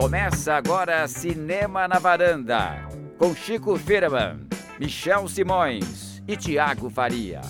Começa 0.00 0.54
agora 0.54 1.06
Cinema 1.06 1.86
na 1.86 1.98
Varanda, 1.98 2.88
com 3.18 3.34
Chico 3.34 3.76
Firman, 3.76 4.40
Michel 4.78 5.28
Simões 5.28 6.22
e 6.26 6.38
Tiago 6.38 6.88
Faria. 6.88 7.42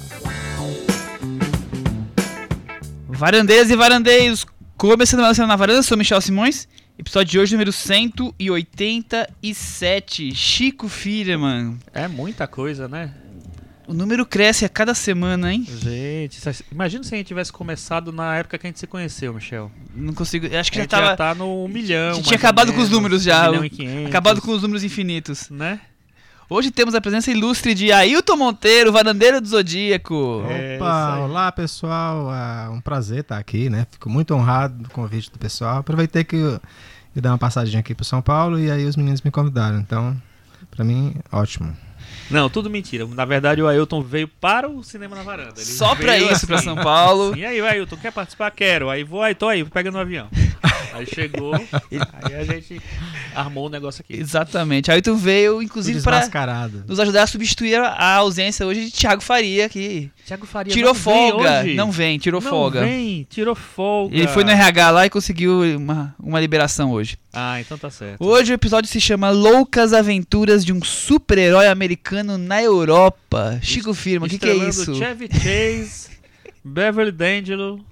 Varandeiras 3.07 3.71
e 3.71 3.77
varandeiros, 3.77 4.45
começando 4.77 5.21
mais 5.21 5.37
Cinema 5.37 5.53
na 5.53 5.57
Varanda, 5.57 5.85
sou 5.85 5.97
Michel 5.97 6.21
Simões. 6.21 6.67
Episódio 6.99 7.31
de 7.31 7.39
hoje, 7.39 7.53
número 7.53 7.71
187, 7.71 10.35
Chico 10.35 10.89
Firman. 10.89 11.79
É 11.95 12.09
muita 12.09 12.49
coisa, 12.49 12.89
né? 12.89 13.15
O 13.91 13.95
número 13.95 14.25
cresce 14.25 14.65
a 14.65 14.69
cada 14.69 14.95
semana, 14.95 15.53
hein? 15.53 15.67
Gente, 15.69 16.41
se- 16.41 16.65
imagina 16.71 17.03
se 17.05 17.15
a 17.15 17.19
gente 17.19 17.27
tivesse 17.27 17.53
começado 17.53 18.13
na 18.13 18.37
época 18.37 18.57
que 18.59 18.67
a 18.67 18.69
gente 18.71 18.79
se 18.79 18.87
conheceu, 18.87 19.35
Michel. 19.35 19.71
Não 19.95 20.15
consigo. 20.15 20.47
Acho 20.47 20.71
que 20.71 20.79
a 20.79 20.81
já 20.81 20.83
gente 20.83 20.91
tava. 20.91 21.07
já 21.07 21.17
tá 21.17 21.35
no 21.35 21.65
1 21.65 21.69
milhão. 21.69 22.11
a 22.11 22.15
gente 22.15 22.25
tinha 22.27 22.37
acabado 22.39 22.69
com 22.73 22.79
os 22.79 22.89
menos, 22.89 22.91
números 22.91 23.23
já, 23.23 23.43
1 23.43 23.47
milhão 23.51 23.63
o- 23.63 23.67
e 23.67 23.71
500, 23.71 24.07
Acabado 24.07 24.41
com 24.41 24.53
os 24.53 24.63
números 24.63 24.85
infinitos. 24.85 25.51
Né? 25.51 25.81
Hoje 26.49 26.71
temos 26.71 26.95
a 26.95 27.01
presença 27.01 27.31
ilustre 27.31 27.75
de 27.75 27.93
Ailton 27.93 28.37
Monteiro, 28.37 28.93
varandeiro 28.93 29.41
do 29.41 29.47
Zodíaco. 29.49 30.45
É, 30.49 30.77
Opa, 30.77 31.15
aí. 31.17 31.21
olá 31.23 31.53
pessoal, 31.53 32.29
é 32.35 32.69
um 32.71 32.81
prazer 32.81 33.21
estar 33.21 33.39
aqui, 33.39 33.71
né? 33.71 33.87
Fico 33.91 34.09
muito 34.11 34.35
honrado 34.35 34.83
do 34.83 34.91
convite 34.91 35.31
do 35.31 35.39
pessoal. 35.39 35.79
Aproveitei 35.79 36.25
que 36.25 36.35
eu, 36.37 36.61
eu 37.15 37.23
dei 37.23 37.31
uma 37.31 37.39
passadinha 37.39 37.79
aqui 37.81 37.95
pro 37.95 38.05
São 38.05 38.21
Paulo 38.23 38.59
e 38.59 38.71
aí 38.71 38.85
os 38.85 38.97
meninos 38.97 39.23
me 39.23 39.31
convidaram, 39.31 39.79
então 39.79 40.21
pra 40.71 40.85
mim 40.85 41.15
ótimo. 41.31 41.77
Não, 42.31 42.49
tudo 42.49 42.71
mentira. 42.71 43.07
Na 43.07 43.25
verdade, 43.25 43.61
o 43.61 43.67
Ailton 43.67 44.03
veio 44.03 44.29
para 44.29 44.69
o 44.69 44.83
cinema 44.83 45.17
na 45.17 45.23
varanda. 45.23 45.55
Ele 45.57 45.65
Só 45.65 45.95
pra 45.95 46.19
isso, 46.19 46.47
pra 46.47 46.57
assim. 46.57 46.67
São 46.67 46.77
Paulo. 46.77 47.37
E 47.37 47.45
aí, 47.45 47.61
Ailton, 47.61 47.97
quer 47.97 48.13
participar? 48.13 48.51
Quero. 48.53 48.89
Aí 48.89 49.03
vou, 49.03 49.23
aí 49.23 49.35
tô 49.35 49.49
aí, 49.49 49.65
pega 49.65 49.91
no 49.91 49.99
avião. 49.99 50.29
Aí 50.93 51.07
chegou, 51.07 51.55
aí 52.23 52.35
a 52.35 52.45
gente 52.45 52.81
armou 53.35 53.67
o 53.67 53.69
negócio 53.69 54.03
aqui. 54.03 54.15
Exatamente. 54.21 54.91
Ailton 54.91 55.17
veio, 55.17 55.63
inclusive, 55.63 56.01
para 56.03 56.27
nos 56.87 56.99
ajudar 57.01 57.23
a 57.23 57.27
substituir 57.27 57.77
a- 57.77 58.15
ausência 58.17 58.67
hoje 58.67 58.87
de 58.87 58.91
Thiago 58.91 59.23
Faria, 59.23 59.69
que 59.69 60.11
Thiago 60.27 60.47
Faria 60.47 60.73
tirou 60.73 60.93
não 60.93 61.01
folga. 61.01 61.61
hoje. 61.63 61.75
Não 61.75 61.91
vem, 61.91 62.19
tirou 62.19 62.41
Não 62.41 62.51
folga. 62.51 62.81
vem, 62.81 63.27
tirou 63.31 63.55
folga. 63.55 64.17
Ele 64.17 64.29
foi 64.29 64.45
no 64.45 64.51
RH 64.51 64.91
lá 64.91 65.07
e 65.07 65.11
conseguiu 65.11 65.61
uma, 65.77 66.15
uma 66.19 66.41
liberação 66.41 66.91
hoje. 66.91 67.17
Ah, 67.33 67.61
então 67.61 67.79
tá 67.79 67.91
certo. 67.91 68.25
Hoje 68.25 68.53
o 68.53 68.55
episódio 68.55 68.91
se 68.91 69.01
chama 69.01 69.31
Loucas 69.31 69.93
Aventuras 69.93 70.65
de 70.65 70.73
um 70.73 70.83
Super-Herói 70.83 71.69
Americano 71.69 72.37
na 72.37 72.61
Europa. 72.63 73.59
Chico 73.63 73.95
Firma, 73.95 74.27
o 74.27 74.29
que, 74.29 74.39
que 74.39 74.49
é 74.49 74.55
isso? 74.55 74.95
Chevy 74.97 75.29
Chase, 75.33 76.09
Beverly 76.65 77.13
D'Angelo 77.13 77.85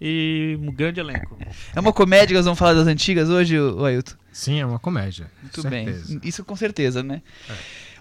e 0.00 0.58
um 0.60 0.72
grande 0.72 1.00
elenco. 1.00 1.38
É 1.74 1.80
uma 1.80 1.92
comédia 1.92 2.28
que 2.28 2.34
nós 2.34 2.44
vamos 2.44 2.58
falar 2.58 2.74
das 2.74 2.86
antigas 2.86 3.28
hoje, 3.28 3.58
ô 3.58 3.84
Ailton? 3.84 4.14
Sim, 4.32 4.60
é 4.60 4.66
uma 4.66 4.78
comédia. 4.78 5.30
Muito 5.40 5.62
certeza. 5.62 6.08
bem. 6.08 6.20
Isso 6.24 6.44
com 6.44 6.56
certeza, 6.56 7.02
né? 7.02 7.22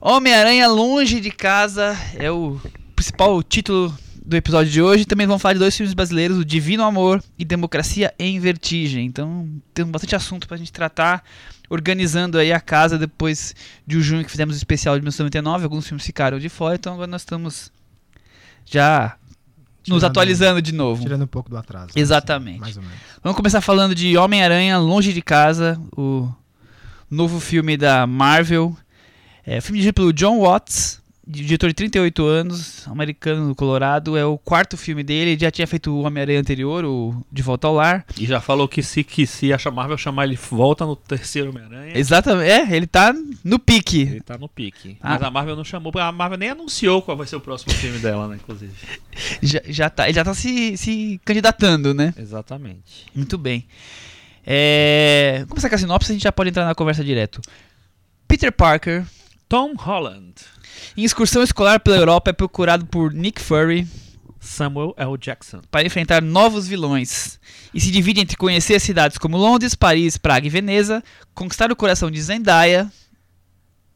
Homem-Aranha 0.02 0.68
Longe 0.68 1.22
de 1.22 1.32
Casa 1.32 1.98
é 2.18 2.30
o 2.32 2.60
principal 2.96 3.42
título 3.44 3.96
do 4.26 4.36
episódio 4.36 4.72
de 4.72 4.82
hoje. 4.82 5.06
Também 5.06 5.28
vamos 5.28 5.42
falar 5.42 5.54
de 5.54 5.60
dois 5.60 5.76
filmes 5.76 5.94
brasileiros, 5.94 6.38
O 6.38 6.46
Divino 6.46 6.84
Amor 6.84 7.24
e 7.38 7.46
Democracia 7.46 8.14
em 8.18 8.40
Vertigem. 8.40 9.06
Então, 9.06 9.48
temos 9.74 9.92
bastante 9.92 10.16
assunto 10.16 10.48
pra 10.48 10.58
gente 10.58 10.72
tratar. 10.72 11.24
Organizando 11.70 12.38
aí 12.38 12.52
a 12.52 12.60
casa 12.60 12.98
depois 12.98 13.56
de 13.88 14.00
junho 14.02 14.24
que 14.24 14.30
fizemos 14.30 14.56
o 14.56 14.58
especial 14.58 14.96
de 14.96 15.02
1999. 15.02 15.64
Alguns 15.64 15.88
filmes 15.88 16.06
ficaram 16.06 16.38
de 16.38 16.50
fora, 16.50 16.76
então 16.76 16.94
agora 16.94 17.08
nós 17.08 17.22
estamos 17.22 17.72
já 18.66 19.18
nos 19.90 20.00
Tirando- 20.00 20.12
atualizando 20.12 20.62
de 20.62 20.72
novo. 20.74 21.02
Tirando 21.02 21.24
um 21.24 21.28
pouco 21.28 21.50
do 21.50 21.58
atraso. 21.58 21.92
Exatamente. 21.96 22.60
Mais 22.60 22.78
ou 22.78 22.84
menos. 22.84 22.98
Vamos 23.24 23.36
começar 23.36 23.62
falando 23.62 23.94
de 23.94 24.18
Homem-Aranha 24.18 24.78
Longe 24.80 25.12
de 25.14 25.22
Casa, 25.22 25.80
o 25.98 26.30
novo 27.10 27.40
filme 27.40 27.76
da 27.78 28.08
Marvel. 28.08 28.76
É, 29.46 29.60
filme 29.60 29.78
dirigido 29.80 29.94
pelo 29.96 30.14
John 30.14 30.40
Watts, 30.40 31.02
diretor 31.26 31.68
de 31.68 31.74
38 31.74 32.26
anos, 32.26 32.88
americano 32.88 33.48
do 33.48 33.56
Colorado. 33.56 34.18
É 34.18 34.26
o 34.26 34.38
quarto 34.38 34.76
filme 34.78 35.04
dele. 35.04 35.32
Ele 35.32 35.40
já 35.40 35.50
tinha 35.50 35.66
feito 35.66 35.92
o 35.92 36.02
Homem-Aranha 36.04 36.40
anterior, 36.40 36.84
o 36.84 37.24
De 37.32 37.42
Volta 37.42 37.68
ao 37.68 37.76
Lar. 37.76 38.06
E 38.20 38.26
já 38.26 38.42
falou 38.42 38.68
que 38.68 38.84
se, 38.84 39.04
que 39.04 39.26
se 39.26 39.52
a 39.54 39.72
Marvel 39.72 39.98
chamar 39.98 40.26
ele 40.26 40.36
volta 40.36 40.86
no 40.86 40.96
terceiro 40.96 41.50
Homem-Aranha, 41.50 41.98
Exatamente. 41.98 42.50
É, 42.50 42.76
ele 42.76 42.88
tá 42.88 43.14
no 43.44 43.58
pique. 43.58 44.02
ele 44.02 44.22
tá 44.22 44.38
no 44.38 44.50
pique. 44.50 44.98
Ah. 45.02 45.12
Mas 45.12 45.24
a 45.24 45.32
Marvel 45.32 45.56
não 45.56 45.64
chamou, 45.64 45.92
a 45.98 46.12
Marvel 46.12 46.38
nem 46.38 46.50
anunciou 46.50 47.02
qual 47.02 47.16
vai 47.16 47.28
ser 47.28 47.38
o 47.38 47.42
próximo 47.42 47.74
filme 47.74 48.00
dela, 48.00 48.28
né, 48.28 48.36
inclusive. 48.36 48.74
Já, 49.42 49.62
já 49.66 49.90
tá, 49.90 50.06
ele 50.06 50.16
já 50.16 50.24
tá 50.24 50.34
se, 50.34 50.76
se 50.78 51.22
candidatando, 51.24 51.94
né? 51.94 52.14
Exatamente. 52.18 53.06
Muito 53.14 53.38
bem. 53.38 53.66
É, 54.46 55.46
começar 55.48 55.70
com 55.70 55.76
a 55.76 55.78
sinopse, 55.78 56.12
a 56.12 56.16
gente 56.16 56.24
já 56.24 56.32
pode 56.32 56.50
entrar 56.50 56.66
na 56.66 56.76
conversa 56.76 57.04
direto. 57.04 57.42
Peter 58.28 58.52
Parker, 58.52 59.06
Tom 59.48 59.74
Holland, 59.76 60.34
em 60.96 61.04
excursão 61.04 61.44
escolar 61.44 61.80
pela 61.80 61.98
Europa, 61.98 62.30
é 62.30 62.34
procurado 62.34 62.86
por 62.86 63.14
Nick 63.14 63.42
Fury 63.42 63.88
Samuel 64.40 64.94
L. 64.98 65.18
Jackson. 65.18 65.62
para 65.72 65.86
enfrentar 65.86 66.22
novos 66.22 66.68
vilões 66.68 67.40
e 67.74 67.80
se 67.80 67.90
divide 67.90 68.20
entre 68.22 68.36
conhecer 68.36 68.80
cidades 68.80 69.18
como 69.18 69.38
Londres, 69.38 69.74
Paris, 69.74 70.18
Praga 70.18 70.46
e 70.46 70.50
Veneza, 70.50 71.02
conquistar 71.34 71.72
o 71.72 71.76
coração 71.76 72.12
de 72.12 72.22
Zendaya. 72.22 72.92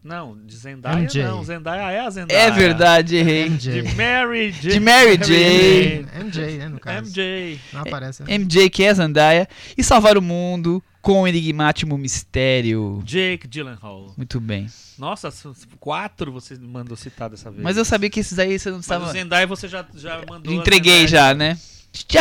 Não, 0.03 0.38
de 0.38 0.56
Zendaya 0.56 1.00
MJ. 1.00 1.24
não, 1.24 1.44
Zendaya 1.44 1.91
é 1.91 2.00
a 2.00 2.09
Zendaya. 2.09 2.40
É 2.40 2.52
verdade, 2.52 3.18
errei. 3.18 3.50
De 3.50 3.81
MJ. 3.81 3.94
Mary 3.94 4.52
J. 4.53 4.69
De 4.69 4.79
Mary 4.79 5.18
J. 5.18 6.06
MJ, 6.24 6.58
né, 6.59 6.69
no 6.69 6.79
caso. 6.79 7.09
MJ. 7.09 7.59
Não 7.74 7.81
aparece. 7.81 8.24
MJ, 8.24 8.69
que 8.69 8.84
é 8.85 8.94
Zendaya, 8.94 9.50
e 9.78 9.84
salvar 9.84 10.18
o 10.18 10.22
mundo 10.22 10.81
com 11.07 11.22
o 11.22 11.28
enigmático 11.28 11.97
mistério. 11.97 13.01
Jake 13.06 13.47
Gyllenhaal. 13.47 14.13
Muito 14.18 14.41
bem. 14.41 14.68
Nossa, 15.00 15.31
quatro 15.79 16.34
você 16.34 16.56
mandou 16.57 16.97
citar 16.97 17.29
dessa 17.29 17.50
vez. 17.50 17.63
Mas 17.63 17.78
eu 17.78 17.85
sabia 17.85 18.09
que 18.09 18.19
esses 18.19 18.38
aí 18.38 18.59
você 18.59 18.69
não 18.69 18.79
Mas 18.79 18.85
estava. 18.85 19.06
o 19.06 19.12
Zendaya 19.13 19.47
você 19.47 19.69
já, 19.69 19.85
já 19.96 20.22
mandou. 20.29 20.51
a 20.51 20.56
Entreguei 20.57 21.07
já, 21.07 21.34
né? 21.34 21.57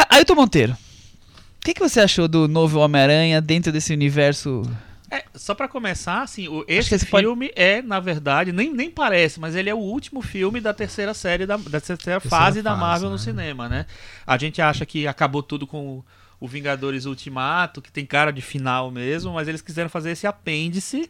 Ailton 0.08 0.36
Monteiro. 0.36 0.72
O 0.74 1.64
que, 1.64 1.74
que 1.74 1.80
você 1.80 1.98
achou 1.98 2.28
do 2.28 2.46
novo 2.46 2.78
Homem-Aranha 2.78 3.40
dentro 3.40 3.72
desse 3.72 3.92
universo? 3.92 4.62
É, 5.10 5.24
só 5.34 5.52
pra 5.52 5.66
começar, 5.66 6.22
assim, 6.22 6.46
o, 6.46 6.64
esse 6.68 6.94
esse 6.94 7.06
pode- 7.06 7.26
filme 7.26 7.50
é, 7.56 7.82
na 7.82 7.98
verdade, 7.98 8.52
nem, 8.52 8.72
nem 8.72 8.88
parece, 8.88 9.40
mas 9.40 9.56
ele 9.56 9.68
é 9.68 9.74
o 9.74 9.78
último 9.78 10.22
filme 10.22 10.60
da 10.60 10.72
terceira 10.72 11.12
série, 11.12 11.44
da, 11.44 11.56
da 11.56 11.80
terceira, 11.80 11.96
Terceira 11.98 12.20
fase 12.20 12.62
da 12.62 12.70
fase, 12.70 12.80
Marvel 12.80 13.08
no 13.10 13.16
né? 13.16 13.20
cinema, 13.22 13.68
né? 13.68 13.86
A 14.24 14.38
gente 14.38 14.62
acha 14.62 14.86
que 14.86 15.08
acabou 15.08 15.42
tudo 15.42 15.66
com 15.66 16.04
o, 16.40 16.44
o 16.44 16.48
Vingadores 16.48 17.04
Ultimato, 17.04 17.80
que 17.82 17.90
tem 17.90 18.04
cara 18.06 18.30
de 18.32 18.42
final 18.42 18.90
mesmo, 18.90 19.32
mas 19.32 19.48
eles 19.48 19.62
quiseram 19.62 19.88
fazer 19.90 20.10
esse 20.10 20.26
apêndice 20.26 21.08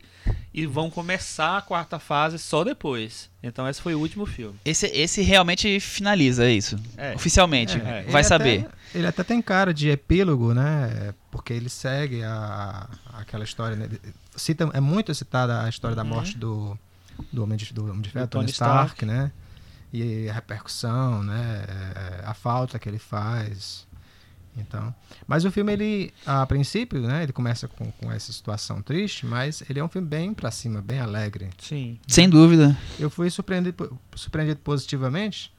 e 0.53 0.67
vão 0.67 0.91
começar 0.91 1.59
a 1.59 1.63
quarta 1.63 1.99
fase 1.99 2.39
só 2.39 2.65
depois. 2.65 3.31
Então 3.43 3.69
esse 3.69 3.81
foi 3.81 3.95
o 3.95 4.01
último 4.01 4.27
filme. 4.27 4.59
Esse, 4.65 4.87
esse 4.87 5.23
realmente 5.23 5.79
finaliza 5.81 6.47
é 6.47 6.53
isso. 6.53 6.77
É. 6.97 7.15
Oficialmente. 7.15 7.77
É, 7.79 8.03
vai 8.09 8.23
Ele 8.23 8.29
saber. 8.29 8.61
até- 8.61 8.77
ele 8.99 9.07
até 9.07 9.23
tem 9.23 9.43
cara 9.43 9.75
de 9.75 9.91
epílogo, 9.91 10.55
né? 10.55 11.13
Porque 11.31 11.53
ele 11.53 11.69
segue 11.69 12.23
a, 12.23 12.89
aquela 13.13 13.45
história. 13.45 13.77
Né? 13.77 13.89
Cita, 14.35 14.71
é 14.73 14.81
muito 14.81 15.15
citada 15.15 15.63
a 15.65 15.69
história 15.69 15.95
da 15.95 16.03
Uhum. 16.03 16.09
morte 16.09 16.39
do, 16.39 16.79
do 17.33 17.43
Homem 17.43 17.59
de, 17.59 17.73
do 17.75 17.85
Homem 17.91 18.01
de 18.01 18.11
Ferro, 18.11 18.27
Tony 18.27 18.45
Tony 18.45 18.53
Stark, 18.53 19.05
né? 19.05 19.31
E 19.93 20.29
a 20.29 20.33
repercussão, 20.33 21.23
né? 21.23 21.65
É, 21.69 22.25
A 22.27 22.33
falta 22.35 22.79
que 22.79 22.89
ele 22.89 22.99
faz. 22.99 23.87
Então, 24.57 24.95
mas 25.27 25.45
o 25.45 25.51
filme 25.51 25.73
ele, 25.73 26.15
a 26.25 26.47
princípio, 26.47 27.01
né? 27.01 27.23
Ele 27.23 27.33
começa 27.33 27.69
com, 27.69 27.91
com 27.93 28.11
essa 28.11 28.33
situação 28.33 28.81
triste, 28.81 29.27
mas 29.27 29.63
ele 29.69 29.79
é 29.79 29.85
um 29.85 29.89
filme 29.89 30.09
bem 30.09 30.33
pra 30.33 30.51
cima, 30.51 30.81
bem 30.81 30.99
alegre. 30.99 31.51
Sim. 31.59 31.99
Sem 32.07 32.29
dúvida. 32.29 32.77
Eu 32.99 33.11
fui 33.11 33.29
surpreendido, 33.29 33.99
surpreendido 34.15 34.61
positivamente, 34.61 35.53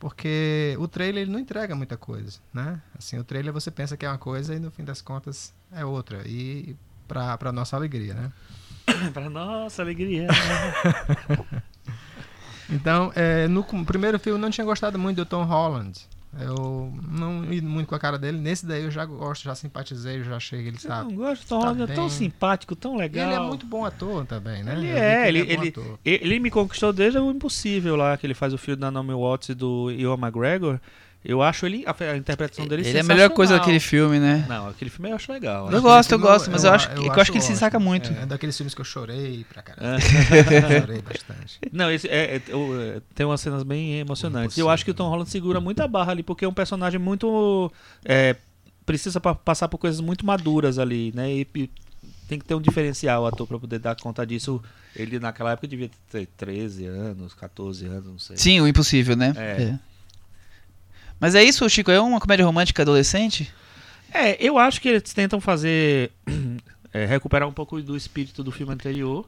porque 0.00 0.76
o 0.78 0.88
trailer 0.88 1.22
ele 1.22 1.30
não 1.30 1.38
entrega 1.38 1.74
muita 1.76 1.96
coisa, 1.96 2.40
né? 2.52 2.80
Assim, 2.98 3.18
o 3.18 3.24
trailer 3.24 3.52
você 3.52 3.70
pensa 3.70 3.96
que 3.96 4.04
é 4.04 4.08
uma 4.08 4.18
coisa 4.18 4.54
e 4.54 4.58
no 4.58 4.70
fim 4.70 4.84
das 4.84 5.00
contas 5.00 5.52
é 5.70 5.84
outra. 5.84 6.26
E 6.26 6.74
pra, 7.06 7.38
pra 7.38 7.52
nossa 7.52 7.76
alegria, 7.76 8.14
né? 8.14 8.32
pra 9.14 9.30
nossa 9.30 9.82
alegria. 9.82 10.26
Então, 12.72 13.10
é, 13.16 13.48
no 13.48 13.64
primeiro 13.84 14.18
filme 14.18 14.38
eu 14.38 14.40
não 14.40 14.50
tinha 14.50 14.64
gostado 14.64 14.98
muito 14.98 15.16
do 15.16 15.26
Tom 15.26 15.42
Holland. 15.42 16.08
Eu 16.38 16.92
não 17.10 17.44
ia 17.52 17.60
muito 17.60 17.88
com 17.88 17.94
a 17.94 17.98
cara 17.98 18.16
dele. 18.16 18.38
Nesse 18.38 18.64
daí 18.64 18.84
eu 18.84 18.90
já 18.90 19.04
gosto, 19.04 19.42
já 19.42 19.54
simpatizei, 19.54 20.20
eu 20.20 20.24
já 20.24 20.36
achei 20.36 20.60
ele 20.60 20.76
Eu 20.82 20.88
tá. 20.88 21.02
não 21.02 21.14
gosto 21.14 21.46
Tom 21.48 21.60
tá 21.60 21.68
Holland, 21.68 21.90
é 21.90 21.94
tão 21.94 22.08
simpático, 22.08 22.76
tão 22.76 22.94
E 22.94 22.98
legal. 22.98 23.26
ele 23.26 23.34
é 23.34 23.40
muito 23.40 23.66
bom 23.66 23.84
ator 23.84 24.24
também, 24.26 24.62
né? 24.62 24.74
Ele 24.74 24.88
Eu 24.90 24.96
é, 24.96 25.22
que 25.22 25.28
ele, 25.28 25.56
bom 25.56 25.62
ele, 25.62 25.74
ele 26.04 26.38
me 26.38 26.50
conquistou 26.50 26.92
desde 26.92 27.18
o 27.18 27.30
Impossível 27.30 27.96
lá, 27.96 28.16
que 28.16 28.26
ele 28.26 28.34
faz 28.34 28.52
o 28.54 28.58
filme 28.58 28.80
da 28.80 28.90
Naomi 28.90 29.12
Watts 29.12 29.48
e 29.48 29.54
do 29.54 29.90
Ewan 29.90 30.18
McGregor. 30.18 30.78
Eu 31.22 31.42
acho 31.42 31.66
ele, 31.66 31.84
a, 31.86 31.94
a 32.12 32.16
interpretação 32.16 32.66
dele 32.66 32.80
Ele 32.88 32.96
é 32.96 33.00
a 33.02 33.04
melhor 33.04 33.28
coisa 33.30 33.58
daquele 33.58 33.78
filme, 33.78 34.18
né? 34.18 34.46
Não, 34.48 34.68
aquele 34.68 34.88
filme 34.90 35.10
eu 35.10 35.16
acho 35.16 35.30
legal. 35.30 35.64
Eu 35.70 35.76
acho 35.76 35.82
gosto, 35.82 36.12
eu 36.12 36.18
gosto, 36.18 36.50
mas 36.50 36.64
eu 36.64 36.72
acho, 36.72 36.88
que- 36.88 36.98
eu 37.06 37.12
acho 37.12 37.30
que 37.32 37.36
ele 37.38 37.44
se 37.44 37.56
saca 37.56 37.78
muito. 37.78 38.10
É, 38.10 38.22
é 38.22 38.26
daqueles 38.26 38.56
filmes 38.56 38.74
que 38.74 38.80
eu 38.80 38.84
chorei 38.86 39.44
pra 39.52 39.60
caramba. 39.62 39.96
É. 39.96 40.00
chorei 40.80 41.02
bastante. 41.02 41.58
Não, 41.70 41.90
esse 41.90 42.08
é, 42.08 42.36
é, 42.36 42.36
é, 42.36 43.00
tem 43.14 43.26
umas 43.26 43.40
cenas 43.42 43.62
bem 43.62 43.98
emocionantes. 43.98 44.56
E 44.56 44.60
eu 44.60 44.70
acho 44.70 44.82
que 44.82 44.90
o 44.90 44.94
Tom 44.94 45.10
Holland 45.10 45.28
segura 45.28 45.60
muita 45.60 45.86
barra 45.86 46.12
ali, 46.12 46.22
porque 46.22 46.44
é 46.44 46.48
um 46.48 46.54
personagem 46.54 46.98
muito 46.98 47.70
é, 48.02 48.34
precisa 48.86 49.20
pa- 49.20 49.34
passar 49.34 49.68
por 49.68 49.76
coisas 49.76 50.00
muito 50.00 50.24
maduras 50.24 50.78
ali, 50.78 51.12
né? 51.14 51.30
E, 51.30 51.46
e 51.54 51.70
tem 52.28 52.38
que 52.38 52.46
ter 52.46 52.54
um 52.54 52.62
diferencial 52.62 53.24
o 53.24 53.26
ator 53.26 53.46
para 53.46 53.58
poder 53.58 53.78
dar 53.78 53.94
conta 53.94 54.26
disso. 54.26 54.62
Ele 54.96 55.18
naquela 55.20 55.52
época 55.52 55.68
devia 55.68 55.90
ter 56.10 56.26
13 56.36 56.86
anos, 56.86 57.34
14 57.34 57.84
anos, 57.86 58.06
não 58.06 58.18
sei. 58.18 58.38
Sim, 58.38 58.60
o 58.62 58.66
impossível, 58.66 59.14
né? 59.14 59.34
É. 59.36 59.78
Mas 61.20 61.34
é 61.34 61.42
isso, 61.44 61.68
Chico? 61.68 61.90
É 61.90 62.00
uma 62.00 62.18
comédia 62.18 62.44
romântica 62.46 62.82
adolescente? 62.82 63.52
É, 64.12 64.42
eu 64.44 64.58
acho 64.58 64.80
que 64.80 64.88
eles 64.88 65.12
tentam 65.12 65.40
fazer. 65.40 66.10
é, 66.92 67.04
recuperar 67.06 67.46
um 67.48 67.52
pouco 67.52 67.80
do 67.82 67.96
espírito 67.96 68.42
do 68.42 68.50
filme 68.50 68.72
anterior. 68.72 69.26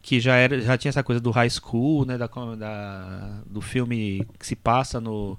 Que 0.00 0.18
já, 0.18 0.34
era, 0.34 0.60
já 0.60 0.76
tinha 0.76 0.88
essa 0.90 1.02
coisa 1.02 1.20
do 1.20 1.30
high 1.30 1.48
school, 1.50 2.04
né? 2.04 2.18
Da, 2.18 2.26
da- 2.26 3.40
do 3.46 3.60
filme 3.60 4.26
que 4.38 4.44
se 4.44 4.56
passa 4.56 5.00
no, 5.00 5.38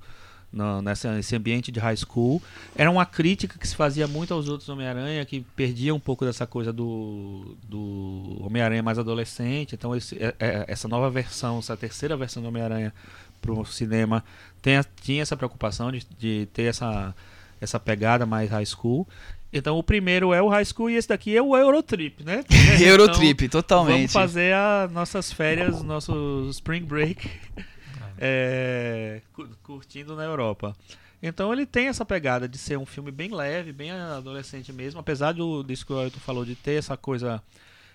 no- 0.54 0.82
nessa, 0.82 1.12
nesse 1.14 1.36
ambiente 1.36 1.70
de 1.70 1.82
high 1.82 1.98
school. 1.98 2.42
Era 2.74 2.90
uma 2.90 3.06
crítica 3.06 3.60
que 3.60 3.68
se 3.68 3.76
fazia 3.76 4.08
muito 4.08 4.34
aos 4.34 4.48
outros 4.48 4.70
Homem-Aranha, 4.70 5.26
que 5.26 5.42
perdia 5.54 5.94
um 5.94 6.00
pouco 6.00 6.24
dessa 6.24 6.48
coisa 6.48 6.72
do, 6.72 7.58
do 7.68 8.38
Homem-Aranha 8.40 8.82
mais 8.82 8.98
adolescente. 8.98 9.76
Então, 9.76 9.94
esse- 9.94 10.16
é- 10.16 10.34
é- 10.40 10.66
essa 10.68 10.88
nova 10.88 11.10
versão, 11.10 11.60
essa 11.60 11.76
terceira 11.76 12.16
versão 12.16 12.42
do 12.42 12.48
Homem-Aranha 12.48 12.94
pro 13.44 13.64
cinema 13.66 14.24
tem, 14.62 14.74
tinha 15.02 15.22
essa 15.22 15.36
preocupação 15.38 15.92
de, 15.92 16.06
de 16.18 16.48
ter 16.54 16.64
essa, 16.64 17.14
essa 17.62 17.80
pegada 17.80 18.26
mais 18.26 18.50
high 18.50 18.66
school. 18.66 19.08
Então 19.52 19.78
o 19.78 19.84
primeiro 19.84 20.34
é 20.34 20.42
o 20.42 20.48
high 20.50 20.66
school 20.66 20.90
e 20.90 20.96
esse 20.96 21.08
daqui 21.10 21.36
é 21.38 21.42
o 21.42 21.56
Eurotrip, 21.56 22.24
né? 22.24 22.44
Eurotrip, 22.82 23.46
Então, 23.46 23.62
totalmente. 23.62 23.98
Vamos 23.98 24.14
fazer 24.14 24.56
as 24.56 24.92
nossas 24.92 25.32
férias, 25.32 25.84
nosso 25.84 26.48
spring 26.50 26.84
break, 26.84 27.30
é, 28.18 29.22
cu- 29.34 29.50
curtindo 29.62 30.16
na 30.16 30.24
Europa. 30.24 30.76
Então 31.22 31.54
ele 31.54 31.66
tem 31.66 31.88
essa 31.88 32.04
pegada 32.04 32.48
de 32.50 32.58
ser 32.58 32.78
um 32.78 32.86
filme 32.86 33.12
bem 33.12 33.34
leve, 33.34 33.72
bem 33.72 33.92
adolescente 33.92 34.74
mesmo, 34.74 35.00
apesar 35.00 35.34
do, 35.34 35.64
disso 35.64 35.86
que 35.86 35.94
o 35.94 36.00
Ailton 36.00 36.20
falou, 36.20 36.44
de 36.44 36.56
ter 36.56 36.74
essa 36.74 36.98
coisa, 36.98 37.42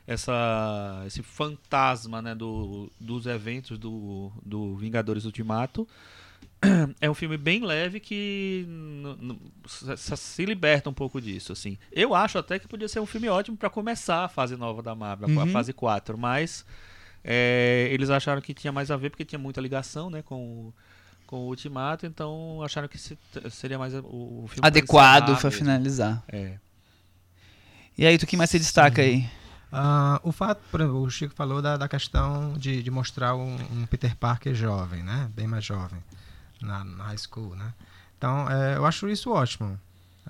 essa, 0.09 1.05
esse 1.07 1.23
fantasma 1.23 2.23
né, 2.23 2.35
do, 2.35 2.91
dos 2.99 3.27
eventos 3.27 3.79
do, 3.79 4.33
do 4.45 4.75
Vingadores 4.75 5.25
Ultimato. 5.27 5.87
É 7.01 7.09
um 7.09 7.15
filme 7.15 7.37
bem 7.37 7.65
leve 7.65 8.01
que 8.01 8.67
se- 10.07 10.45
liberta 10.45 10.91
um 10.91 10.93
pouco 10.95 11.21
disso, 11.21 11.53
assim. 11.53 11.79
Eu 11.93 12.15
acho 12.15 12.39
até 12.39 12.59
que 12.59 12.67
podia 12.67 12.89
ser 12.89 12.99
um 13.01 13.07
filme 13.07 13.29
ótimo 13.29 13.57
para 13.57 13.71
começar 13.71 14.25
a 14.25 14.29
fase 14.29 14.57
nova 14.57 14.83
da 14.83 14.95
Marvel, 14.95 15.29
a 15.39 15.45
Uhum. 15.45 15.53
fase 15.53 15.73
4, 15.73 16.17
mas 16.19 16.65
é, 17.23 17.89
eles 17.93 18.11
acharam 18.11 18.41
que 18.41 18.55
tinha 18.55 18.73
mais 18.73 18.91
a 18.91 18.97
ver 18.97 19.11
porque 19.11 19.25
tinha 19.25 19.39
muita 19.39 19.61
ligação, 19.61 20.11
né, 20.11 20.23
com 20.23 20.43
o, 20.43 20.75
com 21.27 21.37
o 21.41 21.47
Ultimato, 21.49 22.07
então 22.07 22.61
acharam 22.65 22.89
que 22.89 22.99
se- 22.99 23.19
seria 23.51 23.79
mais 23.79 23.95
o, 23.95 23.99
o 23.99 24.45
filme 24.49 24.67
Adequado 24.67 25.29
mesmo. 25.31 25.51
finalizar. 25.53 26.25
É. 26.29 26.57
E 27.97 28.07
aí, 28.07 28.17
tu 28.19 28.27
que 28.27 28.37
mais 28.37 28.51
se 28.51 28.59
destaca 28.59 29.03
aí? 29.03 29.29
Ah, 29.71 30.19
o 30.23 30.33
fato, 30.33 30.61
por 30.71 30.81
exemplo, 30.81 31.03
o 31.03 31.11
Chico 31.11 31.35
falou 31.35 31.61
da, 31.61 31.77
da 31.77 31.89
questão 31.89 32.55
de, 32.55 32.83
de 32.83 32.91
mostrar 32.91 33.35
um, 33.35 33.55
um 33.73 33.87
Peter 33.87 34.17
Parker 34.17 34.55
jovem, 34.55 35.03
né? 35.03 35.31
Bem 35.35 35.47
mais 35.47 35.65
jovem, 35.65 36.03
na, 36.61 36.85
na 36.85 37.05
high 37.05 37.19
school, 37.19 37.55
né? 37.55 37.73
Então, 38.17 38.51
é, 38.51 38.77
eu 38.77 38.87
acho 38.87 39.09
isso 39.09 39.31
ótimo. 39.31 39.79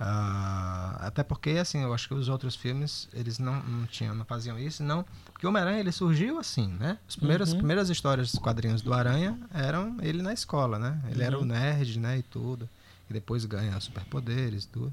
Ah, 0.00 0.96
até 1.00 1.23
porque, 1.25 1.50
assim, 1.50 1.82
eu 1.82 1.93
acho 1.93 2.06
que 2.08 2.14
os 2.14 2.29
outros 2.29 2.55
filmes, 2.55 3.08
eles 3.12 3.38
não, 3.38 3.61
não 3.62 3.87
tinham, 3.87 4.14
não 4.14 4.25
faziam 4.25 4.58
isso, 4.58 4.82
não. 4.82 5.05
Porque 5.32 5.46
o 5.46 5.50
Homem-Aranha, 5.50 5.81
ele 5.81 5.91
surgiu 5.93 6.38
assim, 6.38 6.69
né? 6.69 6.99
As 7.08 7.17
primeiras, 7.17 7.50
Uhum. 7.52 7.58
primeiras 7.58 7.88
histórias 7.91 8.31
dos 8.31 8.41
quadrinhos 8.41 8.81
do 8.82 8.93
Aranha 8.93 9.38
eram 9.52 9.96
ele 10.00 10.23
na 10.23 10.32
escola, 10.32 10.79
né? 10.79 11.00
Ele 11.11 11.23
era 11.23 11.37
o 11.37 11.41
Uhum. 11.41 11.46
nerd, 11.46 11.99
né? 11.99 12.19
E 12.19 12.23
tudo. 12.23 12.69
E 13.11 13.12
depois 13.12 13.44
ganha 13.44 13.79
superpoderes 13.81 14.64
e 14.64 14.69
tudo. 14.69 14.93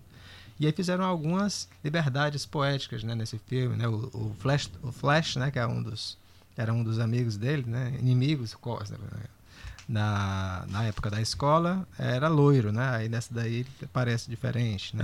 E 0.60 0.66
aí 0.66 0.72
fizeram 0.72 1.04
algumas 1.04 1.68
liberdades 1.84 2.46
poéticas, 2.46 3.04
né, 3.04 3.14
nesse 3.14 3.38
filme, 3.40 3.76
né? 3.76 3.88
O, 3.88 4.10
o 4.14 4.36
Flash, 4.40 4.70
o 4.82 4.92
Flash, 4.92 5.36
né, 5.36 5.52
que 5.52 5.60
é 5.60 5.68
um 5.68 5.82
dos 5.84 6.18
era 6.58 6.72
um 6.74 6.82
dos 6.84 7.00
amigos 7.00 7.36
dele, 7.36 7.66
né? 7.68 7.94
Inimigos, 8.00 8.54
co- 8.54 8.82
na, 9.88 10.66
na 10.70 10.84
época 10.86 11.10
da 11.10 11.22
escola, 11.22 11.88
era 12.00 12.28
loiro, 12.28 12.72
né? 12.72 12.90
Aí 12.96 13.10
nessa 13.10 13.34
daí 13.34 13.56
ele 13.56 13.68
parece 13.94 14.30
diferente, 14.30 14.96
né? 14.96 15.04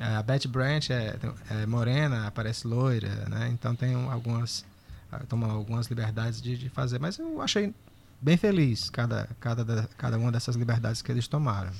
É. 0.00 0.16
A 0.16 0.22
Betty 0.22 0.48
Branch 0.48 0.90
é, 0.90 1.16
é 1.50 1.66
morena, 1.66 2.26
aparece 2.26 2.66
loira, 2.66 3.08
né? 3.28 3.48
Então 3.52 3.74
tem 3.74 3.96
um- 3.96 4.10
algumas 4.10 4.64
ah, 5.10 5.20
toma 5.28 5.46
algumas 5.52 5.86
liberdades 5.86 6.40
de, 6.40 6.56
de 6.56 6.68
fazer, 6.70 6.98
mas 6.98 7.18
eu 7.18 7.40
achei 7.42 7.72
bem 8.20 8.36
feliz 8.36 8.88
cada 8.90 9.28
cada 9.38 9.64
da- 9.64 9.86
cada 9.96 10.18
uma 10.18 10.32
dessas 10.32 10.56
liberdades 10.56 11.02
que 11.02 11.12
eles 11.12 11.28
tomaram. 11.28 11.70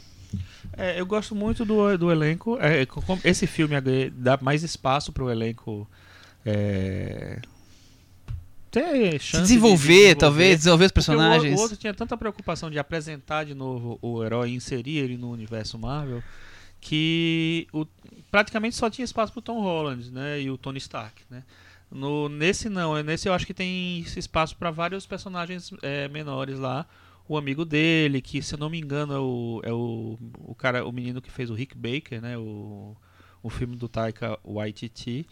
É, 0.77 0.99
eu 1.01 1.05
gosto 1.07 1.35
muito 1.35 1.65
do, 1.65 1.97
do 1.99 2.11
elenco. 2.11 2.57
É, 2.61 2.85
com- 2.87 3.19
esse 3.25 3.47
filme 3.47 3.75
agre- 3.77 4.11
dá 4.11 4.39
mais 4.41 4.63
espaço 4.63 5.13
para 5.13 5.25
o 5.25 5.31
elenco 5.31 5.89
é, 6.47 7.41
ter 8.71 9.13
Se 9.13 9.19
chance 9.27 9.43
de 9.43 9.49
desenvolver, 9.49 10.15
talvez, 10.17 10.59
desenvolver 10.59 10.87
os 10.87 10.93
Porque 10.93 11.11
o 11.11 11.15
o- 11.15 11.17
personagens. 11.19 11.59
O 11.59 11.63
outro 11.63 11.77
tinha 11.77 11.93
tanta 11.95 12.17
preocupação 12.17 12.71
de 12.71 12.79
apresentar 12.79 13.45
de 13.45 13.55
novo 13.55 13.99
o 14.01 14.25
herói 14.25 14.51
e 14.51 14.55
inserir 14.55 14.99
ele 14.99 15.17
no 15.17 15.31
universo 15.31 15.79
Marvel 15.79 16.23
que 16.81 17.69
o- 17.73 17.87
praticamente 18.31 18.75
só 18.75 18.91
tinha 18.91 19.05
espaço 19.05 19.33
pro 19.33 19.41
Tom 19.43 19.61
Holland, 19.61 20.11
né, 20.11 20.41
e 20.41 20.51
o 20.51 20.57
Tony 20.59 20.79
Stark, 20.79 21.23
né. 21.31 21.43
No, 21.91 22.29
nesse 22.29 22.69
não, 22.71 23.01
nesse 23.03 23.29
eu 23.29 23.35
acho 23.35 23.47
que 23.47 23.53
tem 23.53 24.01
espaço 24.01 24.57
para 24.57 24.71
vários 24.71 25.05
personagens 25.07 25.71
é, 25.83 26.09
menores 26.09 26.59
lá. 26.59 26.87
O 27.29 27.37
amigo 27.37 27.65
dele, 27.65 28.21
que 28.21 28.43
se 28.43 28.55
eu 28.55 28.59
não 28.59 28.69
me 28.71 28.79
engano 28.81 29.15
é 29.15 29.19
o, 29.19 29.61
é 29.65 29.73
o, 29.73 30.19
o 30.39 30.55
cara, 30.55 30.85
o 30.85 30.93
menino 30.93 31.23
que 31.23 31.31
fez 31.31 31.51
o 31.51 31.55
Rick 31.55 31.77
Baker, 31.77 32.21
né, 32.21 32.37
o, 32.37 32.97
o 33.43 33.49
filme 33.51 33.77
do 33.77 33.89
Taika 33.89 34.39
Waititi. 34.45 35.27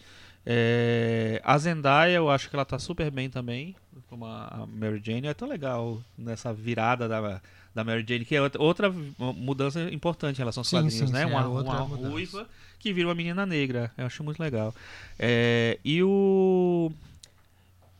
É, 0.45 1.39
a 1.43 1.57
Zendaya, 1.57 2.15
eu 2.15 2.29
acho 2.29 2.49
que 2.49 2.55
ela 2.55 2.65
tá 2.65 2.79
super 2.79 3.11
bem 3.11 3.29
também, 3.29 3.75
como 4.09 4.25
a 4.25 4.65
Mary 4.67 5.01
Jane. 5.03 5.27
É 5.27 5.33
tão 5.33 5.47
legal 5.47 6.01
nessa 6.17 6.51
virada 6.53 7.07
da, 7.07 7.41
da 7.75 7.83
Mary 7.83 8.03
Jane, 8.07 8.25
que 8.25 8.35
é 8.35 8.41
outra- 8.57 8.91
mudança 9.19 9.81
importante 9.91 10.37
em 10.37 10.39
relação 10.39 10.61
aos 10.61 10.67
Sim, 10.69 10.77
quadrinhos, 10.77 11.09
sim, 11.09 11.13
né? 11.13 11.21
sim, 11.21 11.31
uma 11.31 11.41
é 11.41 11.45
uma 11.45 11.79
ruiva 11.79 12.47
que 12.79 12.91
vira 12.91 13.07
uma 13.07 13.15
menina 13.15 13.45
negra. 13.45 13.91
Eu 13.97 14.05
acho 14.07 14.23
muito 14.23 14.39
legal. 14.39 14.73
É, 15.19 15.77
e 15.85 16.01
o. 16.01 16.91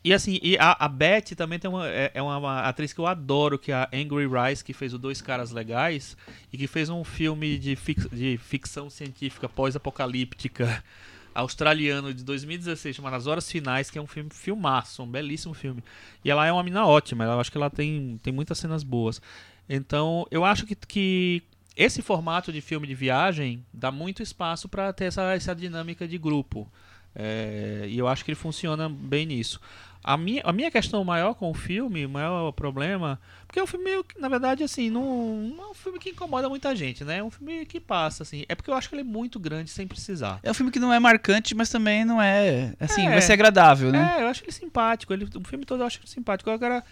E 0.03 0.13
assim, 0.13 0.39
e 0.42 0.57
a, 0.57 0.75
a 0.80 0.88
Beth 0.88 1.36
também 1.36 1.59
tem 1.59 1.69
uma, 1.69 1.88
é, 1.88 2.12
é 2.15 2.21
uma, 2.21 2.38
uma 2.38 2.62
atriz 2.62 2.92
que 2.92 3.00
eu 3.00 3.06
adoro, 3.06 3.59
que 3.59 3.71
é 3.71 3.75
a 3.75 3.89
Angry 3.94 4.27
Rice, 4.27 4.63
que 4.63 4.74
fez 4.74 4.94
o 4.94 4.98
Dois 4.98 5.21
Caras 5.21 5.51
Legais 5.51 6.18
e 6.51 6.57
que 6.57 6.65
fez 6.65 6.89
um 6.89 7.03
filme 7.03 7.57
de, 7.59 7.75
fix, 7.75 8.07
de 8.12 8.38
ficção 8.38 8.89
científica 8.89 9.48
pós-apocalíptica 9.48 10.83
australiano 11.36 12.13
de 12.13 12.24
2016 12.24 12.96
chamado 12.96 13.15
As 13.15 13.27
Horas 13.27 13.51
Finais, 13.51 13.91
que 13.91 14.00
é 14.00 14.01
um 14.01 14.08
filme 14.08 14.31
filmaço, 14.34 15.03
um 15.03 15.08
belíssimo 15.08 15.53
filme. 15.53 15.84
E 16.25 16.31
ela 16.31 16.48
é 16.48 16.51
uma 16.51 16.63
mina 16.63 16.86
ótima, 16.86 17.24
eu 17.24 17.39
acho 17.39 17.51
que 17.51 17.58
ela 17.58 17.70
tem, 17.70 18.20
tem 18.24 18.34
muitas 18.34 18.58
cenas 18.58 18.84
boas. 18.84 19.22
Então, 19.70 20.25
eu 20.31 20.43
acho 20.43 20.65
que, 20.65 20.75
que 20.75 21.43
esse 21.77 22.01
formato 22.01 22.51
de 22.51 22.60
filme 22.60 22.88
de 22.88 22.96
viagem 22.96 23.63
dá 23.72 23.91
muito 23.91 24.24
espaço 24.24 24.67
para 24.67 24.91
ter 24.91 25.05
essa, 25.05 25.31
essa 25.34 25.55
dinâmica 25.55 26.08
de 26.08 26.17
grupo. 26.17 26.67
É, 27.15 27.86
e 27.88 27.98
eu 27.98 28.08
acho 28.08 28.24
que 28.24 28.31
ele 28.31 28.36
funciona 28.36 28.89
bem 28.89 29.25
nisso. 29.25 29.60
A 30.03 30.17
minha, 30.17 30.41
a 30.43 30.51
minha 30.51 30.72
questão 30.72 31.03
maior 31.03 31.36
com 31.36 31.51
o 31.51 31.53
filme, 31.53 32.05
o 32.05 32.10
maior 32.10 32.51
problema. 32.53 33.20
Porque 33.46 33.60
é 33.60 33.63
um 33.63 33.67
filme 33.67 33.86
meio 33.86 34.03
que, 34.03 34.20
na 34.20 34.27
verdade, 34.29 34.63
assim, 34.63 34.89
não, 34.89 35.36
não 35.55 35.63
é 35.65 35.67
um 35.70 35.74
filme 35.74 36.00
que 36.00 36.10
incomoda 36.10 36.50
muita 36.50 36.75
gente, 36.75 37.03
né? 37.03 37.17
É 37.17 37.24
um 37.24 37.29
filme 37.29 37.65
que 37.65 37.79
passa, 37.79 38.24
assim. 38.24 38.43
É 38.50 38.55
porque 38.55 38.72
eu 38.72 38.74
acho 38.74 38.89
que 38.89 38.96
ele 38.96 39.01
é 39.01 39.05
muito 39.05 39.39
grande 39.39 39.70
sem 39.70 39.86
precisar. 39.88 40.39
É 40.41 40.50
um 40.50 40.53
filme 40.53 40.72
que 40.72 40.79
não 40.79 40.91
é 40.91 41.00
marcante, 41.00 41.53
mas 41.53 41.70
também 41.70 42.03
não 42.03 42.20
é. 42.22 42.74
Assim, 42.79 43.05
É. 43.05 43.10
vai 43.12 43.22
ser 43.22 43.34
agradável, 43.34 43.91
né? 43.91 44.15
É, 44.17 44.24
eu 44.24 44.27
acho 44.27 44.43
ele 44.43 44.51
simpático. 44.51 45.13
Ele, 45.13 45.25
o 45.36 45.43
filme 45.48 45.65
todo 45.65 45.81
eu 45.81 45.86
acho 45.86 46.00
ele 46.00 46.08
simpático. 46.08 46.50
Agora, 46.50 46.84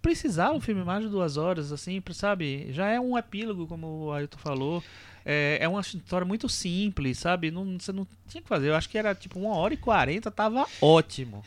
precisar 0.00 0.52
um 0.52 0.60
filme 0.60 0.84
mais 0.84 1.02
de 1.02 1.08
duas 1.08 1.36
horas, 1.36 1.72
assim, 1.72 2.00
sabe? 2.12 2.66
Já 2.70 2.86
é 2.88 3.00
um 3.00 3.16
epílogo, 3.18 3.66
como 3.66 3.86
o 4.04 4.12
Ailton 4.12 4.38
falou. 4.38 4.84
É, 5.24 5.56
é 5.62 5.66
uma 5.68 5.80
história 5.80 6.26
muito 6.26 6.48
simples, 6.50 7.18
sabe? 7.18 7.50
Não, 7.50 7.78
você 7.78 7.90
não 7.90 8.06
tinha 8.28 8.42
que 8.42 8.48
fazer. 8.48 8.68
Eu 8.68 8.74
acho 8.76 8.88
que 8.88 8.98
era 8.98 9.14
tipo 9.14 9.40
uma 9.40 9.56
hora 9.56 9.72
e 9.72 9.76
quarenta, 9.78 10.30
tava 10.30 10.66
ótimo. 10.82 11.42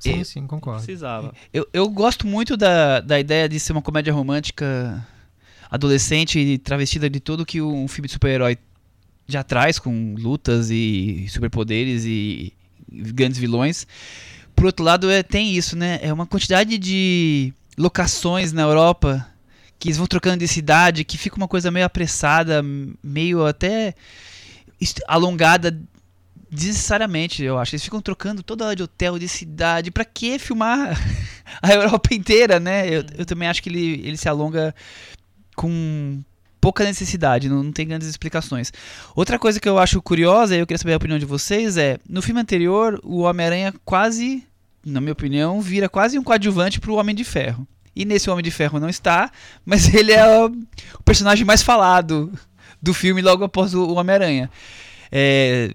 Sim, 0.00 0.20
E- 0.20 0.24
sim, 0.24 0.46
concordo. 0.46 0.82
Precisava. 0.82 1.32
Eu, 1.52 1.68
eu 1.72 1.88
gosto 1.88 2.26
muito 2.26 2.56
da, 2.56 3.00
da 3.00 3.20
ideia 3.20 3.48
de 3.48 3.60
ser 3.60 3.72
uma 3.72 3.82
comédia 3.82 4.12
romântica 4.12 5.06
adolescente 5.70 6.38
e 6.38 6.58
travestida 6.58 7.08
de 7.08 7.20
tudo 7.20 7.46
que 7.46 7.62
um 7.62 7.86
filme 7.86 8.08
de 8.08 8.14
super-herói 8.14 8.58
já 9.28 9.44
traz, 9.44 9.78
com 9.78 10.16
lutas 10.18 10.70
e 10.70 11.26
superpoderes 11.28 12.04
e 12.04 12.52
grandes 12.90 13.38
vilões. 13.38 13.86
Por 14.56 14.66
outro 14.66 14.84
lado, 14.84 15.08
é, 15.08 15.22
tem 15.22 15.54
isso, 15.54 15.76
né? 15.76 16.00
É 16.02 16.12
uma 16.12 16.26
quantidade 16.26 16.76
de 16.76 17.52
locações 17.78 18.52
na 18.52 18.62
Europa 18.62 19.24
que 19.78 19.88
eles 19.88 19.96
vão 19.96 20.06
trocando 20.06 20.38
de 20.38 20.48
cidade, 20.48 21.04
que 21.04 21.16
fica 21.16 21.36
uma 21.36 21.48
coisa 21.48 21.70
meio 21.70 21.86
apressada, 21.86 22.62
meio 23.02 23.46
até 23.46 23.94
alongada 25.06 25.78
desnecessariamente, 26.50 27.42
eu 27.42 27.58
acho. 27.58 27.74
Eles 27.74 27.84
ficam 27.84 28.00
trocando 28.00 28.42
toda 28.42 28.66
hora 28.66 28.76
de 28.76 28.82
hotel, 28.82 29.18
de 29.18 29.28
cidade. 29.28 29.90
Pra 29.90 30.04
que 30.04 30.38
filmar 30.38 30.98
a 31.62 31.72
Europa 31.72 32.14
inteira, 32.14 32.58
né? 32.58 32.88
Eu, 32.88 33.04
eu 33.16 33.26
também 33.26 33.48
acho 33.48 33.62
que 33.62 33.68
ele, 33.68 34.00
ele 34.04 34.16
se 34.16 34.28
alonga 34.28 34.74
com 35.54 36.22
pouca 36.60 36.84
necessidade, 36.84 37.48
não, 37.48 37.62
não 37.62 37.72
tem 37.72 37.88
grandes 37.88 38.08
explicações. 38.08 38.72
Outra 39.16 39.38
coisa 39.38 39.58
que 39.58 39.68
eu 39.68 39.78
acho 39.78 40.02
curiosa, 40.02 40.54
e 40.54 40.58
eu 40.58 40.66
queria 40.66 40.78
saber 40.78 40.92
a 40.92 40.98
opinião 40.98 41.18
de 41.18 41.24
vocês, 41.24 41.76
é 41.76 41.98
no 42.08 42.20
filme 42.20 42.40
anterior, 42.40 43.00
o 43.02 43.20
Homem-Aranha 43.20 43.72
quase, 43.84 44.44
na 44.84 45.00
minha 45.00 45.12
opinião, 45.12 45.60
vira 45.60 45.88
quase 45.88 46.18
um 46.18 46.22
coadjuvante 46.22 46.78
pro 46.78 46.94
Homem 46.94 47.14
de 47.14 47.24
Ferro. 47.24 47.66
E 47.96 48.04
nesse 48.04 48.30
Homem 48.30 48.44
de 48.44 48.50
Ferro 48.50 48.78
não 48.78 48.88
está, 48.88 49.30
mas 49.64 49.92
ele 49.94 50.12
é 50.12 50.44
o, 50.44 50.52
personagem 51.04 51.44
mais 51.44 51.62
falado 51.62 52.30
do 52.80 52.92
filme 52.92 53.22
logo 53.22 53.44
após 53.44 53.74
o 53.74 53.94
Homem-Aranha. 53.94 54.50
É, 55.10 55.72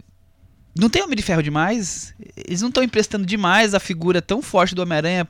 não 0.78 0.90
tem 0.90 1.02
Homem 1.04 1.16
de 1.16 1.24
Ferro 1.24 1.42
demais? 1.44 2.14
Eles 2.36 2.62
não 2.62 2.70
estão 2.70 2.84
emprestando 2.84 3.26
demais 3.26 3.74
a 3.74 3.80
figura 3.80 4.22
tão 4.22 4.42
forte 4.42 4.76
do 4.76 4.82
Homem-Aranha 4.82 5.28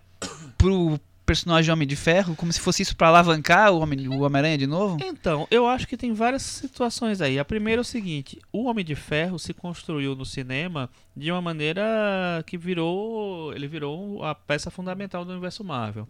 pro 0.58 1.00
personagem 1.26 1.74
Homem 1.74 1.88
de 1.88 1.96
Ferro, 1.96 2.36
como 2.36 2.54
se 2.54 2.60
fosse 2.60 2.84
isso 2.84 2.96
para 2.96 3.08
alavancar 3.08 3.72
o 3.72 3.80
Homem- 3.80 4.08
Homem-Aranha 4.08 4.60
de 4.60 4.68
novo? 4.68 4.98
Então, 5.04 5.48
eu 5.50 5.66
acho 5.68 5.88
que 5.88 5.98
tem 5.98 6.14
várias 6.14 6.44
situações 6.44 7.20
aí. 7.20 7.40
A 7.40 7.46
primeira 7.46 7.80
é 7.80 7.84
o 7.84 7.86
seguinte: 7.86 8.40
o 8.52 8.66
Homem 8.66 8.86
de 8.86 8.94
Ferro 8.96 9.40
se 9.40 9.54
construiu 9.54 10.16
no 10.16 10.24
cinema 10.26 10.88
de 11.18 11.32
uma 11.32 11.42
maneira 11.42 12.44
que 12.46 12.58
virou. 12.58 13.52
Ele 13.54 13.68
virou 13.68 14.24
a 14.24 14.36
peça 14.36 14.70
fundamental 14.70 15.26
do 15.26 15.32
universo 15.32 15.64
Marvel. 15.64 16.08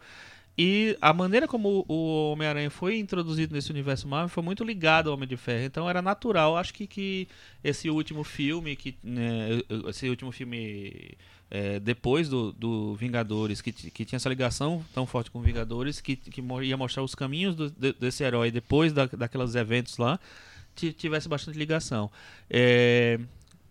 E 0.57 0.97
a 1.01 1.11
maneira 1.11 1.47
como 1.47 1.85
o 1.87 2.31
Homem-Aranha 2.31 2.69
foi 2.69 2.97
introduzido 2.97 3.53
nesse 3.53 3.71
universo 3.71 4.07
Marvel 4.07 4.29
foi 4.29 4.41
muito 4.41 4.63
ligado 4.63 5.09
ao 5.09 5.15
Homem 5.15 5.27
de 5.27 5.35
Ferro. 5.35 5.65
Então 5.65 5.89
era 5.89 6.01
natural, 6.01 6.55
acho 6.55 6.73
que, 6.73 6.87
que 6.87 7.27
esse 7.63 7.89
último 7.89 8.23
filme, 8.23 8.75
que, 8.75 8.95
né, 9.03 9.61
esse 9.89 10.07
último 10.09 10.31
filme 10.31 11.11
é, 11.51 11.79
depois 11.79 12.29
do, 12.29 12.53
do 12.53 12.95
Vingadores, 12.95 13.61
que, 13.61 13.71
que 13.73 14.05
tinha 14.05 14.15
essa 14.17 14.29
ligação 14.29 14.83
tão 14.93 15.05
forte 15.05 15.29
com 15.29 15.41
Vingadores, 15.41 15.99
que, 15.99 16.15
que 16.15 16.41
ia 16.63 16.77
mostrar 16.77 17.03
os 17.03 17.13
caminhos 17.13 17.53
do- 17.53 17.69
de- 17.69 17.93
desse 17.93 18.23
herói 18.23 18.49
depois 18.49 18.93
da, 18.93 19.05
daqueles 19.07 19.55
eventos 19.55 19.97
lá, 19.97 20.17
ti- 20.73 20.93
tivesse 20.93 21.27
bastante 21.27 21.57
ligação. 21.59 22.09
É, 22.49 23.19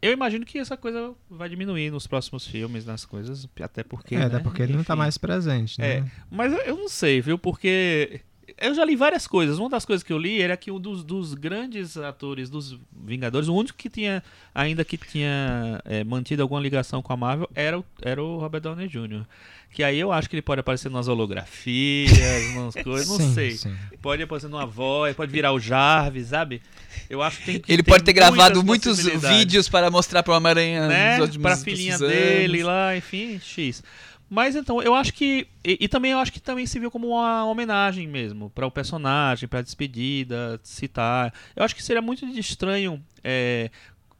eu 0.04 0.12
imagino 0.12 0.44
que 0.44 0.58
essa 0.58 0.76
coisa 0.76 1.14
vai 1.30 1.48
diminuir 1.48 1.90
nos 1.90 2.06
próximos 2.06 2.46
filmes, 2.46 2.84
nas 2.84 3.06
coisas, 3.06 3.48
até 3.60 3.82
porque. 3.82 4.14
é, 4.14 4.18
né, 4.18 4.24
até 4.26 4.38
porque 4.38 4.62
ele 4.62 4.74
não 4.74 4.84
tá 4.84 4.92
enfim. 4.92 4.98
mais 4.98 5.16
presente, 5.16 5.80
né? 5.80 5.98
É, 5.98 6.04
mas 6.30 6.52
eu 6.66 6.76
não 6.76 6.88
sei, 6.90 7.22
viu? 7.22 7.38
Porque 7.38 8.20
eu 8.60 8.74
já 8.74 8.84
li 8.84 8.96
várias 8.96 9.26
coisas. 9.26 9.58
Uma 9.58 9.68
das 9.70 9.84
coisas 9.84 10.02
que 10.02 10.12
eu 10.12 10.18
li 10.18 10.40
era 10.40 10.56
que 10.56 10.70
um 10.70 10.78
dos, 10.80 11.02
dos 11.04 11.34
grandes 11.34 11.96
atores 11.96 12.48
dos 12.50 12.78
Vingadores, 13.06 13.48
o 13.48 13.54
único 13.54 13.76
que 13.76 13.88
tinha, 13.90 14.22
ainda 14.54 14.84
que 14.84 14.96
tinha 14.96 15.80
é, 15.84 16.02
mantido 16.04 16.42
alguma 16.42 16.60
ligação 16.60 17.02
com 17.02 17.12
a 17.12 17.16
Marvel, 17.16 17.48
era 17.54 17.78
o, 17.78 17.84
era 18.02 18.22
o 18.22 18.38
Robert 18.38 18.60
Downey 18.62 18.88
Jr. 18.88 19.24
Que 19.70 19.82
aí 19.82 19.98
eu 19.98 20.12
acho 20.12 20.30
que 20.30 20.36
ele 20.36 20.42
pode 20.42 20.60
aparecer 20.60 20.88
nas 20.88 21.08
holografias, 21.08 22.12
umas 22.54 22.74
coisas, 22.82 23.08
não 23.08 23.16
Sim, 23.18 23.34
sei. 23.34 23.50
sim. 23.52 23.74
Pode 24.00 24.22
aparecer 24.22 24.48
numa 24.48 24.64
voz, 24.66 25.16
pode 25.16 25.32
virar 25.32 25.52
o 25.52 25.58
Jarvis, 25.58 26.28
sabe? 26.28 26.62
Eu 27.10 27.20
acho 27.20 27.38
que 27.40 27.44
tem 27.44 27.58
que 27.60 27.72
Ele 27.72 27.82
tem 27.82 27.92
pode 27.92 28.04
ter 28.04 28.12
gravado 28.12 28.62
muitos 28.62 29.00
vídeos 29.04 29.68
para 29.68 29.90
mostrar 29.90 30.22
pro 30.22 30.32
Homem-Aranha 30.34 30.86
né? 30.88 31.16
nos 31.16 31.26
últimos 31.26 31.42
Pra 31.42 31.56
filhinha 31.56 31.96
anos. 31.96 32.08
dele 32.08 32.62
lá, 32.62 32.96
enfim, 32.96 33.40
X. 33.42 33.82
Mas 34.28 34.56
então, 34.56 34.82
eu 34.82 34.94
acho 34.94 35.12
que. 35.12 35.46
E, 35.64 35.78
e 35.82 35.88
também 35.88 36.12
eu 36.12 36.18
acho 36.18 36.32
que 36.32 36.40
também 36.40 36.66
se 36.66 36.78
viu 36.78 36.90
como 36.90 37.08
uma 37.08 37.44
homenagem 37.44 38.06
mesmo 38.06 38.50
para 38.50 38.66
o 38.66 38.70
personagem, 38.70 39.48
pra 39.48 39.62
despedida, 39.62 40.60
citar. 40.62 41.32
Eu 41.54 41.64
acho 41.64 41.74
que 41.74 41.82
seria 41.82 42.02
muito 42.02 42.24
estranho. 42.26 43.02
é, 43.22 43.70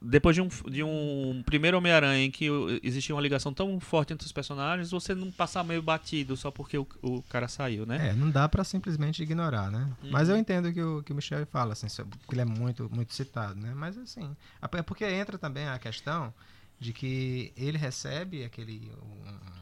depois 0.05 0.37
de 0.37 0.43
um, 0.43 0.49
de 0.71 0.83
um 0.83 1.43
primeiro 1.47 1.79
Homem-Aranha 1.79 2.27
em 2.27 2.31
que 2.31 2.47
existia 2.83 3.15
uma 3.15 3.23
ligação 3.23 3.55
tão 3.55 3.81
forte 3.81 4.13
entre 4.13 4.27
os 4.27 4.33
personagens, 4.33 4.91
você 4.91 5.15
não 5.15 5.33
passar 5.33 5.65
meio 5.65 5.81
batido 5.81 6.37
só 6.37 6.51
porque 6.51 6.77
o, 6.77 6.87
o 7.01 7.23
cara 7.23 7.49
saiu, 7.49 7.87
né? 7.87 8.11
É, 8.11 8.13
não 8.13 8.31
dá 8.31 8.47
pra 8.47 8.63
simplesmente 8.65 9.23
ignorar, 9.23 9.71
né? 9.71 9.91
Uhum. 10.03 10.11
Mas 10.11 10.29
eu 10.29 10.37
entendo 10.37 10.73
que 10.73 10.83
o 10.83 11.03
que 11.03 11.13
o 11.13 11.17
Michel 11.17 11.47
fala, 11.47 11.73
assim, 11.73 11.87
que 11.87 12.35
ele 12.35 12.43
é 12.43 12.45
muito, 12.45 12.91
muito 12.95 13.15
citado, 13.15 13.59
né? 13.59 13.73
Mas 13.75 13.97
assim, 13.97 14.37
é 14.61 14.83
porque 14.83 15.05
entra 15.07 15.39
também 15.39 15.67
a 15.67 15.79
questão 15.79 16.33
de 16.79 16.93
que 16.93 17.53
ele 17.57 17.79
recebe 17.79 18.45
aquele 18.45 18.93
um, 19.03 19.54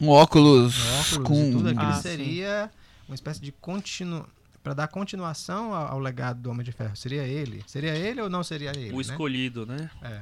Um 0.00 0.08
óculos, 0.08 0.74
um 0.78 1.00
óculos 1.00 1.26
com 1.28 1.48
e 1.48 1.50
tudo, 1.52 1.68
aquilo 1.68 1.84
Ah, 1.86 1.94
sim. 1.94 2.02
seria 2.02 2.70
uma 3.08 3.14
espécie 3.14 3.40
de 3.40 3.50
continu 3.52 4.24
para 4.62 4.74
dar 4.74 4.88
continuação 4.88 5.72
ao, 5.74 5.92
ao 5.94 5.98
legado 5.98 6.40
do 6.42 6.50
Homem 6.50 6.64
de 6.64 6.72
Ferro. 6.72 6.94
Seria 6.96 7.22
ele? 7.22 7.62
Seria 7.66 7.94
ele 7.94 8.20
ou 8.20 8.28
não 8.30 8.42
seria 8.44 8.70
ele? 8.70 8.90
o 8.92 8.96
né? 8.96 9.00
escolhido, 9.02 9.64
né? 9.66 9.90
É. 10.02 10.20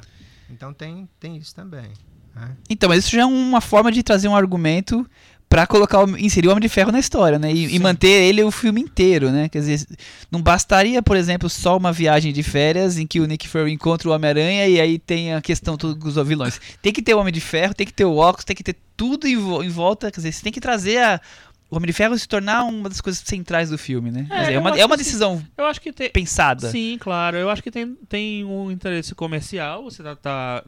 Então 0.51 0.73
tem, 0.73 1.09
tem 1.19 1.37
isso 1.37 1.55
também. 1.55 1.91
né? 2.35 2.57
Então, 2.71 2.89
mas 2.89 3.01
isso 3.05 3.15
já 3.17 3.23
é 3.23 3.27
uma 3.27 3.61
forma 3.61 3.91
de 3.91 4.03
trazer 4.03 4.29
um 4.29 4.37
argumento 4.37 5.05
pra 5.49 5.67
colocar 5.67 6.05
o- 6.05 6.17
inserir 6.19 6.49
o 6.49 6.51
Homem 6.53 6.63
de 6.63 6.69
Ferro 6.69 6.91
na 6.93 6.99
história, 6.99 7.39
né? 7.39 7.53
E, 7.53 7.75
e 7.75 7.79
manter 7.79 8.09
ele 8.09 8.43
o 8.43 8.51
filme 8.51 8.81
inteiro, 8.81 9.31
né? 9.31 9.49
Quer 9.49 9.59
dizer, 9.61 9.87
não 10.31 10.41
bastaria, 10.43 11.03
por 11.03 11.17
exemplo, 11.17 11.49
só 11.49 11.77
uma 11.77 11.93
viagem 11.93 12.33
de 12.33 12.43
férias 12.43 12.99
em 12.99 13.07
que 13.07 13.21
o 13.21 13.27
Nick 13.27 13.49
Fury 13.49 13.73
encontra 13.73 14.09
o 14.09 14.13
Homem-Aranha 14.13 14.67
e 14.69 14.81
aí 14.81 14.99
tem 14.99 15.35
a 15.35 15.41
questão 15.41 15.77
dos 15.77 16.15
vilões. 16.27 16.61
Tem 16.83 16.93
que 16.93 17.03
ter 17.03 17.15
o 17.15 17.19
Homem 17.19 17.33
de 17.33 17.41
Ferro, 17.41 17.75
tem 17.75 17.87
que 17.87 17.93
ter 17.93 18.05
o 18.05 18.17
óculos, 18.17 18.45
tem 18.45 18.55
que 18.57 18.63
ter 18.65 18.77
tudo 18.97 19.27
em, 19.27 19.37
vo- 19.37 19.63
em 19.63 19.69
volta. 19.69 20.11
Quer 20.11 20.17
dizer, 20.19 20.33
você 20.33 20.43
tem 20.43 20.53
que 20.53 20.61
trazer 20.61 20.99
a- 20.99 21.21
o 21.69 21.77
Homem 21.77 21.89
de 21.89 21.93
Ferro 21.93 22.17
se 22.17 22.29
tornar 22.29 22.63
uma 22.65 22.89
das 22.89 23.01
coisas 23.01 23.21
centrais 23.27 23.71
do 23.71 23.77
filme, 23.77 24.11
né? 24.13 24.25
Quer 24.29 24.41
dizer, 24.41 24.53
é, 24.53 24.59
uma, 24.61 24.71
é 24.79 24.85
uma 24.85 24.97
que 24.97 25.03
sim. 25.03 25.11
decisão 25.11 25.45
Eu 25.59 25.65
acho 25.67 25.81
que 25.81 25.93
tem, 25.93 26.11
pensada. 26.11 26.71
Sim, 26.71 26.97
claro. 27.01 27.37
Eu 27.37 27.51
acho 27.51 27.61
que 27.63 27.73
tem, 27.73 27.95
tem 28.09 28.45
um 28.45 28.71
interesse 28.71 29.15
comercial, 29.17 29.83
você 29.83 30.01
tá, 30.01 30.15
tá 30.15 30.65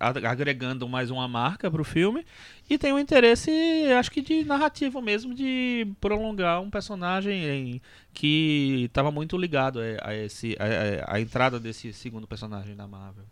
ag- 0.00 0.26
agregando 0.26 0.88
mais 0.88 1.08
uma 1.08 1.28
marca 1.28 1.70
pro 1.70 1.84
filme. 1.84 2.26
E 2.68 2.76
tem 2.76 2.92
um 2.92 2.98
interesse, 2.98 3.48
acho 3.96 4.10
que 4.10 4.20
de 4.22 4.42
narrativo 4.44 5.00
mesmo, 5.00 5.32
de 5.34 5.86
prolongar 6.00 6.60
um 6.60 6.68
personagem 6.70 7.80
que 8.12 8.86
estava 8.86 9.12
muito 9.12 9.36
ligado 9.36 9.78
a, 9.80 10.08
a 10.10 10.14
esse, 10.16 10.56
a, 10.58 11.12
a- 11.12 11.14
a 11.16 11.20
entrada 11.20 11.60
desse 11.60 11.92
segundo 11.92 12.26
personagem 12.26 12.74
da 12.74 12.88
Marvel. 12.88 13.24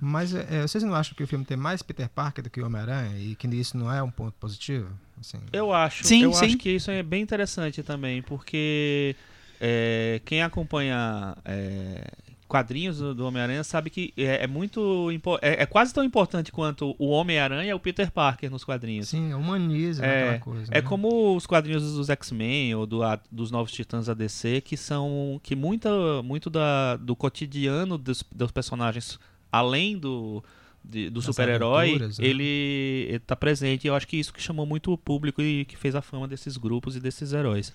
Mas 0.00 0.34
é, 0.34 0.62
vocês 0.62 0.82
não 0.84 0.94
acham 0.94 1.14
que 1.14 1.22
o 1.22 1.26
filme 1.26 1.44
tem 1.44 1.56
mais 1.56 1.82
Peter 1.82 2.08
Parker 2.08 2.44
do 2.44 2.50
que 2.50 2.60
o 2.60 2.66
Homem-Aranha 2.66 3.18
e 3.18 3.34
que 3.34 3.46
isso 3.48 3.76
não 3.76 3.92
é 3.92 4.02
um 4.02 4.10
ponto 4.10 4.34
positivo? 4.38 4.88
Assim, 5.20 5.38
Eu 5.52 5.72
acho, 5.72 6.04
Sim, 6.04 6.22
eu 6.24 6.32
sim. 6.32 6.46
acho 6.46 6.56
que 6.58 6.70
isso 6.70 6.90
é 6.90 7.02
bem 7.02 7.22
interessante 7.22 7.82
também, 7.82 8.22
porque 8.22 9.14
é, 9.60 10.20
quem 10.24 10.42
acompanha 10.42 11.36
é, 11.44 12.10
quadrinhos 12.48 12.98
do, 12.98 13.14
do 13.14 13.24
Homem-Aranha 13.26 13.62
sabe 13.64 13.88
que 13.88 14.12
é, 14.16 14.44
é 14.44 14.46
muito 14.46 15.08
é, 15.40 15.62
é 15.62 15.66
quase 15.66 15.94
tão 15.94 16.02
importante 16.04 16.50
quanto 16.52 16.94
o 16.98 17.08
Homem-Aranha 17.08 17.70
é 17.70 17.74
o 17.74 17.80
Peter 17.80 18.10
Parker 18.10 18.50
nos 18.50 18.64
quadrinhos. 18.64 19.08
Sim, 19.08 19.32
humaniza 19.32 20.04
É, 20.04 20.22
aquela 20.22 20.38
coisa. 20.40 20.72
É 20.72 20.82
né? 20.82 20.82
como 20.82 21.34
os 21.36 21.46
quadrinhos 21.46 21.94
dos 21.94 22.10
X-Men 22.10 22.74
ou 22.74 22.84
do, 22.86 23.02
a- 23.02 23.18
dos 23.30 23.50
Novos 23.50 23.72
Titãs 23.72 24.08
ADC, 24.08 24.60
que 24.60 24.76
são 24.76 25.40
que 25.42 25.54
muita, 25.56 25.90
muito 26.22 26.50
da, 26.50 26.96
do 26.96 27.14
cotidiano 27.16 27.96
dos, 27.96 28.22
dos 28.34 28.50
personagens, 28.50 29.18
além 29.52 29.96
do, 29.98 30.42
de- 30.82 31.10
do 31.10 31.20
super-herói, 31.22 31.98
né? 31.98 32.08
ele 32.18 33.08
está 33.16 33.36
presente. 33.36 33.84
E 33.84 33.88
eu 33.88 33.94
acho 33.94 34.08
que 34.08 34.16
isso 34.16 34.32
que 34.32 34.42
chamou 34.42 34.64
muito 34.66 34.90
o 34.92 34.98
público 34.98 35.40
e 35.42 35.64
que 35.66 35.76
fez 35.76 35.94
a 35.94 36.00
fama 36.02 36.26
desses 36.26 36.56
grupos 36.56 36.96
e 36.96 37.00
desses 37.00 37.32
heróis. 37.32 37.72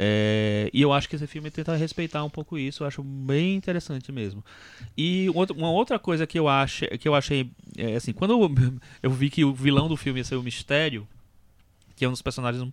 É, 0.00 0.70
e 0.72 0.80
eu 0.80 0.92
acho 0.92 1.08
que 1.08 1.16
esse 1.16 1.26
filme 1.26 1.50
tenta 1.50 1.74
respeitar 1.74 2.22
um 2.22 2.30
pouco 2.30 2.56
isso. 2.56 2.84
Eu 2.84 2.86
acho 2.86 3.02
bem 3.02 3.56
interessante 3.56 4.12
mesmo. 4.12 4.44
E 4.96 5.28
uma 5.30 5.70
outra 5.70 5.98
coisa 5.98 6.24
que 6.26 6.38
eu, 6.38 6.48
acho, 6.48 6.86
que 6.98 7.08
eu 7.08 7.14
achei, 7.14 7.50
é, 7.76 7.96
assim, 7.96 8.12
quando 8.12 8.30
eu, 8.30 8.54
eu 9.02 9.10
vi 9.10 9.28
que 9.28 9.44
o 9.44 9.52
vilão 9.52 9.88
do 9.88 9.96
filme 9.96 10.20
ia 10.20 10.24
ser 10.24 10.36
o 10.36 10.42
Mistério, 10.42 11.06
que 11.96 12.04
é 12.04 12.08
um 12.08 12.12
dos 12.12 12.22
personagens 12.22 12.64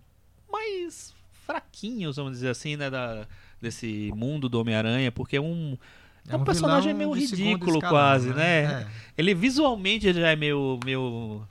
mais 0.50 1.12
fraquinhos, 1.44 2.16
vamos 2.16 2.32
dizer 2.32 2.48
assim, 2.48 2.76
né, 2.76 2.88
da, 2.88 3.26
desse 3.60 4.12
mundo 4.14 4.48
do 4.48 4.60
Homem-Aranha, 4.60 5.10
porque 5.10 5.36
é 5.36 5.40
um, 5.40 5.76
é 6.28 6.36
um 6.36 6.44
personagem 6.44 6.94
vilão 6.94 7.12
meio 7.12 7.26
ridículo 7.26 7.76
escalão, 7.76 7.90
quase, 7.90 8.30
né? 8.30 8.64
É. 8.64 8.86
ele 9.16 9.34
visualmente 9.34 10.12
já 10.12 10.30
é 10.30 10.36
meio, 10.36 10.78
meio, 10.84 11.42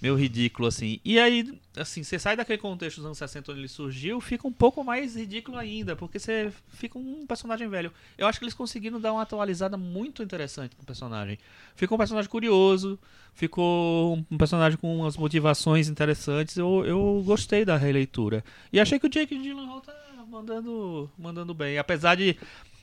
meio 0.00 0.14
ridículo, 0.14 0.68
assim. 0.68 1.00
E 1.04 1.18
aí, 1.18 1.58
assim, 1.76 2.02
você 2.02 2.18
sai 2.18 2.36
daquele 2.36 2.58
contexto 2.58 2.96
dos 2.96 3.06
anos 3.06 3.18
60 3.18 3.52
onde 3.52 3.60
ele 3.60 3.68
surgiu, 3.68 4.20
fica 4.20 4.46
um 4.46 4.52
pouco 4.52 4.82
mais 4.82 5.16
ridículo 5.16 5.58
ainda, 5.58 5.94
porque 5.94 6.18
você 6.18 6.52
fica 6.70 6.98
um 6.98 7.26
personagem 7.26 7.68
velho. 7.68 7.92
Eu 8.16 8.26
acho 8.26 8.38
que 8.38 8.44
eles 8.44 8.54
conseguiram 8.54 9.00
dar 9.00 9.12
uma 9.12 9.22
atualizada 9.22 9.76
muito 9.76 10.22
interessante 10.22 10.76
no 10.78 10.84
personagem. 10.84 11.38
Ficou 11.76 11.96
um 11.96 11.98
personagem 11.98 12.30
curioso, 12.30 12.98
ficou 13.34 14.16
um 14.30 14.38
personagem 14.38 14.78
com 14.78 14.96
umas 14.96 15.16
motivações 15.16 15.88
interessantes. 15.88 16.56
Eu, 16.56 16.84
eu 16.86 17.22
gostei 17.26 17.64
da 17.64 17.76
releitura. 17.76 18.44
E 18.72 18.80
achei 18.80 18.98
que 18.98 19.06
o 19.06 19.10
Jake 19.10 19.36
Gyllenhaal 19.36 19.80
tá 19.80 19.94
mandando, 20.28 21.10
mandando 21.18 21.54
bem. 21.54 21.78
Apesar 21.78 22.14
de 22.16 22.36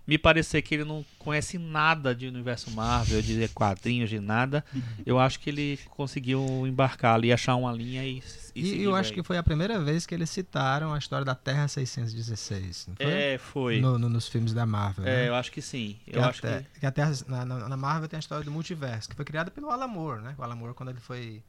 me 0.07 0.17
parecer 0.17 0.61
que 0.61 0.75
ele 0.75 0.83
não 0.83 1.05
conhece 1.19 1.57
nada 1.57 2.13
de 2.13 2.27
universo 2.27 2.71
Marvel, 2.71 3.21
de 3.21 3.47
quadrinhos, 3.49 4.09
de 4.09 4.19
nada, 4.19 4.63
eu 5.05 5.19
acho 5.19 5.39
que 5.39 5.49
ele 5.49 5.79
conseguiu 5.91 6.65
embarcar 6.67 7.15
ali, 7.15 7.31
achar 7.31 7.55
uma 7.55 7.71
linha 7.71 8.03
e, 8.03 8.21
e 8.55 8.61
E, 8.79 8.83
eu 8.83 8.95
acho 8.95 9.11
bem. 9.11 9.21
que 9.21 9.23
foi 9.27 9.37
a 9.37 9.43
primeira 9.43 9.79
vez 9.79 10.05
que 10.05 10.13
eles 10.13 10.29
citaram 10.29 10.93
a 10.93 10.97
história 10.97 11.23
da 11.23 11.35
Terra 11.35 11.67
616, 11.67 12.87
não 12.87 12.95
foi? 12.95 13.05
É, 13.05 13.37
foi. 13.37 13.79
No- 13.79 13.97
no- 13.99 14.09
nos 14.09 14.27
filmes 14.27 14.53
da 14.53 14.65
Marvel. 14.65 15.05
É, 15.05 15.23
né? 15.23 15.29
eu 15.29 15.35
acho 15.35 15.51
que 15.51 15.61
sim. 15.61 15.97
Que 16.05 16.17
Eu 16.17 16.23
acho 16.23 16.41
te- 16.41 16.47
que. 16.73 16.79
que 16.81 16.85
a 16.85 16.91
Terra, 16.91 17.11
na, 17.27 17.45
na- 17.45 17.77
Marvel 17.77 18.09
tem 18.09 18.17
a 18.17 18.19
história 18.19 18.43
do 18.43 18.51
multiverso, 18.51 19.07
que 19.09 19.15
foi 19.15 19.23
criada 19.23 19.49
pelo 19.51 19.69
Alan 19.69 19.87
Moore, 19.87 20.21
né? 20.21 20.35
O 20.37 20.43
Alan 20.43 20.55
Moore, 20.55 20.73
quando 20.73 20.89
ele 20.89 20.99
foi. 20.99 21.41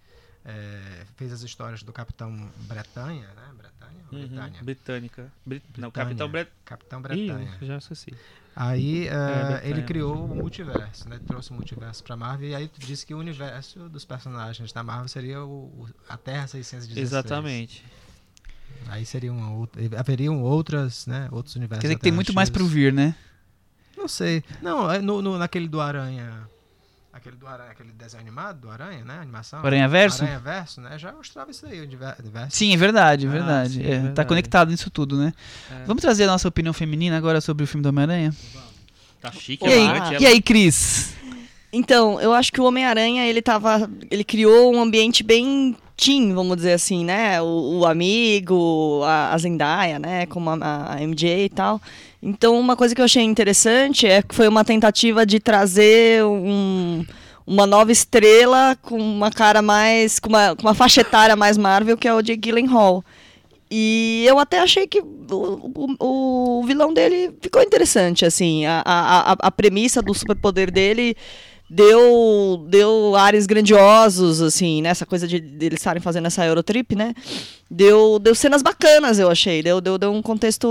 é, 0.45 1.05
fez 1.17 1.33
as 1.33 1.43
histórias 1.43 1.83
do 1.83 1.93
Capitão 1.93 2.35
Bretanha, 2.69 3.29
né? 3.29 3.43
Bretanha? 3.57 3.93
Uhum, 4.13 4.19
Britânia? 4.21 4.63
Britânica. 4.63 5.33
Brit... 5.47 5.65
Não, 5.79 5.89
Britânia. 5.91 5.93
Capitão 5.93 6.29
Bret... 6.29 6.51
Capitão 6.65 6.99
Ih, 6.99 7.03
Bretanha. 7.03 7.59
já 7.63 7.79
esqueci. 7.79 8.15
Aí 8.55 9.09
É, 9.09 9.61
ele 9.65 9.77
tem. 9.77 9.85
criou 9.87 10.25
o 10.27 10.29
multiverso, 10.37 11.09
né? 11.09 11.19
Trouxe 11.27 11.51
o 11.51 11.55
multiverso 11.55 12.05
pra 12.05 12.17
Marvel 12.17 12.51
e 12.51 12.55
aí 12.55 12.71
disse 12.79 13.07
que 13.07 13.15
o 13.15 13.19
universo 13.19 13.89
dos 13.89 14.05
personagens 14.05 14.71
da 14.73 14.83
Marvel 14.83 15.09
seria 15.09 15.43
o, 15.43 15.65
o- 15.65 15.89
a 16.09 16.17
Terra 16.19 16.47
616. 16.47 16.99
Exatamente. 16.99 17.85
Aí 18.89 19.07
seriam 19.07 19.43
out- 19.43 19.79
haveriam 19.97 20.43
outras, 20.43 21.07
né? 21.07 21.29
Outros 21.33 21.57
universos. 21.57 21.81
Quer 21.81 21.87
dizer 21.89 21.97
que 21.97 22.03
tem 22.03 22.13
muito 22.13 22.35
mais 22.35 22.49
alternativos. 22.51 22.73
vir, 22.75 22.93
né? 22.93 23.15
Não 23.97 24.09
sei. 24.09 24.43
Não, 24.61 24.91
é 24.91 25.01
no, 25.01 25.23
no- 25.23 25.39
naquele 25.39 25.69
do 25.69 25.81
Aranha. 25.81 26.47
Aquele 27.13 27.37
do 27.37 27.47
Aranha, 27.47 27.71
aquele 27.71 27.93
desenho 27.93 28.23
animado 28.23 28.61
do 28.61 28.71
Aranha, 28.71 29.05
né? 29.05 29.19
Animação. 29.21 29.63
O 29.63 29.67
Aranha 29.67 29.87
Verso? 29.87 30.23
Aranha 30.23 30.39
Verso, 30.41 30.81
né? 30.81 30.99
Já 30.99 31.13
mostrava 31.13 31.51
isso 31.51 31.67
aí, 31.67 31.81
o 31.83 31.87
diver- 31.87 32.17
universo. 32.19 32.57
Sim, 32.57 32.73
é 32.73 32.77
verdade, 32.77 33.27
é 33.27 33.29
Ah, 33.29 33.33
verdade. 33.33 33.73
sim, 33.75 33.83
É, 33.83 33.97
Tá 33.97 34.03
verdade. 34.03 34.29
conectado 34.29 34.71
nisso 34.71 34.91
tudo, 34.91 35.19
né? 35.19 35.35
É. 35.71 35.85
Vamos 35.85 36.01
trazer 36.01 36.25
a 36.25 36.29
nossa 36.29 36.49
opinião 36.49 36.73
feminina 36.73 37.17
agora 37.19 37.41
sobre 37.43 37.65
o 37.65 37.67
filme 37.67 37.83
do 37.83 37.91
Homem-Aranha? 37.91 38.35
Tá 39.21 39.31
chique, 39.31 39.63
E 39.65 39.69
aí, 39.73 39.85
elegante, 39.89 40.23
e 40.23 40.27
aí, 40.27 40.41
Cris? 40.43 41.15
Então, 41.71 42.19
eu 42.21 42.33
acho 42.33 42.51
que 42.53 42.61
o 42.61 42.65
Homem-Aranha, 42.65 43.27
ele 43.27 43.41
tava. 43.43 43.89
Ele 44.11 44.25
criou 44.25 44.75
um 44.75 44.81
ambiente 44.83 45.23
bem 45.23 45.77
teen, 45.97 46.35
vamos 46.35 46.57
dizer 46.57 46.73
assim, 46.73 47.05
né? 47.05 47.41
O, 47.41 47.81
o 47.81 47.87
amigo, 47.87 49.03
a, 49.05 49.33
a 49.33 49.39
Zendaya, 49.39 49.99
né? 49.99 50.27
Como 50.27 50.51
a, 50.51 50.95
a 50.95 51.01
MJ 51.01 51.45
e 51.45 51.49
tal. 51.49 51.81
Então, 52.23 52.59
uma 52.59 52.77
coisa 52.77 52.95
que 52.95 53.01
eu 53.01 53.05
achei 53.05 53.23
interessante 53.23 54.07
é 54.07 54.23
que 54.23 54.35
foi 54.35 54.47
uma 54.47 54.65
tentativa 54.65 55.27
de 55.27 55.41
trazer 55.41 56.25
um, 56.25 57.05
uma 57.47 57.67
nova 57.67 57.91
estrela 57.91 58.77
com 58.81 58.97
uma 58.97 59.31
cara 59.31 59.61
mais. 59.61 60.19
com 60.19 60.29
uma, 60.29 60.55
com 60.55 60.63
uma 60.63 60.75
faixa 60.75 61.01
etária 61.01 61.35
mais 61.37 61.59
Marvel, 61.59 61.97
que 61.97 62.07
é 62.07 62.15
o 62.15 62.23
Jake 62.23 62.41
Gyllenhaal. 62.41 63.05
E 63.75 64.25
eu 64.29 64.39
até 64.39 64.61
achei 64.61 64.87
que 64.87 65.01
o, 65.01 65.97
o, 65.99 66.59
o 66.61 66.65
vilão 66.67 66.93
dele 66.93 67.33
ficou 67.41 67.63
interessante, 67.63 68.25
assim. 68.25 68.67
A, 68.67 68.83
a, 68.85 69.33
a 69.33 69.51
premissa 69.51 70.03
do 70.03 70.13
superpoder 70.13 70.71
dele 70.71 71.17
deu, 71.75 72.67
deu 72.69 73.17
ares 73.17 73.47
grandiosos, 73.47 74.43
assim, 74.43 74.83
né? 74.83 74.93
Coisa 75.09 75.27
de, 75.27 75.41
de 75.41 75.65
eles 75.67 75.81
estarem 75.81 76.03
fazendo 76.03 76.27
essa 76.27 76.45
Eurotrip, 76.45 76.95
né? 76.95 77.15
Deu, 77.71 78.19
deu 78.19 78.35
cenas 78.35 78.61
bacanas, 78.63 79.19
eu 79.19 79.31
achei. 79.31 79.63
Deu, 79.63 79.81
deu, 79.81 79.97
deu 79.97 80.13
um 80.13 80.21
contexto 80.21 80.69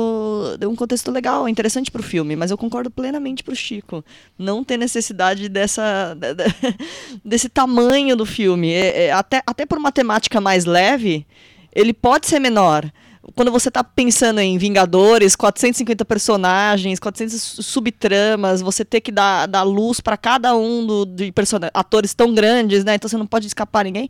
deu 0.60 0.70
um 0.70 0.75
contexto 0.75 1.10
legal, 1.10 1.50
interessante 1.50 1.89
pro 1.89 2.03
filme. 2.03 2.36
Mas 2.36 2.51
eu 2.51 2.58
concordo 2.58 2.91
plenamente 2.91 3.43
pro 3.43 3.55
Chico. 3.55 4.05
Não 4.38 4.63
ter 4.63 4.77
necessidade 4.77 5.50
dessa, 5.50 6.13
da- 6.13 6.34
da- 6.34 6.46
desse 7.25 7.50
tamanho 7.50 8.15
do 8.15 8.25
filme. 8.25 8.72
É- 8.72 9.05
é, 9.05 9.12
até, 9.12 9.41
até 9.48 9.65
por 9.65 9.79
uma 9.79 9.91
temática 9.91 10.39
mais 10.39 10.65
leve, 10.65 11.25
ele 11.74 11.93
pode 11.93 12.27
ser 12.27 12.38
menor. 12.39 12.86
Quando 13.36 13.51
você 13.51 13.70
tá 13.70 13.84
pensando 13.84 14.40
em 14.40 14.58
Vingadores, 14.58 15.36
450 15.36 16.04
personagens, 16.06 17.00
400 17.00 17.42
su- 17.42 17.63
subtramas, 17.63 18.62
você 18.62 18.84
ter 18.84 19.00
que 19.01 19.12
dar, 19.12 19.46
dar 19.46 19.62
luz 19.63 20.00
para 20.01 20.18
cada 20.18 20.56
um 20.56 20.86
do, 20.86 21.06
de 21.06 21.32
atores 21.74 22.13
tão 22.13 22.34
grandes, 22.34 22.84
né? 22.84 22.96
Então 22.96 23.08
você 23.08 23.18
não 23.18 23.28
pode 23.28 23.46
escapar 23.48 23.86
ninguém. 23.86 24.10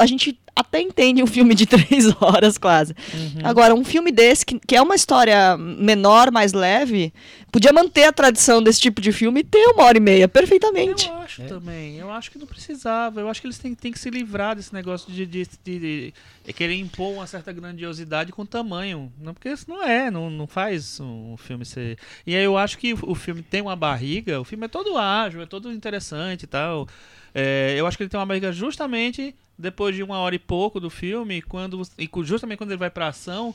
A 0.00 0.06
gente 0.06 0.38
até 0.56 0.80
entende 0.80 1.22
um 1.22 1.26
filme 1.26 1.54
de 1.54 1.64
três 1.66 2.06
horas, 2.20 2.58
quase. 2.58 2.94
Agora, 3.42 3.74
um 3.74 3.84
filme 3.84 4.10
desse, 4.10 4.44
que, 4.44 4.58
que 4.58 4.76
é 4.76 4.82
uma 4.82 4.94
história 4.94 5.56
menor, 5.56 6.30
mais 6.30 6.52
leve, 6.52 7.12
podia 7.52 7.72
manter 7.72 8.04
a 8.04 8.12
tradição 8.12 8.62
desse 8.62 8.80
tipo 8.80 9.00
de 9.00 9.10
filme 9.12 9.40
e 9.40 9.44
ter 9.44 9.64
uma 9.68 9.84
hora 9.84 9.96
e 9.96 10.00
meia, 10.00 10.28
perfeitamente. 10.28 11.08
Eu 11.08 11.14
acho 11.18 11.42
também. 11.44 11.96
Eu 11.96 12.10
acho 12.10 12.30
que 12.30 12.38
não 12.38 12.46
precisava. 12.46 13.20
Eu 13.20 13.28
acho 13.28 13.40
que 13.40 13.46
eles 13.46 13.58
têm, 13.58 13.74
têm 13.74 13.92
que 13.92 13.98
se 13.98 14.10
livrar 14.10 14.54
desse 14.56 14.72
negócio 14.74 15.10
de, 15.12 15.24
de, 15.24 15.46
de- 15.64 15.78
de- 15.78 16.14
de 16.44 16.52
querer 16.52 16.74
impor 16.74 17.12
uma 17.12 17.26
certa 17.26 17.52
grandiosidade 17.52 18.32
com 18.32 18.44
tamanho. 18.44 19.12
Não, 19.20 19.32
porque 19.32 19.48
isso 19.48 19.66
não 19.68 19.82
é, 19.82 20.10
não, 20.10 20.28
não 20.30 20.46
faz 20.46 20.98
um 21.00 21.36
filme 21.36 21.64
ser. 21.64 21.96
E 22.26 22.34
aí 22.36 22.44
eu 22.44 22.56
acho 22.58 22.76
que 22.76 22.92
o 22.94 23.14
filme 23.14 23.42
tem 23.42 23.62
uma 23.62 23.76
barriga, 23.76 24.40
o 24.40 24.44
filme 24.44 24.64
é 24.64 24.68
todo 24.68 24.98
ágil, 24.98 25.40
é 25.42 25.46
todo 25.46 25.72
interessante 25.72 26.42
e 26.42 26.46
tal. 26.46 26.86
É, 27.34 27.74
eu 27.78 27.86
acho 27.86 27.96
que 27.96 28.02
ele 28.02 28.10
tem 28.10 28.18
uma 28.18 28.26
barriga 28.26 28.50
justamente 28.52 29.34
depois 29.60 29.94
de 29.94 30.02
uma 30.02 30.18
hora 30.18 30.34
e 30.34 30.38
pouco 30.38 30.80
do 30.80 30.90
filme, 30.90 31.42
quando 31.42 31.82
e 31.98 32.08
justamente 32.22 32.58
quando 32.58 32.70
ele 32.70 32.78
vai 32.78 32.90
pra 32.90 33.08
ação, 33.08 33.54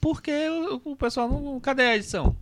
porque 0.00 0.30
o, 0.48 0.92
o 0.92 0.96
pessoal 0.96 1.28
não. 1.28 1.58
Cadê 1.60 1.82
a 1.82 1.96
edição? 1.96 2.36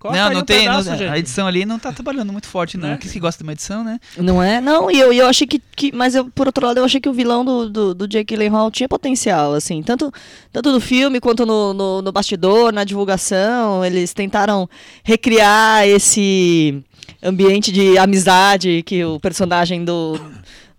Corta 0.00 0.16
não, 0.16 0.32
não 0.32 0.40
um 0.40 0.44
tem. 0.44 0.60
pedaço, 0.60 0.88
não- 0.88 1.12
a 1.12 1.18
edição 1.18 1.46
ali 1.46 1.66
não 1.66 1.78
tá 1.78 1.92
trabalhando 1.92 2.32
muito 2.32 2.46
forte, 2.46 2.78
não. 2.78 2.88
Né? 2.88 2.96
Quem 2.96 3.10
que 3.10 3.20
gosta 3.20 3.36
de 3.36 3.46
uma 3.46 3.52
edição, 3.52 3.84
né? 3.84 4.00
Não 4.16 4.42
é? 4.42 4.58
Não, 4.58 4.90
e 4.90 4.98
eu, 4.98 5.12
eu 5.12 5.26
achei 5.26 5.46
que, 5.46 5.58
que. 5.76 5.92
Mas 5.94 6.14
eu, 6.14 6.30
por 6.30 6.46
outro 6.46 6.66
lado, 6.66 6.78
eu 6.78 6.84
achei 6.84 6.98
que 6.98 7.08
o 7.08 7.12
vilão 7.12 7.44
do, 7.44 7.68
do, 7.68 7.94
do 7.94 8.08
Jake 8.08 8.34
Gyllenhaal 8.34 8.70
tinha 8.70 8.88
potencial, 8.88 9.52
assim. 9.52 9.82
Tanto, 9.82 10.10
tanto 10.50 10.72
no 10.72 10.80
filme 10.80 11.20
quanto 11.20 11.44
no, 11.44 11.74
no, 11.74 12.00
no 12.00 12.12
bastidor, 12.12 12.72
na 12.72 12.82
divulgação. 12.82 13.84
Eles 13.84 14.14
tentaram 14.14 14.68
recriar 15.04 15.86
esse 15.86 16.82
ambiente 17.22 17.70
de 17.70 17.98
amizade 17.98 18.82
que 18.86 19.04
o 19.04 19.20
personagem 19.20 19.84
do. 19.84 20.18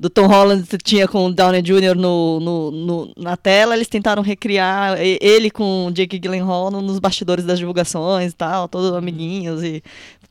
Do 0.01 0.09
Tom 0.09 0.25
Holland 0.25 0.65
tinha 0.83 1.07
com 1.07 1.27
o 1.27 1.31
Downey 1.31 1.61
Jr. 1.61 1.95
No, 1.95 2.39
no, 2.39 2.71
no- 2.71 3.13
na 3.15 3.37
tela, 3.37 3.75
eles 3.75 3.87
tentaram 3.87 4.23
recriar 4.23 4.97
ele 4.99 5.51
com 5.51 5.85
o 5.85 5.91
Jake 5.91 6.17
Gyllenhaal 6.17 6.71
no- 6.71 6.81
nos 6.81 6.97
bastidores 6.97 7.45
das 7.45 7.59
divulgações 7.59 8.31
e 8.31 8.35
tal, 8.35 8.67
todos 8.67 8.91
amiguinhos 8.93 9.61
e 9.61 9.83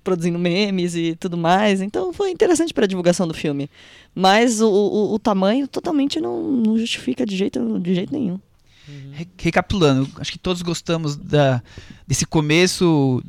produzindo 0.02 0.40
memes 0.40 0.96
e 0.96 1.14
tudo 1.14 1.36
mais. 1.36 1.80
Então 1.80 2.12
foi 2.12 2.32
interessante 2.32 2.74
para 2.74 2.84
a 2.84 2.88
divulgação 2.88 3.28
do 3.28 3.32
filme. 3.34 3.70
Mas 4.12 4.60
o, 4.60 4.68
o, 4.68 5.14
o 5.14 5.18
tamanho 5.20 5.68
totalmente 5.68 6.18
não, 6.20 6.42
não 6.42 6.76
justifica 6.76 7.24
de 7.24 7.36
jeito, 7.36 7.78
de 7.78 7.94
jeito 7.94 8.12
nenhum. 8.12 8.40
Re- 9.12 9.28
Recapitulando, 9.38 10.08
acho 10.16 10.32
que 10.32 10.38
todos 10.38 10.62
gostamos 10.62 11.14
da, 11.14 11.62
desse 12.08 12.26
começo. 12.26 13.22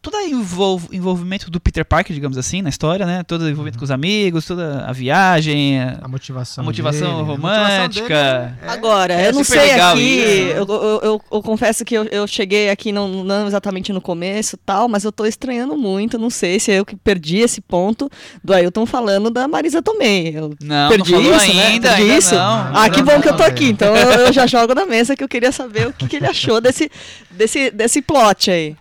Todo 0.00 0.14
o 0.16 0.20
envol- 0.20 0.80
envolvimento 0.92 1.50
do 1.50 1.60
Peter 1.60 1.84
Parker, 1.84 2.14
digamos 2.14 2.38
assim, 2.38 2.62
na 2.62 2.68
história, 2.70 3.04
né? 3.04 3.22
Todo 3.22 3.42
o 3.42 3.48
envolvimento 3.48 3.78
com 3.78 3.84
os 3.84 3.90
amigos, 3.90 4.46
toda 4.46 4.84
a 4.86 4.92
viagem, 4.92 5.80
a, 5.80 5.98
A 6.02 6.08
motivação 6.08 6.62
a 6.62 6.64
motivação 6.64 7.08
dele, 7.08 7.20
a 7.20 7.24
romântica. 7.24 7.82
motivação 7.82 8.08
dele 8.08 8.14
é- 8.62 8.68
Agora, 8.70 9.14
é 9.14 9.28
eu 9.28 9.32
não 9.34 9.44
sei 9.44 9.60
legal 9.60 9.92
aqui, 9.94 10.00
isso. 10.02 10.24
eu, 10.56 10.66
eu, 10.66 11.00
eu- 11.02 11.22
eu 11.32 11.42
confesso 11.42 11.84
que 11.84 11.94
eu, 11.94 12.04
eu 12.04 12.26
cheguei 12.26 12.70
aqui 12.70 12.90
não, 12.92 13.22
não 13.24 13.46
exatamente 13.46 13.92
no 13.92 14.00
começo 14.00 14.56
tal, 14.56 14.88
mas 14.88 15.04
eu 15.04 15.12
tô 15.12 15.26
estranhando 15.26 15.76
muito, 15.76 16.18
não 16.18 16.30
sei 16.30 16.58
se 16.58 16.70
é 16.72 16.78
eu 16.78 16.84
que 16.86 16.96
perdi 16.96 17.38
esse 17.38 17.60
ponto 17.60 18.08
do 18.42 18.52
Ailton 18.54 18.86
falando 18.86 19.30
da 19.30 19.46
Marisa 19.46 19.82
Tomei. 19.82 20.32
Eu 20.36 20.54
Não, 20.62 20.88
perdi 20.88 21.12
não 21.12 21.22
falou 21.22 21.36
isso, 21.36 21.54
né? 21.54 21.66
ainda, 21.66 21.88
Perdi 21.88 22.02
ainda 22.02 22.16
isso? 22.18 22.34
não. 22.34 22.72
Ah, 22.76 22.88
que 22.90 23.02
bom 23.02 23.20
que 23.20 23.28
eu 23.28 23.36
tô 23.36 23.42
aqui. 23.42 23.66
Então 23.68 23.94
eu, 23.94 24.10
eu 24.26 24.32
já 24.32 24.46
jogo 24.46 24.74
na 24.74 24.86
mesa 24.86 25.14
que 25.14 25.22
eu 25.22 25.28
queria 25.28 25.52
saber 25.52 25.88
o 25.88 25.92
que, 25.92 26.08
que 26.08 26.16
ele 26.16 26.26
achou 26.26 26.60
desse, 26.60 26.90
desse, 27.30 27.70
desse 27.70 28.00
plot 28.00 28.50
aí. 28.50 28.76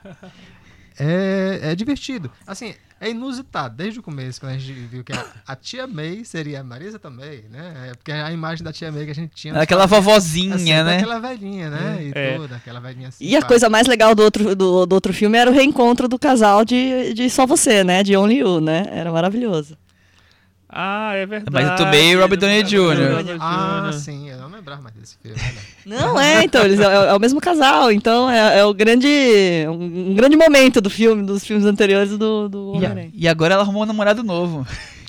É, 0.99 1.59
é 1.71 1.75
divertido. 1.75 2.29
Assim, 2.45 2.73
é 2.99 3.09
inusitado. 3.09 3.75
Desde 3.75 3.99
o 3.99 4.03
começo, 4.03 4.39
quando 4.39 4.53
a 4.53 4.57
gente 4.57 4.73
viu 4.73 5.03
que 5.03 5.13
a, 5.13 5.25
a 5.47 5.55
tia 5.55 5.87
May 5.87 6.25
seria 6.25 6.59
a 6.59 6.63
Marisa 6.63 6.99
também, 6.99 7.45
né? 7.49 7.89
É 7.89 7.95
porque 7.95 8.11
a 8.11 8.31
imagem 8.31 8.63
da 8.63 8.73
tia 8.73 8.91
May 8.91 9.05
que 9.05 9.11
a 9.11 9.15
gente 9.15 9.33
tinha... 9.33 9.53
Aquela 9.53 9.87
quadrinhos, 9.87 10.05
vovozinha, 10.05 10.55
assim, 10.55 10.83
né? 10.83 10.97
Aquela 10.97 11.19
velhinha, 11.19 11.69
né? 11.69 11.97
E 12.01 12.11
É. 12.13 12.37
toda, 12.37 12.55
aquela 12.57 12.79
velhinha 12.79 13.09
E 13.19 13.35
a 13.37 13.41
coisa 13.41 13.69
mais 13.69 13.87
legal 13.87 14.13
do 14.13 14.21
outro, 14.23 14.55
do, 14.55 14.85
do 14.85 14.93
outro 14.93 15.13
filme 15.13 15.37
era 15.37 15.49
o 15.49 15.53
reencontro 15.53 16.07
do 16.07 16.19
casal 16.19 16.65
de, 16.65 17.13
de 17.13 17.29
Só 17.29 17.45
Você, 17.45 17.83
né? 17.83 18.03
De 18.03 18.17
Only 18.17 18.39
You, 18.39 18.59
né? 18.59 18.85
Era 18.91 19.11
maravilhoso. 19.11 19.77
Ah, 20.71 21.13
é 21.15 21.25
verdade. 21.25 21.51
Mas 21.51 21.67
eu 21.67 21.75
tomei 21.85 22.15
Robert 22.15 22.37
Downey 22.37 22.61
Jr. 22.63 23.37
Ah, 23.39 23.89
sim. 23.93 24.29
Eu 24.29 24.37
não 24.37 24.49
lembrava 24.49 24.81
mais 24.83 24.93
desse 24.95 25.17
filme. 25.17 25.35
né? 25.35 25.51
Não, 25.83 26.19
é, 26.19 26.43
então, 26.43 26.63
eles, 26.63 26.79
é, 26.79 26.83
é 26.83 27.13
o 27.13 27.19
mesmo 27.19 27.41
casal, 27.41 27.91
então 27.91 28.29
é, 28.29 28.59
é 28.59 28.63
o 28.65 28.73
grande. 28.73 29.07
Um, 29.67 30.11
um 30.11 30.13
grande 30.13 30.37
momento 30.37 30.79
do 30.79 30.89
filme, 30.89 31.23
dos 31.23 31.43
filmes 31.43 31.65
anteriores 31.65 32.15
do, 32.17 32.47
do 32.47 32.57
E, 32.57 32.61
a- 32.75 32.77
Homem-Aranha. 32.77 33.11
e 33.13 33.27
agora 33.27 33.55
ela 33.55 33.63
arrumou 33.63 33.81
um 33.81 33.85
namorado 33.87 34.21
novo. 34.23 34.65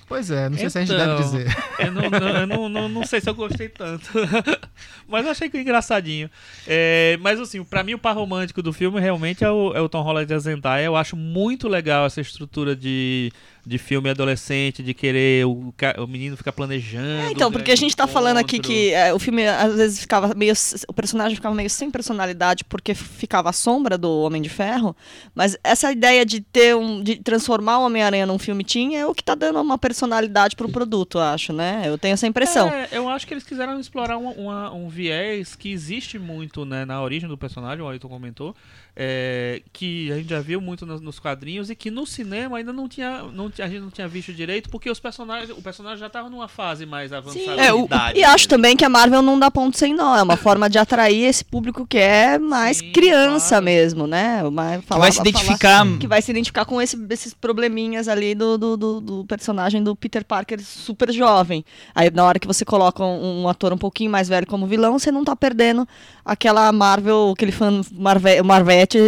Pois 0.08 0.28
é, 0.28 0.48
não 0.48 0.58
sei 0.58 0.68
se 0.70 0.76
a 0.78 0.80
gente 0.84 0.92
Então, 0.92 1.06
deve 1.06 1.22
dizer. 1.22 1.56
Eu 1.78 1.92
não, 1.92 2.10
não- 2.10 2.28
eu 2.28 2.46
não, 2.46 2.68
não, 2.68 2.88
não 2.88 3.04
sei 3.06 3.20
se 3.20 3.30
eu 3.30 3.34
gostei 3.34 3.68
tanto. 3.68 4.10
mas 5.08 5.24
eu 5.24 5.30
achei 5.30 5.48
que 5.48 5.56
engraçadinho. 5.58 6.28
É, 6.66 7.16
mas 7.20 7.38
assim, 7.38 7.62
pra 7.62 7.84
mim 7.84 7.94
o 7.94 7.98
par 7.98 8.16
romântico 8.16 8.60
do 8.60 8.72
filme 8.72 8.98
realmente 9.00 9.44
é 9.44 9.50
o, 9.50 9.72
é 9.72 9.80
o 9.80 9.88
Tom 9.88 10.02
Holland 10.02 10.32
e 10.32 10.34
a 10.34 10.38
Zendaya. 10.40 10.84
Eu 10.84 10.96
acho 10.96 11.14
muito 11.16 11.68
legal 11.68 12.06
essa 12.06 12.20
estrutura 12.20 12.74
de, 12.74 13.30
de 13.66 13.78
filme 13.78 14.08
adolescente, 14.10 14.82
de 14.82 14.94
querer 14.94 15.46
o, 15.46 15.72
o 15.98 16.06
menino 16.06 16.36
ficar 16.36 16.52
planejando. 16.52 17.06
É, 17.28 17.30
então, 17.32 17.48
o 17.48 17.52
porque 17.52 17.70
a 17.70 17.76
gente 17.76 17.94
tá 17.94 18.06
falando 18.06 18.38
aqui 18.38 18.58
que 18.58 18.92
é, 18.92 19.12
o 19.12 19.18
filme 19.18 19.46
às 19.46 19.74
vezes 19.74 20.00
ficava 20.00 20.34
meio. 20.34 20.54
O 20.88 20.92
personagem 20.94 21.34
ficava 21.36 21.54
meio 21.54 21.68
sem 21.70 21.90
personalidade 21.90 22.64
porque 22.64 22.94
ficava 22.94 23.50
a 23.50 23.52
sombra 23.52 23.98
do 23.98 24.10
Homem 24.22 24.40
de 24.40 24.48
Ferro. 24.48 24.96
Mas 25.34 25.56
essa 25.62 25.92
ideia 25.92 26.24
de 26.24 26.40
ter 26.40 26.74
um. 26.74 27.02
de 27.02 27.16
transformar 27.16 27.78
o 27.78 27.86
Homem-Aranha 27.86 28.26
num 28.26 28.38
filme 28.38 28.64
teen 28.64 28.96
é 28.96 29.06
o 29.06 29.14
que 29.14 29.22
tá 29.22 29.34
dando 29.34 29.60
uma 29.60 29.76
personalidade 29.78 30.56
pro 30.56 30.68
produto, 30.70 31.18
eu 31.18 31.22
acho, 31.22 31.52
né? 31.52 31.82
Eu 31.84 31.98
tenho 31.98 32.14
essa 32.14 32.26
impressão. 32.26 32.68
É, 32.68 32.88
eu 32.92 33.08
acho 33.08 33.26
que 33.26 33.34
eles 33.34 33.44
quiseram 33.44 33.78
explorar 33.78 34.16
um, 34.16 34.30
uma- 34.30 34.72
um 34.72 34.88
viés 34.88 35.54
que 35.54 35.70
existe 35.70 36.18
muito 36.18 36.64
né, 36.64 36.84
na 36.84 37.02
origem 37.02 37.28
do 37.28 37.36
personagem, 37.36 37.84
o 37.84 37.88
Ailton 37.88 38.08
comentou, 38.08 38.54
é, 38.96 39.62
que 39.72 40.10
a 40.12 40.16
gente 40.16 40.28
já 40.30 40.40
viu 40.40 40.60
muito 40.60 40.84
nos, 40.84 41.00
nos 41.00 41.18
quadrinhos 41.18 41.70
e 41.70 41.74
que 41.74 41.90
no 41.90 42.06
cinema 42.06 42.58
ainda 42.58 42.72
não 42.72 42.88
tinha, 42.88 43.22
não, 43.32 43.46
a 43.58 43.66
gente 43.68 43.80
não 43.80 43.90
tinha 43.90 44.06
visto 44.08 44.32
direito, 44.32 44.68
porque 44.70 44.90
os 44.90 45.00
personagens, 45.00 45.50
o 45.50 45.62
personagem 45.62 45.98
já 45.98 46.10
tava 46.10 46.28
numa 46.28 46.48
fase 46.48 46.84
mais 46.84 47.12
avançada 47.12 47.40
Sim. 47.56 47.60
É, 47.60 47.72
o- 47.72 47.84
idade. 47.86 48.18
E 48.18 48.24
acho 48.24 48.34
mesmo. 48.44 48.48
também 48.48 48.76
que 48.76 48.84
a 48.84 48.88
Marvel 48.88 49.22
não 49.22 49.38
dá 49.38 49.50
ponto 49.50 49.76
sem 49.78 49.94
nó. 49.94 50.16
É 50.16 50.22
uma 50.22 50.36
forma 50.38 50.68
de 50.68 50.78
atrair 50.78 51.24
esse 51.24 51.44
público 51.44 51.86
que 51.86 51.98
é 51.98 52.38
mais 52.38 52.78
Sim, 52.78 52.92
criança 52.92 53.48
claro. 53.50 53.64
mesmo, 53.64 54.06
né? 54.06 54.42
Uma, 54.44 54.78
Que 54.78 54.86
falar- 54.86 55.00
vai 55.02 55.12
se 55.12 55.18
falar- 55.18 55.28
identificar. 55.30 55.98
que 55.98 56.06
vai 56.06 56.22
se 56.22 56.30
identificar 56.30 56.64
com 56.64 56.80
esse- 56.80 56.98
esses 57.10 57.32
probleminhas 57.34 58.08
ali 58.08 58.34
do, 58.34 58.58
do, 58.58 58.76
do- 58.76 59.00
do 59.00 59.24
personagem 59.24 59.82
do 59.82 59.94
Peter 59.96 60.24
Parker 60.24 60.60
super 60.62 61.12
jovem. 61.12 61.64
Aí 61.94 62.10
na 62.10 62.24
hora 62.24 62.38
que 62.38 62.46
você 62.46 62.64
coloca 62.64 63.02
um, 63.04 63.42
um 63.42 63.48
ator 63.48 63.72
um 63.72 63.78
pouquinho 63.78 64.10
mais 64.10 64.28
velho 64.28 64.46
como 64.46 64.66
vilão, 64.66 64.98
você 64.98 65.10
não 65.12 65.24
tá 65.24 65.34
perdendo 65.36 65.86
aquela 66.24 66.70
Marvel, 66.72 67.30
aquele 67.34 67.52
fã 67.52 67.80
Marve, 67.92 68.42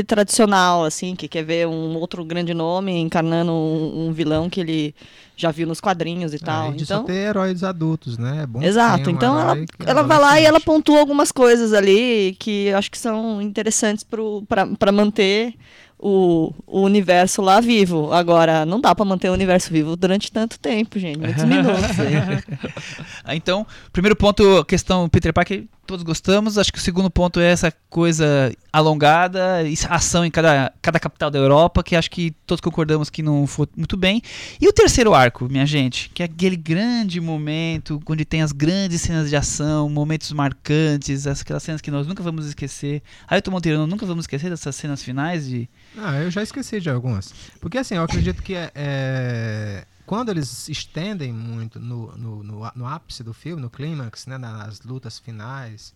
Tradicional, 0.06 0.84
assim, 0.84 1.14
que 1.14 1.28
quer 1.28 1.44
ver 1.44 1.66
um 1.66 1.96
outro 1.96 2.24
grande 2.24 2.52
nome 2.54 2.92
encarnando 2.98 3.52
um, 3.52 4.08
um 4.08 4.12
vilão 4.12 4.48
que 4.50 4.60
ele 4.60 4.94
já 5.36 5.50
viu 5.50 5.66
nos 5.66 5.80
quadrinhos 5.80 6.32
e 6.34 6.38
tal. 6.38 6.70
É, 6.70 6.70
e 6.70 6.76
de 6.76 6.86
só 6.86 6.94
Então, 6.94 7.04
ter 7.06 7.14
heróis 7.28 7.64
adultos, 7.64 8.18
né? 8.18 8.42
É 8.42 8.46
bom 8.46 8.62
Exato, 8.62 9.10
um 9.10 9.12
então 9.12 9.38
ela, 9.38 9.58
é 9.58 9.64
ela 9.86 10.02
vai 10.02 10.18
lá 10.18 10.40
e 10.40 10.44
ela 10.44 10.60
pontua 10.60 10.98
algumas 11.00 11.32
coisas 11.32 11.72
ali 11.72 12.36
que 12.38 12.66
eu 12.66 12.78
acho 12.78 12.90
que 12.90 12.98
são 12.98 13.40
interessantes 13.42 14.04
para 14.04 14.92
manter 14.92 15.54
o, 15.98 16.52
o 16.66 16.80
universo 16.80 17.40
lá 17.40 17.60
vivo. 17.60 18.12
Agora, 18.12 18.66
não 18.66 18.80
dá 18.80 18.92
para 18.94 19.04
manter 19.04 19.30
o 19.30 19.32
universo 19.32 19.70
vivo 19.72 19.96
durante 19.96 20.32
tanto 20.32 20.58
tempo, 20.58 20.98
gente. 20.98 21.18
Muitos 21.20 21.44
minutos. 21.44 21.80
Ah, 23.24 23.36
Então, 23.36 23.64
primeiro 23.92 24.16
ponto, 24.16 24.64
questão 24.64 25.08
Peter 25.08 25.32
Parker, 25.32 25.64
todos 25.86 26.02
gostamos. 26.04 26.56
Acho 26.58 26.72
que 26.72 26.78
o 26.78 26.82
segundo 26.82 27.10
ponto 27.10 27.40
é 27.40 27.50
essa 27.50 27.72
coisa 27.90 28.52
alongada, 28.72 29.58
ação 29.90 30.24
em 30.24 30.30
cada, 30.30 30.72
cada 30.80 30.98
capital 30.98 31.30
da 31.30 31.38
Europa, 31.38 31.82
que 31.82 31.94
acho 31.94 32.10
que 32.10 32.30
todos 32.46 32.60
concordamos 32.60 33.10
que 33.10 33.22
não 33.22 33.46
foi 33.46 33.66
muito 33.76 33.96
bem. 33.96 34.22
E 34.60 34.66
o 34.68 34.72
terceiro 34.72 35.12
arco, 35.14 35.48
minha 35.50 35.66
gente, 35.66 36.08
que 36.14 36.22
é 36.22 36.26
aquele 36.26 36.56
grande 36.56 37.20
momento 37.20 38.00
onde 38.08 38.24
tem 38.24 38.42
as 38.42 38.52
grandes 38.52 39.00
cenas 39.02 39.28
de 39.28 39.36
ação, 39.36 39.88
momentos 39.88 40.32
marcantes, 40.32 41.26
as- 41.26 41.42
aquelas 41.42 41.62
cenas 41.62 41.80
que 41.80 41.90
nós 41.90 42.06
nunca 42.06 42.22
vamos 42.22 42.46
esquecer. 42.46 43.02
Ailton 43.28 43.50
Monteiro, 43.50 43.86
nunca 43.86 44.06
vamos 44.06 44.24
esquecer 44.24 44.50
dessas 44.50 44.74
cenas 44.76 45.02
finais 45.02 45.46
de 45.48 45.68
Ah, 45.98 46.16
eu 46.20 46.30
já 46.30 46.42
esqueci 46.42 46.80
de 46.80 46.88
algumas. 46.88 47.32
Porque 47.60 47.76
assim, 47.78 47.94
eu 47.96 48.02
acredito 48.02 48.42
que 48.42 48.54
é, 48.54 48.70
é, 48.74 49.84
quando 50.06 50.28
eles 50.30 50.68
estendem 50.68 51.32
muito 51.32 51.78
no, 51.80 52.16
no, 52.16 52.42
no, 52.42 52.72
no 52.74 52.86
ápice 52.86 53.22
do 53.22 53.32
filme, 53.32 53.60
no 53.62 53.70
clímax, 53.70 54.26
né, 54.26 54.36
nas 54.38 54.80
lutas 54.82 55.18
finais, 55.18 55.94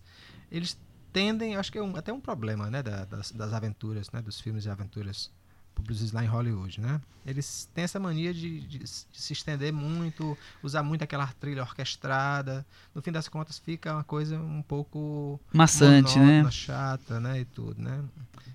eles 0.51 0.77
tendem, 1.11 1.55
acho 1.55 1.71
que 1.71 1.77
é 1.77 1.81
um- 1.83 1.95
até 1.95 2.11
um 2.13 2.19
problema, 2.21 2.69
né, 2.69 2.81
da- 2.83 3.05
das, 3.05 3.31
das 3.31 3.53
aventuras, 3.53 4.09
né, 4.11 4.21
dos 4.21 4.39
filmes 4.39 4.63
de 4.63 4.69
aventuras 4.69 5.31
produzidos 5.75 6.11
lá 6.11 6.23
em 6.23 6.27
Hollywood, 6.27 6.81
né? 6.81 6.99
Eles 7.23 7.69
têm 7.71 7.83
essa 7.83 7.99
mania 7.99 8.33
de, 8.33 8.61
de 8.61 8.79
de 8.79 8.87
se 8.87 9.31
estender 9.33 9.71
muito, 9.71 10.35
usar 10.63 10.81
muito 10.81 11.03
aquela 11.03 11.27
trilha 11.39 11.61
orquestrada. 11.61 12.65
No 12.95 13.01
fim 13.01 13.11
das 13.11 13.27
contas, 13.27 13.59
fica 13.59 13.93
uma 13.93 14.03
coisa 14.03 14.39
um 14.39 14.63
pouco 14.63 15.39
maçante, 15.53 16.17
né? 16.17 16.25
monótona, 16.25 16.51
chata, 16.51 17.19
né, 17.19 17.41
e 17.41 17.45
tudo, 17.45 17.79
né? 17.79 18.03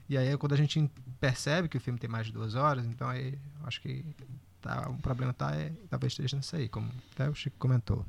E 0.09 0.19
aí 0.19 0.37
quando 0.37 0.53
a 0.55 0.57
gente 0.57 0.91
percebe 1.21 1.69
que 1.69 1.77
o 1.77 1.81
filme 1.81 1.97
tem 1.99 2.11
mais 2.11 2.27
de 2.27 2.33
duas 2.33 2.57
horas, 2.57 2.85
então 2.87 3.09
aí 3.09 3.39
acho 3.63 3.81
que 3.81 4.05
tá, 4.63 4.89
o 4.89 4.95
problema 5.03 5.33
tá 5.33 5.55
é, 5.55 5.71
talvez 5.91 6.13
esteja 6.13 6.37
nisso 6.37 6.57
aí, 6.57 6.69
como 6.69 6.89
até 7.15 7.29
o 7.29 7.35
Chico 7.35 7.57
comentou. 7.59 8.05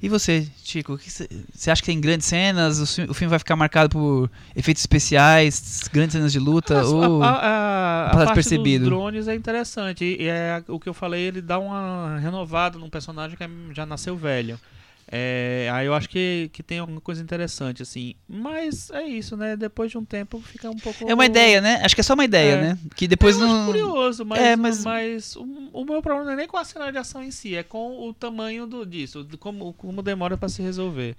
E 0.00 0.08
você, 0.10 0.46
Chico, 0.62 0.98
você 1.54 1.70
acha 1.70 1.80
que 1.80 1.86
tem 1.86 2.00
grandes 2.00 2.26
cenas? 2.26 2.78
O, 2.78 2.86
fi- 2.86 3.10
o 3.10 3.14
filme 3.14 3.30
vai 3.30 3.38
ficar 3.38 3.56
marcado 3.56 3.88
por 3.88 4.30
efeitos 4.54 4.82
especiais, 4.82 5.88
grandes 5.92 6.12
cenas 6.12 6.30
de 6.32 6.38
luta? 6.38 6.74
Mas 6.74 6.88
ou... 6.88 7.22
a, 7.22 7.28
a, 7.30 8.06
a 8.06 8.10
passa 8.10 8.24
parte 8.26 8.34
percebido? 8.34 8.80
dos 8.84 8.88
drones 8.90 9.26
é 9.28 9.34
interessante. 9.34 10.04
E 10.04 10.22
e 10.24 10.28
é 10.28 10.62
o 10.68 10.78
que 10.78 10.88
eu 10.88 10.94
falei, 10.94 11.22
ele 11.22 11.40
dá 11.40 11.58
uma 11.58 12.18
renovada 12.18 12.78
num 12.78 12.90
personagem 12.90 13.36
que 13.36 13.42
é- 13.44 13.48
já 13.72 13.86
nasceu 13.86 14.16
velho. 14.16 14.60
É, 15.08 15.70
aí 15.72 15.86
eu 15.86 15.94
acho 15.94 16.08
que, 16.08 16.50
que 16.52 16.62
tem 16.64 16.80
alguma 16.80 17.00
coisa 17.00 17.22
interessante, 17.22 17.80
assim. 17.80 18.14
Mas 18.28 18.90
é 18.90 19.04
isso, 19.04 19.36
né? 19.36 19.56
Depois 19.56 19.90
de 19.90 19.96
um 19.98 20.04
tempo 20.04 20.40
fica 20.40 20.68
um 20.68 20.76
pouco. 20.76 21.08
É 21.08 21.14
uma 21.14 21.24
ideia, 21.26 21.60
né? 21.60 21.80
Acho 21.84 21.94
que 21.94 22.00
é 22.00 22.04
só 22.04 22.14
uma 22.14 22.24
ideia, 22.24 22.54
É. 22.54 22.60
né? 22.62 22.78
Que 22.96 23.06
depois 23.06 23.36
acho 23.36 23.46
não. 23.46 23.66
curioso, 23.66 24.24
mas, 24.24 24.40
É, 24.40 24.56
mas- 24.56 24.84
mas... 24.84 25.36
o, 25.36 25.42
o 25.72 25.84
meu 25.84 26.02
problema 26.02 26.24
não 26.24 26.32
é 26.32 26.36
nem 26.36 26.48
com 26.48 26.56
a 26.56 26.64
cena 26.64 26.90
de 26.90 26.98
ação 26.98 27.22
em 27.22 27.30
si, 27.30 27.54
é 27.54 27.62
com 27.62 28.08
o 28.08 28.12
tamanho 28.12 28.66
do, 28.66 28.84
disso, 28.84 29.24
como, 29.38 29.72
como 29.74 30.02
demora 30.02 30.36
pra 30.36 30.48
se 30.48 30.60
resolver. 30.60 31.14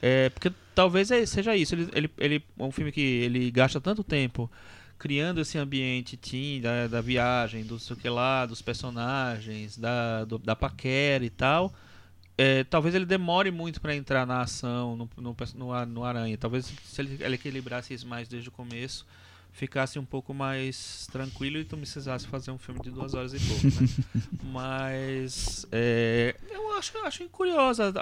É, 0.00 0.30
porque 0.30 0.50
talvez 0.74 1.10
é- 1.10 1.26
seja 1.26 1.54
isso. 1.54 1.74
Ele, 1.74 1.88
ele, 1.92 2.10
ele 2.18 2.44
é 2.58 2.62
um 2.62 2.70
filme 2.70 2.90
que 2.92 3.00
ele 3.00 3.50
gasta 3.50 3.78
tanto 3.80 4.02
tempo 4.02 4.50
criando 4.98 5.40
esse 5.40 5.58
ambiente 5.58 6.16
teen, 6.16 6.60
da, 6.62 6.86
da 6.86 7.00
viagem, 7.02 7.62
do 7.62 7.78
sei 7.78 7.94
o 7.94 7.98
que 7.98 8.08
lá, 8.08 8.46
dos 8.46 8.62
personagens, 8.62 9.76
da, 9.76 10.24
do- 10.24 10.38
da 10.38 10.56
paquera 10.56 11.24
e 11.24 11.30
tal. 11.30 11.72
É, 12.40 12.62
talvez 12.62 12.94
ele 12.94 13.04
demore 13.04 13.50
muito 13.50 13.80
pra 13.80 13.96
entrar 13.96 14.24
na 14.24 14.42
ação, 14.42 14.96
no, 14.96 15.10
no, 15.16 15.36
no, 15.56 15.86
no 15.86 16.04
Aranha. 16.04 16.38
Talvez 16.38 16.72
se 16.84 17.02
ele, 17.02 17.18
ele 17.20 17.34
equilibrasse 17.34 17.92
isso 17.92 18.06
mais 18.06 18.28
desde 18.28 18.48
o 18.48 18.52
começo, 18.52 19.04
ficasse 19.52 19.98
um 19.98 20.04
pouco 20.04 20.32
mais 20.32 21.08
tranquilo 21.10 21.58
e 21.58 21.64
tu 21.64 21.76
precisasse 21.76 22.26
fazer 22.28 22.50
um 22.52 22.58
filme 22.58 22.80
de 22.80 22.90
duas 22.90 23.12
horas 23.14 23.32
e 23.34 23.40
pouco, 23.40 23.66
né? 23.66 23.88
Mas 24.52 25.66
é, 25.72 26.36
eu 26.50 26.76
acho, 26.78 26.96
acho 26.98 27.28
curiosa 27.28 27.92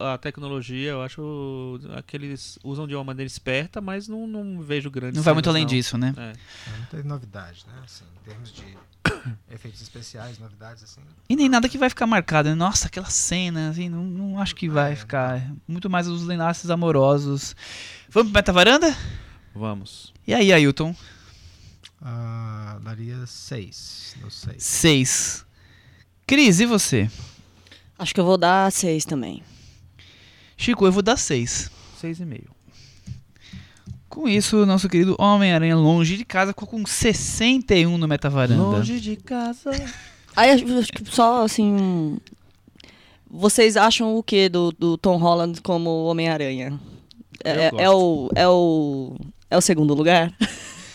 a, 0.00 0.14
a 0.14 0.18
tecnologia, 0.18 0.90
eu 0.92 1.02
acho 1.02 1.80
que 2.06 2.16
eles 2.16 2.58
usam 2.64 2.86
de 2.86 2.94
uma 2.94 3.04
maneira 3.04 3.26
esperta, 3.26 3.80
mas 3.80 4.08
não, 4.08 4.26
não 4.26 4.60
vejo 4.62 4.90
grandes 4.90 5.16
Não 5.16 5.22
vai 5.22 5.34
muito 5.34 5.48
além 5.50 5.62
não. 5.64 5.68
disso, 5.68 5.98
né? 5.98 6.14
É. 6.16 6.32
Não 6.78 6.86
teve 6.86 7.02
novidade, 7.06 7.64
né? 7.66 7.74
Assim, 7.84 8.04
em 8.20 8.28
termos 8.28 8.52
de 8.52 8.64
efeitos 9.50 9.82
especiais, 9.82 10.38
novidades 10.38 10.82
assim. 10.82 11.00
E 11.28 11.36
nem 11.36 11.48
nada 11.48 11.68
que 11.68 11.76
vai 11.78 11.88
ficar 11.88 12.06
marcado. 12.06 12.48
né? 12.48 12.54
Nossa, 12.54 12.86
aquela 12.86 13.10
cena, 13.10 13.68
assim, 13.70 13.88
não, 13.88 14.04
não 14.04 14.40
acho 14.40 14.54
que 14.54 14.68
vai 14.68 14.92
É, 14.92 14.96
ficar. 14.96 15.52
Muito 15.68 15.90
mais 15.90 16.08
os 16.08 16.22
enlaces 16.28 16.70
amorosos. 16.70 17.54
Vamos 18.08 18.30
pro 18.30 18.38
Meta 18.38 18.52
Varanda? 18.52 18.96
Vamos. 19.54 20.12
E 20.26 20.34
aí, 20.34 20.52
Ailton? 20.52 20.94
Ah, 22.00 22.78
daria 22.82 23.26
seis, 23.26 24.16
não 24.20 24.30
sei. 24.30 24.54
Seis. 24.58 25.44
Cris, 26.26 26.60
e 26.60 26.66
você? 26.66 27.10
Acho 27.98 28.14
que 28.14 28.20
eu 28.20 28.24
vou 28.24 28.36
dar 28.36 28.72
seis 28.72 29.04
também. 29.04 29.42
Chico, 30.56 30.86
eu 30.86 30.92
vou 30.92 31.02
dar 31.02 31.16
seis. 31.16 31.70
Seis 32.00 32.18
e 32.18 32.24
meio. 32.24 32.50
Com 34.08 34.28
isso, 34.28 34.66
nosso 34.66 34.88
querido 34.88 35.16
Homem-Aranha 35.18 35.76
longe 35.76 36.16
de 36.16 36.24
casa 36.24 36.52
ficou 36.52 36.68
com 36.68 36.84
61 36.84 37.96
no 37.96 38.08
Meta 38.08 38.28
Varanda. 38.28 38.62
Longe 38.62 39.00
de 39.00 39.16
casa. 39.16 39.70
Aí 40.34 40.50
acho 40.50 40.78
acho 40.78 40.92
que 40.92 41.04
só 41.04 41.44
assim. 41.44 42.18
Vocês 43.30 43.76
acham 43.76 44.16
o 44.16 44.22
que 44.22 44.48
do, 44.48 44.72
do 44.72 44.98
Tom 44.98 45.16
Holland 45.16 45.60
como 45.62 46.04
Homem-Aranha? 46.04 46.78
É, 47.44 47.84
é 47.84 47.90
o, 47.90 48.30
é, 48.34 48.46
o, 48.46 49.16
é 49.52 49.56
o 49.56 49.60
segundo 49.60 49.94
lugar? 49.94 50.32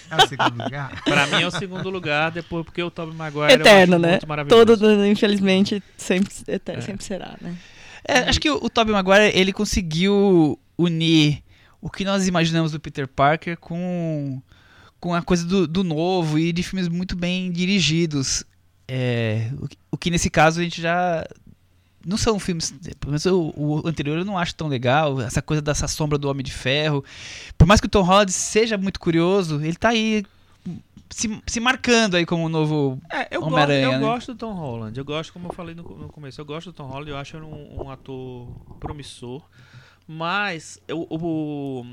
É 0.10 0.16
o 0.24 0.28
segundo 0.28 0.64
lugar? 0.64 1.02
Pra 1.04 1.28
mim 1.28 1.42
é 1.44 1.48
o 1.48 1.52
segundo 1.52 1.90
lugar, 1.90 2.32
depois 2.32 2.64
porque 2.66 2.82
o 2.82 2.90
Tobey 2.92 3.16
Maguire 3.16 3.54
Eterno, 3.54 4.00
né? 4.00 4.12
muito 4.12 4.28
maravilhoso. 4.28 4.66
Todo, 4.78 5.06
infelizmente, 5.06 5.84
sempre, 5.98 6.34
eter- 6.48 6.78
É. 6.78 6.82
sempre 6.82 7.04
será, 7.04 7.36
né? 7.42 7.56
É, 8.08 8.20
acho 8.20 8.40
que 8.40 8.50
o, 8.50 8.56
o 8.64 8.70
Tobey 8.70 8.94
Maguire, 8.94 9.32
ele 9.38 9.52
conseguiu 9.54 10.58
unir 10.78 11.44
o 11.82 11.90
que 11.90 12.06
nós 12.06 12.28
imaginamos 12.28 12.72
do 12.72 12.80
Peter 12.80 13.08
Parker 13.08 13.58
com, 13.58 14.42
com 15.00 15.14
a 15.14 15.22
coisa 15.22 15.46
do, 15.46 15.68
do 15.68 15.84
novo 15.84 16.40
e 16.40 16.54
de 16.54 16.64
filmes 16.64 16.88
muito 16.88 17.16
bem 17.16 17.52
dirigidos. 17.52 18.44
É, 18.88 19.50
o, 19.60 19.68
que- 19.68 19.78
o 19.92 19.98
que 19.98 20.10
nesse 20.10 20.30
caso 20.30 20.62
a 20.62 20.64
gente 20.64 20.82
já... 20.82 21.26
Não 22.08 22.16
são 22.16 22.40
filmes... 22.40 22.72
Pelo 23.00 23.12
menos 23.12 23.26
o, 23.26 23.54
o 23.56 23.88
anterior 23.88 24.18
eu 24.18 24.24
não 24.24 24.38
acho 24.38 24.56
tão 24.56 24.70
legal. 24.70 25.20
Essa 25.20 25.42
coisa 25.42 25.62
dessa 25.62 25.88
sombra 25.90 26.18
do 26.18 26.30
Homem 26.30 26.44
de 26.44 26.54
Ferro. 26.54 27.04
Por 27.58 27.68
mais 27.68 27.82
que 27.82 27.88
o 27.88 27.90
Tom 27.90 28.02
Holland 28.02 28.32
seja 28.32 28.78
muito 28.78 28.98
curioso, 28.98 29.62
ele 29.62 29.76
tá 29.76 29.90
aí 29.90 30.26
se, 31.10 31.42
se 31.46 31.60
marcando 31.60 32.16
aí 32.16 32.26
como 32.26 32.46
o 32.46 32.50
novo... 32.50 32.98
É, 33.12 33.28
eu, 33.30 33.42
gosto, 33.42 33.54
Homem-Aranha, 33.54 33.86
eu 33.86 33.92
né? 33.92 34.00
gosto 34.00 34.34
do 34.34 34.38
Tom 34.40 34.54
Holland. 34.54 34.98
Eu 34.98 35.04
gosto, 35.04 35.34
como 35.34 35.50
eu 35.50 35.54
falei 35.54 35.76
no, 35.76 35.84
no 35.84 36.08
começo, 36.08 36.40
eu 36.40 36.46
gosto 36.46 36.68
do 36.68 36.74
Tom 36.74 36.88
Holland. 36.88 37.10
Eu 37.12 37.18
acho 37.18 37.36
ele 37.36 37.46
um, 37.46 37.84
um 37.84 37.92
ator 37.92 38.48
promissor. 38.80 39.42
Mas 40.08 40.80
eu, 40.88 41.06
o- 41.10 41.86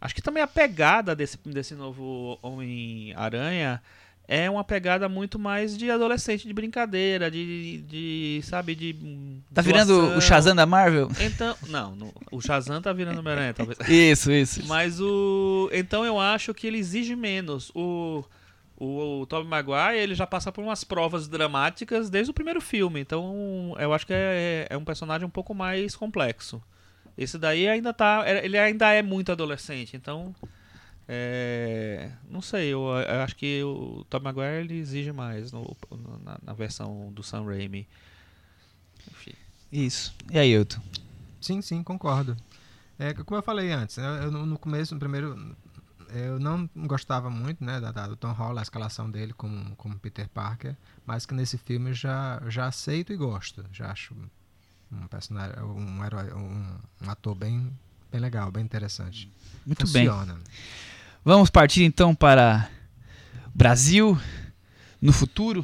acho 0.00 0.14
que 0.14 0.22
também 0.22 0.40
a 0.40 0.46
pegada 0.46 1.16
desse, 1.16 1.36
desse 1.44 1.74
novo 1.74 2.38
Homem-Aranha 2.40 3.82
é 4.28 4.50
uma 4.50 4.62
pegada 4.62 5.08
muito 5.08 5.38
mais 5.38 5.74
de 5.74 5.90
adolescente, 5.90 6.46
de 6.46 6.52
brincadeira, 6.52 7.30
de, 7.30 7.78
de 7.88 8.40
sabe, 8.44 8.74
de. 8.74 8.94
Tá 9.54 9.62
virando 9.62 10.18
o 10.18 10.20
Shazam 10.20 10.54
da 10.54 10.66
Marvel? 10.66 11.08
Então, 11.18 11.56
não, 11.68 11.96
não, 11.96 12.12
o 12.30 12.38
Shazam 12.38 12.82
tá 12.82 12.92
virando 12.92 13.20
Homem-Aranha, 13.20 13.54
talvez. 13.54 13.78
Isso, 13.88 14.30
isso. 14.30 14.66
Mas 14.66 15.00
o. 15.00 15.70
Então 15.72 16.04
eu 16.04 16.20
acho 16.20 16.52
que 16.52 16.66
ele 16.66 16.76
exige 16.76 17.16
menos. 17.16 17.72
O. 17.74 18.22
O, 18.80 19.22
o 19.22 19.26
Tobey 19.26 19.48
Maguire, 19.48 19.98
ele 19.98 20.14
já 20.14 20.24
passa 20.24 20.52
por 20.52 20.62
umas 20.62 20.84
provas 20.84 21.26
dramáticas 21.26 22.08
desde 22.08 22.30
o 22.30 22.34
primeiro 22.34 22.60
filme. 22.60 23.00
Então, 23.00 23.74
eu 23.76 23.92
acho 23.92 24.06
que 24.06 24.12
é, 24.14 24.68
é 24.70 24.76
um 24.76 24.84
personagem 24.84 25.26
um 25.26 25.30
pouco 25.30 25.52
mais 25.52 25.96
complexo. 25.96 26.62
Esse 27.16 27.36
daí 27.38 27.68
ainda 27.68 27.92
tá. 27.92 28.22
Ele 28.40 28.56
ainda 28.56 28.92
é 28.92 29.02
muito 29.02 29.32
adolescente. 29.32 29.96
Então, 29.96 30.32
É, 31.10 32.10
não 32.28 32.42
sei, 32.42 32.68
eu, 32.68 32.82
eu 32.82 33.20
acho 33.22 33.34
que 33.34 33.62
o 33.64 34.04
Tom 34.10 34.20
Maguire 34.20 34.60
ele 34.60 34.74
exige 34.78 35.10
mais 35.10 35.50
no- 35.52 35.74
no- 35.90 36.18
na, 36.22 36.38
na 36.42 36.52
versão 36.52 37.10
do 37.12 37.22
Sam 37.22 37.44
Raimi. 37.46 37.88
Enfim. 39.10 39.32
Isso. 39.72 40.14
E 40.30 40.38
aí, 40.38 40.50
Hilton? 40.52 40.80
Sim, 41.40 41.62
sim, 41.62 41.82
concordo. 41.82 42.36
É, 42.98 43.14
como 43.14 43.38
eu 43.38 43.42
falei 43.42 43.72
antes, 43.72 43.96
eu, 43.96 44.04
eu 44.04 44.30
no, 44.30 44.58
começo, 44.58 44.92
no 44.94 45.00
primeiro, 45.00 45.56
eu 46.10 46.38
não 46.38 46.68
gostava 46.86 47.30
muito, 47.30 47.64
né, 47.64 47.80
da, 47.80 47.90
da- 47.92 48.06
do 48.08 48.16
Tom 48.16 48.32
Holland, 48.32 48.58
a 48.58 48.62
escalação 48.62 49.10
dele 49.10 49.32
como, 49.32 49.74
como 49.76 49.98
Peter 49.98 50.28
Parker, 50.28 50.76
mas 51.06 51.24
que 51.24 51.32
nesse 51.32 51.56
filme 51.56 51.90
eu 51.90 51.94
já, 51.94 52.42
já 52.48 52.66
aceito 52.66 53.12
e 53.12 53.16
gosto. 53.16 53.64
Já 53.72 53.92
acho 53.92 54.14
um 54.92 55.06
personagem, 55.06 55.58
um 55.62 56.04
herói, 56.04 56.32
um, 56.34 56.76
um 57.02 57.10
ator 57.10 57.34
bem, 57.34 57.72
bem 58.10 58.20
legal, 58.20 58.50
bem 58.50 58.64
interessante. 58.64 59.30
Muito 59.64 59.86
bem. 59.92 60.08
Vamos 61.28 61.50
partir 61.50 61.84
então 61.84 62.14
para 62.14 62.70
Brasil 63.54 64.18
no 64.98 65.12
futuro. 65.12 65.62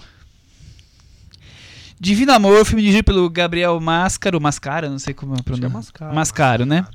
Divino 1.99 2.35
Amor, 2.35 2.67
filme 2.67 2.83
dirigido 2.83 3.05
pelo 3.05 3.31
Gabriel 3.31 3.81
Mascaro, 3.81 4.39
Mascara, 4.39 4.91
não 4.91 4.99
sei 4.99 5.15
como 5.15 5.33
é 5.33 5.39
Acho 5.39 5.59
que 5.59 5.65
é. 5.65 5.69
Mascaro. 5.71 6.15
Mascaro, 6.15 6.67
né? 6.67 6.87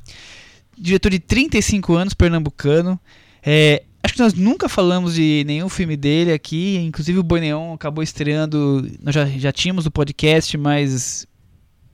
Diretor 0.78 1.10
de 1.10 1.18
35 1.18 1.96
anos, 1.96 2.14
pernambucano. 2.14 3.00
É, 3.42 3.82
acho 4.04 4.14
que 4.14 4.20
nós 4.20 4.36
nunca 4.36 4.70
falamos 4.70 5.16
de 5.16 5.44
nenhum 5.48 5.68
filme 5.68 5.98
dele 5.98 6.32
aqui. 6.32 6.78
Inclusive 6.78 7.18
o 7.18 7.24
Boi 7.24 7.40
Neon 7.40 7.74
acabou 7.74 8.04
estreando. 8.04 8.88
Nós 9.02 9.16
já, 9.16 9.26
já 9.26 9.52
tínhamos 9.52 9.88
o 9.88 9.92
podcast, 9.92 10.56
mas 10.60 11.26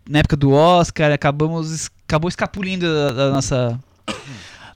na 0.10 0.20
época 0.20 0.36
do 0.36 0.52
Oscar 0.52 1.14
acabamos 1.14 1.90
acabou 2.06 2.28
escapulindo 2.28 2.86
da, 2.86 3.12
da 3.12 3.32
nossa 3.32 3.80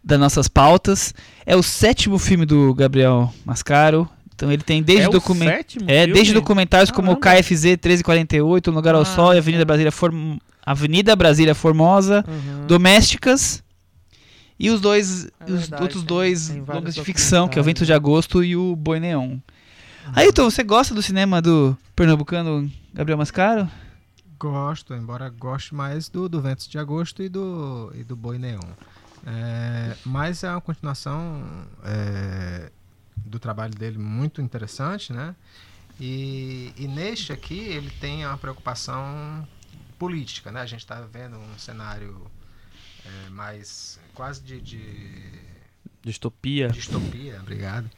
das 0.10 0.20
nossas 0.20 0.48
pautas. 0.48 1.14
É 1.46 1.56
o 1.56 1.64
sétimo 1.64 2.18
filme 2.20 2.46
do 2.46 2.74
Gabriel 2.74 3.34
Mascaro. 3.46 4.10
Então 4.36 4.52
ele 4.52 4.64
tem 4.64 4.82
desde 4.82 5.06
é 5.06 5.10
o 5.10 5.12
documentos. 5.12 5.54
sétimo 5.58 5.86
É, 5.88 6.00
filme? 6.02 6.14
desde 6.14 6.34
documentários 6.34 6.92
como 6.92 7.12
o 7.12 7.18
Caramba. 7.18 7.44
KFZ 7.44 7.64
1348, 7.66 8.72
Um 8.72 8.74
Lugar 8.74 8.96
ao 8.96 9.02
Ah, 9.02 9.06
Sol 9.06 9.32
e 9.32 9.36
tá. 9.36 9.40
Avenida 9.40 9.66
Brasília, 9.66 9.92
Form... 9.92 10.38
Avenida 10.66 11.16
Brasília 11.16 11.54
Formosa, 11.56 12.24
Uhum. 12.28 12.66
Domésticas 12.68 13.62
e 14.60 14.70
os 14.70 14.80
dois, 14.82 15.26
É 15.40 15.46
os 15.52 15.60
verdade, 15.62 15.84
outros 15.84 16.04
dois 16.04 16.50
tem 16.50 16.64
longas 16.68 16.96
de 16.96 17.04
ficção, 17.04 17.48
que 17.48 17.58
é 17.60 17.62
o 17.62 17.64
Vento 17.66 17.86
de 17.86 17.92
documentários, 17.92 18.26
Agosto 18.28 18.44
e 18.44 18.56
o 18.56 18.76
Boi 18.76 19.00
Neon. 19.00 19.38
Ailton, 20.16 20.50
você 20.50 20.64
gosta 20.64 20.94
do 20.96 21.02
cinema 21.02 21.42
do 21.42 21.78
pernambucano 21.96 22.70
Gabriel 22.94 23.18
Mascaro? 23.18 23.70
Gosto, 24.40 24.94
embora 24.94 25.30
goste 25.30 25.76
mais 25.76 26.08
do, 26.08 26.30
do 26.30 26.42
Ventos 26.42 26.68
de 26.68 26.78
Agosto 26.78 27.22
e 27.22 27.28
do, 27.28 27.92
e 27.94 28.04
do 28.06 28.16
Boi 28.16 28.38
Neon. 28.38 28.60
É, 29.26 29.96
mas 30.06 30.44
é 30.44 30.50
uma 30.52 30.62
continuação 30.62 31.44
é, 31.84 32.72
do 33.18 33.40
trabalho 33.40 33.74
dele 33.76 33.98
muito 33.98 34.42
interessante, 34.42 35.12
né? 35.14 35.36
E, 36.00 36.74
e 36.78 36.88
neste 36.88 37.34
aqui 37.34 37.60
ele 37.60 37.90
tem 38.00 38.26
uma 38.26 38.38
preocupação 38.38 39.48
política, 39.98 40.52
né? 40.52 40.62
A 40.62 40.66
gente 40.66 40.80
está 40.82 41.02
vendo 41.02 41.38
um 41.38 41.58
cenário 41.60 42.26
é, 43.06 43.30
mais 43.30 44.00
quase 44.14 44.42
de- 44.42 44.62
de 44.62 45.50
Distopia. 46.02 46.70
Distopia, 46.70 47.40
obrigado. 47.42 47.90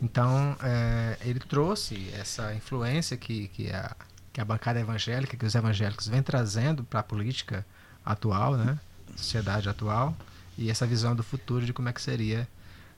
Então, 0.00 0.56
é, 0.62 1.18
ele 1.22 1.40
trouxe 1.40 2.08
essa 2.14 2.54
influência 2.54 3.16
que, 3.16 3.48
que, 3.48 3.70
a, 3.72 3.96
que 4.32 4.40
a 4.40 4.44
bancada 4.44 4.78
evangélica, 4.78 5.36
que 5.36 5.44
os 5.44 5.54
evangélicos 5.56 6.06
vêm 6.06 6.22
trazendo 6.22 6.84
para 6.84 7.00
a 7.00 7.02
política 7.02 7.66
atual, 8.04 8.56
né? 8.56 8.78
Sociedade 9.16 9.68
atual, 9.68 10.16
e 10.60 10.70
essa 10.70 10.86
visão 10.86 11.16
do 11.16 11.22
futuro 11.22 11.64
de 11.64 11.72
como 11.72 11.88
é 11.88 11.92
que 11.92 12.00
seria 12.02 12.46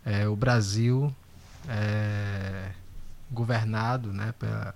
é, 0.04 0.26
o 0.26 0.34
Brasil 0.34 1.14
é, 1.68 2.70
governado 3.30 4.12
né, 4.12 4.34
pela- 4.38 4.74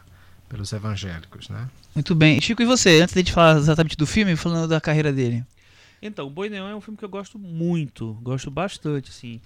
pelos 0.48 0.72
evangélicos, 0.72 1.48
né? 1.48 1.68
Muito 1.94 2.14
bem. 2.14 2.40
Chico, 2.40 2.62
e 2.62 2.66
você? 2.66 3.00
Antes 3.00 3.12
de 3.14 3.18
a 3.18 3.22
gente 3.22 3.32
falar 3.32 3.56
exatamente 3.58 3.96
do 3.96 4.06
filme, 4.06 4.36
falando 4.36 4.68
da 4.68 4.80
carreira 4.80 5.12
dele. 5.12 5.44
Então, 6.00 6.26
o 6.26 6.30
Boi 6.30 6.48
Neon 6.48 6.68
é 6.68 6.76
um 6.76 6.80
filme 6.80 6.96
que 6.96 7.04
eu 7.04 7.08
gosto 7.08 7.38
muito, 7.38 8.12
gosto 8.22 8.50
bastante, 8.50 9.10
assim. 9.10 9.40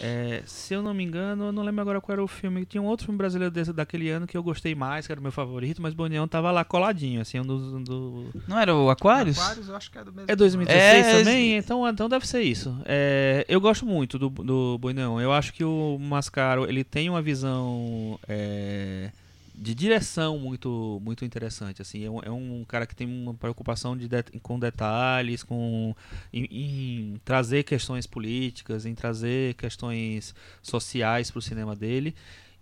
É, 0.00 0.42
se 0.46 0.74
eu 0.74 0.82
não 0.82 0.92
me 0.92 1.04
engano, 1.04 1.46
eu 1.46 1.52
não 1.52 1.62
lembro 1.62 1.80
agora 1.80 2.00
qual 2.00 2.14
era 2.14 2.24
o 2.24 2.28
filme. 2.28 2.64
Tinha 2.66 2.82
um 2.82 2.86
outro 2.86 3.06
filme 3.06 3.18
brasileiro 3.18 3.52
desse, 3.52 3.72
daquele 3.72 4.10
ano 4.10 4.26
que 4.26 4.36
eu 4.36 4.42
gostei 4.42 4.74
mais, 4.74 5.06
que 5.06 5.12
era 5.12 5.20
o 5.20 5.22
meu 5.22 5.32
favorito, 5.32 5.80
mas 5.80 5.94
Neon 5.94 6.28
tava 6.28 6.50
lá 6.50 6.64
coladinho, 6.64 7.20
assim, 7.20 7.40
um 7.40 7.46
dos... 7.46 7.72
um 7.72 7.82
do... 7.82 8.26
Não 8.46 8.58
era 8.58 8.74
o 8.74 8.90
Aquários? 8.90 9.38
Aquários, 9.38 9.68
eu 9.68 9.76
acho 9.76 9.90
que 9.90 9.98
é 9.98 10.04
do 10.04 10.12
mesmo. 10.12 10.30
É 10.30 10.36
2016 10.36 11.06
É, 11.06 11.18
também? 11.18 11.56
Então, 11.56 11.88
então 11.88 12.08
deve 12.08 12.26
ser 12.26 12.42
isso. 12.42 12.76
É, 12.84 13.44
eu 13.48 13.60
gosto 13.60 13.86
muito 13.86 14.18
do, 14.18 14.28
do 14.28 14.92
Neon. 14.92 15.20
Eu 15.20 15.32
acho 15.32 15.52
que 15.52 15.64
o 15.64 15.98
Mascaro, 15.98 16.68
ele 16.68 16.84
tem 16.84 17.08
uma 17.08 17.22
visão 17.22 18.18
é, 18.28 19.10
de 19.56 19.74
direção 19.74 20.38
muito, 20.38 21.00
muito 21.02 21.24
interessante. 21.24 21.80
Assim, 21.80 22.04
é 22.04 22.10
um, 22.10 22.20
é 22.20 22.30
um 22.30 22.64
cara 22.68 22.86
que 22.86 22.94
tem 22.94 23.06
uma 23.06 23.34
preocupação 23.34 23.96
de 23.96 24.06
det- 24.08 24.38
com 24.42 24.58
detalhes, 24.58 25.42
com 25.42 25.94
em, 26.32 26.44
em 26.50 27.20
trazer 27.24 27.62
questões 27.64 28.06
políticas, 28.06 28.84
em 28.84 28.94
trazer 28.94 29.54
questões 29.54 30.34
sociais 30.62 31.30
para 31.30 31.38
o 31.38 31.42
cinema 31.42 31.74
dele. 31.74 32.14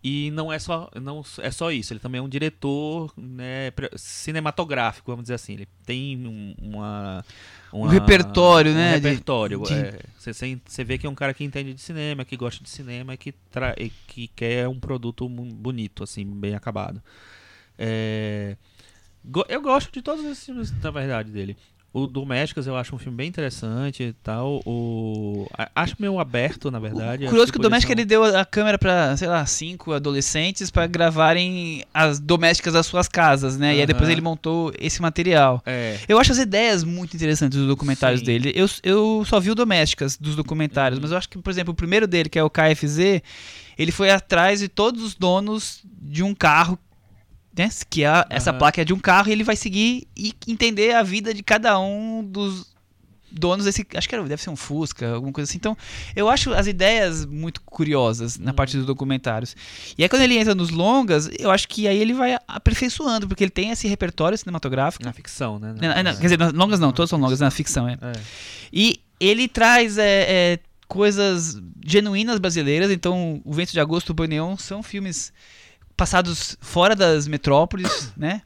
E 0.07 0.31
não 0.33 0.53
é 0.53 0.59
só 0.59 0.91
não 1.01 1.25
é 1.39 1.51
só 1.51 1.73
isso, 1.73 1.95
ele 1.95 1.99
também 2.01 2.19
é 2.19 2.23
um 2.23 2.29
diretor 2.29 3.11
né, 3.17 3.73
cinematográfico, 3.97 5.11
vamos 5.11 5.23
dizer 5.25 5.35
assim. 5.35 5.55
Ele 5.55 5.69
tem 5.87 6.27
um, 6.27 6.55
uma, 6.61 7.25
Um 7.73 7.87
repertório, 7.87 8.73
um 8.73 8.75
né, 8.75 8.97
repertório. 8.97 9.59
de- 9.63 9.73
é. 9.73 9.99
Você 10.19 10.61
você 10.67 10.85
vê 10.85 10.99
que 10.99 11.07
é 11.07 11.11
um 11.11 11.15
cara 11.15 11.33
que 11.33 11.43
entende 11.43 11.73
de 11.73 11.81
cinema, 11.81 12.23
que 12.23 12.37
gosta 12.37 12.63
de 12.63 12.69
cinema, 12.69 13.17
que 13.17 13.33
tra 13.51 13.75
e 13.79 13.89
que 14.07 14.29
quer 14.29 14.69
um 14.69 14.79
produto 14.79 15.27
bonito, 15.27 16.05
assim, 16.05 16.27
bem 16.27 16.55
acabado. 16.55 17.03
É, 17.79 18.57
eu 19.49 19.63
gosto 19.63 19.91
de 19.91 20.03
todos 20.03 20.23
esses 20.27 20.45
filmes, 20.45 20.71
na 20.83 20.91
verdade, 20.91 21.31
dele. 21.31 21.57
O 21.97 22.09
Domésticas 22.09 22.67
eu 22.67 22.77
acho 22.77 22.93
um 22.93 22.99
filme 22.99 23.17
bem 23.17 23.29
interessante 23.29 24.03
e 24.03 24.13
tal. 24.15 24.61
O... 24.67 25.47
Acho 25.77 25.95
meio 26.01 26.19
aberto, 26.19 26.69
na 26.69 26.81
verdade. 26.81 27.23
Acho 27.23 27.31
Curioso 27.31 27.53
que 27.53 27.59
o 27.59 27.63
um- 27.71 27.93
ele 27.93 28.05
deu 28.05 28.25
a 28.25 28.45
câmera 28.45 28.77
pra, 28.77 29.17
sei 29.17 29.29
lá, 29.29 29.47
cinco 29.47 29.93
adolescentes 29.93 30.73
pra 30.73 30.89
gravarem 30.89 31.85
as 31.95 32.19
domésticas 32.19 32.73
das 32.73 32.87
suas 32.87 33.07
casas, 33.07 33.57
né? 33.57 33.77
E 33.77 33.81
aí 33.81 33.87
depois 33.87 34.09
ele 34.09 34.21
montou 34.21 34.73
esse 34.77 35.01
material. 35.01 35.63
É, 35.65 35.97
Eu 36.09 36.19
acho 36.19 36.33
as 36.33 36.39
ideias 36.39 36.83
muito 36.83 37.15
interessantes 37.15 37.57
dos 37.57 37.69
documentários 37.69 38.19
Sim. 38.21 38.27
dele. 38.27 38.53
Eu, 38.57 38.67
eu 38.83 39.23
só 39.25 39.39
vi 39.39 39.53
o 39.53 39.55
Domésticas 39.55 40.17
dos 40.17 40.35
documentários, 40.35 40.99
Uhum. 40.99 41.03
mas 41.03 41.13
eu 41.13 41.17
acho 41.19 41.29
que, 41.29 41.39
por 41.39 41.51
exemplo, 41.51 41.73
o 41.73 41.77
primeiro 41.77 42.09
dele, 42.09 42.29
que 42.29 42.41
é 42.41 42.43
o 42.43 42.51
KFZ, 42.51 43.23
ele 43.79 43.93
foi 43.93 44.11
atrás 44.11 44.59
de 44.59 44.67
todos 44.69 45.01
os 45.01 45.15
donos 45.15 45.81
de 46.03 46.25
um 46.25 46.35
carro. 46.35 46.77
Né? 47.57 47.69
Que 47.89 48.05
é, 48.05 48.25
essa 48.31 48.51
Aham. 48.51 48.59
placa 48.59 48.81
é 48.83 48.85
de 48.85 48.93
um 48.93 48.99
carro 48.99 49.29
e 49.29 49.33
ele 49.33 49.45
vai 49.45 49.55
seguir 49.57 50.09
e 50.17 50.35
entender 50.49 50.93
a 50.95 51.03
vida 51.03 51.33
de 51.33 51.43
cada 51.43 51.79
um 51.79 52.23
dos 52.25 52.73
donos 53.31 53.65
desse. 53.65 53.87
Acho 53.95 54.09
que 54.09 54.15
era- 54.15 54.25
deve 54.25 54.43
ser 54.43 54.51
um 54.51 54.57
Fusca, 54.57 55.13
alguma 55.15 55.33
coisa 55.33 55.49
assim. 55.49 55.59
Então, 55.59 55.77
eu 56.17 56.29
acho 56.29 56.53
as 56.53 56.67
ideias 56.67 57.25
muito 57.27 57.61
curiosas 57.63 58.39
na 58.39 58.51
Uhum. 58.51 58.57
parte 58.57 58.77
dos 58.77 58.87
documentários. 58.87 59.57
E 59.99 60.03
aí, 60.03 60.09
quando 60.09 60.23
ele 60.23 60.37
entra 60.37 60.55
nos 60.55 60.71
longas, 60.71 61.29
eu 61.39 61.51
acho 61.51 61.69
que 61.69 61.87
aí 61.87 61.97
ele 61.99 62.13
vai 62.13 62.37
aperfeiçoando, 62.47 63.27
porque 63.29 63.45
ele 63.45 63.51
tem 63.51 63.71
esse 63.71 63.87
repertório 63.89 64.37
cinematográfico. 64.39 65.05
na 65.05 65.13
ficção, 65.13 65.59
né? 65.59 65.75
Na- 65.81 66.03
na- 66.03 66.15
quer 66.17 66.23
dizer, 66.23 66.39
longas 66.55 66.81
não, 66.81 66.93
todas 66.93 67.11
são 67.11 67.19
longas, 67.19 67.39
na 67.41 67.51
ficção, 67.51 67.89
é. 67.89 67.93
É. 68.03 68.13
E 68.73 69.01
ele 69.21 69.47
traz 69.49 69.97
é, 69.99 70.55
é, 70.55 70.59
coisas 70.89 71.61
genuínas 71.85 72.39
brasileiras, 72.39 72.91
então 72.91 73.41
O 73.45 73.53
Vento 73.53 73.73
de 73.73 73.81
Agosto 73.81 74.15
e 74.17 74.23
o 74.23 74.25
Neon 74.27 74.57
são 74.57 74.83
filmes 74.83 75.33
passados 75.97 76.57
fora 76.61 76.95
das 76.97 77.27
metrópoles, 77.29 78.13
né? 78.17 78.43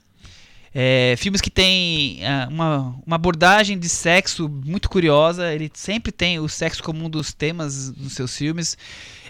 É, 0.74 1.14
filmes 1.16 1.40
que 1.40 1.50
têm 1.50 2.20
ah, 2.24 2.46
uma, 2.50 2.94
uma 3.06 3.16
abordagem 3.16 3.78
de 3.78 3.88
sexo 3.88 4.48
muito 4.48 4.88
curiosa, 4.88 5.52
ele 5.52 5.70
sempre 5.74 6.12
tem 6.12 6.38
o 6.38 6.48
sexo 6.48 6.82
como 6.82 7.04
um 7.06 7.10
dos 7.10 7.32
temas 7.32 7.90
nos 7.96 8.12
seus 8.12 8.36
filmes. 8.36 8.76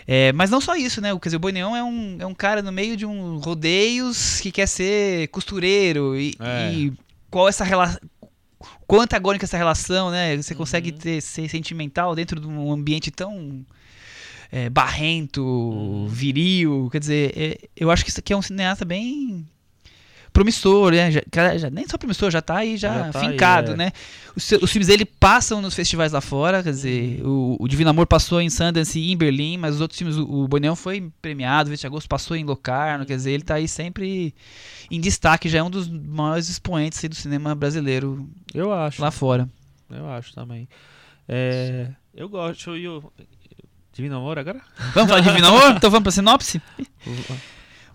É, 0.07 0.33
mas 0.33 0.51
não 0.51 0.61
só 0.61 0.75
isso, 0.75 1.01
né? 1.01 1.11
Quer 1.19 1.29
dizer, 1.29 1.37
o 1.37 1.41
Boi 1.41 1.53
Neon 1.53 1.77
é 1.77 1.85
um, 1.85 2.17
é 2.19 2.27
um 2.27 2.35
cara 2.35 2.61
no 2.61 2.73
meio 2.73 2.97
de 2.97 3.07
um 3.07 3.39
rodeios 3.39 4.41
que 4.41 4.51
quer 4.51 4.67
ser 4.67 5.29
costureiro 5.29 6.17
e, 6.19 6.35
É. 6.41 6.73
e 6.73 6.93
qual 7.31 7.49
essa 7.49 7.63
relação 7.65 8.01
quão 8.87 9.03
antagônica 9.03 9.45
essa 9.45 9.57
relação, 9.57 10.11
né? 10.11 10.37
Você 10.37 10.55
consegue 10.55 10.91
Uhum. 10.91 10.99
ter, 10.99 11.21
ser 11.21 11.49
sentimental 11.49 12.15
dentro 12.15 12.41
de 12.41 12.47
um 12.47 12.73
ambiente 12.73 13.11
tão 13.11 13.65
é, 14.51 14.69
barrento, 14.71 15.43
Uhum. 15.45 16.07
viril. 16.09 16.89
Quer 16.91 17.01
dizer, 17.01 17.33
é, 17.37 17.59
eu 17.77 17.91
acho 17.91 18.05
que 18.05 18.11
isso 18.11 18.21
aqui 18.21 18.33
é 18.33 18.37
um 18.37 18.43
cineasta 18.43 18.85
bem 18.85 19.47
promissor, 20.33 20.93
né? 20.93 21.11
Já, 21.11 21.57
já- 21.59 21.71
nem 21.71 21.89
só 21.89 21.97
promissor, 21.99 22.31
já 22.31 22.41
tá 22.41 22.59
aí 22.59 22.77
já, 22.77 23.07
Já 23.07 23.11
tá 23.13 23.21
aí, 23.21 23.31
fincado, 23.31 23.73
é. 23.73 23.77
né? 23.77 23.93
Os, 24.37 24.53
os 24.53 24.71
filmes 24.71 24.87
dele 24.87 25.05
passam 25.05 25.61
nos 25.61 25.75
festivais 25.75 26.13
lá 26.13 26.21
fora, 26.21 26.63
quer 26.63 26.71
dizer, 26.71 27.21
Uhum. 27.25 27.57
o, 27.59 27.65
o 27.65 27.69
Divino 27.69 27.91
Amor 27.91 28.07
passou 28.07 28.41
em 28.41 28.49
Sundance 28.51 28.99
e 29.01 29.11
em 29.11 29.17
Berlim, 29.17 29.57
mas 29.57 29.75
os 29.77 29.81
outros 29.81 29.99
filmes, 29.99 30.17
o, 30.17 30.23
o 30.45 30.47
Boneão 30.47 30.77
foi 30.77 31.11
premiado, 31.21 31.69
o 31.69 31.71
20 31.71 31.81
de 31.81 31.87
Agosto 31.87 32.09
passou 32.09 32.37
em 32.37 32.45
Locarno, 32.45 33.05
quer 33.05 33.17
dizer, 33.17 33.33
ele 33.33 33.43
tá 33.43 33.55
aí 33.55 33.67
sempre 33.67 34.33
em 34.91 35.01
destaque, 35.01 35.49
já 35.49 35.59
é 35.59 35.63
um 35.63 35.71
dos 35.71 35.89
maiores 35.89 36.49
expoentes 36.49 37.03
aí 37.03 37.09
do 37.09 37.17
cinema 37.17 37.55
brasileiro 37.55 38.29
Eu 38.55 38.73
acho. 38.73 39.03
lá 39.03 39.11
fora. 39.11 39.49
Eu 39.91 40.09
acho 40.11 40.35
também. 40.35 40.69
É, 41.27 41.89
eu 42.15 42.29
gosto. 42.29 42.77
E 42.77 42.87
o 42.87 43.03
Divino 43.99 44.17
Amor 44.17 44.39
agora? 44.39 44.61
Vamos 44.95 45.09
falar 45.09 45.23
de 45.23 45.29
Divino 45.29 45.49
Amor? 45.49 45.73
Então 45.73 45.91
vamos 45.91 46.05
pra 46.05 46.13
sinopse? 46.13 46.63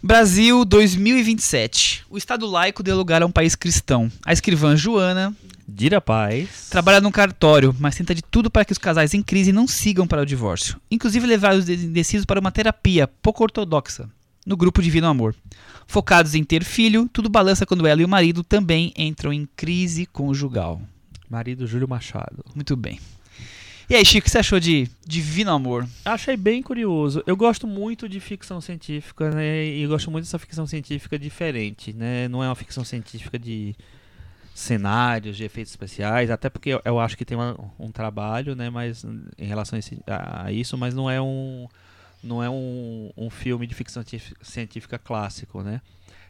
Brasil 0.04 0.66
2027. 0.66 2.04
O 2.10 2.18
Estado 2.18 2.46
laico 2.46 2.84
deu 2.84 2.98
lugar 2.98 3.22
a 3.22 3.26
um 3.26 3.32
país 3.32 3.56
cristão. 3.56 4.12
A 4.26 4.34
escrivã 4.34 4.76
Joana 4.76 5.34
Dira 5.66 6.02
Paz. 6.02 6.68
trabalha 6.70 7.00
num 7.00 7.10
cartório, 7.10 7.74
mas 7.80 7.96
tenta 7.96 8.14
de 8.14 8.22
tudo 8.22 8.52
para 8.52 8.66
que 8.66 8.74
os 8.74 8.78
casais 8.78 9.14
em 9.14 9.24
crise 9.24 9.54
não 9.54 9.66
sigam 9.66 10.06
para 10.06 10.22
o 10.22 10.26
divórcio. 10.26 10.78
Inclusive 10.92 11.26
levar 11.26 11.56
os 11.56 11.70
indecisos 11.70 12.26
para 12.26 12.42
uma 12.42 12.52
terapia 12.52 13.08
pouco 13.08 13.42
ortodoxa, 13.42 14.10
no 14.46 14.58
grupo 14.58 14.82
Divino 14.82 15.08
Amor. 15.08 15.34
Focados 15.88 16.36
em 16.36 16.44
ter 16.44 16.66
filho, 16.66 17.10
tudo 17.14 17.30
balança 17.30 17.66
quando 17.66 17.88
ela 17.88 18.02
e 18.02 18.06
o 18.06 18.10
marido 18.10 18.44
também 18.44 18.92
entram 18.98 19.32
em 19.32 19.48
crise 19.56 20.06
conjugal. 20.06 20.82
Marido 21.30 21.66
Júlio 21.66 21.88
Machado. 21.88 22.44
Muito 22.54 22.76
bem. 22.76 23.00
E 23.90 23.96
aí, 23.96 24.06
Chico, 24.06 24.22
o 24.22 24.24
que 24.24 24.32
você 24.32 24.38
achou 24.40 24.60
de 24.60 24.88
Divino 25.06 25.52
Amor? 25.52 25.88
Achei 26.06 26.38
bem 26.38 26.62
curioso. 26.64 27.22
Eu 27.28 27.36
gosto 27.36 27.68
muito 27.68 28.08
de 28.08 28.20
ficção 28.20 28.62
científica, 28.62 29.30
né? 29.30 29.66
E 29.66 29.86
gosto 29.88 30.10
muito 30.10 30.24
dessa 30.26 30.40
ficção 30.40 30.66
científica 30.66 31.20
diferente, 31.20 31.92
né? 31.94 32.28
Não 32.28 32.44
é 32.44 32.48
uma 32.48 32.56
ficção 32.56 32.84
científica 32.84 33.38
de 33.38 33.76
cenários, 34.56 35.36
de 35.36 35.44
efeitos 35.44 35.74
especiais, 35.74 36.30
até 36.30 36.50
porque 36.50 36.80
eu, 36.86 37.00
acho 37.00 37.18
que 37.18 37.26
tem 37.26 37.36
uma- 37.38 37.58
um 37.80 37.92
trabalho, 37.92 38.56
né? 38.56 38.70
Mas 38.70 39.04
em 39.38 39.46
relação 39.46 39.76
a, 39.76 39.80
esse- 39.80 40.00
a- 40.08 40.52
isso, 40.52 40.78
mas 40.78 40.94
não 40.94 41.10
é 41.10 41.22
um 41.22 41.68
não 42.24 42.42
é 42.42 42.50
um, 42.50 43.12
um 43.18 43.30
filme 43.30 43.68
de 43.68 43.76
ficção 43.76 44.02
científica 44.42 44.98
clássico, 44.98 45.62
né? 45.62 45.82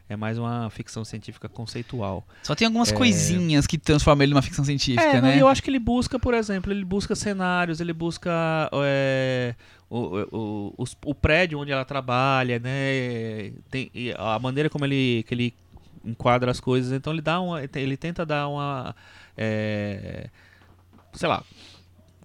É 0.08 0.16
mais 0.16 0.36
uma 0.38 0.68
ficção 0.68 1.02
científica 1.04 1.48
conceitual. 1.48 2.26
Só 2.42 2.54
tem 2.54 2.66
algumas 2.66 2.92
É. 2.92 2.94
coisinhas 2.94 3.66
que 3.66 3.78
transformam 3.78 4.22
ele 4.24 4.34
numa 4.34 4.42
ficção 4.42 4.62
científica, 4.64 5.02
É, 5.02 5.20
né? 5.20 5.36
e 5.36 5.40
eu 5.40 5.48
acho 5.48 5.62
que 5.62 5.70
ele 5.70 5.78
busca, 5.78 6.18
por 6.18 6.34
exemplo, 6.34 6.70
ele 6.70 6.84
busca 6.84 7.14
cenários, 7.14 7.80
ele 7.80 7.92
busca 7.94 8.30
é, 8.84 9.54
o, 9.88 9.98
o, 10.30 10.74
os- 10.76 10.94
o 11.06 11.14
prédio 11.14 11.58
onde 11.58 11.72
ela 11.72 11.86
trabalha, 11.86 12.58
né? 12.58 13.52
Tem, 13.70 13.90
a 14.18 14.38
maneira 14.38 14.68
como 14.68 14.84
ele, 14.84 15.22
que 15.26 15.32
ele 15.34 15.54
enquadra 16.04 16.50
as 16.50 16.60
coisas, 16.60 16.92
então 16.92 17.10
ele 17.12 17.22
dá 17.22 17.40
uma, 17.40 17.62
ele 17.74 17.96
tenta 17.96 18.26
dar 18.26 18.46
uma, 18.48 18.94
é, 19.38 20.28
sei 21.14 21.26
lá, 21.30 21.42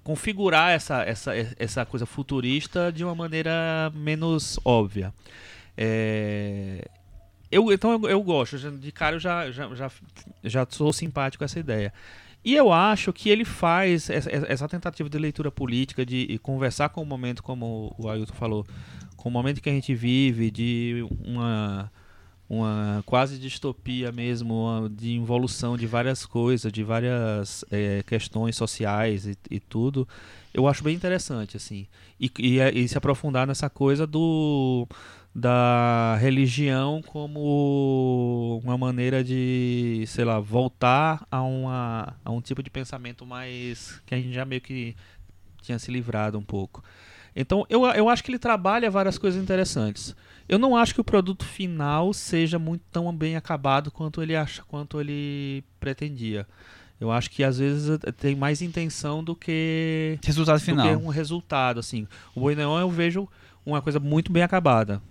configurar 0.04 0.72
essa, 0.72 1.02
essa, 1.04 1.32
essa 1.58 1.86
coisa 1.86 2.06
futurista 2.06 2.92
de 2.92 3.06
uma 3.06 3.16
maneira 3.16 3.90
menos 3.96 4.60
óbvia. 4.66 5.14
É, 5.78 6.86
eu, 7.52 7.72
então 7.72 7.92
eu, 7.92 8.10
eu 8.10 8.24
gosto, 8.24 8.58
de 8.58 8.92
cara 8.92 9.16
eu 9.16 9.20
já, 9.20 9.52
já, 9.52 9.74
já, 9.74 9.92
já 10.44 10.68
sou 10.70 10.94
simpático 10.94 11.40
com 11.40 11.46
essa 11.46 11.60
ideia. 11.60 11.94
E 12.44 12.56
eu 12.56 12.72
acho 12.72 13.12
que 13.12 13.30
ele 13.30 13.44
faz 13.44 14.10
essa, 14.10 14.30
essa 14.30 14.68
tentativa 14.68 15.10
de 15.10 15.18
leitura 15.18 15.52
política, 15.52 16.06
de 16.06 16.40
conversar 16.42 16.90
com 16.90 17.02
o 17.02 17.06
momento, 17.06 17.44
como 17.44 17.94
o 17.98 18.10
Ailton 18.10 18.34
falou, 18.34 18.66
com 19.18 19.28
o 19.28 19.32
momento 19.32 19.62
que 19.62 19.70
a 19.70 19.74
gente 19.74 19.94
vive, 19.94 20.50
de 20.50 21.06
uma, 21.26 21.92
uma 22.50 23.04
quase 23.06 23.38
distopia 23.38 24.12
mesmo, 24.12 24.90
de 24.90 25.12
involução 25.12 25.76
de 25.76 25.86
várias 25.86 26.26
coisas, 26.26 26.72
de 26.72 26.82
várias 26.82 27.66
eh, 27.70 28.04
questões 28.08 28.56
sociais 28.56 29.28
e, 29.28 29.38
e 29.52 29.60
tudo, 29.60 30.08
eu 30.54 30.66
acho 30.66 30.82
bem 30.82 30.96
interessante, 30.96 31.58
assim. 31.58 31.88
E, 32.18 32.32
e, 32.40 32.60
e 32.60 32.88
se 32.88 32.98
aprofundar 32.98 33.46
nessa 33.46 33.70
coisa 33.70 34.08
do 34.08 34.88
da 35.34 36.18
religião 36.20 37.02
como 37.06 38.60
uma 38.64 38.78
maneira 38.78 39.24
de, 39.24 40.04
sei 40.08 40.26
lá, 40.26 40.40
voltar 40.40 41.26
a, 41.30 41.42
uma, 41.42 42.16
a 42.26 42.32
um 42.32 42.42
tipo 42.42 42.64
de 42.64 42.70
pensamento 42.70 43.26
mais 43.26 44.02
que 44.06 44.16
a 44.16 44.18
gente 44.18 44.34
já 44.34 44.44
meio 44.44 44.62
que 44.62 44.96
tinha 45.62 45.78
se 45.78 45.92
livrado 45.92 46.38
um 46.38 46.44
pouco. 46.44 46.84
Então, 47.36 47.66
eu, 47.70 47.86
eu 47.86 48.10
acho 48.10 48.24
que 48.24 48.32
ele 48.32 48.40
trabalha 48.40 48.90
várias 48.90 49.18
coisas 49.18 49.42
interessantes. 49.42 50.16
Eu 50.48 50.58
não 50.58 50.76
acho 50.76 50.94
que 50.94 51.02
o 51.02 51.04
produto 51.04 51.46
final 51.46 52.12
seja 52.12 52.58
muito 52.58 52.84
tão 52.92 53.16
bem 53.16 53.36
acabado 53.36 53.92
quanto 53.92 54.22
ele 54.22 54.36
acha, 54.36 54.64
quanto 54.64 55.00
ele 55.00 55.64
pretendia. 55.80 56.48
Eu 57.00 57.12
acho 57.12 57.30
que 57.30 57.44
às 57.44 57.60
vezes 57.60 57.90
eh, 58.04 58.12
tem 58.12 58.36
mais 58.36 58.62
intenção 58.62 59.24
do 59.24 59.36
que 59.36 60.20
Resultado 60.24 60.58
do 60.58 60.60
que 60.60 60.72
final. 60.72 60.98
um 60.98 61.08
resultado, 61.08 61.80
assim. 61.80 62.08
O 62.36 62.42
Boi 62.42 62.56
Neon 62.56 62.80
eu 62.80 62.90
vejo 62.90 63.30
uma 63.66 63.82
coisa 63.82 64.00
muito 64.00 64.32
bem 64.32 64.44
acabada. 64.44 65.02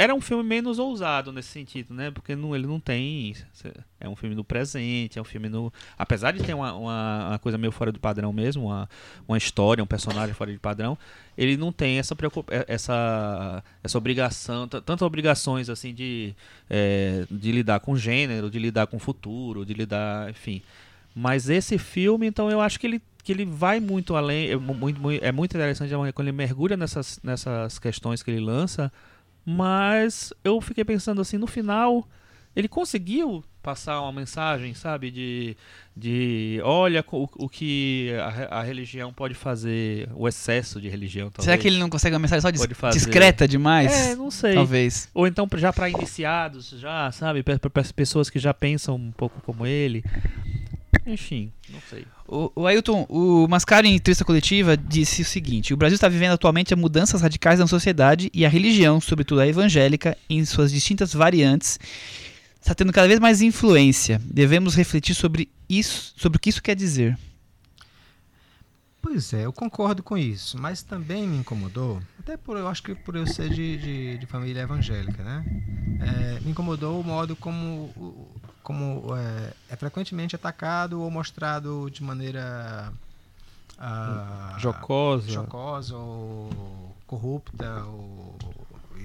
Era 0.00 0.14
um 0.14 0.20
filme 0.20 0.44
menos 0.44 0.78
ousado 0.78 1.32
nesse 1.32 1.48
sentido, 1.48 1.92
né? 1.92 2.08
Porque 2.12 2.36
não, 2.36 2.54
ele 2.54 2.68
não 2.68 2.78
tem. 2.78 3.34
É 3.98 4.08
um 4.08 4.14
filme 4.14 4.36
no 4.36 4.44
presente, 4.44 5.18
é 5.18 5.20
um 5.20 5.24
filme 5.24 5.48
no. 5.48 5.72
Apesar 5.98 6.30
de 6.30 6.40
ter 6.44 6.54
uma, 6.54 6.72
uma, 6.72 7.28
uma 7.30 7.38
coisa 7.40 7.58
meio 7.58 7.72
fora 7.72 7.90
do 7.90 7.98
padrão 7.98 8.32
mesmo, 8.32 8.66
uma, 8.66 8.88
uma 9.26 9.36
história, 9.36 9.82
um 9.82 9.88
personagem 9.88 10.32
fora 10.36 10.52
de 10.52 10.58
padrão, 10.58 10.96
ele 11.36 11.56
não 11.56 11.72
tem 11.72 11.98
essa 11.98 12.14
preocup... 12.14 12.48
essa, 12.68 13.60
essa 13.82 13.98
obrigação, 13.98 14.68
tantas 14.68 15.02
obrigações 15.02 15.68
assim 15.68 15.92
de, 15.92 16.32
é, 16.70 17.26
de 17.28 17.50
lidar 17.50 17.80
com 17.80 17.96
gênero, 17.96 18.48
de 18.48 18.58
lidar 18.60 18.86
com 18.86 19.00
futuro, 19.00 19.66
de 19.66 19.74
lidar. 19.74 20.30
Enfim. 20.30 20.62
Mas 21.12 21.50
esse 21.50 21.76
filme, 21.76 22.24
então, 22.24 22.48
eu 22.48 22.60
acho 22.60 22.78
que 22.78 22.86
ele, 22.86 23.02
que 23.24 23.32
ele 23.32 23.44
vai 23.44 23.80
muito 23.80 24.14
além. 24.14 24.50
É 24.50 24.56
mu- 24.56 24.74
muito, 24.74 25.00
muito, 25.00 25.24
é 25.24 25.32
muito 25.32 25.56
interessante 25.56 25.92
quando 26.14 26.28
ele 26.28 26.36
mergulha 26.36 26.76
nessas, 26.76 27.18
nessas 27.20 27.80
questões 27.80 28.22
que 28.22 28.30
ele 28.30 28.38
lança. 28.38 28.92
Mas 29.50 30.30
eu 30.44 30.60
fiquei 30.60 30.84
pensando 30.84 31.22
assim, 31.22 31.38
no 31.38 31.46
final, 31.46 32.06
ele 32.54 32.68
conseguiu 32.68 33.42
passar 33.62 33.98
uma 34.02 34.12
mensagem, 34.12 34.74
sabe? 34.74 35.10
De, 35.10 35.56
de 35.96 36.60
olha 36.62 37.02
o, 37.10 37.26
o 37.34 37.48
que 37.48 38.12
a, 38.50 38.58
a 38.58 38.62
religião 38.62 39.10
pode 39.10 39.32
fazer, 39.32 40.06
o 40.14 40.28
excesso 40.28 40.78
de 40.82 40.88
religião. 40.90 41.30
Talvez. 41.30 41.44
Será 41.46 41.56
que 41.56 41.66
ele 41.66 41.78
não 41.78 41.88
consegue 41.88 42.14
uma 42.14 42.20
mensagem 42.20 42.42
só 42.42 42.50
dis- 42.50 42.76
fazer. 42.76 42.98
discreta 42.98 43.48
demais? 43.48 43.90
É, 43.90 44.14
não 44.14 44.30
sei. 44.30 44.52
Talvez. 44.52 45.08
Ou 45.14 45.26
então 45.26 45.48
já 45.56 45.72
para 45.72 45.88
iniciados, 45.88 46.68
já, 46.78 47.10
sabe? 47.10 47.42
Para 47.42 47.58
pessoas 47.96 48.28
que 48.28 48.38
já 48.38 48.52
pensam 48.52 48.96
um 48.96 49.10
pouco 49.12 49.40
como 49.40 49.64
ele. 49.66 50.04
Enfim, 51.06 51.52
não 51.70 51.80
sei. 51.88 52.04
O, 52.26 52.52
o 52.54 52.66
Ailton, 52.66 53.06
o 53.08 53.46
Mascaro 53.48 53.86
em 53.86 53.94
entrevista 53.94 54.24
coletiva 54.24 54.76
disse 54.76 55.22
o 55.22 55.24
seguinte: 55.24 55.72
o 55.72 55.76
Brasil 55.76 55.94
está 55.94 56.08
vivendo 56.08 56.32
atualmente 56.32 56.74
mudanças 56.74 57.20
radicais 57.22 57.58
na 57.58 57.66
sociedade 57.66 58.30
e 58.34 58.44
a 58.44 58.48
religião, 58.48 59.00
sobretudo 59.00 59.40
a 59.40 59.46
evangélica, 59.46 60.16
em 60.28 60.44
suas 60.44 60.70
distintas 60.72 61.12
variantes, 61.12 61.78
está 62.60 62.74
tendo 62.74 62.92
cada 62.92 63.08
vez 63.08 63.18
mais 63.20 63.40
influência. 63.42 64.20
Devemos 64.24 64.74
refletir 64.74 65.14
sobre 65.14 65.48
isso, 65.68 66.12
sobre 66.16 66.36
o 66.36 66.40
que 66.40 66.50
isso 66.50 66.62
quer 66.62 66.74
dizer. 66.76 67.18
Pois 69.00 69.32
é, 69.32 69.46
eu 69.46 69.52
concordo 69.52 70.02
com 70.02 70.18
isso, 70.18 70.58
mas 70.60 70.82
também 70.82 71.26
me 71.26 71.38
incomodou, 71.38 72.02
até 72.18 72.36
por 72.36 72.56
eu 72.58 72.66
acho 72.66 72.82
que 72.82 72.94
por 72.96 73.14
eu 73.14 73.26
ser 73.26 73.48
de, 73.48 73.76
de, 73.78 74.18
de 74.18 74.26
família 74.26 74.60
evangélica, 74.62 75.22
né? 75.22 75.44
É, 76.00 76.40
me 76.40 76.50
incomodou 76.50 77.00
o 77.00 77.04
modo 77.04 77.36
como, 77.36 77.92
o- 77.96 78.28
como 78.68 79.16
é, 79.16 79.54
é 79.70 79.76
frequentemente 79.76 80.36
atacado 80.36 81.00
ou 81.00 81.10
mostrado 81.10 81.88
de 81.90 82.02
maneira 82.02 82.92
ah, 83.78 84.56
Jocosa. 84.58 85.30
jocosa 85.30 85.96
ou 85.96 86.94
corrupta 87.06 87.82
ou 87.84 88.36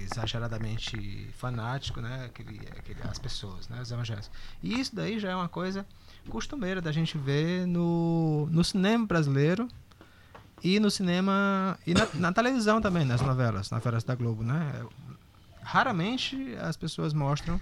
exageradamente 0.02 1.30
fanático, 1.38 2.02
né? 2.02 2.26
Aquele, 2.26 2.60
aquele, 2.78 3.00
as 3.04 3.18
pessoas, 3.18 3.66
né? 3.70 3.80
Os 3.80 3.90
evangélicos. 3.90 4.30
E 4.62 4.78
isso 4.78 4.94
daí 4.94 5.18
já 5.18 5.30
é 5.30 5.34
uma 5.34 5.48
coisa 5.48 5.86
costumeira 6.28 6.82
da 6.82 6.92
gente 6.92 7.16
ver 7.16 7.66
no, 7.66 8.46
no 8.50 8.62
cinema 8.62 9.06
brasileiro 9.06 9.66
e 10.62 10.78
no 10.78 10.90
cinema 10.90 11.78
e 11.86 11.94
na, 11.94 12.06
na 12.12 12.32
televisão 12.34 12.82
também, 12.82 13.06
nas 13.06 13.22
novelas, 13.22 13.70
nas 13.70 13.82
novelas 13.82 14.04
da 14.04 14.14
Globo, 14.14 14.44
né? 14.44 14.84
Raramente 15.62 16.54
as 16.60 16.76
pessoas 16.76 17.14
mostram. 17.14 17.58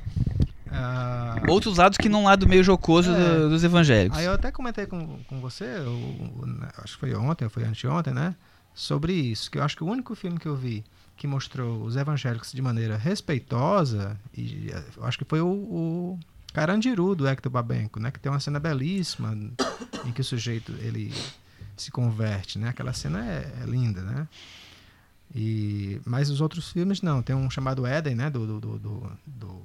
Ah, 0.73 1.37
Outros 1.49 1.77
lados 1.79 1.99
que 1.99 2.09
não 2.09 2.25
lado 2.25 2.47
meio 2.49 2.63
jocoso 2.65 3.11
É. 3.13 3.15
do- 3.39 3.51
dos 3.51 3.63
evangélicos. 3.65 4.19
Aí 4.19 4.25
eu 4.25 4.33
até 4.33 4.51
comentei 4.51 4.87
com, 4.87 5.19
com 5.25 5.41
você, 5.41 5.65
o- 5.81 6.47
né, 6.47 6.69
acho 6.79 6.95
que 6.95 7.01
foi 7.01 7.15
ontem, 7.15 7.49
foi 7.49 7.65
anteontem, 7.65 8.13
né? 8.15 8.35
Sobre 8.75 9.13
isso, 9.13 9.51
que 9.51 9.59
eu 9.59 9.63
acho 9.63 9.77
que 9.77 9.85
o 9.85 9.87
único 9.87 10.15
filme 10.15 10.39
que 10.39 10.47
eu 10.47 10.57
vi 10.57 10.83
que 11.17 11.27
mostrou 11.27 11.83
os 11.85 11.95
evangélicos 11.97 12.53
de 12.53 12.63
maneira 12.63 12.97
respeitosa, 12.97 14.17
e 14.37 14.71
eh, 14.73 14.83
eu 14.97 15.05
acho 15.05 15.19
que 15.19 15.25
foi 15.25 15.41
o, 15.41 15.47
o 15.47 16.19
Carandiru, 16.55 17.15
do 17.15 17.27
Hector 17.29 17.53
Babenco, 17.53 18.01
né? 18.01 18.11
Que 18.11 18.19
tem 18.19 18.33
uma 18.33 18.41
cena 18.41 18.59
belíssima 18.59 19.37
em 20.07 20.11
que 20.13 20.21
o 20.21 20.25
sujeito, 20.25 20.73
ele 20.81 21.13
se 21.77 21.91
converte, 21.91 22.59
né? 22.59 22.69
Aquela 22.71 22.93
cena 22.93 23.25
é, 23.25 23.53
é 23.63 23.67
linda, 23.67 24.01
né? 24.01 24.27
E, 25.35 26.01
mas 26.05 26.29
os 26.31 26.41
outros 26.41 26.71
filmes 26.71 27.01
não, 27.01 27.23
tem 27.23 27.35
um 27.35 27.49
chamado 27.51 27.87
Éden, 27.87 28.15
né? 28.15 28.31
Do, 28.31 28.47
do, 28.47 28.61
do, 28.61 28.79
do- 28.79 29.63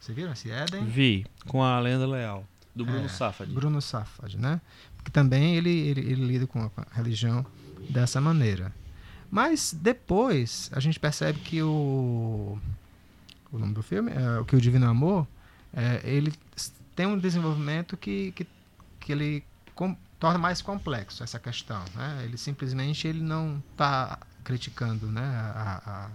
Você 0.00 0.12
viram 0.12 0.32
esse 0.32 0.50
Éden? 0.50 0.84
Vi, 0.86 1.26
com 1.46 1.62
a 1.62 1.78
Lenda 1.78 2.06
Leal, 2.06 2.44
do 2.74 2.84
Bruno 2.86 3.04
É, 3.04 3.08
Safad. 3.08 3.52
Bruno 3.52 3.80
Safad, 3.82 4.36
né? 4.38 4.60
Que 5.04 5.10
também 5.10 5.56
ele, 5.56 5.70
ele, 5.70 6.00
ele 6.00 6.26
lida 6.26 6.46
com 6.46 6.62
a, 6.64 6.70
religião 6.92 7.44
dessa 7.90 8.20
maneira. 8.20 8.72
Mas 9.30 9.76
depois 9.78 10.70
a 10.72 10.80
gente 10.80 10.98
percebe 10.98 11.38
que 11.40 11.62
o 11.62 12.58
o 13.52 13.58
nome 13.58 13.74
do 13.74 13.82
filme, 13.82 14.12
é, 14.12 14.38
o 14.38 14.44
que 14.44 14.54
o 14.54 14.60
Divino 14.60 14.88
Amor, 14.88 15.26
é, 15.74 16.00
ele 16.04 16.32
tem 16.94 17.04
um 17.06 17.18
desenvolvimento 17.18 17.96
que, 17.96 18.30
que, 18.32 18.46
que 19.00 19.10
ele 19.12 19.42
com- 19.74 19.96
torna 20.20 20.38
mais 20.38 20.62
complexo 20.62 21.24
essa 21.24 21.38
questão, 21.38 21.82
né? 21.96 22.22
Ele 22.24 22.36
simplesmente 22.36 23.08
ele 23.08 23.20
não 23.20 23.60
está 23.72 24.18
criticando, 24.44 25.06
né, 25.08 25.20
a, 25.24 25.82
a- 25.84 26.10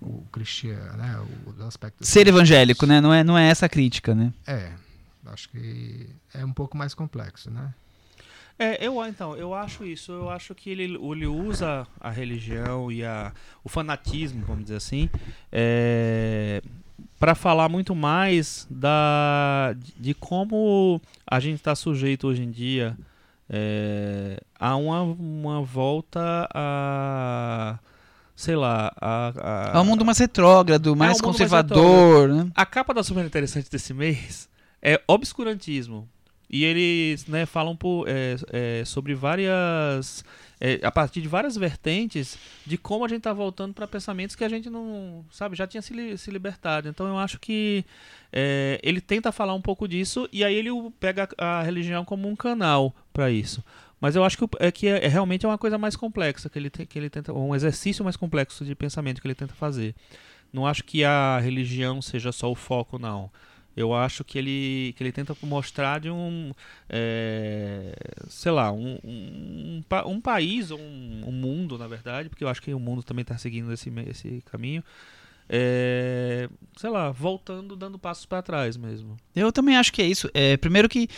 o 0.00 0.22
cristiano, 0.32 0.96
né, 0.96 1.18
o, 1.46 1.62
o 1.62 1.66
aspecto 1.66 2.04
Ser 2.04 2.26
evangélico, 2.26 2.86
né? 2.86 3.00
Não 3.00 3.12
é, 3.12 3.24
não 3.24 3.36
é 3.36 3.48
essa 3.48 3.66
a 3.66 3.68
crítica, 3.68 4.14
né? 4.14 4.32
É, 4.46 4.72
acho 5.26 5.48
que 5.48 6.08
é 6.32 6.44
um 6.44 6.52
pouco 6.52 6.76
mais 6.76 6.94
complexo, 6.94 7.50
né? 7.50 7.72
É, 8.58 8.86
eu 8.86 9.04
então, 9.04 9.36
eu 9.36 9.52
acho 9.52 9.84
isso. 9.84 10.12
Eu 10.12 10.30
acho 10.30 10.54
que 10.54 10.70
ele, 10.70 10.84
ele 10.84 11.26
usa 11.26 11.86
a 12.00 12.10
religião 12.10 12.90
e 12.90 13.04
a, 13.04 13.32
o 13.64 13.68
fanatismo, 13.68 14.44
vamos 14.44 14.64
dizer 14.64 14.76
assim, 14.76 15.10
para 17.18 17.34
falar 17.34 17.68
muito 17.68 17.94
mais 17.94 18.66
da, 18.70 19.74
de 19.96 20.14
como 20.14 21.00
a 21.26 21.40
gente 21.40 21.56
está 21.56 21.74
sujeito 21.74 22.28
hoje 22.28 22.42
em 22.42 22.50
dia 22.50 22.96
é, 23.48 24.40
a 24.58 24.76
uma, 24.76 25.02
uma 25.02 25.62
volta 25.62 26.48
a 26.54 27.78
sei 28.36 28.56
lá 28.56 28.92
a, 29.00 29.72
a, 29.74 29.78
É 29.78 29.80
um 29.80 29.84
mundo 29.84 30.04
mais 30.04 30.18
retrógrado, 30.18 30.94
mais 30.96 31.12
um 31.12 31.14
mundo 31.14 31.26
mais 31.26 31.38
conservador, 31.38 32.28
né? 32.28 32.50
a 32.54 32.66
capa 32.66 32.92
da 32.94 33.02
super 33.02 33.24
interessante 33.24 33.70
desse 33.70 33.92
mês 33.94 34.48
é 34.82 35.00
obscurantismo. 35.06 36.08
E 36.50 36.62
eles 36.62 37.26
né, 37.26 37.46
falam 37.46 37.74
por, 37.74 38.06
é, 38.06 38.36
é, 38.52 38.84
sobre 38.84 39.14
várias. 39.14 40.24
é, 40.60 40.78
a 40.84 40.90
partir 40.92 41.20
de 41.20 41.26
várias 41.26 41.56
vertentes 41.56 42.38
de 42.66 42.76
como 42.76 43.04
a 43.04 43.08
gente 43.08 43.18
está 43.18 43.32
voltando 43.32 43.72
para 43.74 43.88
pensamentos 43.88 44.36
que 44.36 44.44
a 44.44 44.48
gente 44.48 44.68
não. 44.70 45.24
Sabe, 45.32 45.56
já 45.56 45.66
tinha 45.66 45.82
se, 45.82 45.92
li- 45.94 46.16
se 46.18 46.30
libertado. 46.30 46.88
Então 46.88 47.08
eu 47.08 47.18
acho 47.18 47.40
que 47.40 47.84
é, 48.32 48.78
ele 48.84 49.00
tenta 49.00 49.32
falar 49.32 49.54
um 49.54 49.60
pouco 49.62 49.88
disso 49.88 50.28
e 50.32 50.44
aí 50.44 50.54
ele 50.54 50.68
pega 51.00 51.28
a, 51.38 51.60
a 51.60 51.62
religião 51.62 52.04
como 52.04 52.28
um 52.28 52.36
canal 52.36 52.94
para 53.12 53.30
isso. 53.30 53.64
Mas 54.04 54.14
eu 54.14 54.22
acho 54.22 54.36
que, 54.36 54.44
é 54.60 54.70
que 54.70 54.86
é, 54.86 55.02
é 55.02 55.08
realmente 55.08 55.46
é 55.46 55.48
uma 55.48 55.56
coisa 55.56 55.78
mais 55.78 55.96
complexa 55.96 56.50
que 56.50 56.58
ele, 56.58 56.68
te- 56.68 56.84
que 56.84 56.98
ele 56.98 57.08
tenta. 57.08 57.32
um 57.32 57.54
exercício 57.54 58.04
mais 58.04 58.18
complexo 58.18 58.62
de 58.62 58.74
pensamento 58.74 59.18
que 59.18 59.26
ele 59.26 59.34
tenta 59.34 59.54
fazer. 59.54 59.94
Não 60.52 60.66
acho 60.66 60.84
que 60.84 61.02
a 61.02 61.38
religião 61.38 62.02
seja 62.02 62.30
só 62.30 62.52
o 62.52 62.54
foco, 62.54 62.98
não. 62.98 63.30
Eu 63.74 63.94
acho 63.94 64.22
que 64.22 64.36
ele, 64.38 64.92
que 64.94 65.02
ele 65.02 65.10
tenta 65.10 65.34
mostrar 65.42 66.00
de 66.00 66.10
um, 66.10 66.52
é, 66.86 67.94
sei 68.28 68.52
lá, 68.52 68.70
um, 68.70 68.98
um, 69.02 69.82
um 70.04 70.10
um 70.10 70.20
país, 70.20 70.70
um, 70.70 71.22
um 71.26 71.32
mundo, 71.32 71.78
na 71.78 71.88
verdade, 71.88 72.28
porque 72.28 72.44
eu 72.44 72.48
acho 72.48 72.60
que 72.60 72.74
o 72.74 72.78
mundo 72.78 73.02
também 73.02 73.22
está 73.22 73.38
seguindo 73.38 73.72
esse, 73.72 73.90
esse 74.06 74.42
caminho, 74.52 74.84
é, 75.48 76.46
sei 76.76 76.90
lá, 76.90 77.10
voltando, 77.10 77.74
dando 77.74 77.98
passos 77.98 78.26
para 78.26 78.42
trás 78.42 78.76
mesmo. 78.76 79.16
Eu 79.34 79.50
também 79.50 79.78
acho 79.78 79.90
que 79.94 80.02
é 80.02 80.06
isso. 80.06 80.30
É, 80.34 80.58
primeiro 80.58 80.90
que 80.90 81.08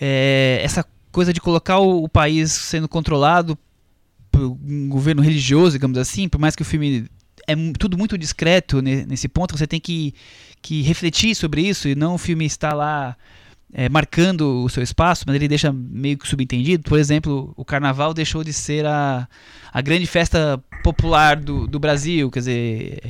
é, 0.00 0.58
essa 0.62 0.82
coisa 1.12 1.32
de 1.32 1.40
colocar 1.40 1.78
o, 1.78 2.04
o 2.04 2.08
país 2.08 2.50
sendo 2.52 2.88
controlado 2.88 3.58
por 4.30 4.42
um 4.42 4.88
governo 4.88 5.22
religioso, 5.22 5.72
digamos 5.72 5.98
assim, 5.98 6.28
por 6.28 6.38
mais 6.40 6.54
que 6.54 6.62
o 6.62 6.64
filme 6.64 7.06
é 7.46 7.54
tudo 7.78 7.98
muito 7.98 8.16
discreto 8.16 8.80
ne- 8.80 9.04
nesse 9.06 9.28
ponto, 9.28 9.56
você 9.56 9.66
tem 9.66 9.80
que, 9.80 10.14
que 10.62 10.82
refletir 10.82 11.34
sobre 11.34 11.62
isso 11.62 11.88
e 11.88 11.94
não 11.94 12.14
o 12.14 12.18
filme 12.18 12.44
estar 12.44 12.74
lá 12.74 13.16
é, 13.72 13.88
marcando 13.88 14.62
o 14.64 14.68
seu 14.68 14.82
espaço, 14.82 15.24
mas 15.26 15.34
ele 15.36 15.48
deixa 15.48 15.72
meio 15.72 16.16
que 16.18 16.28
subentendido. 16.28 16.84
Por 16.88 16.98
exemplo, 16.98 17.52
o 17.56 17.64
carnaval 17.64 18.14
deixou 18.14 18.44
de 18.44 18.52
ser 18.52 18.86
a, 18.86 19.28
a 19.72 19.80
grande 19.80 20.06
festa 20.06 20.62
popular 20.82 21.36
do, 21.36 21.66
do 21.66 21.78
Brasil, 21.78 22.30
quer 22.30 22.38
dizer, 22.40 23.00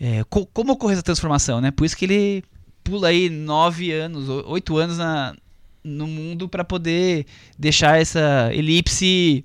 é, 0.00 0.18
é, 0.18 0.24
co- 0.24 0.46
como 0.46 0.72
ocorreu 0.72 0.94
essa 0.94 1.02
transformação, 1.02 1.60
né? 1.60 1.70
Por 1.70 1.84
isso 1.84 1.96
que 1.96 2.04
ele 2.04 2.44
pula 2.84 3.08
aí 3.08 3.28
nove 3.30 3.92
anos, 3.92 4.28
oito 4.28 4.76
anos 4.76 4.98
na, 4.98 5.34
no 5.84 6.06
mundo 6.06 6.48
para 6.48 6.64
poder 6.64 7.26
deixar 7.58 8.00
essa 8.00 8.50
elipse 8.52 9.44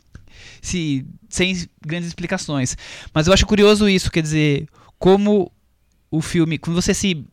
se, 0.61 1.05
sem 1.29 1.67
grandes 1.85 2.07
explicações. 2.07 2.77
Mas 3.13 3.27
eu 3.27 3.33
acho 3.33 3.45
curioso 3.45 3.89
isso, 3.89 4.11
quer 4.11 4.21
dizer, 4.21 4.67
como 4.99 5.51
o 6.09 6.21
filme, 6.21 6.57
quando 6.57 6.81
você 6.81 6.93
se 6.93 7.25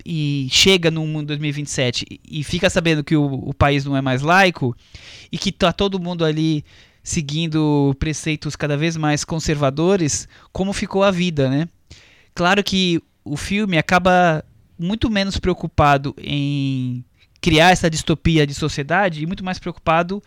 chega 0.50 0.90
no 0.90 1.06
mundo 1.06 1.28
2027 1.28 2.06
e, 2.10 2.40
e 2.40 2.44
fica 2.44 2.68
sabendo 2.68 3.04
que 3.04 3.16
o, 3.16 3.24
o 3.24 3.54
país 3.54 3.84
não 3.84 3.96
é 3.96 4.00
mais 4.00 4.22
laico 4.22 4.76
e 5.30 5.38
que 5.38 5.52
tá 5.52 5.72
todo 5.72 6.00
mundo 6.00 6.24
ali 6.24 6.64
seguindo 7.02 7.94
preceitos 7.98 8.56
cada 8.56 8.76
vez 8.76 8.96
mais 8.96 9.24
conservadores, 9.24 10.26
como 10.52 10.72
ficou 10.72 11.02
a 11.02 11.10
vida, 11.10 11.50
né? 11.50 11.68
Claro 12.34 12.64
que 12.64 13.00
o 13.24 13.36
filme 13.36 13.78
acaba 13.78 14.44
muito 14.78 15.10
menos 15.10 15.38
preocupado 15.38 16.14
em 16.18 17.04
criar 17.44 17.72
essa 17.72 17.90
distopia 17.90 18.46
de 18.46 18.54
sociedade 18.54 19.22
e 19.22 19.26
muito 19.26 19.44
mais 19.44 19.58
preocupado 19.58 20.22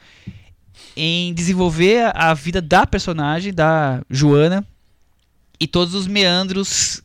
em 0.96 1.34
desenvolver 1.34 2.12
a 2.16 2.32
vida 2.36 2.62
da 2.62 2.86
personagem, 2.86 3.52
da 3.52 4.04
Joana, 4.08 4.64
e 5.60 5.66
todos 5.66 5.96
os 5.96 6.06
meandros 6.06 7.02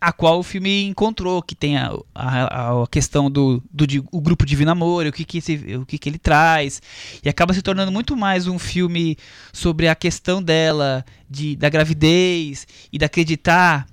a 0.00 0.12
qual 0.12 0.38
o 0.38 0.42
filme 0.42 0.84
encontrou, 0.86 1.42
que 1.42 1.54
tem 1.54 1.76
a, 1.76 1.92
a, 2.14 2.82
a 2.82 2.86
questão 2.86 3.30
do, 3.30 3.62
do 3.70 3.86
di- 3.86 4.02
o 4.10 4.18
grupo 4.22 4.46
Divino 4.46 4.70
Amor, 4.70 5.04
o 5.04 5.12
que 5.12 5.26
que, 5.26 5.36
esse- 5.36 5.76
o 5.76 5.84
que 5.84 5.98
que 5.98 6.08
ele 6.08 6.18
traz, 6.18 6.80
e 7.22 7.28
acaba 7.28 7.52
se 7.52 7.60
tornando 7.60 7.92
muito 7.92 8.16
mais 8.16 8.46
um 8.46 8.58
filme 8.58 9.18
sobre 9.52 9.88
a 9.88 9.94
questão 9.94 10.42
dela, 10.42 11.04
de, 11.28 11.54
da 11.54 11.68
gravidez, 11.68 12.66
e 12.90 12.96
de 12.96 13.04
acreditar 13.04 13.86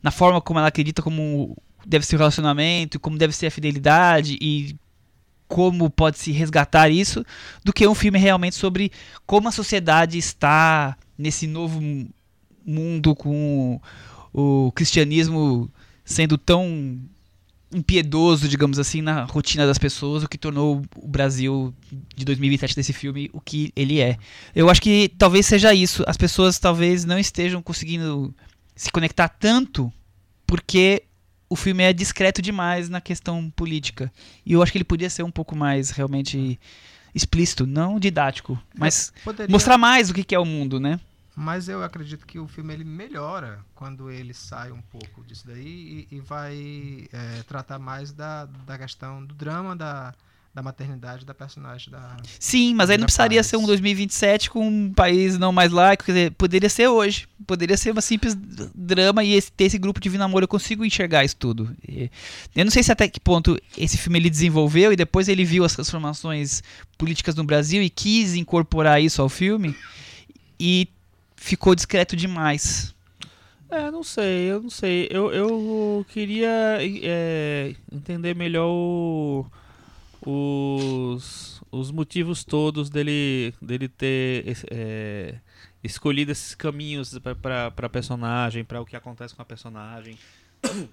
na 0.00 0.12
forma 0.12 0.40
como 0.40 0.60
ela 0.60 0.68
acredita 0.68 1.02
como 1.02 1.56
deve 1.84 2.06
ser 2.06 2.14
o 2.14 2.18
relacionamento, 2.20 3.00
como 3.00 3.18
deve 3.18 3.32
ser 3.34 3.48
a 3.48 3.50
fidelidade, 3.50 4.38
e 4.40 4.76
como 5.48 5.88
pode 5.90 6.18
se 6.18 6.30
resgatar 6.30 6.90
isso, 6.90 7.24
do 7.64 7.72
que 7.72 7.88
um 7.88 7.94
filme 7.94 8.18
realmente 8.18 8.54
sobre 8.54 8.92
como 9.26 9.48
a 9.48 9.52
sociedade 9.52 10.18
está 10.18 10.96
nesse 11.16 11.46
novo 11.46 11.80
mu- 11.80 12.08
mundo 12.64 13.16
com 13.16 13.80
o 14.32 14.70
cristianismo 14.72 15.70
sendo 16.04 16.36
tão 16.36 17.00
impiedoso, 17.72 18.48
digamos 18.48 18.78
assim, 18.78 19.02
na 19.02 19.24
rotina 19.24 19.66
das 19.66 19.78
pessoas, 19.78 20.22
o 20.22 20.28
que 20.28 20.38
tornou 20.38 20.82
o 20.96 21.08
Brasil 21.08 21.74
de 22.16 22.24
2027 22.24 22.74
desse 22.74 22.92
filme 22.92 23.28
o 23.32 23.40
que 23.40 23.72
ele 23.76 24.00
é. 24.00 24.16
Eu 24.54 24.70
acho 24.70 24.80
que 24.80 25.10
talvez 25.18 25.46
seja 25.46 25.74
isso. 25.74 26.02
As 26.06 26.16
pessoas 26.16 26.58
talvez 26.58 27.04
não 27.04 27.18
estejam 27.18 27.60
conseguindo 27.62 28.34
se 28.74 28.90
conectar 28.90 29.28
tanto 29.28 29.92
porque 30.46 31.02
o 31.48 31.56
filme 31.56 31.82
é 31.82 31.92
discreto 31.92 32.42
demais 32.42 32.88
na 32.88 33.00
questão 33.00 33.50
política. 33.50 34.12
E 34.44 34.52
eu 34.52 34.62
acho 34.62 34.70
que 34.72 34.78
ele 34.78 34.84
podia 34.84 35.08
ser 35.10 35.22
um 35.22 35.30
pouco 35.30 35.56
mais 35.56 35.90
realmente 35.90 36.58
explícito, 37.14 37.66
não 37.66 37.98
didático, 37.98 38.60
mas 38.76 39.12
Poderia- 39.24 39.50
mostrar 39.50 39.78
mais 39.78 40.10
o 40.10 40.14
que 40.14 40.34
é 40.34 40.38
o 40.38 40.44
mundo, 40.44 40.78
né? 40.78 41.00
Mas 41.34 41.68
eu 41.68 41.84
acredito 41.84 42.26
que 42.26 42.38
o 42.38 42.48
filme 42.48 42.74
ele 42.74 42.84
melhora 42.84 43.60
quando 43.74 44.10
ele 44.10 44.34
sai 44.34 44.72
um 44.72 44.82
pouco 44.82 45.24
disso 45.24 45.46
daí 45.46 46.06
e, 46.10 46.16
e 46.16 46.20
vai 46.20 47.06
é, 47.12 47.42
tratar 47.46 47.78
mais 47.78 48.12
da, 48.12 48.44
da 48.44 48.76
questão 48.76 49.24
do 49.24 49.34
drama 49.34 49.76
da, 49.76 50.12
da 50.54 50.62
maternidade 50.62 51.24
da 51.24 51.32
personagem 51.34 51.90
da. 51.90 52.16
Sim, 52.40 52.74
mas 52.74 52.90
aí 52.90 52.98
não 52.98 53.04
precisaria 53.04 53.42
ser 53.44 53.56
um 53.56 53.64
2027 53.66 54.50
com 54.50 54.66
um 54.66 54.92
país 54.92 55.38
não 55.38 55.52
mais 55.52 55.70
laico, 55.70 56.04
quer 56.04 56.12
dizer, 56.12 56.30
poderia 56.32 56.68
ser 56.68 56.88
hoje. 56.88 57.28
Poderia 57.46 57.76
ser 57.76 57.92
uma 57.92 58.00
simples 58.00 58.36
drama 58.74 59.22
e 59.22 59.32
esse, 59.34 59.52
ter 59.52 59.64
esse 59.64 59.78
grupo 59.78 60.00
de 60.00 60.08
namoro, 60.18 60.44
eu 60.44 60.48
consigo 60.48 60.84
enxergar 60.84 61.24
isso 61.24 61.36
tudo. 61.36 61.70
E 61.88 62.10
eu 62.56 62.64
não 62.64 62.72
sei 62.72 62.82
se 62.82 62.90
até 62.90 63.06
que 63.08 63.20
ponto 63.20 63.56
esse 63.76 63.96
filme 63.96 64.18
ele 64.18 64.28
desenvolveu 64.30 64.92
e 64.92 64.96
depois 64.96 65.28
ele 65.28 65.44
viu 65.44 65.64
as 65.64 65.74
transformações 65.74 66.62
políticas 66.96 67.34
no 67.36 67.44
Brasil 67.44 67.80
e 67.82 67.88
quis 67.88 68.34
incorporar 68.34 69.00
isso 69.00 69.22
ao 69.22 69.28
filme 69.28 69.76
e 70.58 70.88
ficou 71.36 71.74
discreto 71.74 72.16
demais. 72.16 72.92
É, 73.70 73.90
não 73.90 74.02
sei, 74.02 74.50
eu 74.50 74.62
não 74.62 74.70
sei. 74.70 75.06
Eu, 75.10 75.30
eu 75.30 76.04
queria 76.08 76.78
é, 76.80 77.74
entender 77.92 78.34
melhor 78.34 78.66
o- 78.68 79.46
os, 80.26 81.62
os 81.70 81.90
motivos 81.90 82.44
todos 82.44 82.90
dele, 82.90 83.54
dele 83.60 83.88
ter 83.88 84.56
é, 84.70 85.34
escolhido 85.82 86.32
esses 86.32 86.54
caminhos 86.54 87.18
para 87.42 87.72
a 87.76 87.88
personagem, 87.88 88.64
para 88.64 88.80
o 88.80 88.86
que 88.86 88.96
acontece 88.96 89.34
com 89.34 89.42
a 89.42 89.44
personagem. 89.44 90.18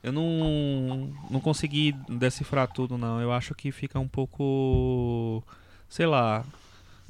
Eu 0.00 0.12
não, 0.12 1.12
não 1.28 1.40
consegui 1.40 1.92
decifrar 2.08 2.68
tudo, 2.72 2.96
não. 2.96 3.20
Eu 3.20 3.32
acho 3.32 3.52
que 3.52 3.72
fica 3.72 3.98
um 3.98 4.06
pouco. 4.06 5.42
Sei 5.88 6.06
lá, 6.06 6.44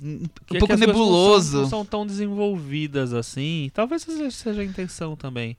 Um 0.03 0.21
que- 0.47 0.55
que 0.55 0.59
pouco 0.59 0.73
as 0.73 0.81
coisas 0.81 0.87
não 0.87 0.95
são- 0.95 1.05
nebuloso. 1.05 1.61
Não 1.61 1.69
são, 1.69 1.85
tão 1.85 2.07
desenvolvidas 2.07 3.13
assim. 3.13 3.71
Talvez 3.75 4.01
seja, 4.03 4.31
seja 4.31 4.63
a 4.63 4.65
intenção 4.65 5.15
também. 5.17 5.55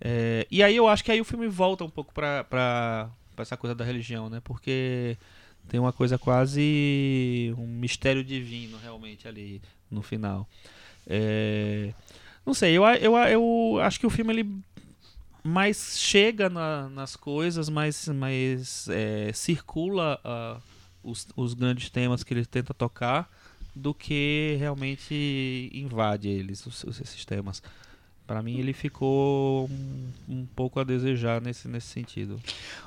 É, 0.00 0.48
e 0.50 0.64
aí 0.64 0.74
eu 0.74 0.88
acho 0.88 1.04
que 1.04 1.12
aí 1.12 1.20
o 1.20 1.24
filme 1.24 1.46
volta 1.46 1.84
um 1.84 1.88
pouco 1.88 2.12
pra, 2.12 2.42
pra, 2.42 3.08
pra 3.36 3.42
essa 3.42 3.56
coisa 3.56 3.72
da 3.72 3.84
religião, 3.84 4.28
né? 4.28 4.40
Porque 4.42 5.16
tem 5.68 5.80
uma 5.80 5.92
coisa 5.92 6.18
quase 6.18 7.54
um 7.58 7.66
mistério 7.66 8.22
divino 8.24 8.78
realmente 8.82 9.26
ali 9.28 9.60
no 9.90 10.02
final. 10.02 10.48
É, 11.06 11.92
não 12.46 12.54
sei, 12.54 12.72
eu, 12.76 12.84
eu, 12.86 13.16
eu 13.16 13.78
acho 13.82 13.98
que 14.00 14.06
o 14.06 14.10
filme 14.10 14.32
ele 14.32 14.50
mais 15.42 15.98
chega 15.98 16.48
na- 16.48 16.88
nas 16.88 17.16
coisas, 17.16 17.68
mais, 17.68 18.08
mais 18.08 18.88
é, 18.88 19.30
circula 19.34 20.18
ah, 20.24 20.56
os, 21.02 21.26
os 21.36 21.52
grandes 21.54 21.90
temas 21.90 22.22
que 22.24 22.32
ele 22.32 22.46
tenta 22.46 22.72
tocar 22.72 23.30
do 23.74 23.92
que 23.92 24.56
realmente 24.58 25.70
invade 25.74 26.28
eles, 26.28 26.64
os, 26.64 26.82
os- 26.84 27.00
esses 27.00 27.24
temas. 27.24 27.62
Pra 28.26 28.42
mim 28.42 28.58
ele 28.58 28.72
ficou 28.72 29.66
um, 29.68 30.08
um 30.26 30.46
pouco 30.56 30.80
a 30.80 30.84
desejar 30.84 31.42
nesse, 31.42 31.68
nesse 31.68 31.88
sentido. 31.88 32.40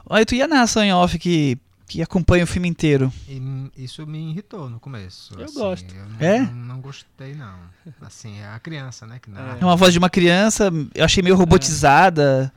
Olha, 0.06 0.26
tu 0.26 0.34
ia 0.34 0.48
narração 0.48 0.84
em 0.84 0.92
off 0.92 1.20
que, 1.20 1.60
que 1.88 2.02
acompanha 2.02 2.44
o 2.44 2.48
filme 2.48 2.68
inteiro. 2.68 3.12
E 3.28 3.72
isso 3.78 4.06
me 4.06 4.32
irritou 4.32 4.70
no 4.70 4.80
começo. 4.80 5.34
Eu 5.38 5.46
assim, 5.46 5.54
gosto. 5.60 5.96
Eu 5.96 6.06
não, 6.06 6.20
É? 6.20 6.40
não, 6.42 6.54
não 6.54 6.82
gostei, 6.82 7.34
não. 7.34 7.56
Assim, 8.02 8.40
é 8.40 8.48
a 8.48 8.60
criança, 8.60 9.08
né? 9.08 9.20
Que 9.22 9.30
narra. 9.30 9.58
É 9.60 9.64
uma 9.64 9.76
voz 9.76 9.94
de 9.94 10.00
uma 10.00 10.10
criança, 10.10 10.72
eu 10.94 11.06
achei 11.06 11.24
meio 11.24 11.36
robotizada. 11.36 12.52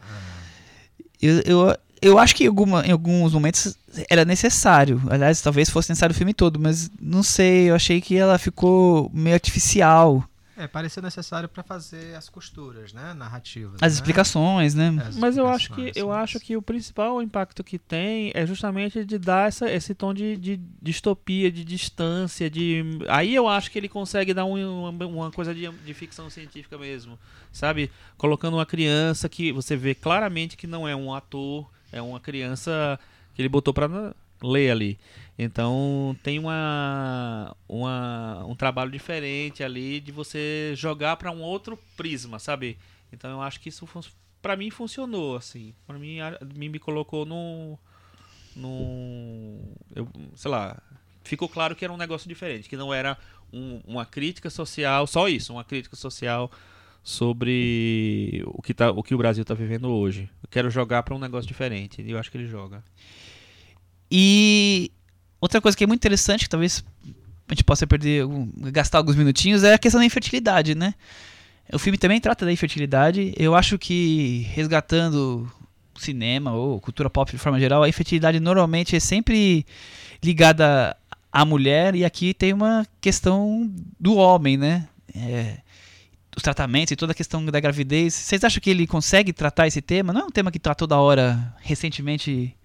Eu, 1.23 1.41
eu, 1.41 1.77
eu 2.03 2.19
acho 2.19 2.35
que 2.35 2.45
em, 2.45 2.49
alguma, 2.49 2.85
em 2.87 2.91
alguns 2.91 3.33
momentos 3.33 3.77
era 4.09 4.25
necessário. 4.25 5.01
Aliás, 5.09 5.41
talvez 5.41 5.71
fosse 5.71 5.91
necessário 5.91 6.15
o 6.15 6.17
filme 6.17 6.35
todo, 6.35 6.59
mas 6.59 6.91
não 7.01 7.23
sei, 7.23 7.71
eu 7.71 7.75
achei 7.75 8.01
que 8.01 8.17
ela 8.17 8.39
ficou 8.39 9.11
meio 9.15 9.35
artificial. 9.35 10.25
É, 10.61 10.67
pareceu 10.69 11.03
necessário 11.03 11.49
para 11.49 11.63
fazer 11.63 12.15
as 12.15 12.29
costuras, 12.29 12.93
né? 12.93 13.15
Narrativas. 13.15 13.77
As 13.81 13.93
né? 13.93 13.95
explicações, 13.95 14.75
né? 14.75 14.95
As 15.07 15.17
Mas 15.17 15.37
eu 15.39 15.47
acho 15.47 15.69
que 15.69 15.81
explicações, 15.81 15.97
eu 15.97 16.13
acho 16.13 16.39
que 16.39 16.55
o 16.57 16.61
principal 16.61 17.23
impacto 17.23 17.65
que 17.65 17.79
tem 17.79 18.31
é 18.35 18.45
justamente 18.47 19.03
de 19.03 19.19
dar 19.19 19.49
essa, 19.49 19.71
esse 19.71 19.95
tom 19.95 20.13
de, 20.13 20.37
de 20.37 20.61
distopia, 20.83 21.51
de 21.51 21.65
distância, 21.65 22.51
de 22.51 22.85
aí 23.09 23.35
eu 23.35 23.49
acho 23.49 23.71
que 23.71 23.79
ele 23.79 23.89
consegue 23.89 24.35
dar 24.35 24.45
um- 24.45 24.89
uma, 24.91 25.07
uma 25.07 25.31
coisa 25.31 25.55
de, 25.55 25.67
de 25.69 25.95
ficção 25.95 26.29
científica 26.29 26.77
mesmo, 26.77 27.19
sabe? 27.51 27.91
Colocando 28.19 28.59
uma 28.59 28.67
criança 28.67 29.29
que 29.29 29.53
você 29.53 29.75
vê 29.77 29.95
claramente 29.95 30.57
que 30.59 30.67
não 30.67 30.87
é 30.87 30.95
um 30.95 31.15
ator, 31.15 31.71
é 31.91 32.03
uma 32.03 32.21
criança 32.21 33.01
que 33.35 33.41
ele 33.41 33.49
botou 33.49 33.73
pra 33.73 33.89
na- 33.89 34.15
ler 34.43 34.71
ali. 34.71 34.99
Então 35.43 36.15
tem 36.23 36.39
uma, 36.39 37.57
uma 37.67 38.45
um 38.47 38.55
trabalho 38.55 38.91
diferente 38.91 39.65
ali 39.65 39.99
de 39.99 40.13
você 40.13 40.75
jogar 40.77 41.17
pra 41.17 41.31
um 41.31 41.41
outro 41.41 41.79
prisma, 41.97 42.39
sabe? 42.39 42.77
Então 43.11 43.31
eu 43.31 43.41
acho 43.41 43.59
que 43.59 43.71
isso 43.71 43.89
pra 44.43 44.55
mim 44.55 44.71
funcionou 44.71 45.37
assim. 45.37 45.73
Pra 45.87 45.99
mim 45.99 46.19
me, 46.55 46.79
colocou 46.79 47.25
no 47.25 47.79
no 48.55 49.59
eu, 49.97 50.07
sei 50.37 50.51
lá, 50.51 50.77
ficou 51.25 51.49
claro 51.49 51.75
que 51.75 51.87
era 51.87 51.93
um 51.95 51.97
negócio 51.97 52.29
diferente, 52.29 52.69
que 52.69 52.77
não 52.77 52.93
era 52.93 53.17
um- 53.51 53.81
uma 53.87 54.05
crítica 54.05 54.51
social, 54.51 55.07
só 55.07 55.27
isso, 55.27 55.55
uma 55.55 55.65
crítica 55.65 55.97
social 55.97 56.51
sobre 57.03 58.43
o 58.47 58.61
que, 58.61 58.75
tá, 58.75 58.91
o 58.91 59.03
que 59.03 59.15
o 59.15 59.19
Brasil 59.19 59.41
está 59.41 59.55
vivendo 59.55 59.89
hoje. 59.89 60.29
Eu 60.43 60.49
quero 60.51 60.69
jogar 60.69 61.03
para 61.03 61.15
um 61.15 61.19
negócio 61.19 61.49
diferente, 61.49 62.03
e 62.03 62.11
eu 62.11 62.19
acho 62.19 62.31
que 62.31 62.37
ele 62.37 62.47
joga. 62.47 62.85
E 64.11 64.91
outra 65.41 65.61
coisa 65.61 65.77
que 65.77 65.85
é 65.85 65.87
muito 65.87 66.01
interessante, 66.01 66.45
que 66.45 66.49
talvez 66.49 66.85
a 67.49 67.55
gente 67.55 67.65
possa 67.65 67.87
perder, 67.87 68.25
gastar 68.73 68.99
alguns 68.99 69.17
minutinhos, 69.17 69.65
é 69.65 69.75
a 69.75 69.79
questão 69.79 70.01
da 70.01 70.05
infertilidade, 70.05 70.75
né? 70.75 70.95
O 71.73 71.79
filme 71.79 71.99
também 71.99 72.21
trata 72.21 72.45
da 72.45 72.53
infertilidade. 72.53 73.33
Eu 73.37 73.55
acho 73.55 73.79
que 73.79 74.47
resgatando 74.53 75.51
cinema 75.97 76.53
ou 76.53 76.81
cultura 76.81 77.11
pop 77.11 77.31
de 77.31 77.39
forma 77.39 77.61
geral, 77.61 77.83
a 77.83 77.89
infertilidade 77.89 78.41
normalmente 78.41 78.97
é 78.97 79.01
sempre 79.01 79.67
ligada 80.23 80.97
à 81.33 81.45
mulher 81.45 81.95
e 81.95 82.05
aqui 82.05 82.35
tem 82.35 82.53
uma 82.53 82.87
questão 83.01 83.71
do 83.99 84.17
homem, 84.17 84.57
né? 84.57 84.89
É, 85.15 85.59
os 86.37 86.43
tratamentos 86.43 86.93
e 86.93 86.97
toda 86.97 87.13
a 87.13 87.15
questão 87.15 87.45
da 87.45 87.61
gravidez. 87.61 88.15
Vocês 88.15 88.45
acham 88.45 88.61
que 88.61 88.71
ele 88.71 88.87
consegue 88.87 89.33
tratar 89.33 89.67
esse 89.67 89.83
tema? 89.83 90.13
Não 90.13 90.23
é 90.23 90.25
um 90.25 90.31
tema 90.31 90.51
que 90.51 90.59
está 90.59 90.75
toda 90.75 90.97
hora 90.97 91.55
recentemente 91.61 92.57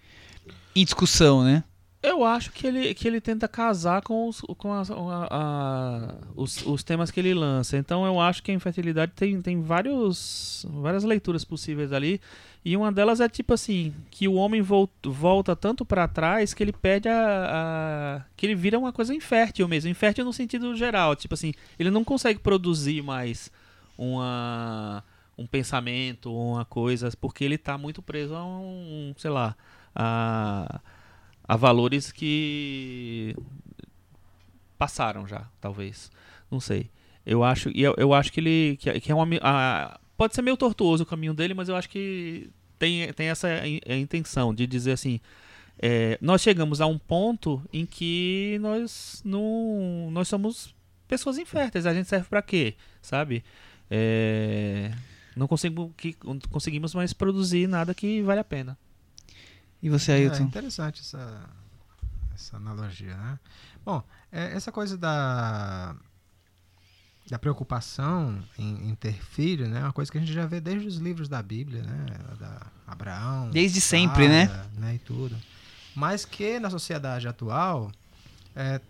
em 0.76 0.86
discussão, 0.86 1.44
né? 1.44 1.64
Eu 2.08 2.24
acho 2.24 2.52
que 2.52 2.68
ele, 2.68 2.94
que 2.94 3.08
ele 3.08 3.20
tenta 3.20 3.48
casar 3.48 4.02
com, 4.02 4.28
os, 4.28 4.42
com 4.58 4.72
as- 4.74 4.92
a- 4.92 5.28
a- 5.32 6.14
os, 6.36 6.66
os 6.66 6.84
temas 6.84 7.10
que 7.12 7.20
ele 7.20 7.34
lança. 7.34 7.78
Então 7.78 8.06
eu 8.06 8.20
acho 8.20 8.44
que 8.44 8.52
a 8.52 8.54
infertilidade 8.54 9.12
tem, 9.16 9.42
tem 9.42 9.62
vários, 9.62 10.66
várias 10.70 11.04
leituras 11.04 11.44
possíveis 11.44 11.92
ali. 11.92 12.22
E 12.64 12.76
uma 12.76 12.92
delas 12.92 13.20
é 13.20 13.30
tipo 13.30 13.54
assim, 13.54 13.94
que 14.10 14.28
o 14.28 14.34
homem 14.34 14.62
vol- 14.62 14.90
volta 15.04 15.56
tanto 15.56 15.86
pra 15.86 16.08
trás 16.08 16.54
que 16.54 16.64
ele 16.64 16.74
perde 16.74 17.08
a, 17.08 17.16
a- 17.18 18.26
que 18.36 18.46
ele 18.46 18.56
vira 18.56 18.78
uma 18.80 18.92
coisa 18.92 19.14
infértil 19.14 19.68
mesmo. 19.68 19.90
Infértil 19.90 20.26
no 20.26 20.34
sentido 20.34 20.76
geral. 20.76 21.16
Tipo 21.16 21.34
assim, 21.36 21.54
ele 21.78 21.92
não 21.92 22.04
consegue 22.04 22.40
produzir 22.40 23.02
mais 23.04 23.52
uma, 23.98 25.04
um 25.38 25.46
pensamento, 25.46 26.34
uma 26.34 26.66
coisa, 26.66 27.10
porque 27.20 27.44
ele 27.44 27.58
tá 27.58 27.78
muito 27.78 28.02
preso 28.02 28.36
a 28.36 28.44
um, 28.46 29.14
sei 29.18 29.30
lá, 29.32 29.56
a 29.96 30.80
a 31.48 31.56
valores 31.56 32.12
que 32.12 33.36
passaram 34.78 35.28
já, 35.28 35.48
talvez. 35.62 36.12
Não 36.50 36.60
sei. 36.60 36.90
Eu 37.26 37.44
acho, 37.44 37.70
eu, 37.76 37.94
eu 37.98 38.14
acho 38.14 38.32
que 38.32 38.40
ele 38.40 38.78
que, 38.80 39.00
que 39.00 39.12
é 39.12 39.16
uma 39.16 39.28
a- 39.42 40.00
pode 40.18 40.36
ser 40.36 40.42
meio 40.42 40.58
tortuoso 40.58 41.04
o 41.04 41.06
caminho 41.06 41.34
dele, 41.34 41.54
mas 41.54 41.70
eu 41.70 41.76
acho 41.76 41.90
que 41.90 42.50
tem, 42.78 43.12
tem 43.14 43.28
essa 43.30 43.66
in- 43.68 43.80
a 43.88 43.96
intenção 43.96 44.54
de 44.54 44.68
dizer 44.68 44.92
assim, 44.92 45.20
é, 45.80 46.18
nós 46.22 46.42
chegamos 46.42 46.82
a 46.82 46.86
um 46.88 46.98
ponto 46.98 47.62
em 47.74 47.86
que 47.86 48.58
nós 48.62 49.22
não 49.26 50.10
nós 50.12 50.28
somos 50.28 50.76
pessoas 51.08 51.38
inférteis. 51.38 51.86
A 51.86 51.94
gente 51.94 52.08
serve 52.10 52.28
para 52.30 52.42
quê, 52.42 52.76
sabe? 53.02 53.44
É, 53.90 54.92
não 55.36 55.48
consigo, 55.48 55.94
que, 55.98 56.16
não 56.24 56.38
conseguimos 56.52 56.94
mais 56.94 57.12
produzir 57.14 57.68
nada 57.68 57.94
que 57.94 58.22
vale 58.22 58.40
a 58.40 58.44
pena. 58.44 58.78
E 59.82 59.90
você, 59.90 60.12
É 60.12 60.16
Ailton? 60.16 60.44
interessante 60.44 61.02
essa, 61.02 61.50
essa 62.34 62.58
analogia, 62.58 63.16
né? 63.16 63.40
Bom, 63.86 64.04
é, 64.32 64.54
essa 64.56 64.72
coisa 64.72 64.98
da, 64.98 65.96
da 67.30 67.40
preocupação 67.40 68.44
em, 68.58 68.90
em 68.90 68.96
ter 68.96 69.14
filho, 69.14 69.68
né? 69.68 69.80
É 69.80 69.84
uma 69.84 69.94
coisa 69.94 70.12
que 70.12 70.18
a 70.18 70.22
gente 70.22 70.34
já 70.34 70.46
vê 70.46 70.60
desde 70.60 70.88
os 70.88 70.98
livros 70.98 71.28
da 71.30 71.42
Bíblia, 71.42 71.82
né? 71.84 72.06
Da 72.40 72.68
Abraão. 72.88 73.50
Desde 73.50 73.82
sempre, 73.82 74.28
né? 74.28 74.48
Sara, 74.48 74.94
E 74.94 75.00
tudo. 75.00 75.36
Mas 75.96 76.26
que 76.26 76.60
na 76.60 76.70
sociedade 76.70 77.28
atual 77.28 77.92
é, 78.56 78.82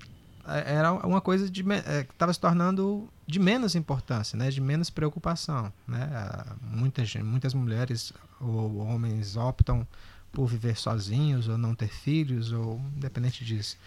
é- 0.48 0.74
era 0.76 0.92
uma 0.92 1.22
coisa 1.22 1.50
de, 1.50 1.64
é, 1.86 2.04
que 2.04 2.12
estava 2.14 2.34
se 2.34 2.40
tornando 2.40 3.08
de 3.28 3.40
menos 3.40 3.76
importância, 3.76 4.38
né? 4.38 4.50
De 4.50 4.60
menos 4.62 4.90
preocupação, 4.90 5.72
né? 5.88 6.10
Ah, 6.14 6.56
Muitas, 6.62 7.14
muitas 7.16 7.54
mulheres 7.54 8.12
ou 8.40 8.78
homens 8.78 9.36
optam 9.36 9.88
por 10.36 10.48
viver 10.48 10.76
sozinhos 10.76 11.48
ou 11.48 11.58
não 11.58 11.74
ter 11.74 11.88
filhos 11.88 12.52
ou 12.52 12.80
independente 12.96 13.44
disso. 13.46 13.78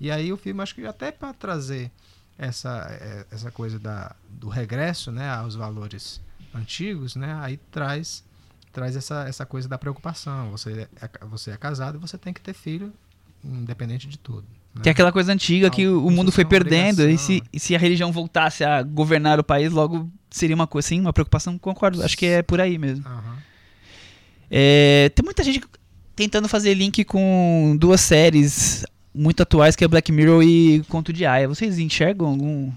E 0.00 0.10
aí 0.10 0.32
o 0.32 0.36
filme 0.38 0.62
acho 0.62 0.74
que 0.74 0.86
até 0.86 1.12
para 1.12 1.34
trazer 1.34 1.90
essa 2.38 2.86
eh, 2.90 3.26
essa 3.30 3.50
coisa 3.50 3.78
da, 3.78 4.16
do 4.28 4.48
regresso, 4.48 5.12
né, 5.12 5.28
aos 5.28 5.54
valores 5.54 6.20
antigos, 6.54 7.14
né, 7.14 7.38
aí 7.42 7.58
traz 7.70 8.24
traz 8.72 8.96
essa, 8.96 9.28
essa 9.28 9.44
coisa 9.44 9.68
da 9.68 9.76
preocupação. 9.76 10.50
Você 10.50 10.88
é, 11.00 11.26
você 11.26 11.50
é 11.50 11.56
casado, 11.56 11.98
você 11.98 12.16
tem 12.16 12.32
que 12.32 12.40
ter 12.40 12.54
filho 12.54 12.92
independente 13.44 14.08
de 14.08 14.18
tudo. 14.18 14.46
né? 14.74 14.82
Que 14.82 14.88
é 14.88 14.92
aquela 14.92 15.12
coisa 15.12 15.32
antiga 15.32 15.70
que 15.70 15.86
o, 15.86 16.10
mundo 16.10 16.32
foi 16.32 16.44
perdendo. 16.44 17.08
E 17.08 17.18
se, 17.18 17.42
e 17.52 17.60
se 17.60 17.74
a 17.74 17.78
religião 17.78 18.10
voltasse 18.10 18.64
a 18.64 18.82
governar 18.82 19.38
o 19.38 19.44
país, 19.44 19.72
logo 19.72 20.10
seria 20.30 20.56
uma 20.56 20.66
coisa 20.66 20.86
assim, 20.86 21.00
uma 21.00 21.12
preocupação. 21.12 21.58
Concordo, 21.58 22.02
acho 22.02 22.16
que 22.16 22.26
é 22.26 22.42
por 22.42 22.60
aí 22.60 22.78
mesmo. 22.78 23.06
Aham. 23.06 23.38
É, 24.50 25.10
tem 25.14 25.22
muita 25.24 25.44
gente 25.44 25.60
tentando 26.18 26.48
fazer 26.48 26.74
link 26.74 27.04
com 27.04 27.76
duas 27.78 28.00
séries 28.00 28.84
muito 29.14 29.40
atuais, 29.40 29.76
que 29.76 29.84
é 29.84 29.88
Black 29.88 30.10
Mirror 30.10 30.42
e 30.42 30.82
Conto 30.88 31.12
de 31.12 31.24
Aya. 31.24 31.46
Vocês 31.46 31.78
enxergam 31.78 32.26
algum 32.26 32.72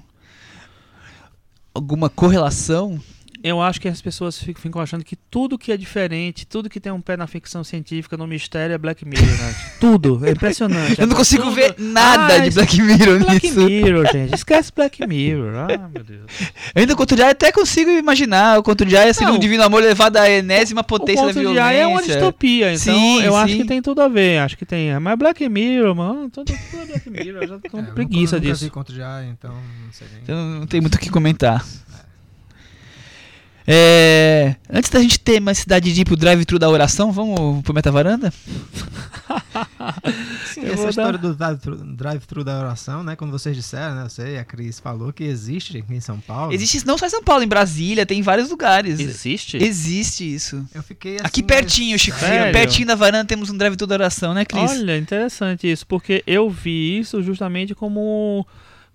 alguma 1.73 2.07
correlação? 2.07 3.01
Eu 3.43 3.61
acho 3.61 3.81
que 3.81 3.87
as 3.87 4.01
pessoas 4.01 4.37
ficam, 4.41 4.81
achando 4.81 5.03
que 5.03 5.15
tudo 5.15 5.57
que 5.57 5.71
é 5.71 5.77
diferente, 5.77 6.45
tudo 6.45 6.69
que 6.69 6.79
tem 6.79 6.91
um 6.91 7.01
pé 7.01 7.17
na 7.17 7.25
ficção 7.27 7.63
científica, 7.63 8.15
no 8.15 8.27
mistério, 8.27 8.73
é 8.73 8.77
Black 8.77 9.03
Mirror, 9.05 9.25
né? 9.25 9.55
tudo. 9.79 10.25
É 10.25 10.31
impressionante. 10.31 10.99
Eu 11.01 11.07
não 11.07 11.15
consigo 11.15 11.43
tudo- 11.43 11.55
ver 11.55 11.75
nada 11.79 12.35
Ah, 12.35 12.39
de 12.39 12.51
Black 12.51 12.81
Mirror 12.81 13.19
Black 13.19 13.47
nisso. 13.47 13.61
Mirror, 13.65 14.05
gente. 14.11 14.35
Esquece 14.35 14.71
Black 14.75 15.07
Mirror. 15.07 15.53
Ah, 15.71 15.89
meu 15.93 16.03
Deus. 16.03 16.21
Eu 16.75 16.81
ainda 16.81 16.93
o 16.93 16.95
Conto 16.97 17.15
de 17.15 17.23
até 17.23 17.51
consigo 17.51 17.89
imaginar. 17.89 18.59
O 18.59 18.63
Conto 18.63 18.85
de 18.85 18.95
Aya 18.95 19.13
seria 19.13 19.29
Não, 19.29 19.35
um 19.37 19.39
divino 19.39 19.63
amor 19.63 19.81
levado 19.81 20.17
à 20.17 20.29
enésima 20.29 20.83
potência 20.83 21.23
o 21.23 21.27
da 21.27 21.33
conto 21.33 21.39
de 21.39 21.41
violência. 21.41 21.63
Aya 21.65 21.79
é 21.81 21.87
uma 21.87 22.03
distopia, 22.03 22.73
então 22.73 22.93
Sim, 22.95 23.21
eu 23.23 23.35
acho 23.35 23.53
sim. 23.53 23.61
que 23.61 23.65
tem 23.67 23.81
tudo 23.81 24.01
a 24.01 24.07
ver. 24.07 24.37
Acho 24.39 24.55
que 24.57 24.65
tem. 24.65 24.97
Mas 24.99 25.17
Black 25.17 25.47
Mirror, 25.49 25.95
mano, 25.95 26.29
tudo, 26.29 26.45
tudo 26.69 26.81
é 26.83 26.85
Black 26.85 27.09
Mirror. 27.09 27.41
Eu 27.43 27.47
já 27.47 27.59
tô 27.59 27.69
com 27.69 27.79
É, 27.79 27.81
eu 27.81 27.93
preguiça 27.93 28.35
nunca, 28.35 28.47
disso. 28.47 28.63
Nunca 28.63 28.65
vi 28.65 28.69
conto 28.69 28.93
de 28.93 29.01
ar, 29.01 29.23
então 29.25 29.51
não 29.51 29.91
sei 29.93 30.07
nem. 30.13 30.21
Então 30.23 30.35
não 30.59 30.67
tem 30.67 30.79
muito 30.79 30.95
o 30.95 30.99
que 30.99 31.09
comentar. 31.09 31.65
É, 33.73 34.55
antes 34.69 34.89
da 34.89 34.99
gente 34.99 35.17
ter 35.19 35.39
uma 35.39 35.53
cidade 35.53 35.93
de 35.93 36.01
ir 36.01 36.05
pro 36.05 36.17
drive-thru 36.17 36.59
da 36.59 36.69
oração, 36.69 37.11
vamos 37.11 37.61
pro 37.63 37.73
Meta 37.73 37.89
Varanda? 37.91 38.31
Sim, 40.45 40.61
Eu 40.61 40.73
essa 40.73 40.75
vou 40.77 40.89
história 40.89 41.17
do 41.17 41.33
drive-thru 41.33 41.75
drive-thru 41.77 42.43
da 42.43 42.59
oração, 42.59 43.03
né? 43.03 43.15
Quando 43.15 43.31
vocês 43.31 43.55
disseram, 43.55 43.95
né? 43.95 44.03
Você 44.09 44.35
e 44.35 44.37
a 44.37 44.43
Cris 44.43 44.79
falou 44.79 45.13
que 45.13 45.23
existe 45.23 45.77
aqui 45.77 45.93
em 45.93 46.01
São 46.01 46.19
Paulo. 46.19 46.53
Existe 46.53 46.85
não 46.85 46.97
só 46.97 47.05
em 47.05 47.09
São 47.09 47.23
Paulo, 47.23 47.43
em 47.43 47.47
Brasília, 47.47 48.05
tem 48.05 48.19
em 48.19 48.21
vários 48.21 48.49
lugares. 48.49 48.99
Existe? 48.99 49.57
Existe 49.57 50.23
isso. 50.35 50.65
Eu 50.75 50.83
fiquei 50.83 51.15
assim, 51.15 51.25
Aqui 51.25 51.43
pertinho, 51.43 51.91
mas- 51.93 52.01
Chico. 52.01 52.19
Sério? 52.19 52.51
Pertinho 52.51 52.87
da 52.87 52.95
varanda 52.95 53.25
temos 53.25 53.49
um 53.49 53.57
drive-thru 53.57 53.87
da 53.87 53.95
oração, 53.95 54.33
né, 54.33 54.43
Cris? 54.43 54.69
Olha, 54.71 54.97
interessante 54.97 55.71
isso, 55.71 55.85
porque 55.87 56.23
eu 56.27 56.49
vi 56.49 56.99
isso 56.99 57.21
justamente 57.23 57.73
como 57.73 58.45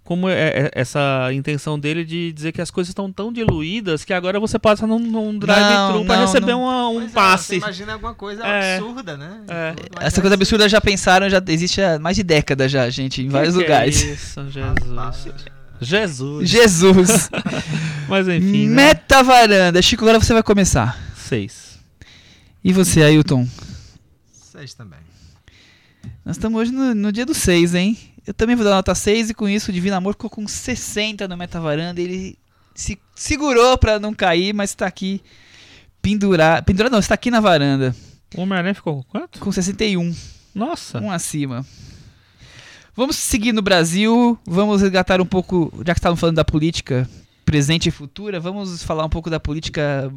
como 0.07 0.29
é, 0.29 0.35
é 0.35 0.71
essa 0.73 1.29
intenção 1.33 1.79
dele 1.79 2.05
de 2.05 2.33
dizer 2.33 2.53
que 2.53 2.63
as 2.63 2.71
coisas 2.71 2.91
estão 2.91 3.13
tão 3.13 3.33
diluídas 3.33 4.05
que 4.05 4.13
agora 4.15 4.39
você 4.41 4.57
passa 4.59 4.87
num, 4.87 4.99
num 5.01 5.37
drive-thru 5.39 6.05
para 6.07 6.21
receber 6.21 6.53
não. 6.53 6.63
uma- 6.63 6.89
um 6.89 6.95
Pois 7.01 7.11
é, 7.11 7.15
passe. 7.15 7.47
você 7.49 7.57
imagina 7.57 7.93
alguma 7.95 8.15
coisa 8.15 8.47
É. 8.47 8.77
absurda, 8.77 9.17
né? 9.17 9.41
É. 9.49 9.75
Essa 10.01 10.21
coisa 10.21 10.35
assim. 10.37 10.43
absurda 10.43 10.69
já 10.69 10.81
pensaram, 10.81 11.29
já 11.29 11.43
existe 11.49 11.83
há 11.83 11.99
mais 11.99 12.17
de 12.17 12.23
décadas 12.23 12.71
já, 12.71 12.89
gente, 12.89 13.21
em 13.21 13.29
vários 13.29 13.55
Que 13.55 13.61
que 13.61 13.67
lugares. 13.67 14.03
É 14.03 14.13
isso, 14.13 14.47
Jesus. 14.49 15.35
Jesus. 15.81 16.49
Jesus! 16.49 17.31
Mas 18.09 18.29
enfim, 18.29 18.69
né? 18.69 18.75
Meta 18.87 19.23
varanda. 19.23 19.83
Chico, 19.83 20.05
agora 20.05 20.19
você 20.21 20.33
vai 20.33 20.43
começar. 20.43 20.97
Seis. 21.17 21.79
E 22.65 22.73
você, 22.73 23.03
Ailton? 23.03 23.47
Seis 24.33 24.73
também. 24.73 25.01
Nós 26.25 26.37
estamos 26.37 26.61
hoje 26.61 26.73
no, 26.73 26.95
no 26.95 27.13
dia 27.13 27.27
do 27.27 27.35
6, 27.35 27.75
hein? 27.75 27.99
Eu 28.27 28.35
também 28.35 28.57
vou 28.57 28.65
dar 28.65 28.73
nota 28.73 28.95
6 28.95 29.31
e 29.31 29.35
com 29.35 29.49
isso 29.49 29.71
o 29.71 29.75
Divino 29.75 29.95
Amor 29.97 30.15
ficou 30.15 30.29
com 30.29 30.47
60 30.49 31.29
no 31.29 31.37
Meta 31.37 31.61
Varanda. 31.61 32.01
Ele 32.01 32.37
se 32.75 32.99
segurou 33.15 33.79
pra 33.79 33.99
não 33.99 34.13
cair, 34.13 34.53
mas 34.53 34.75
tá 34.75 34.87
aqui 34.87 35.23
pendurado. 36.03 36.65
Pendurado 36.65 36.93
não, 36.93 36.99
está 36.99 37.15
aqui 37.15 37.31
na 37.31 37.41
varanda. 37.41 37.95
O 38.35 38.41
Homem-Aranha 38.41 38.75
ficou 38.75 38.97
com 38.97 39.03
quanto? 39.05 39.39
Com 39.39 39.53
61, 39.53 40.15
Nossa. 40.55 41.01
um 41.01 41.11
acima. 41.11 41.65
Vamos 42.95 43.17
seguir 43.17 43.53
no 43.53 43.63
Brasil, 43.63 44.39
vamos 44.45 44.83
resgatar 44.83 45.21
um 45.21 45.27
pouco, 45.27 45.73
já 45.87 45.95
que 45.95 46.01
estávamos 46.01 46.19
falando 46.19 46.37
da 46.37 46.45
política 46.45 47.09
presente 47.45 47.89
e 47.89 47.93
futura, 47.93 48.41
vamos 48.41 48.83
falar 48.83 49.05
um 49.05 49.09
pouco 49.09 49.31
da 49.31 49.39
política 49.39 50.13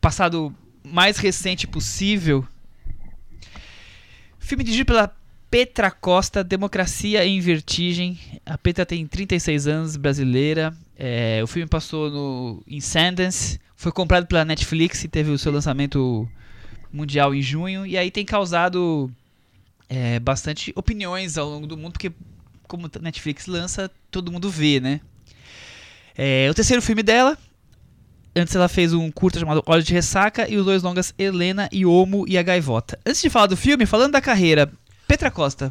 passado 0.00 0.54
mais 0.84 1.16
recente 1.16 1.66
possível. 1.66 2.46
Filme 4.38 4.62
dirigido 4.62 4.86
pela 4.86 5.12
Petra 5.50 5.90
Costa, 5.90 6.44
Democracia 6.44 7.26
em 7.26 7.40
Vertigem. 7.40 8.18
A 8.46 8.56
Petra 8.56 8.86
tem 8.86 9.06
36 9.06 9.66
anos, 9.66 9.96
brasileira. 9.96 10.72
É, 10.96 11.40
o 11.42 11.46
filme 11.46 11.68
passou 11.68 12.10
no, 12.10 12.62
em 12.68 12.80
foi 13.74 13.90
comprado 13.90 14.26
pela 14.26 14.44
Netflix 14.44 15.02
e 15.02 15.08
teve 15.08 15.30
o 15.30 15.38
seu 15.38 15.50
lançamento 15.50 16.28
mundial 16.92 17.34
em 17.34 17.42
junho. 17.42 17.84
E 17.84 17.98
aí 17.98 18.10
tem 18.10 18.24
causado 18.24 19.10
é, 19.88 20.20
bastante 20.20 20.72
opiniões 20.76 21.36
ao 21.36 21.48
longo 21.48 21.66
do 21.66 21.76
mundo, 21.76 21.92
porque 21.92 22.12
como 22.68 22.86
a 22.86 22.98
Netflix 23.00 23.46
lança, 23.46 23.90
todo 24.10 24.30
mundo 24.30 24.48
vê, 24.48 24.78
né? 24.78 25.00
É, 26.16 26.48
o 26.48 26.54
terceiro 26.54 26.80
filme 26.80 27.02
dela. 27.02 27.36
Antes 28.36 28.54
ela 28.54 28.68
fez 28.68 28.92
um 28.92 29.10
curta 29.10 29.40
chamado 29.40 29.62
Olhos 29.66 29.84
de 29.84 29.92
Ressaca 29.92 30.48
e 30.48 30.56
os 30.56 30.64
dois 30.64 30.84
longas 30.84 31.12
Helena 31.18 31.68
e 31.72 31.84
Homo 31.84 32.24
e 32.28 32.38
a 32.38 32.42
Gaivota. 32.42 32.96
Antes 33.04 33.20
de 33.20 33.28
falar 33.28 33.46
do 33.46 33.56
filme, 33.56 33.86
falando 33.86 34.12
da 34.12 34.20
carreira, 34.20 34.70
Petra 35.10 35.28
Costa. 35.28 35.68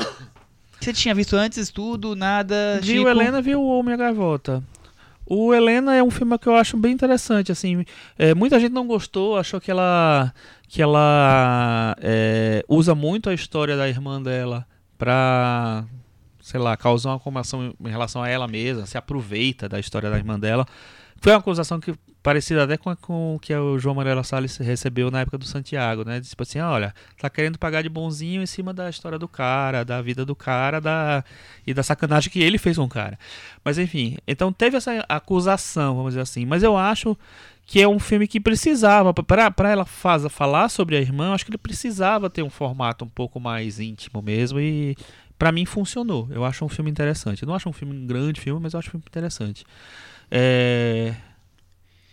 Você 0.82 0.92
tinha 0.92 1.16
visto 1.16 1.34
antes 1.34 1.70
tudo, 1.70 2.14
nada? 2.14 2.78
Viu 2.82 3.04
Chico? 3.04 3.08
Helena, 3.08 3.42
viu 3.42 3.62
o 3.62 3.70
Homem 3.70 3.94
a 3.94 3.98
Gaivota. 3.98 4.62
O 5.26 5.54
Helena 5.54 5.96
é 5.96 6.04
um 6.04 6.12
filme 6.12 6.38
que 6.38 6.50
eu 6.50 6.56
acho 6.56 6.76
bem 6.76 6.92
interessante, 6.92 7.50
assim, 7.50 7.86
é, 8.18 8.36
muita 8.36 8.60
gente 8.60 8.74
não 8.74 8.86
gostou, 8.86 9.38
achou 9.38 9.62
que 9.62 9.72
ela 9.72 10.34
que 10.68 10.82
ela 10.82 11.96
é, 12.02 12.66
usa 12.68 12.94
muito 12.94 13.30
a 13.30 13.34
história 13.34 13.78
da 13.78 13.88
irmã 13.88 14.22
dela 14.22 14.68
pra, 14.98 15.86
sei 16.42 16.60
lá, 16.60 16.76
causar 16.76 17.12
uma 17.12 17.20
comoção 17.20 17.74
em 17.80 17.90
relação 17.90 18.22
a 18.22 18.28
ela 18.28 18.46
mesma, 18.46 18.86
se 18.86 18.98
aproveita 18.98 19.70
da 19.70 19.80
história 19.80 20.10
da 20.10 20.18
irmã 20.18 20.38
dela. 20.38 20.66
Foi 21.22 21.32
uma 21.32 21.40
acusação 21.40 21.80
que 21.80 21.94
parecida 22.22 22.64
até 22.64 22.78
com, 22.78 22.96
com 22.96 23.36
o 23.36 23.40
que 23.40 23.54
o 23.56 23.80
João 23.80 23.96
Manuel 23.96 24.24
Salles 24.24 24.58
recebeu 24.58 25.10
na 25.10 25.22
época 25.22 25.38
do 25.38 25.46
Santiago, 25.46 26.04
né? 26.04 26.20
Tipo 26.22 26.44
assim, 26.44 26.60
olha, 26.60 26.94
tá 27.18 27.30
querendo 27.30 27.58
pagar 27.58 27.82
de 27.82 27.90
bonzinho 27.90 28.42
em 28.42 28.46
cima 28.46 28.74
da 28.74 28.90
história 28.90 29.18
do 29.18 29.28
cara, 29.28 29.84
da 29.84 30.02
vida 30.02 30.26
do 30.26 30.36
cara, 30.36 30.80
da 30.80 31.24
e 31.66 31.74
da 31.74 31.84
sacanagem 31.84 32.32
que 32.32 32.42
ele 32.42 32.58
fez 32.58 32.78
com 32.78 32.84
o 32.84 32.90
cara. 32.90 33.18
Mas 33.64 33.78
enfim, 33.78 34.18
então 34.28 34.52
teve 34.52 34.78
essa 34.78 35.06
acusação, 35.08 35.96
vamos 35.96 36.12
dizer 36.12 36.22
assim. 36.22 36.46
Mas 36.46 36.64
eu 36.64 36.78
acho 36.78 37.18
que 37.66 37.82
é 37.82 37.88
um 37.88 38.00
filme 38.00 38.28
que 38.28 38.40
precisava, 38.40 39.14
para 39.14 39.70
ela 39.70 39.86
faz, 39.86 40.26
falar 40.32 40.70
sobre 40.70 40.98
a 40.98 41.02
irmã, 41.02 41.28
eu 41.28 41.34
acho 41.34 41.46
que 41.46 41.52
ele 41.52 41.58
precisava 41.58 42.30
ter 42.30 42.42
um 42.42 42.50
formato 42.50 43.06
um 43.06 43.10
pouco 43.10 43.40
mais 43.40 43.80
íntimo 43.80 44.22
mesmo 44.22 44.60
e 44.60 44.98
pra 45.38 45.52
mim 45.52 45.66
funcionou. 45.66 46.28
Eu 46.32 46.44
acho 46.44 46.66
um 46.66 46.70
filme 46.70 46.90
interessante. 46.92 47.44
Eu 47.44 47.48
não 47.48 47.56
acho 47.56 47.70
um 47.70 47.74
filme 47.74 47.96
um 47.96 48.06
grande 48.06 48.42
filme, 48.42 48.60
mas 48.60 48.74
eu 48.74 48.80
acho 48.80 48.90
um 48.90 48.92
filme 48.92 49.06
interessante. 49.08 49.64
É, 50.32 51.14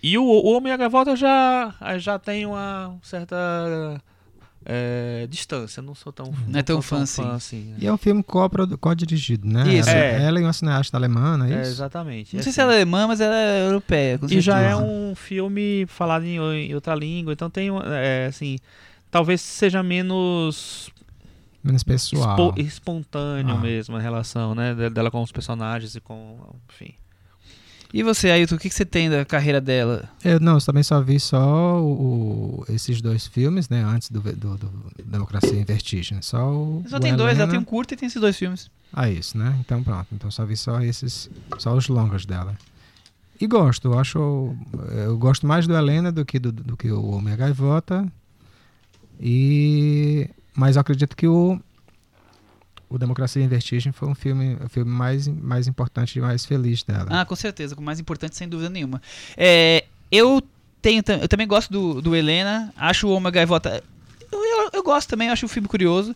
E 0.03 0.17
o, 0.19 0.23
o 0.25 0.53
Homem 0.57 0.71
e 0.71 0.75
a 0.75 0.77
Gaivota 0.77 1.17
já, 1.17 1.75
já 1.99 2.19
tem 2.19 2.47
uma 2.47 2.97
certa 3.03 3.37
é, 4.64 5.27
distância. 5.29 5.83
Não 5.83 5.95
sou 5.95 6.12
tão, 6.12 6.33
Não 6.47 6.59
é 6.61 6.62
tão 6.62 6.81
fã 6.81 7.03
assim. 7.03 7.29
assim. 7.31 7.75
E 7.79 7.87
é 7.87 7.93
um 7.93 7.97
filme 7.97 8.23
co-dirigido, 8.23 9.47
né? 9.49 9.69
Isso. 9.75 9.89
Ela, 9.91 9.99
É. 9.99 10.23
ela 10.23 10.39
é 10.39 10.43
uma 10.43 10.53
cineasta 10.53 10.97
alemã, 10.97 11.37
não 11.37 11.47
é 11.47 11.55
É, 11.55 11.61
isso? 11.62 11.71
exatamente. 11.73 12.35
Não 12.35 12.41
é 12.41 12.43
sei 12.43 12.51
assim. 12.51 12.55
se 12.55 12.61
ela 12.61 12.73
é 12.73 12.77
alemã, 12.77 13.07
mas 13.07 13.21
ela 13.21 13.35
é 13.37 13.67
europeia. 13.67 14.19
com 14.19 14.27
E 14.27 14.41
já 14.41 14.61
é 14.61 14.75
um 14.77 15.14
filme 15.14 15.85
falado 15.89 16.25
em, 16.25 16.37
em 16.39 16.75
outra 16.75 16.95
língua, 16.95 17.33
então 17.33 17.51
tem, 17.51 17.69
é, 17.87 18.27
assim, 18.27 18.59
talvez 19.11 19.41
seja 19.41 19.83
menos 19.83 20.89
Menos 21.64 21.83
pessoal. 21.83 22.49
espo- 22.51 22.61
espontâneo 22.61 23.57
Ah. 23.57 23.61
mesmo 23.61 23.97
a 23.97 24.01
relação, 24.01 24.55
né, 24.55 24.73
de- 24.75 24.91
dela 24.91 25.11
com 25.11 25.21
os 25.23 25.33
personagens 25.33 25.97
e 25.97 26.01
com, 26.01 26.39
enfim. 26.73 26.95
E 27.95 28.03
você, 28.03 28.30
Ailton, 28.30 28.57
o 28.57 28.59
que, 28.59 28.68
que 28.68 28.74
você 28.74 28.84
tem 28.84 29.09
da 29.09 29.24
carreira 29.24 29.61
dela? 29.61 30.09
Eu 30.24 30.39
não, 30.41 30.55
eu 30.55 30.61
também 30.61 30.82
só 30.82 31.01
vi 31.01 31.18
só 31.20 31.80
o- 31.80 32.64
esses 32.68 33.01
dois 33.01 33.26
filmes, 33.26 33.68
né? 33.68 33.82
Antes 33.82 34.11
do, 34.11 34.20
do- 34.20 34.57
do 34.57 34.70
Democracia 35.05 35.55
em 35.59 35.64
Vertigem. 35.64 36.20
Só 36.20 36.51
o. 36.51 36.84
Só 36.89 36.97
o 36.97 37.01
tem 37.01 37.14
dois, 37.16 37.30
ela 37.39 37.45
Helena. 37.45 37.51
tem 37.53 37.59
um 37.61 37.64
curto 37.64 37.95
e 37.95 37.97
tem 37.97 38.07
esses 38.07 38.20
dois 38.20 38.37
filmes. 38.37 38.70
Ah, 38.93 39.09
isso, 39.09 39.39
né? 39.39 39.57
Então 39.61 39.82
pronto. 39.82 40.07
Então 40.12 40.30
só 40.30 40.45
vi 40.45 40.57
só 40.57 40.80
esses. 40.82 41.30
Só 41.59 41.74
os 41.74 41.89
longas 41.89 42.26
dela. 42.26 42.57
E 43.41 43.47
gosto, 43.47 43.89
eu 43.89 43.99
acho. 43.99 44.55
Eu 45.07 45.16
gosto 45.16 45.47
mais 45.47 45.66
do 45.66 45.74
Helena 45.76 46.11
do 46.11 46.24
que 46.24 46.39
do, 46.39 46.51
do 46.53 46.76
que 46.76 46.91
o 46.91 47.11
Homem 47.11 47.37
Gaivota. 47.37 48.07
E. 49.20 50.28
Mas 50.55 50.76
eu 50.76 50.80
acredito 50.80 51.16
que 51.16 51.26
o. 51.26 51.61
O 52.89 52.99
Democracia 52.99 53.43
em 53.43 53.49
Vertigem 53.49 53.93
foi 53.93 54.09
um 54.09 54.14
filme, 54.14 54.57
o 54.64 54.68
filme 54.68 54.91
mais, 54.91 55.26
mais 55.26 55.66
importante 55.66 56.18
e 56.18 56.22
mais 56.22 56.45
feliz 56.47 56.82
dela. 56.84 57.07
Ah, 57.11 57.24
com 57.24 57.34
certeza, 57.34 57.74
o 57.76 57.82
mais 57.82 57.99
importante, 57.99 58.37
sem 58.37 58.49
dúvida 58.49 58.70
nenhuma. 58.70 59.03
É, 59.37 59.84
eu 60.11 60.41
tenho, 60.80 61.03
eu 61.20 61.26
também 61.28 61.47
gosto 61.49 61.72
do, 61.72 62.01
do 62.01 62.14
Helena, 62.14 62.72
acho 62.76 63.09
o 63.09 63.12
Homem 63.12 63.32
Gaivota. 63.32 63.82
Eu, 64.30 64.39
eu, 64.45 64.70
eu 64.74 64.82
gosto 64.84 65.09
também, 65.09 65.28
acho 65.30 65.47
o 65.47 65.49
filme 65.49 65.66
curioso. 65.66 66.14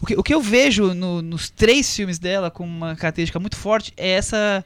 O 0.00 0.06
que, 0.06 0.14
o 0.16 0.22
que 0.22 0.32
eu 0.34 0.40
vejo 0.40 0.94
no- 0.94 1.22
nos 1.22 1.50
três 1.50 1.94
filmes 1.94 2.18
dela 2.20 2.50
com 2.50 2.64
uma 2.64 2.94
característica 2.94 3.40
muito 3.40 3.56
forte 3.56 3.92
é 3.96 4.10
essa 4.10 4.64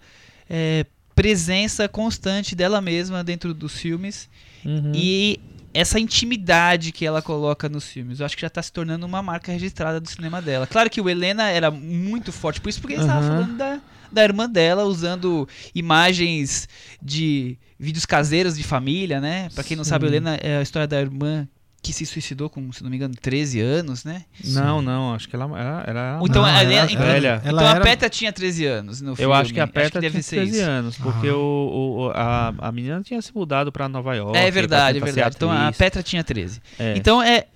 é, 0.51 0.85
presença 1.15 1.89
constante 1.89 2.55
dela 2.55 2.81
mesma 2.83 3.25
dentro 3.25 3.55
dos 3.55 3.73
filmes 3.79 4.29
e 4.95 5.41
essa 5.77 6.01
intimidade 6.01 6.91
que 6.91 7.05
ela 7.05 7.21
coloca 7.21 7.69
nos 7.69 7.87
filmes. 7.87 8.19
Eu 8.19 8.27
acho 8.27 8.35
que 8.35 8.43
já 8.43 8.49
tá 8.49 8.63
se 8.63 8.73
tornando 8.73 9.05
uma 9.05 9.23
marca 9.23 9.53
registrada 9.53 10.01
do 10.01 10.09
cinema 10.09 10.41
dela. 10.41 10.67
Claro 10.67 10.89
que 10.89 11.01
o 11.01 11.09
Helena 11.09 11.51
era 11.51 11.71
muito 11.71 12.33
forte 12.33 12.61
por 12.61 12.71
isso, 12.71 12.81
porque 12.81 12.95
ele 12.95 13.03
estava 13.03 13.27
falando 13.27 13.57
da, 13.57 13.81
da 14.11 14.25
irmã 14.25 14.49
dela, 14.49 14.85
usando 14.85 15.47
imagens 15.75 16.67
de 17.03 17.59
vídeos 17.79 18.07
caseiros 18.07 18.57
de 18.57 18.63
família, 18.63 19.21
né? 19.21 19.51
Pra 19.55 19.63
quem 19.63 19.77
não 19.77 19.85
sabe, 19.85 20.07
Sim. 20.07 20.13
Helena 20.13 20.37
é 20.37 20.59
a 20.59 20.63
história 20.63 20.89
da 20.89 20.99
irmã 20.99 21.47
que 21.87 21.93
se 21.93 22.05
suicidou 22.07 22.51
com, 22.51 22.73
se 22.73 22.83
não 22.83 22.91
me 22.91 22.97
engano, 22.97 23.15
13 23.15 23.61
anos, 23.61 24.05
né? 24.05 24.25
Não, 24.45 24.83
não, 24.83 25.15
acho 25.15 25.29
que 25.29 25.37
ela 25.37 25.45
era... 25.59 25.85
era 25.87 26.19
Então, 26.23 26.43
Não, 26.43 26.49
a 26.49 26.63
ela- 26.63 26.91
então, 26.91 27.05
velha. 27.07 27.41
ela 27.45 27.53
então 27.63 27.67
a 27.67 27.71
era- 27.77 27.81
Petra 27.81 28.09
tinha 28.11 28.33
13 28.33 28.67
anos 28.67 29.01
no 29.01 29.15
filme. 29.17 29.31
eu 29.31 29.33
acho 29.33 29.53
que 29.55 29.61
a 29.61 29.67
Petra 29.67 30.01
deve 30.01 30.13
tinha 30.15 30.23
ser 30.23 30.37
13 30.37 30.59
isso. 30.61 30.69
anos, 30.71 30.97
porque 30.99 31.29
o, 31.31 31.39
o- 32.09 32.11
a, 32.15 32.55
a 32.59 32.73
menina 32.73 33.01
tinha 33.03 33.21
se 33.23 33.35
mudado 33.35 33.71
pra 33.71 33.89
Nova 33.89 34.15
York. 34.15 34.37
É 34.37 34.51
verdade, 34.51 34.99
é 34.99 35.01
tentar 35.01 35.07
ser 35.07 35.13
verdade. 35.15 35.37
Então 35.37 35.51
a. 35.53 35.73
Petra 35.73 36.03
tinha 36.03 36.23
13. 36.25 36.61
É. 36.79 36.95
Então 36.97 37.23
é. 37.23 37.47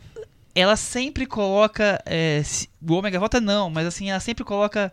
Ela 0.55 0.75
sempre 0.77 1.27
coloca. 1.27 2.03
é, 2.05 2.43
se- 2.45 2.69
o 2.81 2.93
Ômega 2.95 3.19
Volta 3.19 3.41
não, 3.41 3.71
mas 3.71 3.87
assim, 3.87 4.11
ela 4.11 4.21
sempre 4.21 4.43
coloca 4.45 4.93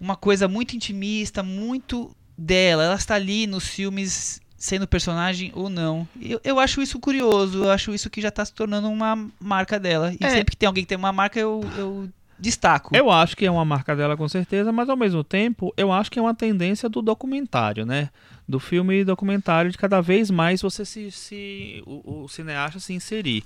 uma 0.00 0.16
coisa 0.16 0.48
muito 0.48 0.74
intimista, 0.74 1.42
muito 1.42 2.10
dela. 2.36 2.84
Ela 2.84 2.94
está 2.96 3.14
ali 3.14 3.46
nos 3.46 3.66
filmes 3.68 4.40
sendo 4.58 4.88
personagem 4.88 5.52
ou 5.54 5.70
não. 5.70 6.06
Eu, 6.20 6.40
eu 6.42 6.58
acho 6.58 6.82
isso 6.82 6.98
curioso, 6.98 7.64
eu 7.64 7.70
acho 7.70 7.94
isso 7.94 8.10
que 8.10 8.20
já 8.20 8.28
está 8.28 8.44
se 8.44 8.52
tornando 8.52 8.88
uma 8.90 9.16
marca 9.40 9.78
dela. 9.78 10.12
E 10.12 10.24
É. 10.24 10.28
sempre 10.30 10.50
que 10.50 10.56
tem 10.56 10.66
alguém 10.66 10.82
que 10.84 10.88
tem 10.88 10.98
uma 10.98 11.12
marca, 11.12 11.38
eu, 11.38 11.60
eu 11.76 12.08
destaco. 12.38 12.94
Eu 12.96 13.10
acho 13.10 13.36
que 13.36 13.44
é 13.46 13.50
uma 13.50 13.64
marca 13.64 13.94
dela 13.96 14.16
com 14.16 14.28
certeza, 14.28 14.70
mas 14.72 14.88
ao 14.88 14.96
mesmo 14.96 15.24
tempo 15.24 15.72
eu 15.76 15.92
acho 15.92 16.10
que 16.10 16.18
é 16.18 16.22
uma 16.22 16.34
tendência 16.34 16.88
do 16.88 17.02
documentário, 17.02 17.84
né? 17.84 18.10
Do 18.46 18.58
filme 18.58 19.04
documentário 19.04 19.70
de 19.70 19.76
cada 19.76 20.00
vez 20.00 20.30
mais 20.30 20.62
você 20.62 20.82
se, 20.82 21.10
se 21.10 21.82
o, 21.84 22.22
o 22.24 22.28
cineasta 22.28 22.80
se 22.80 22.94
inserir. 22.94 23.44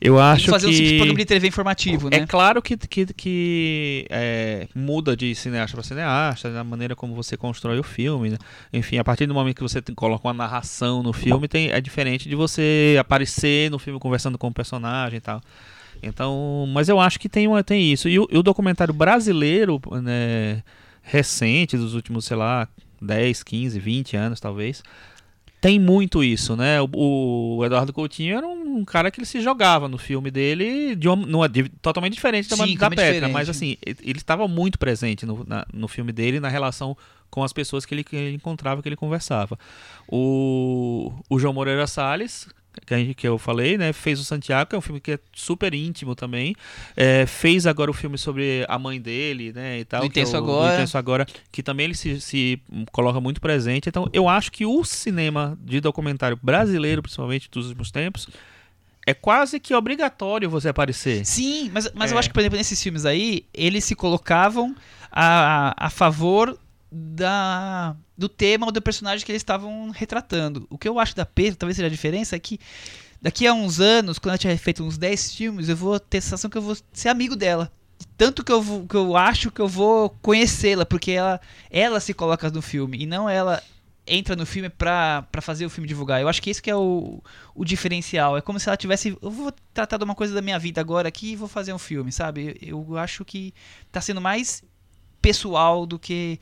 Eu 0.00 0.18
acho 0.18 0.50
fazer 0.50 0.66
um 0.66 0.70
que 0.70 0.76
tipo 0.76 0.88
de 0.88 0.96
programa 0.96 1.18
de 1.20 1.24
TV 1.24 1.46
informativo, 1.48 2.08
é 2.10 2.20
né? 2.20 2.26
claro 2.26 2.60
que, 2.60 2.76
que, 2.76 3.06
que 3.14 4.06
é, 4.10 4.66
muda 4.74 5.16
de 5.16 5.34
cineasta 5.36 5.76
para 5.76 5.84
cineasta, 5.84 6.50
na 6.50 6.64
maneira 6.64 6.96
como 6.96 7.14
você 7.14 7.36
constrói 7.36 7.78
o 7.78 7.84
filme. 7.84 8.30
né? 8.30 8.38
Enfim, 8.72 8.98
a 8.98 9.04
partir 9.04 9.26
do 9.26 9.34
momento 9.34 9.54
que 9.56 9.62
você 9.62 9.80
tem- 9.80 9.94
coloca 9.94 10.26
uma 10.26 10.34
narração 10.34 11.00
no 11.00 11.12
filme, 11.12 11.46
tem, 11.46 11.70
é 11.70 11.80
diferente 11.80 12.28
de 12.28 12.34
você 12.34 12.96
aparecer 12.98 13.70
no 13.70 13.78
filme 13.78 14.00
conversando 14.00 14.36
com 14.36 14.48
o 14.48 14.52
personagem 14.52 15.18
e 15.18 15.20
tal. 15.20 15.40
Então, 16.02 16.66
mas 16.72 16.88
eu 16.88 16.98
acho 16.98 17.18
que 17.20 17.28
tem, 17.28 17.46
uma, 17.46 17.62
tem 17.62 17.92
isso. 17.92 18.08
E 18.08 18.18
o, 18.18 18.26
o 18.32 18.42
documentário 18.42 18.94
brasileiro, 18.94 19.80
né, 20.02 20.62
recente, 21.02 21.76
dos 21.76 21.94
últimos, 21.94 22.24
sei 22.24 22.36
lá, 22.36 22.68
10, 23.00 23.42
15, 23.42 23.78
20 23.78 24.16
anos 24.16 24.40
talvez, 24.40 24.82
tem 25.60 25.78
muito 25.78 26.24
isso, 26.24 26.56
né? 26.56 26.80
O, 26.80 27.56
o 27.58 27.64
Eduardo 27.66 27.92
Coutinho 27.92 28.34
era 28.36 28.48
um, 28.48 28.82
cara 28.82 29.10
que 29.10 29.20
ele 29.20 29.26
se 29.26 29.42
jogava 29.42 29.88
no 29.88 29.98
filme 29.98 30.30
dele 30.30 30.96
de 30.96 31.06
uma, 31.06 31.16
numa, 31.26 31.48
de, 31.48 31.68
totalmente 31.82 32.14
diferente 32.14 32.48
da, 32.48 32.56
Sim, 32.56 32.76
da 32.78 32.88
Petra, 32.88 33.12
diferente. 33.12 33.32
mas 33.32 33.48
assim, 33.50 33.76
ele 33.84 33.98
ele 34.02 34.18
estava 34.18 34.48
muito 34.48 34.78
presente 34.78 35.26
no, 35.26 35.44
na- 35.46 35.66
no 35.72 35.86
filme 35.86 36.12
dele 36.12 36.40
na 36.40 36.48
relação 36.48 36.96
com 37.30 37.44
as 37.44 37.52
pessoas 37.52 37.84
que 37.84 37.94
ele, 37.94 38.02
que 38.02 38.16
ele 38.16 38.36
encontrava, 38.36 38.80
que 38.80 38.88
ele 38.88 38.96
conversava. 38.96 39.58
O, 40.08 41.12
o 41.28 41.38
João 41.38 41.52
Moreira 41.54 41.86
Salles, 41.86 42.48
que, 42.86 42.94
a 42.94 42.98
eu 43.26 43.38
falei, 43.38 43.76
né? 43.76 43.92
Fez 43.92 44.20
o 44.20 44.24
Santiago, 44.24 44.70
que 44.70 44.74
é 44.76 44.78
um 44.78 44.82
filme 44.82 45.00
que 45.00 45.12
é 45.12 45.18
super 45.32 45.74
íntimo 45.74 46.14
também. 46.14 46.54
É, 46.96 47.26
fez 47.26 47.66
agora 47.66 47.90
o 47.90 47.94
filme 47.94 48.16
sobre 48.18 48.64
a 48.68 48.78
mãe 48.78 49.00
dele, 49.00 49.52
né? 49.52 49.80
E 49.80 49.84
tal, 49.84 50.02
Do 50.02 50.10
que 50.10 50.20
é 50.20 50.22
Intenso 50.22 50.36
o- 50.36 50.38
Agora. 50.38 50.74
Intenso 50.74 50.98
Agora, 50.98 51.26
que 51.50 51.62
também 51.62 51.84
ele 51.84 51.94
se, 51.94 52.20
se 52.20 52.60
coloca 52.92 53.20
muito 53.20 53.40
presente. 53.40 53.88
Então, 53.88 54.08
eu 54.12 54.28
acho 54.28 54.52
que 54.52 54.64
o 54.64 54.84
cinema 54.84 55.58
de 55.60 55.80
documentário 55.80 56.38
brasileiro, 56.42 57.02
principalmente 57.02 57.48
dos 57.50 57.66
últimos 57.66 57.90
tempos, 57.90 58.28
é 59.06 59.14
quase 59.14 59.58
que 59.58 59.74
obrigatório 59.74 60.48
você 60.48 60.68
aparecer. 60.68 61.24
Sim, 61.24 61.70
mas, 61.72 61.90
mas 61.94 62.10
eu 62.12 62.16
É. 62.16 62.20
acho 62.20 62.28
que, 62.28 62.34
por 62.34 62.40
exemplo, 62.40 62.58
nesses 62.58 62.80
filmes 62.82 63.04
aí, 63.04 63.44
eles 63.52 63.84
se 63.84 63.94
colocavam 63.94 64.74
a, 65.10 65.74
a 65.86 65.90
favor 65.90 66.56
da, 66.90 67.96
do 68.16 68.28
tema 68.28 68.66
ou 68.66 68.72
do 68.72 68.82
personagem 68.82 69.24
que 69.24 69.32
eles 69.32 69.40
estavam 69.40 69.90
retratando. 69.90 70.66
O 70.70 70.78
que 70.78 70.88
eu 70.88 70.98
acho 70.98 71.14
da 71.14 71.24
Pedro, 71.24 71.56
talvez 71.56 71.76
seja 71.76 71.86
a 71.86 71.90
diferença, 71.90 72.36
é 72.36 72.38
que 72.38 72.58
daqui 73.20 73.46
a 73.46 73.54
uns 73.54 73.80
anos, 73.80 74.18
quando 74.18 74.30
ela 74.30 74.38
tiver 74.38 74.56
feito 74.56 74.82
uns 74.82 74.98
10 74.98 75.34
filmes, 75.34 75.68
eu 75.68 75.76
vou 75.76 76.00
ter 76.00 76.18
a 76.18 76.22
sensação 76.22 76.50
que 76.50 76.58
eu 76.58 76.62
vou 76.62 76.76
ser 76.92 77.08
amigo 77.08 77.36
dela. 77.36 77.70
Tanto 78.16 78.42
que 78.42 78.50
eu, 78.50 78.86
que 78.88 78.96
eu 78.96 79.16
acho 79.16 79.50
que 79.50 79.60
eu 79.60 79.68
vou 79.68 80.10
conhecê-la, 80.22 80.86
porque 80.86 81.12
ela, 81.12 81.40
ela 81.70 82.00
se 82.00 82.14
coloca 82.14 82.50
no 82.50 82.62
filme 82.62 82.98
e 83.02 83.06
não 83.06 83.28
ela 83.28 83.62
entra 84.06 84.34
no 84.34 84.44
filme 84.44 84.68
pra 84.68 85.26
fazer 85.40 85.64
o 85.64 85.70
filme 85.70 85.86
divulgar. 85.86 86.20
Eu 86.20 86.28
acho 86.28 86.42
que 86.42 86.50
esse 86.50 86.60
que 86.60 86.70
é 86.70 86.76
o, 86.76 87.22
o 87.54 87.64
diferencial. 87.64 88.36
É 88.36 88.40
como 88.40 88.58
se 88.58 88.68
ela 88.68 88.76
tivesse. 88.76 89.16
Eu 89.22 89.30
vou 89.30 89.52
tratar 89.72 89.96
de 89.96 90.04
uma 90.04 90.14
coisa 90.14 90.34
da 90.34 90.42
minha 90.42 90.58
vida 90.58 90.80
agora 90.80 91.08
aqui 91.08 91.32
e 91.32 91.36
vou 91.36 91.48
fazer 91.48 91.72
um 91.72 91.78
filme, 91.78 92.10
sabe? 92.10 92.58
Eu, 92.60 92.84
eu 92.88 92.98
acho 92.98 93.24
que 93.24 93.54
tá 93.92 94.00
sendo 94.00 94.20
mais 94.20 94.62
pessoal 95.22 95.86
do 95.86 95.98
que. 95.98 96.40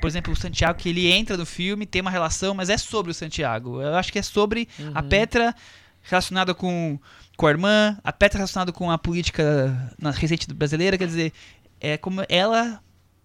Por 0.00 0.08
exemplo, 0.08 0.32
o 0.32 0.36
Santiago, 0.36 0.78
que 0.78 0.88
ele 0.88 1.06
entra 1.10 1.36
no 1.36 1.46
filme, 1.46 1.86
tem 1.86 2.00
uma 2.02 2.10
relação, 2.10 2.54
mas 2.54 2.68
é 2.68 2.76
sobre 2.76 3.10
o 3.12 3.14
Santiago. 3.14 3.80
Eu 3.80 3.94
acho 3.94 4.12
que 4.12 4.18
é 4.18 4.22
sobre 4.22 4.68
a 4.94 5.02
Petra 5.02 5.54
relacionada 6.02 6.52
com, 6.54 6.98
com 7.36 7.46
a 7.46 7.50
irmã, 7.50 7.96
a 8.02 8.12
Petra 8.12 8.38
relacionada 8.38 8.72
com 8.72 8.90
a 8.90 8.98
política 8.98 9.94
na 10.00 10.10
recente 10.10 10.52
brasileira, 10.52 10.98
quer 10.98 11.06
dizer, 11.06 11.32
é 11.80 11.96
como 11.96 12.22
ela 12.28 12.80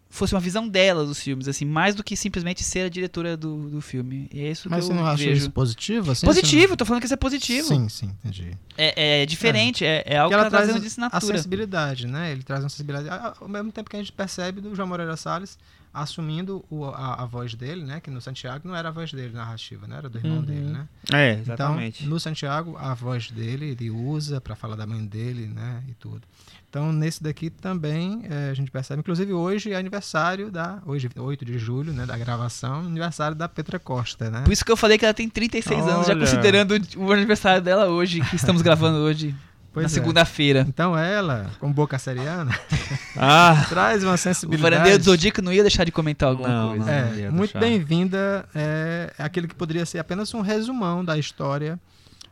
fosse 0.09 0.33
uma 0.33 0.39
visão 0.39 0.67
dela 0.69 1.05
dos 1.05 1.19
filmes, 1.19 1.47
assim, 1.49 1.65
mais 1.65 1.93
do 1.93 2.01
que 2.03 2.15
simplesmente 2.15 2.63
ser 2.63 2.81
a 2.85 2.89
diretora 2.89 3.35
do, 3.35 3.69
do 3.69 3.81
filme. 3.81 4.29
E 4.31 4.39
é 4.45 4.51
isso 4.51 4.69
Mas 4.69 4.79
que 4.81 4.85
você 4.85 4.91
eu 4.93 4.95
não 4.95 5.05
acha 5.05 5.17
vejo. 5.23 5.33
isso 5.41 5.51
positivo? 5.51 6.11
Assim, 6.11 6.25
Positivo, 6.25 6.77
tô 6.77 6.85
falando 6.85 7.01
que 7.01 7.07
isso 7.07 7.13
é 7.13 7.17
positivo. 7.17 7.69
Não- 7.71 7.89
Sim, 7.89 7.89
sim, 7.89 8.15
entendi. 8.23 8.51
É, 8.77 9.21
é 9.23 9.25
diferente, 9.25 9.83
é, 9.83 10.03
é 10.05 10.17
algo 10.17 10.29
Porque 10.33 10.35
que 10.35 10.39
ela 10.41 10.51
tá 10.51 10.57
trazendo 10.57 10.79
de 10.79 10.85
a 10.85 10.87
assinatura. 10.87 11.35
sensibilidade, 11.37 12.07
né? 12.07 12.31
Ele 12.31 12.41
traz 12.43 12.63
uma 12.63 12.69
sensibilidade. 12.69 13.09
a- 13.09 13.33
Ao 13.41 13.49
mesmo 13.49 13.71
tempo 13.71 13.89
que 13.89 13.95
a 13.97 13.99
gente 13.99 14.11
percebe 14.13 14.61
do 14.61 14.73
João 14.75 14.87
Moreira 14.87 15.17
Salles 15.17 15.57
assumindo 16.01 16.63
o- 16.69 16.85
a, 16.85 17.23
a 17.23 17.25
voz 17.25 17.53
dele, 17.55 17.83
né? 17.83 17.99
Que 17.99 18.09
no 18.09 18.21
Santiago 18.21 18.67
não 18.67 18.75
era 18.75 18.89
a 18.89 18.91
voz 18.91 19.11
dele 19.11 19.33
narrativa, 19.33 19.87
né? 19.87 19.97
Era 19.97 20.09
do 20.09 20.17
irmão 20.17 20.37
Uhum. 20.37 20.43
dele, 20.43 20.67
né? 20.71 20.87
É, 21.11 21.31
Então, 21.33 21.41
exatamente. 21.41 22.05
no 22.05 22.19
Santiago, 22.19 22.77
a 22.79 22.93
voz 22.93 23.31
dele, 23.31 23.65
ele 23.71 23.89
usa 23.89 24.39
para 24.41 24.55
falar 24.55 24.75
da 24.75 24.85
mãe 24.87 25.05
dele, 25.05 25.47
né? 25.47 25.83
E 25.87 25.93
tudo. 25.93 26.21
Então, 26.69 26.91
nesse 26.91 27.23
daqui 27.23 27.49
também 27.49 28.23
eh, 28.29 28.49
a 28.51 28.53
gente 28.53 28.69
percebe. 28.69 28.99
Inclusive, 28.99 29.31
hoje 29.33 29.71
é 29.71 29.77
aniversário 29.77 30.51
da. 30.51 30.79
Hoje, 30.85 31.09
8 31.15 31.45
de 31.45 31.57
julho, 31.57 31.93
né? 31.93 32.05
Da 32.05 32.17
gravação, 32.17 32.81
aniversário 32.81 33.35
da 33.35 33.47
Petra 33.47 33.79
Costa, 33.79 34.29
né? 34.29 34.41
Por 34.41 34.51
isso 34.51 34.65
que 34.65 34.71
eu 34.71 34.77
falei 34.77 34.97
que 34.97 35.05
ela 35.05 35.13
tem 35.13 35.29
36 35.29 35.87
anos, 35.87 36.05
já 36.07 36.13
Olha. 36.13 36.19
considerando 36.25 36.75
o 36.97 37.11
aniversário 37.11 37.61
dela 37.61 37.87
hoje, 37.87 38.19
que 38.29 38.35
estamos 38.35 38.61
gravando 38.61 38.97
hoje, 38.99 39.33
Pois 39.81 39.91
na 39.91 39.97
é. 39.97 40.01
segunda-feira. 40.01 40.65
Então, 40.67 40.97
ela, 40.97 41.51
como 41.59 41.73
boca 41.73 41.97
seriana, 41.99 42.51
Ah, 43.15 43.65
traz 43.69 44.03
uma 44.03 44.13
O 44.13 44.17
sensibilidade. 44.17 44.71
Varandeiro 44.75 44.99
do 44.99 45.05
Zodíaco 45.05 45.41
não 45.41 45.51
ia 45.51 45.61
deixar 45.63 45.83
de 45.83 45.91
comentar 45.91 46.29
alguma 46.29 46.47
Não, 46.49 46.69
coisa. 46.69 46.85
não. 46.85 46.91
É, 46.91 47.15
ia 47.15 47.31
muito 47.31 47.57
bem-vinda. 47.59 48.45
É, 48.53 49.13
é 49.17 49.23
aquele 49.23 49.47
que 49.47 49.55
poderia 49.55 49.85
ser 49.85 49.99
apenas 49.99 50.33
um 50.33 50.41
resumão 50.41 51.03
da 51.03 51.17
história 51.17 51.79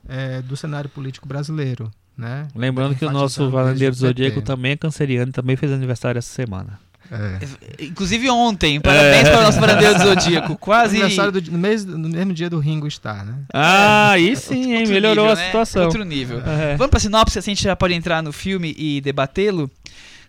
é, 0.07 0.41
do 0.41 0.55
cenário 0.55 0.89
político 0.89 1.27
brasileiro, 1.27 1.89
né? 2.17 2.47
lembrando 2.55 2.95
que 2.95 3.03
o 3.05 3.09
nosso 3.11 3.41
Enfatizando 3.41 3.51
Valendeiro 3.51 3.95
desde 3.95 4.05
o 4.05 4.07
Zodíaco 4.07 4.41
também 4.41 4.71
é 4.73 4.77
canceriano 4.77 5.29
e 5.29 5.33
também 5.33 5.55
fez 5.55 5.71
aniversário 5.71 6.19
essa 6.19 6.31
semana. 6.33 6.79
É. 7.11 7.85
Inclusive 7.85 8.29
ontem, 8.29 8.79
parabéns 8.79 9.29
para 9.29 9.39
o 9.39 9.43
nosso 9.43 9.59
Varandeiro 9.59 9.95
do 9.95 10.03
Zodíaco. 10.03 10.57
Quase. 10.59 10.95
Aniversário 10.95 11.31
do, 11.31 11.51
no, 11.51 11.57
mês, 11.57 11.85
no 11.85 12.09
mesmo 12.09 12.33
dia 12.33 12.49
do 12.49 12.59
Ringo 12.59 12.87
Starr, 12.87 13.25
né? 13.25 13.35
Ah, 13.53 14.11
aí 14.11 14.35
sim, 14.35 14.73
hein? 14.73 14.79
Outro 14.79 14.93
Melhorou 14.93 15.25
nível, 15.25 15.31
a 15.31 15.35
né? 15.35 15.45
situação. 15.45 15.83
Outro 15.83 16.03
nível. 16.03 16.39
É. 16.39 16.75
Vamos 16.75 16.89
pra 16.89 16.99
sinopse, 16.99 17.37
assim 17.37 17.51
a 17.51 17.53
gente 17.53 17.63
já 17.63 17.75
pode 17.75 17.93
entrar 17.93 18.23
no 18.23 18.31
filme 18.31 18.73
e 18.77 19.01
debatê-lo. 19.01 19.69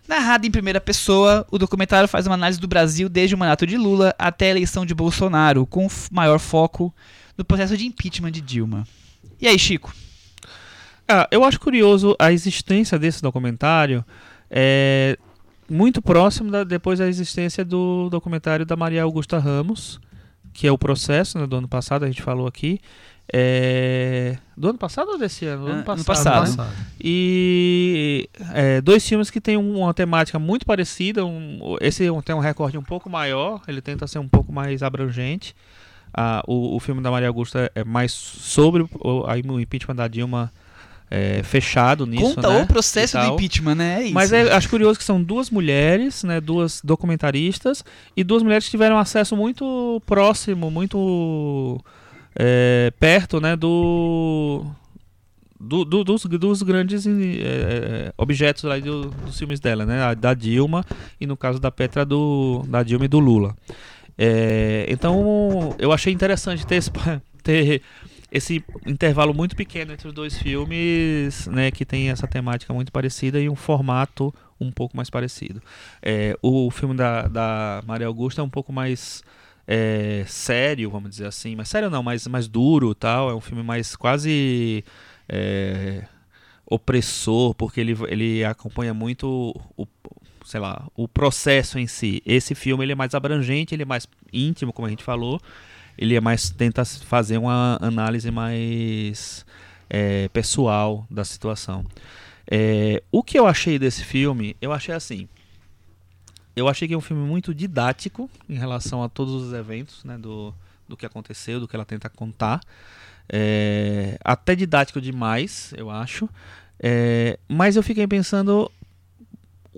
Narrado 0.07 0.47
em 0.47 0.51
primeira 0.51 0.79
pessoa, 0.79 1.45
o 1.51 1.57
documentário 1.57 2.07
faz 2.07 2.25
uma 2.27 2.35
análise 2.35 2.59
do 2.59 2.67
Brasil 2.67 3.09
desde 3.09 3.35
o 3.35 3.37
mandato 3.37 3.67
de 3.67 3.75
Lula 3.75 4.15
até 4.17 4.47
a 4.47 4.51
eleição 4.51 4.85
de 4.85 4.95
Bolsonaro, 4.95 5.65
com 5.65 5.85
maior 6.09 6.39
foco 6.39 6.93
no 7.37 7.43
processo 7.43 7.75
de 7.75 7.85
impeachment 7.85 8.31
de 8.31 8.39
Dilma. 8.39 8.87
E 9.41 9.47
aí, 9.47 9.59
Chico? 9.59 9.93
Ah, 11.07 11.27
eu 11.29 11.43
acho 11.43 11.59
curioso 11.59 12.15
a 12.19 12.31
existência 12.31 12.97
desse 12.97 13.21
documentário 13.21 14.03
é 14.49 15.17
muito 15.69 16.01
próximo 16.01 16.51
da, 16.51 16.63
depois 16.63 16.99
da 16.99 17.07
existência 17.07 17.63
do 17.63 18.09
documentário 18.09 18.65
da 18.65 18.75
Maria 18.75 19.03
Augusta 19.03 19.37
Ramos, 19.37 19.99
que 20.53 20.67
é 20.67 20.71
o 20.71 20.77
processo 20.77 21.37
né, 21.37 21.45
do 21.45 21.55
ano 21.55 21.67
passado, 21.67 22.03
a 22.03 22.07
gente 22.07 22.21
falou 22.21 22.47
aqui. 22.47 22.79
É, 23.31 24.37
do 24.55 24.69
ano 24.69 24.77
passado 24.77 25.09
ou 25.09 25.17
desse 25.17 25.45
ano? 25.45 25.65
Do 25.65 25.71
ano 25.71 25.75
ano 25.79 26.03
passado. 26.03 26.03
passado. 26.03 26.69
né? 26.69 26.73
E 26.99 28.29
é, 28.53 28.79
dois 28.79 29.07
filmes 29.07 29.29
que 29.29 29.41
têm 29.41 29.57
uma 29.57 29.93
temática 29.93 30.39
muito 30.39 30.65
parecida. 30.65 31.25
Um, 31.25 31.75
esse 31.81 32.09
tem 32.23 32.35
um 32.35 32.39
recorde 32.39 32.77
um 32.77 32.83
pouco 32.83 33.09
maior, 33.09 33.61
ele 33.67 33.81
tenta 33.81 34.07
ser 34.07 34.19
um 34.19 34.29
pouco 34.29 34.53
mais 34.53 34.81
abrangente. 34.81 35.53
Ah, 36.13 36.41
o, 36.47 36.75
o 36.75 36.79
filme 36.79 37.01
da 37.01 37.11
Maria 37.11 37.27
Augusta 37.27 37.69
é 37.75 37.83
mais 37.83 38.13
sobre 38.13 38.83
o, 38.83 38.89
o 39.01 39.59
impeachment 39.59 39.95
da 39.95 40.07
Dilma 40.07 40.51
é, 41.09 41.41
fechado 41.43 42.05
nisso. 42.05 42.35
Conta 42.35 42.49
né, 42.49 42.61
o 42.63 42.67
processo 42.67 43.17
do 43.17 43.25
impeachment, 43.33 43.75
né? 43.75 43.99
É 44.01 44.03
isso. 44.05 44.13
Mas 44.13 44.31
é, 44.33 44.51
acho 44.53 44.69
curioso 44.69 44.97
que 44.99 45.05
são 45.05 45.21
duas 45.23 45.49
mulheres, 45.49 46.23
né, 46.23 46.39
duas 46.41 46.81
documentaristas, 46.83 47.83
e 48.15 48.23
duas 48.23 48.43
mulheres 48.43 48.65
que 48.65 48.71
tiveram 48.71 48.97
acesso 48.97 49.35
muito 49.35 50.01
próximo, 50.05 50.69
muito 50.69 51.79
é, 52.35 52.91
perto 52.99 53.39
né, 53.39 53.55
do, 53.55 54.65
do- 55.59 55.85
do- 55.85 56.03
dos, 56.03 56.23
dos 56.25 56.61
grandes 56.61 57.05
é, 57.07 58.11
objetos 58.17 58.63
lá 58.63 58.77
do- 58.77 59.09
dos 59.09 59.37
filmes 59.37 59.59
dela, 59.59 59.85
né, 59.85 60.13
da 60.13 60.33
Dilma 60.33 60.83
e 61.19 61.25
no 61.25 61.35
caso 61.37 61.59
da 61.59 61.71
Petra 61.71 62.05
do, 62.05 62.63
da 62.67 62.83
Dilma 62.83 63.05
e 63.05 63.07
do 63.07 63.19
Lula. 63.19 63.55
É, 64.17 64.85
então 64.89 65.75
eu 65.79 65.91
achei 65.91 66.11
interessante 66.11 66.65
ter 66.65 66.75
esse, 66.75 66.91
ter 67.43 67.81
esse 68.31 68.63
intervalo 68.85 69.33
muito 69.33 69.55
pequeno 69.55 69.93
entre 69.93 70.07
os 70.07 70.13
dois 70.13 70.37
filmes, 70.37 71.47
né, 71.47 71.71
que 71.71 71.85
tem 71.85 72.09
essa 72.09 72.27
temática 72.27 72.73
muito 72.73 72.91
parecida 72.91 73.39
e 73.39 73.49
um 73.49 73.55
formato 73.55 74.33
um 74.59 74.71
pouco 74.71 74.97
mais 74.97 75.09
parecido. 75.09 75.61
É, 76.01 76.37
o 76.41 76.69
filme 76.71 76.95
da, 76.95 77.27
da 77.27 77.83
Maria 77.85 78.07
Augusta 78.07 78.41
é 78.41 78.43
um 78.43 78.49
pouco 78.49 78.73
mais 78.73 79.23
é, 79.67 80.23
sério, 80.27 80.89
vamos 80.89 81.09
dizer 81.09 81.27
assim, 81.27 81.55
mas 81.55 81.67
sério 81.67 81.89
não, 81.89 82.01
mais, 82.01 82.25
mais 82.27 82.47
duro, 82.47 82.95
tal. 82.95 83.29
É 83.29 83.35
um 83.35 83.41
filme 83.41 83.61
mais 83.61 83.95
quase 83.95 84.83
é, 85.27 86.05
opressor, 86.65 87.53
porque 87.53 87.81
ele, 87.81 87.95
ele 88.07 88.43
acompanha 88.45 88.93
muito 88.93 89.53
o, 89.75 89.87
sei 90.45 90.59
lá, 90.59 90.87
o 90.95 91.07
processo 91.07 91.77
em 91.77 91.85
si. 91.85 92.21
Esse 92.25 92.55
filme 92.55 92.85
ele 92.85 92.93
é 92.93 92.95
mais 92.95 93.13
abrangente, 93.13 93.75
ele 93.75 93.83
é 93.83 93.85
mais 93.85 94.07
íntimo, 94.31 94.71
como 94.71 94.87
a 94.87 94.89
gente 94.89 95.03
falou. 95.03 95.39
Ele 95.97 96.15
é 96.15 96.21
mais 96.21 96.49
tenta 96.49 96.85
fazer 96.85 97.37
uma 97.37 97.77
análise 97.81 98.29
mais 98.29 99.45
é, 99.89 100.27
pessoal 100.29 101.05
da 101.09 101.25
situação. 101.25 101.85
É, 102.49 103.03
o 103.11 103.23
que 103.23 103.37
eu 103.37 103.45
achei 103.45 103.77
desse 103.77 104.03
filme, 104.03 104.55
eu 104.61 104.71
achei 104.71 104.93
assim. 104.93 105.27
Eu 106.55 106.67
achei 106.67 106.87
que 106.87 106.93
é 106.93 106.97
um 106.97 107.01
filme 107.01 107.27
muito 107.27 107.53
didático 107.53 108.29
em 108.49 108.55
relação 108.55 109.03
a 109.03 109.09
todos 109.09 109.33
os 109.33 109.53
eventos, 109.53 110.03
né, 110.03 110.17
do, 110.17 110.53
do 110.87 110.97
que 110.97 111.05
aconteceu, 111.05 111.59
do 111.59 111.67
que 111.67 111.75
ela 111.75 111.85
tenta 111.85 112.09
contar. 112.09 112.61
É, 113.29 114.17
até 114.23 114.55
didático 114.55 115.01
demais, 115.01 115.73
eu 115.77 115.89
acho. 115.89 116.29
É, 116.79 117.37
mas 117.47 117.75
eu 117.75 117.83
fiquei 117.83 118.07
pensando 118.07 118.71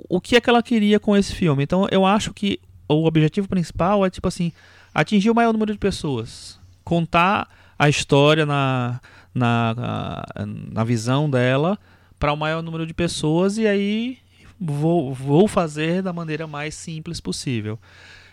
o 0.07 0.22
que 0.22 0.36
é 0.36 0.41
que 0.41 0.49
ela 0.49 0.63
queria 0.63 0.99
com 0.99 1.17
esse 1.17 1.34
filme. 1.34 1.63
Então 1.63 1.88
eu 1.91 2.05
acho 2.05 2.34
que 2.34 2.59
o 2.88 3.05
objetivo 3.05 3.47
principal 3.47 4.05
é 4.05 4.09
tipo 4.09 4.28
assim 4.28 4.51
atingir 4.94 5.30
o 5.30 5.36
maior 5.36 5.54
número 5.54 5.74
de 5.74 5.80
pessoas, 5.80 6.60
contar 6.84 7.48
a 7.78 7.88
história 7.88 8.46
na, 8.46 9.00
na, 9.34 10.26
na, 10.72 10.84
visão 10.84 11.30
dela 11.30 11.78
para 12.20 12.34
o 12.34 12.38
maior 12.38 12.62
número 12.62 12.86
de 12.86 12.94
pessoas 12.94 13.58
e 13.58 13.66
aí 13.66 14.18
vou, 14.60 15.14
vou 15.14 15.48
fazer 15.48 16.02
da 16.02 16.12
maneira 16.12 16.46
mais 16.46 16.76
simples 16.76 17.22
possível. 17.22 17.80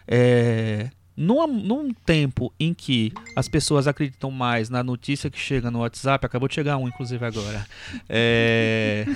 É, 0.09 0.91
num, 1.17 1.47
num 1.47 1.95
tempo 1.95 2.53
em 2.61 2.75
que 2.75 3.13
as 3.35 3.49
pessoas 3.49 3.87
acreditam 3.87 4.31
mais 4.31 4.69
na 4.69 4.83
notícia 4.83 5.31
que 5.31 5.39
chega 5.39 5.71
no 5.71 5.81
WhatsApp, 5.81 6.27
acabou 6.27 6.49
de 6.49 6.55
chegar 6.55 6.77
um, 6.77 6.89
inclusive, 6.89 7.25
agora, 7.25 7.67
é, 8.09 9.07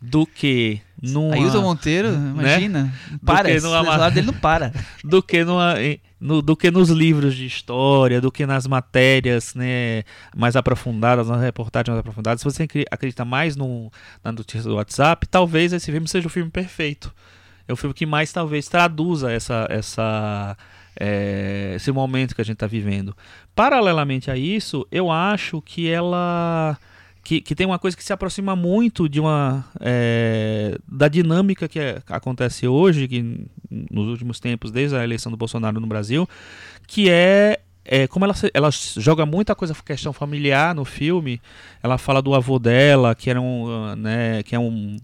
do 0.00 0.24
que 0.24 0.80
numa, 1.02 1.34
Ailton 1.34 1.62
Monteiro, 1.62 2.08
imagina, 2.14 2.94
para, 3.24 3.48
que 3.48 3.56
esse 3.56 3.66
numa- 3.66 3.96
lado 3.96 4.14
dele 4.14 4.26
não 4.28 4.34
para. 4.34 4.72
do 5.02 5.20
que 5.20 5.42
numa, 5.44 5.74
no- 6.20 6.40
do 6.40 6.56
que 6.56 6.70
nos 6.70 6.88
livros 6.90 7.34
de 7.34 7.44
história, 7.44 8.20
do 8.20 8.30
que 8.30 8.46
nas 8.46 8.66
matérias 8.68 9.54
né, 9.56 10.04
mais 10.36 10.54
aprofundadas, 10.54 11.28
nas 11.28 11.40
reportagens 11.42 11.88
mais 11.92 11.98
aprofundadas. 12.00 12.40
Se 12.40 12.44
você 12.44 12.68
acredita 12.90 13.24
mais 13.24 13.56
no, 13.56 13.90
na 14.22 14.30
notícia 14.30 14.62
do 14.70 14.76
WhatsApp, 14.76 15.26
talvez 15.26 15.72
esse 15.72 15.90
filme 15.90 16.06
seja 16.06 16.28
o 16.28 16.30
filme 16.30 16.50
perfeito. 16.50 17.12
É 17.66 17.72
o 17.72 17.76
filme 17.76 17.92
que 17.94 18.06
mais 18.06 18.32
talvez 18.32 18.68
traduza 18.68 19.30
essa, 19.32 19.66
essa, 19.70 20.56
é, 20.98 21.72
esse 21.76 21.90
momento 21.92 22.34
que 22.34 22.40
a 22.40 22.44
gente 22.44 22.54
está 22.56 22.66
vivendo. 22.66 23.16
Paralelamente 23.54 24.30
a 24.30 24.36
isso, 24.36 24.86
eu 24.90 25.10
acho 25.10 25.60
que 25.62 25.88
ela 25.88 26.76
que, 27.22 27.40
que 27.40 27.54
tem 27.54 27.66
uma 27.66 27.78
coisa 27.78 27.96
que 27.96 28.02
se 28.02 28.12
aproxima 28.12 28.56
muito 28.56 29.08
de 29.08 29.20
uma 29.20 29.64
é, 29.80 30.76
da 30.88 31.06
dinâmica 31.08 31.68
que 31.68 31.78
é- 31.78 32.02
acontece 32.08 32.66
hoje, 32.66 33.06
que 33.06 33.46
nos 33.90 34.08
últimos 34.08 34.40
tempos, 34.40 34.70
desde 34.70 34.96
a 34.96 35.04
eleição 35.04 35.30
do 35.30 35.38
Bolsonaro 35.38 35.80
no 35.80 35.86
Brasil, 35.86 36.28
que 36.86 37.08
é, 37.08 37.60
é, 37.84 38.06
como 38.06 38.24
ela, 38.24 38.34
ela 38.52 38.70
joga 38.70 39.24
muita 39.24 39.54
coisa 39.54 39.74
questão 39.84 40.12
familiar 40.12 40.74
no 40.74 40.84
filme. 40.84 41.40
Ela 41.82 41.96
fala 41.96 42.20
do 42.20 42.34
avô 42.34 42.58
dela, 42.58 43.14
que 43.14 43.30
era 43.30 43.40
um, 43.40 43.68
ah, 43.68 43.96
né, 43.96 44.42
que 44.42 44.54
é 44.54 44.58
um, 44.58 44.96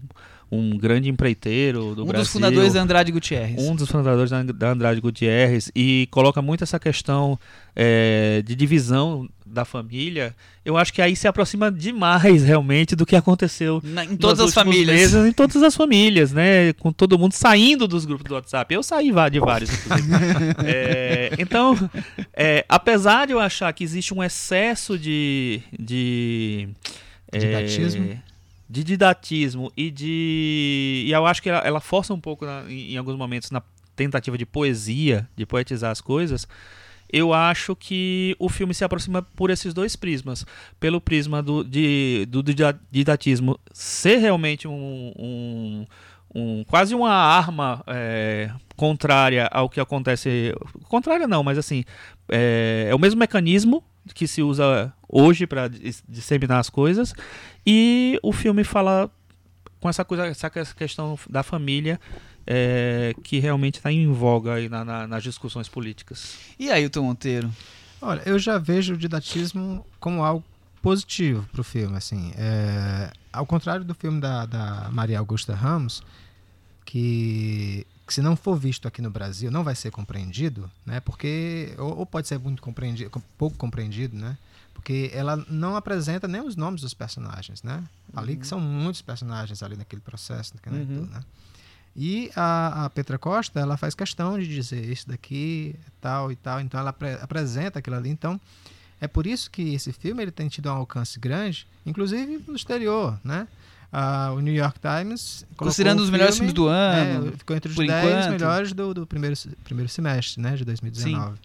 um 0.51 0.77
grande 0.77 1.09
empreiteiro 1.09 1.95
do 1.95 2.03
um 2.03 2.07
Brasil. 2.07 2.23
dos 2.23 2.31
fundadores 2.33 2.73
da 2.73 2.81
Andrade 2.81 3.11
Gutierrez. 3.11 3.63
Um 3.63 3.75
dos 3.75 3.89
fundadores 3.89 4.29
da, 4.29 4.43
da 4.43 4.71
Andrade 4.71 4.99
Gutierrez 4.99 5.71
e 5.75 6.07
coloca 6.11 6.41
muito 6.41 6.63
essa 6.63 6.79
questão 6.79 7.39
é, 7.75 8.41
de 8.45 8.55
divisão 8.55 9.27
da 9.51 9.65
família. 9.65 10.35
Eu 10.63 10.77
acho 10.77 10.93
que 10.93 11.01
aí 11.01 11.15
se 11.15 11.27
aproxima 11.27 11.71
demais 11.71 12.43
realmente 12.43 12.95
do 12.95 13.05
que 13.05 13.15
aconteceu 13.15 13.81
Na- 13.83 14.05
em 14.05 14.15
todas 14.15 14.39
as 14.39 14.53
famílias. 14.53 14.87
meses, 15.13 15.25
em 15.25 15.31
todas 15.33 15.61
as 15.63 15.75
famílias, 15.75 16.31
né? 16.31 16.71
Com 16.73 16.91
todo 16.91 17.17
mundo 17.17 17.33
saindo 17.33 17.87
dos 17.87 18.05
grupos 18.05 18.25
do 18.27 18.35
WhatsApp. 18.35 18.73
Eu 18.73 18.83
saí 18.83 19.11
de 19.31 19.39
vários, 19.39 19.69
inclusive. 19.71 20.09
É, 20.65 21.31
então, 21.39 21.75
é, 22.33 22.63
apesar 22.69 23.27
de 23.27 23.33
eu 23.33 23.39
achar 23.39 23.71
que 23.73 23.83
existe 23.83 24.13
um 24.13 24.23
excesso 24.23 24.97
de. 24.97 25.61
de 25.79 26.69
é, 27.31 27.37
Didatismo. 27.39 28.19
de 28.69 28.83
didatismo 28.83 29.71
e 29.75 29.89
de. 29.91 31.03
E 31.07 31.11
eu 31.11 31.25
acho 31.25 31.41
que 31.41 31.49
ela, 31.49 31.59
ela 31.59 31.79
força 31.79 32.13
um 32.13 32.19
pouco 32.19 32.45
na- 32.45 32.63
em, 32.69 32.93
em 32.93 32.97
alguns 32.97 33.15
momentos 33.15 33.49
na 33.51 33.61
tentativa 33.95 34.37
de 34.37 34.45
poesia, 34.45 35.27
de 35.35 35.45
poetizar 35.45 35.91
as 35.91 35.99
coisas. 36.01 36.47
Eu 37.11 37.33
acho 37.33 37.75
que 37.75 38.35
o 38.39 38.47
filme 38.49 38.73
se 38.73 38.83
aproxima 38.83 39.21
por 39.21 39.49
esses 39.49 39.73
dois 39.73 39.95
prismas. 39.95 40.45
Pelo 40.79 41.01
prisma 41.01 41.41
do, 41.41 41.63
de, 41.63 42.25
do 42.29 42.43
dida- 42.43 42.79
didatismo 42.91 43.59
ser 43.73 44.17
realmente 44.17 44.67
um, 44.67 45.11
um, 45.17 45.85
um- 46.35 46.63
quase 46.65 46.93
uma 46.93 47.11
arma 47.11 47.83
é, 47.87 48.51
contrária 48.75 49.47
ao 49.51 49.67
que 49.69 49.79
acontece. 49.79 50.53
Contrária 50.83 51.27
não, 51.27 51.43
mas 51.43 51.57
assim, 51.57 51.83
é, 52.29 52.87
é 52.89 52.95
o 52.95 52.99
mesmo 52.99 53.19
mecanismo 53.19 53.83
que 54.13 54.27
se 54.27 54.41
usa 54.41 54.93
hoje 55.07 55.45
para 55.47 55.67
disseminar 56.07 56.59
as 56.59 56.69
coisas. 56.69 57.13
E 57.65 58.19
o 58.23 58.31
filme 58.31 58.63
fala 58.63 59.09
com 59.79 59.89
essa 59.89 60.03
coisa, 60.05 60.25
essa 60.27 60.49
questão 60.49 61.17
da 61.29 61.41
família 61.41 61.99
é, 62.51 63.13
que 63.23 63.37
realmente 63.37 63.75
está 63.75 63.91
em 63.91 64.11
voga 64.11 64.55
aí 64.55 64.67
na- 64.67 64.83
na- 64.83 65.07
nas 65.07 65.21
discussões 65.21 65.69
políticas. 65.69 66.33
E 66.57 66.71
Ailton 66.71 67.03
Monteiro? 67.03 67.53
Olha, 68.01 68.23
eu 68.25 68.39
já 68.39 68.57
vejo 68.57 68.95
o 68.95 68.97
didatismo 68.97 69.85
como 69.99 70.23
algo 70.23 70.43
positivo 70.81 71.47
pro 71.51 71.63
filme, 71.63 71.95
assim. 71.95 72.33
É, 72.35 73.11
ao 73.31 73.45
contrário 73.45 73.85
do 73.85 73.93
filme 73.93 74.19
da, 74.19 74.47
da 74.47 74.89
Maria 74.91 75.19
Augusta 75.19 75.53
Ramos, 75.53 76.01
que, 76.85 77.85
que 78.07 78.13
se 78.13 78.21
não 78.21 78.35
for 78.35 78.55
visto 78.57 78.87
aqui 78.87 79.01
no 79.01 79.09
Brasil 79.11 79.51
não 79.51 79.63
vai 79.63 79.75
ser 79.75 79.91
compreendido, 79.91 80.69
né? 80.85 80.99
Porque 80.99 81.73
ou, 81.77 81.99
ou 81.99 82.05
pode 82.05 82.27
ser 82.27 82.39
muito 82.39 82.61
compreendido, 82.61 83.09
com- 83.09 83.21
pouco 83.37 83.55
compreendido, 83.57 84.15
né? 84.17 84.37
Porque 84.73 85.11
ela 85.13 85.35
não 85.49 85.75
apresenta 85.75 86.27
nem 86.27 86.41
os 86.41 86.55
nomes 86.55 86.81
dos 86.81 86.93
personagens, 86.93 87.61
né? 87.61 87.83
Ali 88.15 88.37
que 88.37 88.47
são 88.47 88.59
muitos 88.59 89.01
personagens 89.01 89.61
ali 89.61 89.75
naquele 89.75 90.01
processo, 90.01 90.53
naquele 90.55 90.77
Uhum. 90.77 91.01
tudo, 91.01 91.11
né? 91.11 91.19
E 91.95 92.31
a, 92.35 92.85
a 92.85 92.89
Petra 92.89 93.17
Costa, 93.17 93.59
ela 93.59 93.75
faz 93.77 93.93
questão 93.95 94.39
de 94.39 94.47
dizer 94.47 94.83
isso 94.85 95.07
daqui, 95.07 95.75
tal 95.99 96.31
e 96.31 96.35
tal. 96.35 96.61
Então 96.61 96.79
ela 96.79 96.91
apre- 96.91 97.17
apresenta 97.21 97.79
aquilo 97.79 97.95
ali. 97.97 98.09
Então 98.09 98.39
é 99.01 99.07
por 99.07 99.25
isso 99.27 99.49
que 99.51 99.73
esse 99.73 99.91
filme 99.91 100.21
ele 100.21 100.31
tem 100.31 100.47
tido 100.47 100.69
um 100.69 100.73
alcance 100.73 101.19
grande, 101.19 101.67
inclusive 101.85 102.43
no 102.47 102.55
exterior, 102.55 103.19
né? 103.23 103.47
Ah, 103.91 104.31
o 104.35 104.39
New 104.39 104.53
York 104.53 104.79
Times 104.79 105.45
Considerando 105.57 105.99
o 105.99 106.03
os 106.03 106.11
melhores 106.11 106.35
filme, 106.35 106.51
filmes 106.51 106.53
do 106.53 106.67
ano. 106.67 107.29
é, 107.29 107.37
ficou 107.37 107.55
entre 107.55 107.69
os 107.71 107.75
por 107.75 107.87
10 107.87 108.05
enquanto. 108.05 108.29
melhores 108.31 108.71
do, 108.73 108.93
do 108.93 109.07
primeiro, 109.07 109.35
primeiro 109.63 109.89
semestre, 109.89 110.39
né, 110.39 110.55
de 110.55 110.63
2019. 110.63 111.39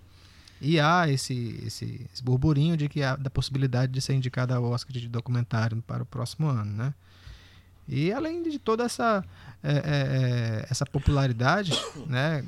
E 0.60 0.78
há 0.78 1.08
esse, 1.08 1.58
esse, 1.66 2.06
esse 2.12 2.22
burburinho 2.22 2.76
de 2.76 2.86
que 2.88 3.02
há 3.02 3.16
da 3.16 3.30
possibilidade 3.30 3.92
de 3.92 4.00
ser 4.02 4.12
indicado 4.14 4.52
ao 4.54 4.62
Oscar 4.64 4.92
de 4.92 5.08
documentário 5.08 5.82
para 5.86 6.02
o 6.02 6.06
próximo 6.06 6.46
ano, 6.46 6.70
né? 6.70 6.94
E 7.88 8.12
além 8.12 8.42
de 8.42 8.58
toda 8.58 8.84
essa 8.84 9.24
é, 9.62 9.72
é, 9.72 9.76
é, 9.76 10.66
essa 10.70 10.84
popularidade, 10.84 11.72
né, 12.06 12.44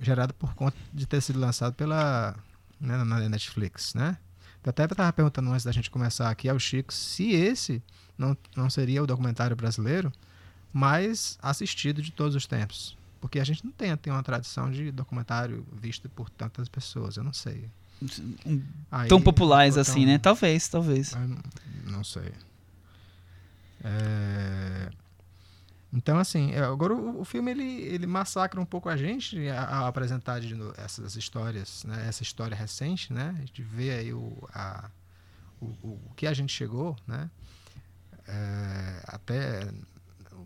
gerada 0.00 0.32
por 0.32 0.54
conta 0.54 0.76
de 0.92 1.06
ter 1.06 1.20
sido 1.20 1.38
lançado 1.38 1.74
pela 1.74 2.34
né, 2.80 3.02
na 3.04 3.28
Netflix, 3.28 3.94
né? 3.94 4.16
Eu 4.64 4.70
até 4.70 4.84
estava 4.84 5.12
perguntando 5.12 5.50
antes 5.50 5.64
da 5.64 5.72
gente 5.72 5.90
começar 5.90 6.30
aqui 6.30 6.48
ao 6.48 6.58
Chico 6.58 6.92
se 6.92 7.32
esse 7.32 7.82
não, 8.16 8.36
não 8.56 8.70
seria 8.70 9.02
o 9.02 9.06
documentário 9.06 9.56
brasileiro 9.56 10.12
mais 10.72 11.38
assistido 11.42 12.00
de 12.00 12.12
todos 12.12 12.34
os 12.36 12.46
tempos. 12.46 12.96
Porque 13.20 13.38
a 13.40 13.44
gente 13.44 13.64
não 13.64 13.72
tem, 13.72 13.96
tem 13.96 14.12
uma 14.12 14.22
tradição 14.22 14.70
de 14.70 14.90
documentário 14.90 15.66
visto 15.80 16.08
por 16.08 16.28
tantas 16.30 16.68
pessoas, 16.68 17.16
eu 17.16 17.24
não 17.24 17.32
sei. 17.32 17.68
Aí, 18.90 19.08
Tão 19.08 19.20
populares 19.20 19.74
ficou 19.74 19.80
assim, 19.80 20.00
tão- 20.04 20.12
né? 20.12 20.18
Talvez, 20.18 20.68
talvez. 20.68 21.16
não 21.84 22.02
sei. 22.02 22.32
É, 23.82 24.90
Então, 25.92 26.18
assim, 26.18 26.52
é, 26.52 26.60
agora 26.60 26.94
o, 26.94 27.24
filme 27.24 27.50
ele, 27.50 27.82
ele 27.82 28.06
massacra 28.06 28.60
um 28.60 28.64
pouco 28.64 28.88
a 28.88 28.96
gente 28.96 29.48
ao 29.50 29.86
apresentar 29.86 30.40
essas 30.78 31.16
histórias, 31.16 31.84
né? 31.84 32.06
essa 32.08 32.22
história 32.22 32.56
recente, 32.56 33.12
né? 33.12 33.34
A 33.36 33.40
gente 33.40 33.62
vê 33.62 33.90
aí 33.90 34.12
o, 34.12 34.32
a, 34.54 34.88
o, 35.60 35.66
o 35.66 36.12
que 36.16 36.26
a 36.26 36.32
gente 36.32 36.52
chegou, 36.52 36.96
né? 37.06 37.30
É, 38.26 39.02
até 39.06 39.68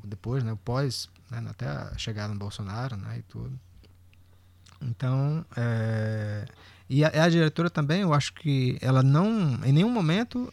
depois, 0.03 0.43
né? 0.43 0.57
Pós, 0.65 1.09
né? 1.31 1.45
até 1.49 1.67
a 1.69 1.97
chegada 1.97 2.33
no 2.33 2.39
Bolsonaro, 2.39 2.97
né? 2.97 3.19
E 3.19 3.23
tudo. 3.23 3.59
Então, 4.81 5.45
é, 5.57 6.45
e 6.89 7.05
a, 7.05 7.25
a 7.25 7.29
diretora 7.29 7.71
também, 7.71 8.03
eu 8.03 8.13
acho 8.13 8.33
que 8.35 8.79
ela 8.81 9.03
não, 9.03 9.65
em 9.65 9.73
nenhum 9.73 9.91
momento, 9.91 10.53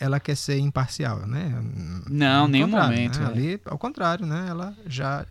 ela 0.00 0.18
quer 0.18 0.34
ser 0.34 0.58
imparcial, 0.58 1.26
né? 1.26 1.62
Não, 2.08 2.42
Ao 2.42 2.48
nenhum 2.48 2.66
contrário, 2.66 2.90
momento, 2.90 3.20
né? 3.20 3.26
Ali, 3.26 3.60
ao 3.66 3.78
contrário, 3.78 4.26
né? 4.26 4.46
Ela 4.48 4.74
já 4.86 5.26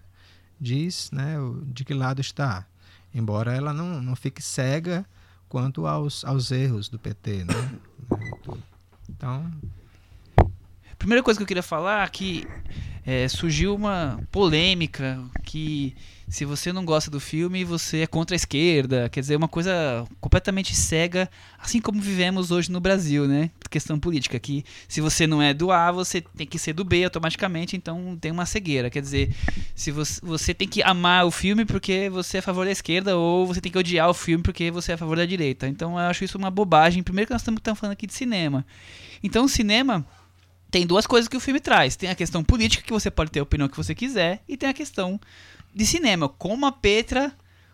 diz, 0.62 1.10
né? 1.12 1.36
De 1.66 1.84
que 1.84 1.94
lado 1.94 2.22
está, 2.22 2.66
embora 3.14 3.54
ela 3.54 3.74
não, 3.74 4.02
não 4.02 4.16
fique 4.16 4.42
cega 4.42 5.06
quanto 5.50 5.88
aos, 5.88 6.24
aos 6.24 6.52
erros 6.52 6.88
do 6.88 7.00
PT, 7.00 7.44
né? 7.46 7.54
Então, 9.12 9.52
Primeira 11.00 11.24
coisa 11.24 11.38
que 11.40 11.44
eu 11.44 11.48
queria 11.48 11.64
falar 11.64 12.06
é 12.06 12.10
que 12.10 12.46
é, 13.06 13.26
surgiu 13.30 13.74
uma 13.74 14.20
polêmica 14.30 15.18
que 15.46 15.96
se 16.30 16.46
você 16.46 16.72
não 16.72 16.86
gosta 16.86 17.10
do 17.10 17.20
filme, 17.20 17.64
você 17.64 18.02
é 18.02 18.08
contra 18.08 18.36
a 18.36 18.38
esquerda. 18.38 19.10
Quer 19.10 19.20
dizer, 19.20 19.36
uma 19.36 19.48
coisa 19.48 20.06
completamente 20.22 20.76
cega, 20.76 21.30
assim 21.58 21.82
como 21.82 22.00
vivemos 22.00 22.52
hoje 22.52 22.72
no 22.72 22.80
Brasil, 22.80 23.28
né? 23.28 23.50
Questão 23.70 24.00
política, 24.00 24.40
que 24.40 24.64
se 24.88 25.02
você 25.02 25.26
não 25.26 25.42
é 25.42 25.54
do 25.54 25.72
A, 25.72 25.92
você 25.92 26.22
tem 26.22 26.46
que 26.46 26.60
ser 26.60 26.74
do 26.74 26.84
B 26.84 27.04
automaticamente, 27.04 27.76
então 27.76 28.18
tem 28.20 28.32
uma 28.32 28.46
cegueira. 28.46 28.90
Quer 28.90 29.02
dizer, 29.02 29.36
se 29.76 29.92
você, 29.92 30.22
você 30.24 30.54
tem 30.54 30.68
que 30.68 30.84
amar 30.84 31.26
o 31.26 31.32
filme 31.32 31.66
porque 31.66 32.10
você 32.10 32.38
é 32.38 32.40
a 32.40 32.44
favor 32.44 32.66
da 32.66 32.72
esquerda, 32.72 33.18
ou 33.18 33.48
você 33.48 33.60
tem 33.60 33.72
que 33.72 33.78
odiar 33.78 34.08
o 34.10 34.14
filme 34.14 34.44
porque 34.44 34.70
você 34.70 34.92
é 34.92 34.96
a 34.96 34.98
favor 34.98 35.18
da 35.18 35.26
direita. 35.26 35.68
Então 35.68 35.94
eu 35.94 36.00
acho 36.00 36.24
isso 36.24 36.38
uma 36.38 36.52
bobagem. 36.52 37.02
Primeiro 37.02 37.28
que 37.28 37.34
nós 37.34 37.42
estamos 37.42 37.60
estamos 37.60 37.80
falando 37.80 37.94
aqui 37.94 38.06
de 38.06 38.14
cinema. 38.14 38.66
Então 39.24 39.46
o 39.46 39.50
cinema 39.50 40.06
tem 40.72 40.86
duas 40.86 41.08
coisas 41.08 41.28
que 41.28 41.38
o 41.38 41.40
filme 41.40 41.60
traz. 41.60 41.96
Tem 41.96 42.10
a 42.10 42.16
questão 42.16 42.44
política, 42.44 42.84
que 42.84 42.94
você 42.94 43.10
pode 43.10 43.32
ter 43.32 43.40
a 43.40 43.44
opinião 43.44 43.68
que 43.68 43.78
você 43.78 43.96
quiser, 43.96 44.44
e 44.48 44.56
tem 44.56 44.70
a 44.70 44.74
questão 44.74 45.20
de 45.74 45.86
cinema, 45.86 46.28
como 46.30 46.66
a 46.66 46.72
Petra 46.72 47.32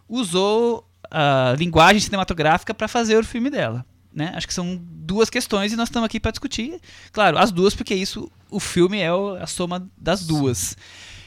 usou 0.08 0.88
a 1.10 1.56
linguagem 1.58 2.00
cinematográfica 2.00 2.74
para 2.74 2.88
fazer 2.88 3.18
o 3.18 3.24
filme 3.24 3.50
dela. 3.50 3.86
Né? 4.14 4.32
Acho 4.34 4.48
que 4.48 4.54
são 4.54 4.80
duas 4.82 5.30
questões 5.30 5.74
e 5.74 5.76
nós 5.76 5.90
estamos 5.90 6.06
aqui 6.06 6.20
para 6.20 6.32
discutir. 6.32 6.80
Claro, 7.12 7.38
as 7.38 7.52
duas, 7.52 7.76
porque 7.76 7.94
isso, 7.94 8.32
o 8.50 8.60
filme 8.60 9.00
é 9.00 9.10
a 9.42 9.46
soma 9.46 9.90
das 9.98 10.26
duas. 10.26 10.78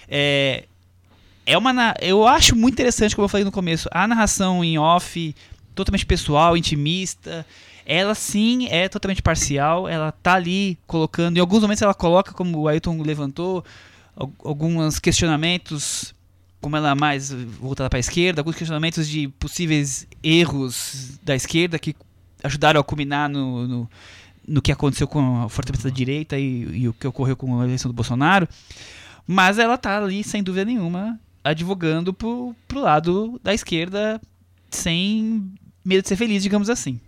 É, 0.08 0.64
é 1.44 1.56
uma. 1.58 1.94
Eu 2.00 2.26
acho 2.26 2.56
muito 2.56 2.74
interessante, 2.74 3.14
como 3.14 3.26
eu 3.26 3.28
falei 3.28 3.44
no 3.44 3.52
começo, 3.52 3.88
a 3.92 4.06
narração 4.06 4.64
em 4.64 4.78
off, 4.78 5.34
totalmente 5.74 6.06
pessoal, 6.06 6.56
intimista. 6.56 7.44
Ela 7.84 8.14
sim 8.14 8.68
é 8.68 8.88
totalmente 8.88 9.22
parcial, 9.22 9.88
ela 9.88 10.12
tá 10.12 10.34
ali 10.34 10.78
colocando, 10.86 11.38
em 11.38 11.40
alguns 11.40 11.62
momentos 11.62 11.80
ela 11.80 11.94
coloca, 11.94 12.32
como 12.34 12.58
o 12.58 12.68
Ailton 12.68 13.00
levantou, 13.00 13.64
al- 14.14 14.32
alguns 14.44 14.98
questionamentos, 14.98 16.14
como 16.60 16.76
ela 16.76 16.90
é 16.90 16.94
mais 16.94 17.32
voltada 17.32 17.88
para 17.88 17.98
a 17.98 18.00
esquerda, 18.00 18.40
alguns 18.40 18.56
questionamentos 18.56 19.08
de 19.08 19.28
possíveis 19.28 20.06
erros 20.22 21.18
da 21.22 21.34
esquerda 21.34 21.78
que 21.78 21.94
ajudaram 22.42 22.80
a 22.80 22.84
culminar 22.84 23.28
no, 23.28 23.66
no, 23.66 23.90
no 24.46 24.62
que 24.62 24.72
aconteceu 24.72 25.06
com 25.06 25.42
a 25.42 25.48
fortalecimento 25.48 25.92
da 25.92 25.96
direita 25.96 26.38
e, 26.38 26.82
e 26.82 26.88
o 26.88 26.92
que 26.92 27.06
ocorreu 27.06 27.36
com 27.36 27.60
a 27.60 27.64
eleição 27.64 27.88
do 27.90 27.94
Bolsonaro. 27.94 28.48
Mas 29.26 29.58
ela 29.58 29.76
tá 29.76 29.98
ali, 29.98 30.24
sem 30.24 30.42
dúvida 30.42 30.64
nenhuma, 30.64 31.18
advogando 31.44 32.12
pro, 32.12 32.54
pro 32.66 32.80
lado 32.80 33.38
da 33.42 33.54
esquerda 33.54 34.20
sem 34.70 35.52
medo 35.84 36.02
de 36.02 36.08
ser 36.08 36.16
feliz, 36.16 36.42
digamos 36.42 36.68
assim. 36.68 37.00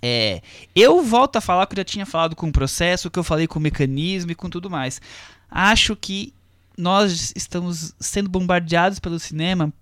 É, 0.00 0.42
eu 0.74 1.00
volto 1.02 1.36
a 1.36 1.40
falar 1.40 1.66
que 1.66 1.74
eu 1.74 1.78
já 1.78 1.84
tinha 1.84 2.04
falado 2.04 2.34
com 2.34 2.48
o 2.48 2.52
processo, 2.52 3.10
que 3.10 3.18
eu 3.18 3.22
falei 3.22 3.46
com 3.46 3.58
o 3.58 3.62
mecanismo 3.62 4.32
e 4.32 4.34
com 4.34 4.50
tudo 4.50 4.68
mais. 4.68 5.00
Acho 5.48 5.94
que 5.94 6.34
nós 6.76 7.32
estamos 7.36 7.94
sendo 8.00 8.28
bombardeados 8.28 8.98
pelo 8.98 9.18
cinema 9.18 9.72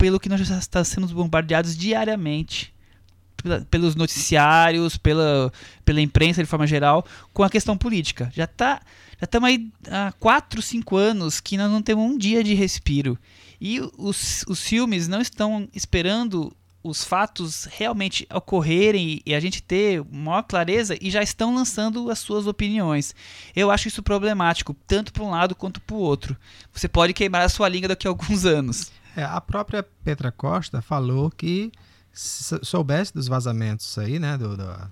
pelo 0.00 0.18
que 0.18 0.30
nós 0.30 0.40
já 0.40 0.58
estamos 0.58 0.88
sendo 0.88 1.06
bombardeados 1.08 1.76
diariamente 1.76 2.72
pelos 3.70 3.94
noticiários, 3.94 4.96
pela, 4.96 5.52
pela 5.84 6.00
imprensa 6.00 6.42
de 6.42 6.48
forma 6.48 6.66
geral, 6.66 7.04
com 7.32 7.42
a 7.42 7.50
questão 7.50 7.76
política. 7.76 8.30
Já 8.34 8.46
tá, 8.46 8.80
já 9.18 9.24
estamos 9.24 9.48
aí 9.48 9.70
há 9.90 10.12
4, 10.18 10.62
5 10.62 10.96
anos 10.96 11.40
que 11.40 11.56
nós 11.56 11.70
não 11.70 11.82
temos 11.82 12.04
um 12.04 12.16
dia 12.16 12.42
de 12.42 12.54
respiro. 12.54 13.18
E 13.60 13.80
os, 13.98 14.42
os 14.48 14.60
filmes 14.62 15.06
não 15.06 15.20
estão 15.20 15.68
esperando 15.74 16.54
os 16.82 17.04
fatos 17.04 17.64
realmente 17.64 18.26
ocorrerem 18.32 19.20
e 19.24 19.34
a 19.34 19.40
gente 19.40 19.62
ter 19.62 20.04
maior 20.10 20.42
clareza 20.42 20.96
e 21.00 21.10
já 21.10 21.22
estão 21.22 21.54
lançando 21.54 22.10
as 22.10 22.18
suas 22.18 22.46
opiniões. 22.46 23.14
Eu 23.54 23.70
acho 23.70 23.88
isso 23.88 24.02
problemático, 24.02 24.74
tanto 24.86 25.12
para 25.12 25.22
um 25.22 25.30
lado 25.30 25.54
quanto 25.54 25.80
para 25.80 25.96
o 25.96 26.00
outro. 26.00 26.36
Você 26.72 26.88
pode 26.88 27.12
queimar 27.12 27.42
a 27.42 27.48
sua 27.48 27.68
língua 27.68 27.88
daqui 27.88 28.06
a 28.06 28.10
alguns 28.10 28.44
anos. 28.46 28.90
É, 29.16 29.24
a 29.24 29.40
própria 29.40 29.82
Petra 29.82 30.32
Costa 30.32 30.80
falou 30.80 31.30
que 31.30 31.70
se 32.12 32.58
soubesse 32.62 33.12
dos 33.12 33.28
vazamentos 33.28 33.96
aí, 33.98 34.18
né, 34.18 34.36
do, 34.36 34.56
do, 34.56 34.90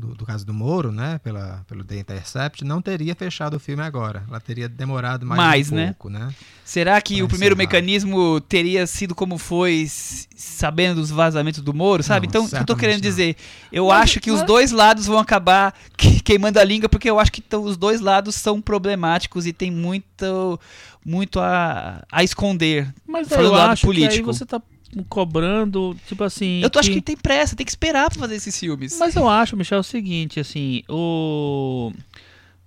do- 0.00 0.14
do 0.14 0.24
caso 0.26 0.44
do 0.46 0.54
Moro, 0.54 0.90
né, 0.90 1.18
pela, 1.22 1.64
pelo 1.68 1.84
The 1.84 1.98
Intercept, 1.98 2.64
não 2.64 2.80
teria 2.80 3.14
fechado 3.14 3.56
o 3.56 3.60
filme 3.60 3.82
agora. 3.82 4.24
Ela 4.28 4.40
teria 4.40 4.68
demorado 4.68 5.26
mais, 5.26 5.38
Mais, 5.38 5.72
um 5.72 5.76
né? 5.76 5.86
pouco, 5.88 6.08
né? 6.08 6.34
Será 6.64 7.00
que 7.00 7.16
Pra 7.16 7.24
o 7.24 7.28
primeiro 7.28 7.56
mecanismo 7.56 8.40
teria 8.40 8.86
sido 8.86 9.14
como 9.14 9.36
foi, 9.38 9.86
sabendo 9.88 11.00
dos 11.00 11.10
vazamentos 11.10 11.60
do 11.60 11.74
Moro, 11.74 12.02
sabe? 12.02 12.26
Não, 12.26 12.30
então, 12.30 12.44
o 12.44 12.48
que 12.48 12.54
eu 12.54 12.58
tô 12.58 12.72
certamente 12.74 12.80
querendo 12.80 13.02
não. 13.04 13.10
dizer, 13.10 13.36
eu 13.72 13.86
Mas- 13.88 14.02
acho 14.02 14.20
que 14.20 14.30
os 14.30 14.38
mas- 14.38 14.46
dois 14.46 14.70
lados 14.70 15.06
vão 15.06 15.18
acabar 15.18 15.74
que- 15.96 16.20
queimando 16.20 16.58
a 16.58 16.64
língua, 16.64 16.88
porque 16.88 17.10
eu 17.10 17.18
acho 17.18 17.30
que 17.32 17.42
os 17.56 17.76
dois 17.76 18.00
lados 18.00 18.34
são 18.36 18.60
problemáticos 18.60 19.46
e 19.46 19.52
tem 19.52 19.70
muito, 19.70 20.58
muito 21.04 21.40
a, 21.40 22.04
a 22.10 22.22
esconder. 22.24 22.92
Mas 23.06 23.28
Falando 23.28 23.44
eu 23.46 23.50
do 23.50 23.56
lado 23.56 23.72
acho 23.72 23.82
que 23.86 23.90
aí 23.92 23.94
político. 23.94 24.32
você 24.32 24.46
tá 24.46 24.60
cobrando, 25.08 25.96
tipo 26.06 26.22
assim... 26.24 26.60
Eu 26.62 26.70
tô 26.70 26.78
acho 26.78 26.90
que 26.90 27.00
tem 27.00 27.16
pressa, 27.16 27.54
tem 27.56 27.64
que 27.64 27.70
esperar 27.70 28.10
pra 28.10 28.18
fazer 28.18 28.36
esses 28.36 28.58
filmes. 28.58 28.98
Mas 28.98 29.14
eu 29.16 29.28
acho, 29.28 29.56
Michel, 29.56 29.80
o 29.80 29.84
seguinte, 29.84 30.40
assim, 30.40 30.82
o... 30.88 31.92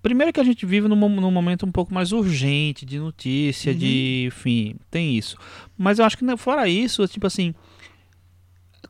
Primeiro 0.02 0.34
que 0.34 0.40
a 0.40 0.44
gente 0.44 0.66
vive 0.66 0.88
num, 0.88 0.96
num 0.96 1.32
momento 1.32 1.66
um 1.66 1.72
pouco 1.72 1.94
mais 1.94 2.12
urgente, 2.12 2.86
de 2.86 3.00
notícia, 3.00 3.72
Uhum. 3.72 3.78
de... 3.78 4.26
Enfim, 4.28 4.76
tem 4.92 5.18
isso. 5.18 5.38
Mas 5.78 6.00
eu 6.00 6.06
acho 6.06 6.18
que 6.18 6.26
né, 6.26 6.36
fora 6.38 6.68
isso, 6.68 7.08
tipo 7.08 7.28
assim... 7.28 7.54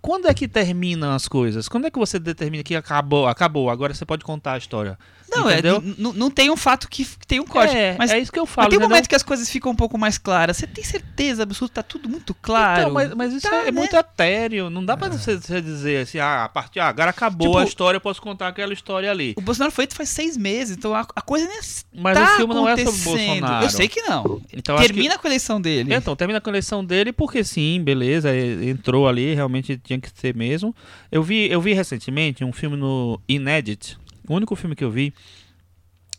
Quando 0.04 0.28
é 0.28 0.34
que 0.34 0.50
terminam 0.50 1.12
as 1.14 1.30
coisas? 1.30 1.70
Quando 1.70 1.88
é 1.88 1.90
que 1.90 1.98
você 1.98 2.20
determina 2.20 2.62
que 2.62 2.76
acabou, 2.76 3.26
acabou, 3.26 3.70
agora 3.70 3.94
você 3.94 4.06
pode 4.06 4.24
contar 4.24 4.54
a 4.54 4.58
história? 4.58 5.00
não, 5.36 5.50
é, 5.50 5.54
entendeu? 5.54 5.82
n- 5.82 6.14
não 6.16 6.30
tem 6.30 6.52
um 6.52 6.56
fato 6.58 6.88
que 6.88 7.08
tem 7.26 7.40
um 7.40 7.46
corte. 7.48 7.76
é, 7.76 7.96
mas 7.98 8.12
é 8.12 8.20
isso 8.20 8.32
que 8.32 8.38
eu 8.38 8.44
mas 8.44 8.52
falo, 8.54 8.70
tem 8.70 8.78
um 8.78 8.82
entendeu? 8.82 8.90
momento 8.90 9.10
que 9.10 9.16
as 9.16 9.24
coisas 9.24 9.50
ficam 9.50 9.72
um 9.72 9.76
pouco 9.76 9.98
mais 9.98 10.20
claras. 10.20 10.58
Você 10.58 10.68
tem 10.68 10.84
certeza 10.84 11.42
absoluta, 11.42 11.82
tá 11.82 11.84
tudo 11.84 12.08
muito 12.08 12.36
claro. 12.36 12.82
Então, 12.82 12.94
mas, 12.94 13.14
mas 13.16 13.34
isso 13.34 13.50
Tá, 13.50 13.56
é, 13.56 13.66
né? 13.66 13.72
muito 13.72 13.96
etéreo. 13.96 14.70
Não 14.70 14.86
dá 14.86 14.96
pra 14.96 15.08
você, 15.10 15.38
você 15.38 15.60
dizer 15.60 16.04
assim, 16.04 16.20
ah, 16.20 16.44
a 16.44 16.50
partir, 16.50 16.80
ah, 16.82 16.88
agora 16.90 17.10
acabou 17.10 17.48
Tipo- 17.48 17.58
a 17.58 17.64
história, 17.64 17.98
eu 17.98 18.02
posso 18.02 18.22
contar 18.22 18.50
aquela 18.50 18.74
história 18.74 19.10
ali. 19.10 19.34
O 19.36 19.42
Bolsonaro 19.42 19.72
foi 19.72 19.84
eleito 19.86 19.96
faz 19.96 20.10
seis 20.10 20.38
meses, 20.38 20.78
então 20.78 20.94
a, 20.94 21.02
a 21.16 21.22
coisa 21.22 21.48
nem 21.48 21.60
Mas 22.04 22.16
tá 22.16 22.34
o 22.34 22.38
filme 22.38 22.54
não 22.54 22.70
é 22.70 22.78
sobre 22.78 22.92
o. 22.92 23.04
Bolsonaro. 23.04 23.66
Eu 23.66 23.70
sei 23.72 23.88
que 23.88 24.02
não. 24.02 24.40
Então, 24.54 24.76
acho 24.76 24.84
que- 24.86 24.94
Termina 24.94 25.18
com 25.18 25.26
a 25.26 25.30
eleição 25.30 25.60
dele. 25.60 25.96
Então, 25.96 26.16
termina 26.16 26.40
com 26.40 26.50
a 26.50 26.52
eleição 26.52 26.86
dele, 26.86 27.12
porque 27.12 27.44
sim, 27.44 27.82
beleza, 27.84 28.36
e- 28.36 28.70
entrou 28.70 29.08
ali, 29.08 29.34
realmente 29.34 29.78
tinha 29.78 29.93
que 30.00 30.10
ser 30.10 30.36
mesmo. 30.36 30.76
Eu 31.12 31.24
vi, 31.24 31.50
eu 31.50 31.62
vi 31.62 31.74
recentemente 31.74 32.44
um 32.44 32.52
filme 32.54 32.78
no 32.78 33.20
Inedit, 33.28 33.98
o 34.28 34.34
único 34.34 34.56
filme 34.56 34.76
que 34.76 34.84
eu 34.84 34.92
vi, 34.92 35.14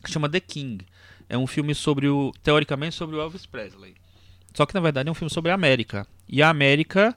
chama 0.06 0.28
The 0.28 0.40
King. 0.40 0.84
É 1.28 1.38
um 1.38 1.46
filme 1.46 1.74
sobre 1.74 2.08
o, 2.08 2.32
teoricamente, 2.42 2.94
sobre 2.94 3.16
o 3.16 3.20
Elvis 3.20 3.46
Presley. 3.46 3.94
Só 4.52 4.66
que 4.66 4.74
na 4.74 4.80
verdade 4.80 5.08
é 5.08 5.12
um 5.12 5.14
filme 5.14 5.32
sobre 5.32 5.50
a 5.50 5.54
América. 5.54 6.06
E 6.28 6.42
a 6.42 6.48
América 6.48 7.16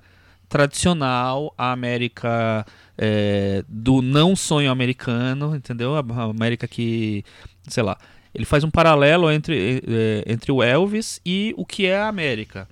tradicional, 0.49 1.53
a 1.58 1.72
América 1.72 2.66
é, 2.97 3.64
do 3.68 4.01
não 4.01 4.36
sonho 4.36 4.72
americano, 4.72 5.55
entendeu? 5.55 5.95
A 5.95 5.99
América 5.99 6.68
que, 6.68 7.24
sei 7.68 7.84
lá, 7.84 7.97
ele 8.34 8.45
faz 8.45 8.64
um 8.64 8.70
paralelo 8.70 9.32
entre, 9.32 9.84
eh, 9.88 10.24
entre 10.28 10.51
o 10.51 10.62
Elvis 10.62 11.20
e 11.26 11.53
o 11.58 11.66
que 11.66 11.88
é 11.88 11.97
a 11.97 12.08
América. 12.08 12.68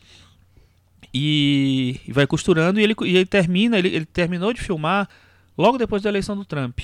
E, 1.17 2.01
e 2.05 2.11
vai 2.11 2.27
costurando 2.27 2.77
e 2.77 2.83
ele, 2.83 2.93
e 3.03 3.15
ele 3.15 3.25
termina, 3.25 3.79
ele, 3.79 3.87
ele 3.87 4.05
terminou 4.05 4.51
de 4.51 4.59
filmar 4.59 5.07
logo 5.57 5.77
depois 5.77 6.01
da 6.01 6.09
eleição 6.09 6.35
do 6.35 6.43
Trump. 6.43 6.79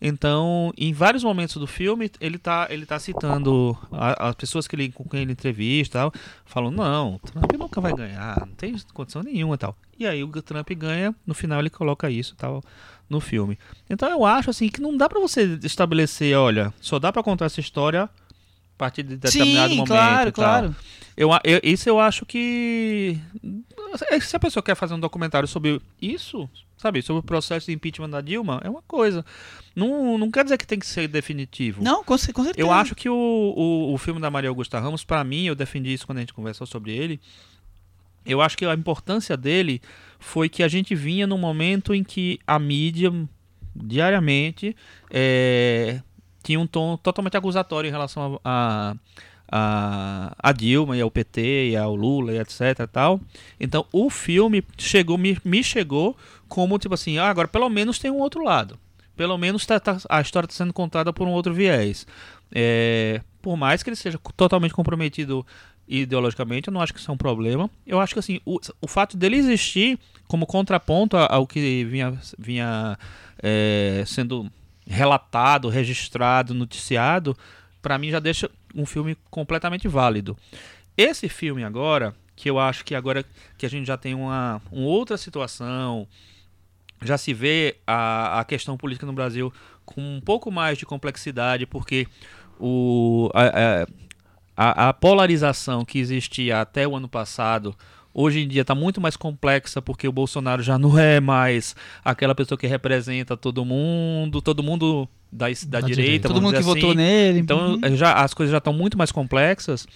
Então, 0.00 0.72
em 0.76 0.92
vários 0.94 1.22
momentos 1.22 1.56
do 1.56 1.66
filme, 1.66 2.10
ele 2.18 2.38
tá, 2.38 2.66
ele 2.70 2.86
tá 2.86 2.98
citando 2.98 3.76
a- 3.92 4.28
as 4.30 4.34
pessoas 4.34 4.66
que 4.66 4.74
ele, 4.74 4.90
com 4.90 5.04
quem 5.04 5.20
ele 5.20 5.32
entrevista, 5.32 5.98
tal, 5.98 6.12
falam, 6.46 6.70
não, 6.70 7.18
Trump 7.18 7.52
nunca 7.58 7.78
vai 7.80 7.92
ganhar, 7.92 8.40
não 8.46 8.54
tem 8.54 8.74
condição 8.94 9.22
nenhuma 9.22 9.58
tal. 9.58 9.76
E 9.98 10.06
aí 10.06 10.24
o 10.24 10.28
Trump 10.42 10.68
ganha, 10.72 11.14
no 11.26 11.34
final 11.34 11.60
ele 11.60 11.70
coloca 11.70 12.10
isso 12.10 12.34
tal 12.36 12.62
no 13.08 13.20
filme. 13.20 13.58
Então 13.88 14.08
eu 14.10 14.24
acho 14.24 14.48
assim 14.48 14.68
que 14.70 14.80
não 14.80 14.96
dá 14.96 15.10
pra 15.10 15.20
você 15.20 15.58
estabelecer, 15.62 16.34
olha, 16.36 16.72
só 16.80 16.98
dá 16.98 17.12
pra 17.12 17.22
contar 17.22 17.44
essa 17.44 17.60
história 17.60 18.08
a 18.74 18.78
partir 18.78 19.02
de 19.04 19.16
determinado 19.16 19.68
Sim, 19.70 19.76
momento. 19.76 19.88
claro, 19.88 20.32
claro. 20.32 20.76
Eu, 21.16 21.30
eu- 21.44 21.60
isso 21.62 21.88
eu 21.88 22.00
acho 22.00 22.26
que. 22.26 23.16
é, 24.10 24.18
Se 24.20 24.34
a 24.34 24.40
pessoa 24.40 24.62
quer 24.62 24.74
fazer 24.74 24.94
um 24.94 25.00
documentário 25.00 25.46
sobre 25.46 25.80
isso, 26.02 26.48
sabe, 26.76 27.00
sobre 27.02 27.20
o 27.20 27.22
processo 27.22 27.66
de 27.66 27.72
impeachment 27.72 28.10
da 28.10 28.20
Dilma, 28.20 28.60
é 28.64 28.68
uma 28.68 28.82
coisa. 28.82 29.24
Não, 29.76 30.18
não 30.18 30.28
quer 30.30 30.42
dizer 30.42 30.58
que 30.58 30.66
tem 30.66 30.78
que 30.78 30.86
ser 30.86 31.06
definitivo. 31.06 31.82
Não, 31.84 32.02
com, 32.02 32.18
cer- 32.18 32.32
com 32.34 32.42
certeza. 32.42 32.66
Eu 32.66 32.72
acho 32.72 32.94
que 32.96 33.08
o, 33.08 33.14
o, 33.14 33.94
o 33.94 33.98
filme 33.98 34.20
da 34.20 34.28
Maria 34.30 34.50
Augusta 34.50 34.80
Ramos, 34.80 35.04
pra 35.04 35.22
mim, 35.22 35.44
eu 35.46 35.54
defendi 35.54 35.92
isso 35.92 36.04
quando 36.06 36.18
a 36.18 36.20
gente 36.22 36.34
conversou 36.34 36.66
sobre 36.66 36.92
ele. 36.92 37.20
Eu 38.26 38.40
acho 38.40 38.56
que 38.58 38.64
a 38.64 38.74
importância 38.74 39.36
dele 39.36 39.80
foi 40.18 40.48
que 40.48 40.62
a 40.64 40.68
gente 40.68 40.94
vinha 40.96 41.26
num 41.26 41.38
momento 41.38 41.94
em 41.94 42.02
que 42.02 42.40
a 42.46 42.58
mídia, 42.58 43.12
diariamente, 43.76 44.74
é, 45.10 46.00
tinha 46.44 46.60
um 46.60 46.66
tom 46.66 46.96
totalmente 46.96 47.36
acusatório 47.36 47.88
em 47.88 47.90
relação 47.90 48.38
a, 48.44 48.94
a, 49.50 50.34
a 50.38 50.52
Dilma 50.52 50.96
e 50.96 51.00
ao 51.00 51.10
PT 51.10 51.70
e 51.70 51.76
ao 51.76 51.96
Lula 51.96 52.32
e 52.32 52.38
etc 52.38 52.86
tal. 52.92 53.20
Então 53.58 53.86
o 53.92 54.10
filme 54.10 54.62
chegou, 54.78 55.18
me, 55.18 55.36
me 55.44 55.64
chegou 55.64 56.16
como 56.48 56.78
tipo 56.78 56.94
assim, 56.94 57.18
ah, 57.18 57.28
agora 57.28 57.48
pelo 57.48 57.68
menos 57.68 57.98
tem 57.98 58.10
um 58.10 58.18
outro 58.18 58.44
lado. 58.44 58.78
Pelo 59.16 59.38
menos 59.38 59.64
tá- 59.64 59.80
tá- 59.80 59.98
a 60.08 60.20
história 60.20 60.46
está 60.46 60.56
sendo 60.56 60.72
contada 60.72 61.12
por 61.12 61.26
um 61.26 61.30
outro 61.30 61.54
viés. 61.54 62.06
É, 62.52 63.20
por 63.40 63.56
mais 63.56 63.82
que 63.82 63.88
ele 63.88 63.96
seja 63.96 64.18
totalmente 64.36 64.74
comprometido 64.74 65.46
ideologicamente, 65.86 66.68
eu 66.68 66.72
não 66.74 66.80
acho 66.80 66.92
que 66.92 66.98
isso 66.98 67.10
é 67.10 67.14
um 67.14 67.16
problema. 67.16 67.70
Eu 67.86 68.00
acho 68.00 68.12
que 68.12 68.18
assim, 68.18 68.40
o, 68.44 68.58
o 68.80 68.88
fato 68.88 69.16
dele 69.16 69.36
existir 69.36 69.98
como 70.26 70.46
contraponto 70.46 71.16
ao 71.16 71.46
que 71.46 71.84
vinha, 71.84 72.18
vinha 72.38 72.98
é, 73.42 74.02
sendo 74.06 74.50
relatado, 74.86 75.68
registrado, 75.68 76.54
noticiado, 76.54 77.36
pra 77.80 77.98
mim 77.98 78.10
já 78.10 78.18
deixa 78.18 78.50
um 78.74 78.86
filme 78.86 79.16
completamente 79.30 79.88
válido. 79.88 80.36
Esse 80.96 81.28
filme 81.28 81.64
agora, 81.64 82.14
que 82.36 82.48
eu 82.48 82.58
acho 82.58 82.84
que 82.84 82.94
agora 82.94 83.24
que 83.56 83.66
a 83.66 83.70
gente 83.70 83.86
já 83.86 83.96
tem 83.96 84.14
uma, 84.14 84.60
uma 84.70 84.86
outra 84.86 85.16
situação, 85.16 86.06
já 87.02 87.18
se 87.18 87.32
vê 87.34 87.76
a, 87.86 88.40
a 88.40 88.44
questão 88.44 88.76
política 88.76 89.06
no 89.06 89.12
Brasil 89.12 89.52
com 89.84 90.00
um 90.00 90.20
pouco 90.20 90.50
mais 90.50 90.78
de 90.78 90.86
complexidade, 90.86 91.66
porque 91.66 92.06
o, 92.58 93.30
a, 93.34 93.86
a, 94.56 94.88
a 94.88 94.92
polarização 94.92 95.84
que 95.84 95.98
existia 95.98 96.60
até 96.60 96.86
o 96.86 96.96
ano 96.96 97.08
passado 97.08 97.76
hoje 98.14 98.40
em 98.40 98.48
dia 98.48 98.62
está 98.62 98.74
muito 98.74 99.00
mais 99.00 99.16
complexa 99.16 99.82
porque 99.82 100.06
o 100.08 100.12
Bolsonaro 100.12 100.62
já 100.62 100.78
não 100.78 100.96
é 100.98 101.18
mais 101.20 101.74
aquela 102.04 102.34
pessoa 102.34 102.56
que 102.56 102.66
representa 102.66 103.36
todo 103.36 103.64
mundo, 103.64 104.40
todo 104.40 104.62
mundo 104.62 105.08
da, 105.30 105.48
da, 105.48 105.52
Da 105.52 105.80
direita, 105.80 105.94
direita. 106.02 106.28
Todo 106.28 106.40
mundo 106.40 106.52
que 106.52 106.60
dizer 106.60 106.70
votou 106.72 106.90
assim. 106.90 106.96
nele. 106.98 107.40
Então 107.40 107.74
uhum. 107.82 107.96
já, 107.96 108.12
as 108.14 108.32
coisas 108.32 108.52
já 108.52 108.58
estão 108.58 108.72
muito 108.72 108.96
mais 108.96 109.10
complexas. 109.10 109.86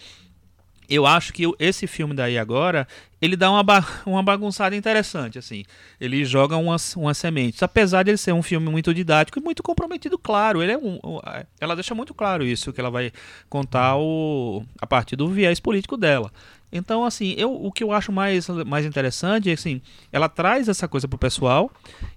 eu 0.91 1.07
acho 1.07 1.33
que 1.35 1.45
esse 1.59 1.87
filme 1.87 2.15
daí 2.15 2.39
agora, 2.39 2.89
ele 3.21 3.37
dá 3.37 3.51
uma, 3.51 3.63
ba 3.63 3.87
uma 4.07 4.23
bagunçada 4.23 4.75
interessante, 4.75 5.39
assim. 5.39 5.63
Ele 6.01 6.25
joga 6.25 6.57
umas, 6.57 6.97
umas 6.97 7.19
sementes. 7.19 7.63
Apesar 7.63 8.03
de 8.03 8.11
ele 8.11 8.17
ser 8.19 8.33
um 8.33 8.43
filme 8.43 8.71
muito 8.71 8.93
didático 8.95 9.39
e 9.39 9.43
muito 9.43 9.63
comprometido, 9.63 10.19
claro. 10.19 10.63
Ele 10.63 10.73
é 10.73 10.79
um- 10.79 10.99
ela 11.61 11.75
deixa 11.77 11.95
muito 11.95 12.15
claro 12.15 12.43
isso, 12.45 12.73
que 12.73 12.81
ela 12.81 12.91
vai 12.91 13.13
contar 13.51 13.97
o, 13.99 14.65
a 14.81 14.87
partir 14.87 15.15
do 15.15 15.29
viés 15.29 15.61
político 15.61 15.97
dela. 15.97 16.33
Então, 16.71 17.05
assim, 17.05 17.35
eu, 17.39 17.53
o 17.53 17.73
que 17.73 17.83
eu 17.83 17.93
acho 17.93 18.13
mais, 18.13 18.47
mais 18.67 18.85
interessante 18.85 19.49
é 19.49 19.55
assim, 19.55 19.81
ela 20.13 20.29
traz 20.29 20.69
essa 20.69 20.87
coisa 20.87 21.09
pro 21.09 21.17
pessoal 21.19 21.71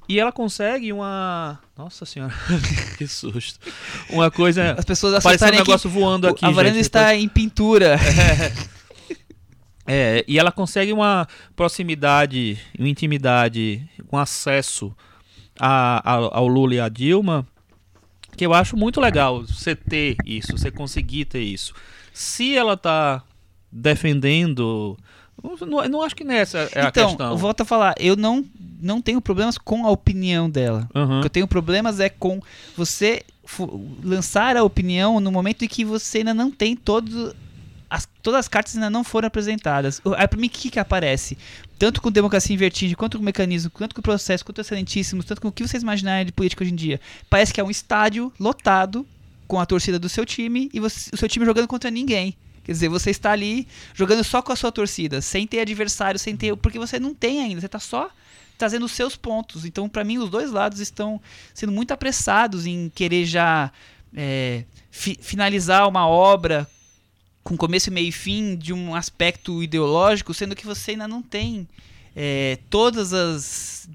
e 0.10 0.20
ela 0.20 0.32
consegue 0.32 0.92
uma. 0.92 1.58
Nossa 1.78 2.06
senhora, 2.06 2.34
que 2.98 3.08
susto. 3.08 3.60
Uma 4.10 4.30
coisa. 4.30 4.76
As 4.78 4.84
pessoas 4.84 5.14
um 5.14 5.18
assustarem 5.18 5.60
que 5.62 5.68
negócio 5.68 5.90
voando 5.90 6.28
aqui. 6.28 6.44
a 6.46 6.50
varanda 6.50 6.76
gente, 6.76 6.82
está 6.84 7.16
em 7.16 7.28
pintura. 7.28 7.98
É, 9.88 10.24
e 10.28 10.38
ela 10.38 10.52
consegue 10.52 10.94
uma 10.94 11.28
proximidade, 11.56 12.58
uma 12.78 12.88
intimidade, 12.88 13.84
um 14.14 14.18
acesso 14.18 14.96
a, 15.60 15.98
a- 16.10 16.38
ao 16.38 16.48
Lula 16.48 16.76
e 16.76 16.80
à 16.80 16.88
Dilma 16.88 17.46
que 18.38 18.46
eu 18.46 18.54
acho 18.54 18.78
muito 18.78 19.02
legal 19.02 19.44
você 19.46 19.76
ter 19.76 20.16
isso, 20.26 20.58
você 20.58 20.72
conseguir 20.72 21.26
ter 21.26 21.42
isso. 21.42 21.74
Se 22.14 22.56
ela 22.56 22.78
tá 22.78 23.22
defendendo. 23.72 24.98
Não, 25.62 25.88
não- 25.90 26.02
acho 26.04 26.16
que 26.16 26.24
nessa 26.24 26.70
é 26.74 26.82
a 26.86 26.90
então, 26.90 27.08
questão. 27.10 27.32
eu 27.32 27.38
volto 27.38 27.62
a 27.62 27.66
falar, 27.66 27.96
eu 27.98 28.16
não, 28.16 28.46
não 28.80 29.02
tenho 29.02 29.20
problemas 29.20 29.58
com 29.58 29.86
a 29.86 29.90
opinião 29.90 30.50
dela. 30.50 30.88
Aham. 30.94 31.18
O 31.18 31.22
que 31.22 31.26
eu 31.28 31.32
tenho 31.32 31.48
problemas 31.48 32.00
é 32.00 32.10
com 32.10 32.40
você 32.78 33.24
lançar 34.04 34.56
a 34.56 34.64
opinião 34.64 35.20
no 35.20 35.32
momento 35.32 35.66
em 35.66 35.68
que 35.68 35.84
você 35.84 36.20
ainda 36.20 36.34
não 36.34 36.52
tem 36.52 36.76
todo 36.76 37.36
as, 37.90 38.08
todas 38.24 38.40
as 38.42 38.48
cartas 38.48 38.76
ainda 38.76 38.90
não 38.90 39.04
foram 39.04 39.28
apresentadas. 39.28 40.02
Aí, 40.16 40.26
pra 40.28 40.40
mim, 40.40 40.48
o 40.48 40.50
que, 40.50 40.70
que 40.70 40.80
aparece? 40.80 41.38
Tanto 41.78 42.02
com 42.02 42.10
democracia 42.10 42.54
em 42.54 42.58
vertigem, 42.58 42.96
quanto 42.96 43.18
com 43.18 43.22
o 43.22 43.26
mecanismo, 43.26 43.70
quanto 43.70 43.94
com 43.94 44.00
o 44.00 44.04
processo, 44.04 44.46
quanto 44.46 44.56
com 44.58 44.62
excelentíssimos, 44.62 45.26
tanto 45.26 45.42
com 45.42 45.50
o 45.50 45.52
que 45.52 45.68
vocês 45.68 45.84
imaginarem 45.84 46.26
de 46.26 46.32
política 46.32 46.64
hoje 46.64 46.72
em 46.72 46.76
dia. 46.76 47.02
Parece 47.30 47.54
que 47.54 47.60
é 47.60 47.64
um 47.64 47.70
estádio 47.72 48.32
lotado 48.40 49.06
com 49.46 49.60
a 49.60 49.66
torcida 49.66 50.00
do 50.00 50.08
seu 50.08 50.26
time 50.26 50.70
e 50.74 50.80
você- 50.80 51.10
o 51.14 51.18
seu 51.18 51.28
time 51.28 51.46
jogando 51.46 51.68
contra 51.68 51.92
ninguém. 51.92 52.34
Quer 52.64 52.72
dizer, 52.74 52.90
você 52.90 53.10
está 53.10 53.32
ali 53.32 53.68
jogando 53.94 54.24
só 54.24 54.42
com 54.42 54.52
a 54.52 54.56
sua 54.56 54.72
torcida, 54.72 55.22
sem 55.22 55.48
ter 55.48 55.60
adversário, 55.62 56.20
sem 56.20 56.36
ter. 56.38 56.56
Porque 56.56 56.78
você 56.80 57.00
não 57.00 57.14
tem 57.14 57.42
ainda, 57.42 57.60
você 57.60 57.66
está 57.66 57.80
só 57.80 58.10
trazendo 58.58 58.86
os 58.86 58.92
seus 58.92 59.16
pontos. 59.16 59.66
Então, 59.66 59.90
para 59.90 60.04
mim, 60.04 60.20
os 60.20 60.30
dois 60.30 60.52
lados 60.52 60.80
estão 60.80 61.20
sendo 61.54 61.72
muito 61.72 61.92
apressados 61.92 62.66
em 62.68 62.92
querer 62.94 63.26
já 63.26 63.72
é, 64.16 64.64
fi- 64.92 65.18
finalizar 65.20 65.88
uma 65.88 66.08
obra 66.08 66.68
com 67.44 67.58
começo, 67.58 67.92
meio 67.92 68.10
e 68.10 68.12
fim 68.12 68.56
de 68.56 68.72
um 68.72 68.94
aspecto 68.94 69.64
ideológico, 69.64 70.32
sendo 70.32 70.56
que 70.56 70.66
você 70.68 70.92
ainda 70.92 71.08
não 71.08 71.24
tem 71.24 71.68
é, 72.16 72.60
todas 72.70 73.14
as 73.14 73.90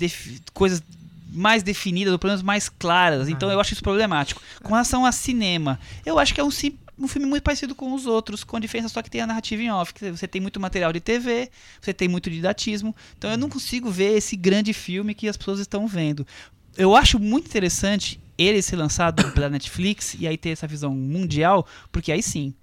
coisas 0.52 0.82
mais 1.30 1.62
definidas, 1.62 2.12
ou 2.12 2.18
pelo 2.18 2.30
menos 2.32 2.42
mais 2.42 2.68
claras. 2.68 3.28
Então 3.28 3.48
Ah. 3.48 3.52
eu 3.52 3.60
acho 3.60 3.72
isso 3.74 3.82
problemático. 3.84 4.40
Com 4.62 4.70
relação 4.70 5.06
a 5.06 5.12
cinema, 5.12 5.78
eu 6.04 6.18
acho 6.18 6.34
que 6.34 6.40
é 6.40 6.44
um, 6.44 6.50
sim- 6.50 6.76
um 6.98 7.06
filme 7.06 7.26
muito 7.26 7.42
parecido 7.42 7.74
com 7.74 7.92
os 7.92 8.06
outros, 8.06 8.42
com 8.42 8.56
a 8.56 8.60
diferença 8.60 8.88
só 8.88 9.02
que 9.02 9.10
tem 9.10 9.20
a 9.20 9.26
narrativa 9.26 9.62
em 9.62 9.70
off. 9.70 9.92
que 9.92 10.10
Você 10.10 10.26
tem 10.26 10.40
muito 10.40 10.58
material 10.58 10.92
de 10.92 11.00
TV, 11.00 11.50
você 11.80 11.92
tem 11.92 12.08
muito 12.08 12.30
didatismo. 12.30 12.94
Então 13.18 13.30
eu 13.30 13.36
não 13.36 13.48
consigo 13.48 13.90
ver 13.90 14.16
esse 14.16 14.36
grande 14.36 14.72
filme 14.72 15.14
que 15.14 15.28
as 15.28 15.36
pessoas 15.36 15.60
estão 15.60 15.86
vendo. 15.86 16.26
Eu 16.76 16.94
acho 16.96 17.18
muito 17.18 17.46
interessante 17.46 18.20
ele 18.38 18.60
ser 18.62 18.76
lançado 18.76 19.30
pela 19.32 19.50
Netflix 19.50 20.14
e 20.18 20.26
aí 20.26 20.36
ter 20.36 20.50
essa 20.50 20.66
visão 20.66 20.94
mundial, 20.94 21.66
porque 21.92 22.12
aí 22.12 22.22
sim, 22.22 22.54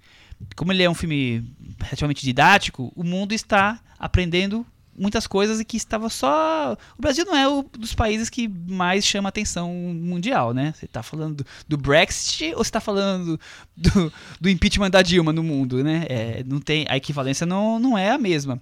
como 0.56 0.72
ele 0.72 0.82
é 0.82 0.90
um 0.90 0.94
filme 0.94 1.44
relativamente 1.80 2.24
didático, 2.24 2.92
o 2.96 3.04
mundo 3.04 3.32
está 3.32 3.80
aprendendo 3.98 4.66
muitas 4.96 5.26
coisas 5.26 5.60
e 5.60 5.64
que 5.64 5.76
estava 5.76 6.08
só. 6.08 6.76
O 6.98 7.02
Brasil 7.02 7.24
não 7.24 7.36
é 7.36 7.48
um 7.48 7.64
dos 7.78 7.94
países 7.94 8.30
que 8.30 8.48
mais 8.48 9.04
chama 9.04 9.28
atenção 9.28 9.72
mundial, 9.72 10.52
né? 10.54 10.72
Você 10.76 10.84
está 10.86 11.02
falando 11.02 11.44
do, 11.68 11.76
Brexit 11.76 12.52
ou 12.54 12.64
você 12.64 12.68
está 12.68 12.80
falando 12.80 13.38
do, 13.76 14.12
do 14.40 14.48
impeachment 14.48 14.90
da 14.90 15.02
Dilma 15.02 15.32
no 15.32 15.42
mundo, 15.42 15.82
né? 15.82 16.06
É, 16.08 16.44
não 16.46 16.60
tem, 16.60 16.86
a 16.88 16.96
equivalência 16.96 17.46
não, 17.46 17.78
não 17.78 17.96
é 17.98 18.10
a 18.10 18.18
mesma. 18.18 18.60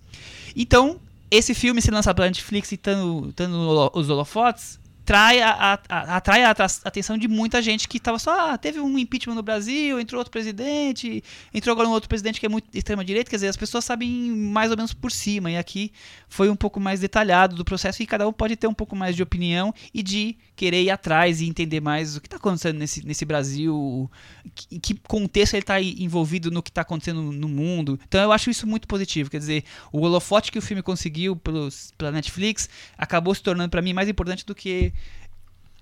Então, 0.56 0.98
esse 1.30 1.54
filme 1.54 1.80
ser 1.80 1.90
lançado 1.92 2.16
pela 2.16 2.26
Netflix 2.28 2.72
e 2.72 2.74
estando 2.74 3.28
estando 3.30 3.52
no- 3.52 3.90
os 3.94 4.08
holofotes. 4.10 4.78
Trai 5.04 5.42
a, 5.42 5.80
a- 5.88 6.16
atrai 6.16 6.44
a 6.44 6.50
atenção 6.84 7.18
de 7.18 7.26
muita 7.26 7.60
gente 7.60 7.88
que 7.88 7.96
estava 7.96 8.18
só. 8.20 8.52
Ah, 8.52 8.56
teve 8.58 8.78
um 8.80 8.96
impeachment 8.98 9.34
no 9.34 9.42
Brasil, 9.42 9.98
entrou 9.98 10.18
outro 10.20 10.30
presidente, 10.30 11.24
entrou 11.52 11.72
agora 11.72 11.88
um 11.88 11.92
outro 11.92 12.08
presidente 12.08 12.38
que 12.38 12.46
é 12.46 12.48
muito 12.48 12.68
extrema-direita. 12.72 13.28
Quer 13.28 13.36
dizer, 13.36 13.48
as 13.48 13.56
pessoas 13.56 13.84
sabem 13.84 14.08
mais 14.30 14.70
ou 14.70 14.76
menos 14.76 14.92
por 14.94 15.10
cima. 15.10 15.50
E 15.50 15.56
aqui 15.56 15.90
foi 16.28 16.48
um 16.48 16.54
pouco 16.56 16.78
mais 16.78 17.00
detalhado 17.00 17.56
do 17.56 17.64
processo 17.64 18.00
e 18.02 18.06
cada 18.06 18.28
um 18.28 18.32
pode 18.32 18.54
ter 18.54 18.68
um 18.68 18.74
pouco 18.74 18.94
mais 18.94 19.16
de 19.16 19.22
opinião 19.22 19.74
e 19.92 20.02
de 20.02 20.36
querer 20.54 20.82
ir 20.84 20.90
atrás 20.90 21.40
e 21.40 21.46
entender 21.48 21.80
mais 21.80 22.16
o 22.16 22.20
que 22.20 22.28
está 22.28 22.36
acontecendo 22.36 22.78
nesse, 22.78 23.04
nesse 23.04 23.24
Brasil, 23.24 24.08
que- 24.54 24.76
em 24.76 24.78
que 24.80 24.94
contexto 24.94 25.54
ele 25.54 25.62
está 25.62 25.80
envolvido 25.82 26.50
no 26.50 26.62
que 26.62 26.70
está 26.70 26.82
acontecendo 26.82 27.20
no 27.32 27.48
mundo. 27.48 27.98
Então 28.06 28.22
eu 28.22 28.30
acho 28.30 28.50
isso 28.50 28.66
muito 28.68 28.86
positivo. 28.86 29.28
Quer 29.30 29.38
dizer, 29.38 29.64
o 29.92 30.00
holofote 30.02 30.52
que 30.52 30.58
o 30.58 30.62
filme 30.62 30.80
conseguiu 30.82 31.34
pelos, 31.34 31.92
pela 31.98 32.12
Netflix 32.12 32.68
acabou 32.96 33.34
se 33.34 33.42
tornando 33.42 33.70
para 33.70 33.82
mim 33.82 33.92
mais 33.92 34.08
importante 34.08 34.46
do 34.46 34.54
que 34.54 34.92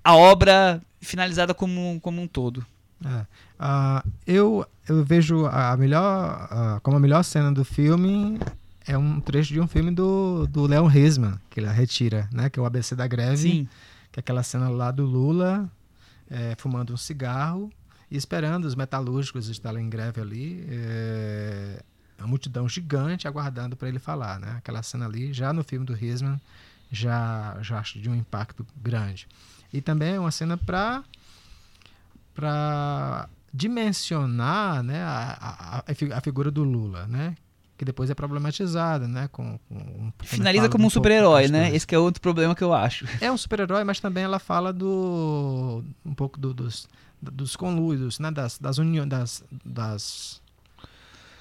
a 0.03 0.17
obra 0.17 0.81
finalizada 1.01 1.55
como, 1.55 1.99
como 2.01 2.21
um 2.21 2.27
todo. 2.27 2.65
É. 3.05 3.27
Ah, 3.59 4.05
eu, 4.27 4.67
eu 4.89 5.05
vejo 5.05 5.47
a 5.47 5.77
melhor, 5.77 6.49
ah, 6.51 6.81
como 6.83 6.97
a 6.97 7.01
melhor 7.01 7.23
cena 7.23 7.51
do 7.53 7.65
filme 7.65 8.39
é 8.87 8.97
um 8.97 9.21
trecho 9.21 9.53
de 9.53 9.61
um 9.61 9.67
filme 9.67 9.91
do, 9.91 10.47
do 10.47 10.67
Leon 10.67 10.87
Risman, 10.87 11.39
que 11.49 11.61
ele 11.61 11.69
retira, 11.69 12.29
né? 12.33 12.51
Que 12.51 12.59
é 12.59 12.63
o 12.63 12.67
ABC 12.67 12.95
da 12.95 13.07
Greve. 13.07 13.37
Sim. 13.37 13.69
Que 14.13 14.19
é 14.19 14.21
aquela 14.21 14.43
cena 14.43 14.69
lá 14.69 14.91
do 14.91 15.05
Lula 15.05 15.71
é, 16.31 16.55
fumando 16.57 16.95
um 16.95 16.97
cigarro 16.97 17.71
e 18.11 18.17
esperando 18.17 18.65
os 18.65 18.75
metalúrgicos 18.75 19.49
estarem 19.49 19.85
em 19.85 19.91
greve 19.91 20.21
ali. 20.21 20.67
É, 20.69 21.83
uma 22.19 22.29
multidão 22.29 22.69
gigante 22.69 23.27
aguardando 23.27 23.77
para 23.77 23.89
ele 23.89 23.99
falar, 23.99 24.39
né? 24.39 24.57
Aquela 24.59 24.83
cena 24.83 25.07
ali, 25.07 25.33
já 25.33 25.53
no 25.53 25.65
filme 25.65 25.87
do 25.87 25.95
Risman, 25.95 26.41
já, 26.91 27.57
já 27.63 27.79
acho 27.79 27.99
de 27.99 28.11
um 28.11 28.15
impacto 28.15 28.67
grande. 28.77 29.27
E 29.73 29.81
também 29.81 30.15
é 30.15 30.21
uma 30.21 30.31
cena 30.31 30.57
para 30.57 31.03
para 32.35 33.29
dimensionar 33.53 34.83
né, 34.83 35.03
a, 35.03 35.83
a, 35.87 35.91
a 35.91 35.95
fi- 35.95 36.13
a 36.13 36.21
figura 36.21 36.51
do 36.51 36.63
Lula, 36.63 37.07
né? 37.07 37.35
Que 37.77 37.85
depois 37.85 38.11
é 38.11 38.15
problematizada, 38.15 39.09
né? 39.09 39.29
Com, 39.33 39.59
com 39.69 40.13
Finaliza 40.23 40.69
como 40.69 40.87
um 40.87 40.91
super-herói, 40.91 41.49
né? 41.49 41.75
Esse 41.75 41.87
é 41.95 41.99
outro 41.99 42.21
problema 42.21 42.55
que 42.55 42.63
eu 42.63 42.75
acho. 42.75 43.07
É 43.21 43.33
um 43.33 43.37
super-herói, 43.39 43.85
mas 43.85 43.99
também 44.01 44.23
ela 44.25 44.39
fala 44.39 44.73
do 44.73 45.83
um 46.05 46.15
pouco 46.15 46.39
do- 46.39 46.55
dos 46.55 46.89
dos 47.23 47.55
conluios, 47.57 48.19
né? 48.19 48.31
Das 48.31 48.59
das 48.59 48.79
uniões, 48.79 49.09
das, 49.09 49.45
das 49.65 50.40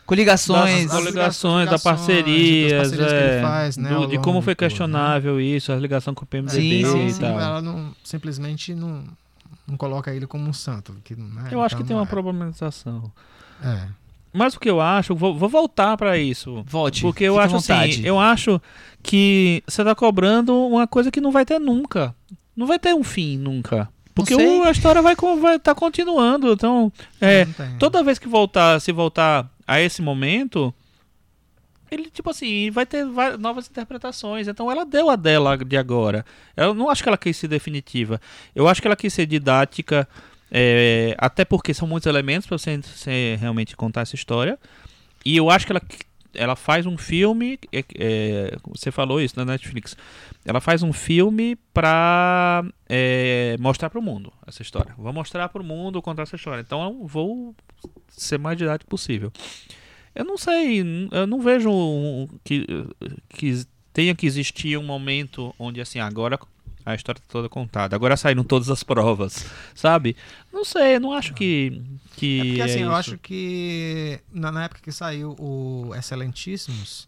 Coligações. 0.10 0.84
das 0.86 0.92
das 0.92 1.00
coligações, 1.04 1.70
da 1.70 1.76
ligações, 1.76 1.84
parcerias, 1.84 2.72
das 2.72 2.82
parcerias 3.00 3.12
que 3.12 3.18
ele 3.18 3.36
é, 3.38 3.42
faz, 3.42 3.78
né, 3.78 3.90
do- 3.90 4.08
de 4.08 4.18
como 4.18 4.42
foi 4.42 4.56
todo, 4.56 4.64
né? 4.64 4.68
questionável 4.70 5.40
isso, 5.42 5.72
a 5.72 5.76
ligação 5.76 6.14
com 6.14 6.24
o 6.24 6.28
PMDB 6.28 6.60
Sim, 6.62 6.80
então, 6.80 7.08
e 7.08 7.14
tal. 7.14 7.40
ela 7.40 7.62
não 7.62 7.94
simplesmente 8.04 8.74
não, 8.74 9.04
não 9.68 9.78
coloca 9.78 10.14
ele 10.14 10.26
como 10.28 10.50
um 10.50 10.54
santo, 10.54 10.96
que 11.04 11.16
não 11.16 11.46
é, 11.48 11.54
Eu 11.54 11.62
acho 11.62 11.76
então 11.76 11.84
que 11.84 11.88
tem 11.88 11.96
não 11.96 12.02
uma 12.02 12.08
é. 12.08 12.10
problematização. 12.10 13.12
É. 13.64 13.88
Mas 14.32 14.54
o 14.56 14.60
que 14.60 14.70
eu 14.70 14.80
acho, 14.80 15.16
vou, 15.16 15.36
vou 15.36 15.50
voltar 15.50 15.98
pra 15.98 16.18
isso. 16.18 16.64
Volte. 16.68 17.02
Porque 17.02 17.24
eu 17.24 17.40
acho 17.40 17.56
vontade. 17.56 17.94
assim, 17.94 18.06
eu 18.06 18.20
acho 18.20 18.62
que 19.02 19.64
você 19.68 19.84
tá 19.84 19.96
cobrando 19.96 20.54
uma 20.56 20.86
coisa 20.86 21.10
que 21.10 21.20
não 21.20 21.32
vai 21.32 21.46
ter 21.46 21.58
nunca. 21.60 22.14
Não 22.56 22.68
vai 22.68 22.78
ter 22.78 22.94
um 22.94 23.04
fim 23.04 23.38
nunca. 23.38 23.90
Porque 24.14 24.36
o- 24.36 24.64
a 24.64 24.72
história 24.72 25.02
vai 25.02 25.14
estar 25.14 25.36
vai 25.38 25.58
tá 25.60 25.74
continuando. 25.74 26.52
Então, 26.54 26.92
é, 27.20 27.46
tem. 27.46 27.78
toda 27.80 28.04
vez 28.04 28.20
que 28.20 28.28
voltar, 28.28 28.80
se 28.82 28.92
voltar 28.92 29.50
a 29.70 29.80
esse 29.80 30.02
momento, 30.02 30.74
ele, 31.92 32.10
tipo 32.10 32.30
assim, 32.30 32.70
vai 32.72 32.86
ter 32.86 33.06
va- 33.06 33.38
novas 33.38 33.70
interpretações. 33.70 34.48
Então, 34.48 34.72
ela 34.72 34.86
deu 34.86 35.10
a 35.10 35.16
dela 35.16 35.58
de 35.58 35.78
agora. 35.78 36.26
Eu 36.56 36.74
não 36.74 36.90
acho 36.90 37.04
que 37.04 37.10
ela 37.10 37.18
quis 37.18 37.38
ser 37.38 37.48
definitiva. 37.48 38.20
Eu 38.56 38.68
acho 38.68 38.82
que 38.82 38.88
ela 38.88 38.96
quis 38.96 39.14
ser 39.14 39.26
didática, 39.26 40.08
é, 40.52 41.16
até 41.18 41.46
porque 41.46 41.74
são 41.74 41.88
muitos 41.88 42.08
elementos 42.08 42.48
para 42.48 42.58
você, 42.58 42.78
você 42.78 43.38
realmente 43.40 43.76
contar 43.76 44.02
essa 44.02 44.16
história. 44.16 44.58
E 45.26 45.38
eu 45.38 45.50
acho 45.50 45.66
que 45.66 45.72
ela, 45.72 45.82
ela 46.34 46.56
faz 46.56 46.86
um 46.86 46.98
filme. 46.98 47.60
é, 47.72 47.84
é, 47.98 48.58
você 48.68 48.92
falou 48.92 49.22
isso 49.22 49.36
na 49.38 49.46
Netflix. 49.46 49.96
Ela 50.46 50.60
faz 50.62 50.84
um 50.84 50.94
filme 50.94 51.56
pra 51.74 52.64
é, 52.88 53.56
mostrar 53.60 53.90
pro 53.90 54.02
mundo 54.02 54.32
essa 54.48 54.62
história. 54.62 54.94
Vou 54.98 55.14
mostrar 55.14 55.50
pro 55.50 55.64
mundo, 55.64 56.02
contar 56.02 56.24
essa 56.24 56.36
história. 56.36 56.62
Então 56.62 57.06
vou 57.06 57.56
ser 58.08 58.38
mais 58.38 58.58
didático 58.58 58.90
possível. 58.90 59.32
Eu 60.16 60.26
não 60.26 60.38
sei, 60.38 60.82
eu 61.12 61.28
não 61.28 61.40
vejo 61.40 61.70
que, 62.44 62.66
que 63.30 63.64
tenha 63.94 64.16
que 64.16 64.26
existir 64.26 64.78
um 64.78 64.84
momento 64.84 65.54
onde 65.58 65.80
assim, 65.80 66.00
agora 66.00 66.38
a 66.86 66.96
história 66.96 67.22
toda 67.28 67.50
contada. 67.50 67.96
Agora 67.96 68.18
saíram 68.18 68.44
todas 68.44 68.70
as 68.70 68.84
provas, 68.84 69.46
sabe? 69.76 70.16
Não 70.52 70.66
sei, 70.66 70.96
eu 70.96 71.00
não 71.00 71.14
acho 71.14 71.34
que. 71.34 71.82
que 72.16 72.40
É 72.40 72.44
porque 72.44 72.62
assim, 72.62 72.80
é 72.80 72.86
eu 72.86 72.96
acho 72.96 73.18
que 73.18 74.20
na, 74.32 74.52
na 74.52 74.64
época 74.66 74.82
que 74.82 74.92
saiu 74.92 75.36
o 75.40 75.94
Excelentíssimos, 75.96 77.08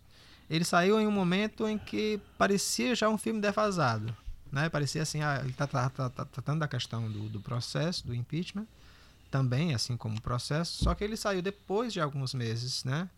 ele 0.49 0.63
saiu 0.65 0.99
em 0.99 1.07
um 1.07 1.11
momento 1.11 1.67
em 1.67 1.77
que 1.77 2.19
parecia 2.37 2.93
já 2.95 3.09
um 3.09 3.17
filme 3.17 3.39
defasado. 3.39 4.15
Né? 4.51 4.67
Parecia 4.69 5.01
assim, 5.01 5.21
ah, 5.21 5.39
ele 5.39 5.51
está 5.51 5.65
tratando 5.65 6.59
da 6.59 6.67
questão 6.67 7.09
do, 7.09 7.29
do 7.29 7.39
processo, 7.39 8.05
do 8.05 8.13
impeachment, 8.13 8.67
também, 9.31 9.73
assim 9.73 9.95
como 9.95 10.17
o 10.17 10.21
processo, 10.21 10.83
só 10.83 10.93
que 10.93 11.03
ele 11.03 11.15
saiu 11.15 11.41
depois 11.41 11.93
de 11.93 12.01
alguns 12.01 12.33
meses, 12.33 12.83
né? 12.83 13.09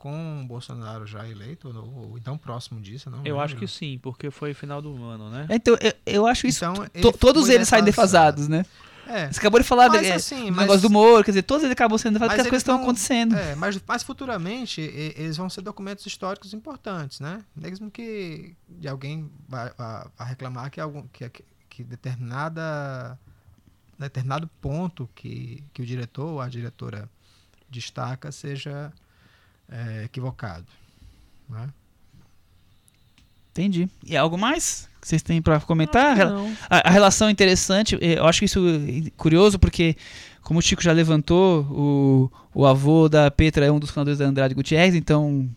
Com 0.00 0.40
o 0.42 0.46
Bolsonaro 0.46 1.06
já 1.06 1.28
eleito, 1.28 1.68
ou, 1.68 2.10
ou 2.12 2.16
então 2.18 2.38
próximo 2.38 2.80
disso, 2.80 3.10
não 3.10 3.18
Eu 3.18 3.24
lembro. 3.24 3.40
acho 3.40 3.56
que 3.56 3.66
sim, 3.68 3.98
porque 4.02 4.30
foi 4.30 4.54
final 4.54 4.80
do 4.80 4.94
ano, 5.04 5.28
né? 5.28 5.46
Então, 5.50 5.76
eu, 5.78 5.92
eu 6.06 6.26
acho 6.26 6.46
isso. 6.46 6.64
Então, 6.64 6.74
to- 6.86 6.90
ele 6.94 7.12
todos 7.18 7.50
eles 7.50 7.68
saem 7.68 7.84
defasado. 7.84 8.40
defasados, 8.40 8.48
né? 8.48 8.64
É, 9.06 9.30
Você 9.30 9.40
acabou 9.40 9.60
de 9.60 9.66
falar 9.66 9.90
Mas, 9.90 10.00
do, 10.00 10.06
é, 10.06 10.12
assim, 10.14 10.46
do 10.46 10.52
mas- 10.52 10.56
negócio 10.60 10.80
do 10.80 10.88
humor, 10.88 11.22
quer 11.22 11.32
dizer, 11.32 11.42
todos 11.42 11.64
eles 11.64 11.72
acabam 11.72 11.98
sendo 11.98 12.14
defasados 12.14 12.38
Mas 12.38 12.46
porque 12.46 12.56
as 12.56 12.62
coisas 12.62 12.62
eles 12.62 12.62
estão 12.62 12.76
tão- 12.76 12.84
acontecendo. 12.84 13.36
É, 13.36 13.54
mas, 13.56 13.78
mas 13.86 14.02
futuramente 14.02 14.80
e- 14.80 15.14
eles 15.18 15.36
vão 15.36 15.50
ser 15.50 15.60
documentos 15.60 16.06
históricos 16.06 16.54
importantes, 16.54 17.20
né? 17.20 17.44
Mesmo 17.54 17.90
que 17.90 18.56
de 18.70 18.88
alguém 18.88 19.30
vá, 19.46 19.70
vá- 19.76 20.10
vá 20.16 20.24
reclamar 20.24 20.70
que, 20.70 20.80
algum, 20.80 21.02
que, 21.08 21.28
que- 21.28 21.44
que 21.68 21.84
determinada 21.84 23.18
determinado 23.98 24.48
ponto 24.62 25.10
que, 25.14 25.62
que 25.74 25.82
o 25.82 25.84
diretor 25.86 26.26
ou 26.26 26.40
a 26.40 26.48
diretora 26.48 27.06
destaca 27.68 28.32
seja 28.32 28.90
é, 29.70 30.04
equivocado. 30.04 30.66
Né? 31.48 31.68
Entendi. 33.52 33.88
E 34.04 34.16
algo 34.16 34.38
mais 34.38 34.88
que 35.00 35.08
vocês 35.08 35.22
têm 35.22 35.40
pra 35.40 35.60
comentar? 35.60 36.16
Que. 36.16 36.22
A, 36.68 36.88
a 36.88 36.90
relação 36.90 37.28
é 37.28 37.30
interessante, 37.30 37.96
eh, 38.00 38.18
eu 38.18 38.26
acho 38.26 38.44
isso 38.44 38.60
curioso 39.16 39.58
porque, 39.58 39.96
como 40.42 40.58
o 40.58 40.62
Chico 40.62 40.82
já 40.82 40.92
levantou, 40.92 41.62
o, 41.64 42.32
o 42.54 42.66
avô 42.66 43.08
da 43.08 43.30
Petra 43.30 43.64
é 43.64 43.72
um 43.72 43.78
dos 43.78 43.90
fundadores 43.90 44.18
da 44.18 44.26
Andrade 44.26 44.54
Gutierrez, 44.54 44.94
então 44.94 45.48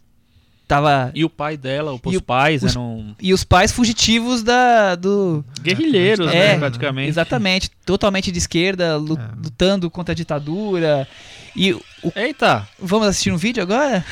tava. 0.68 1.12
E 1.14 1.24
o 1.26 1.30
pai 1.30 1.58
dela, 1.58 1.94
os 2.04 2.22
pais 2.22 2.64
os- 2.64 2.72
eram 2.72 3.16
E 3.22 3.34
os 3.34 3.44
pais 3.44 3.72
fugitivos 3.72 4.44
da, 4.44 4.96
do. 4.96 5.44
guerrilheiros, 5.62 6.28
É, 6.32 6.54
né, 6.54 6.58
praticamente. 6.60 7.10
Exatamente, 7.10 7.72
totalmente 7.86 8.32
de 8.32 8.38
esquerda, 8.38 8.84
É. 8.86 8.96
lutando 8.98 9.90
contra 9.90 10.14
a 10.14 10.16
ditadura. 10.16 11.08
E 11.56 11.74
o- 11.74 11.82
Eita, 12.16 12.68
vamos 12.80 13.08
assistir 13.08 13.32
um 13.32 13.38
vídeo 13.38 13.62
agora? 13.64 14.04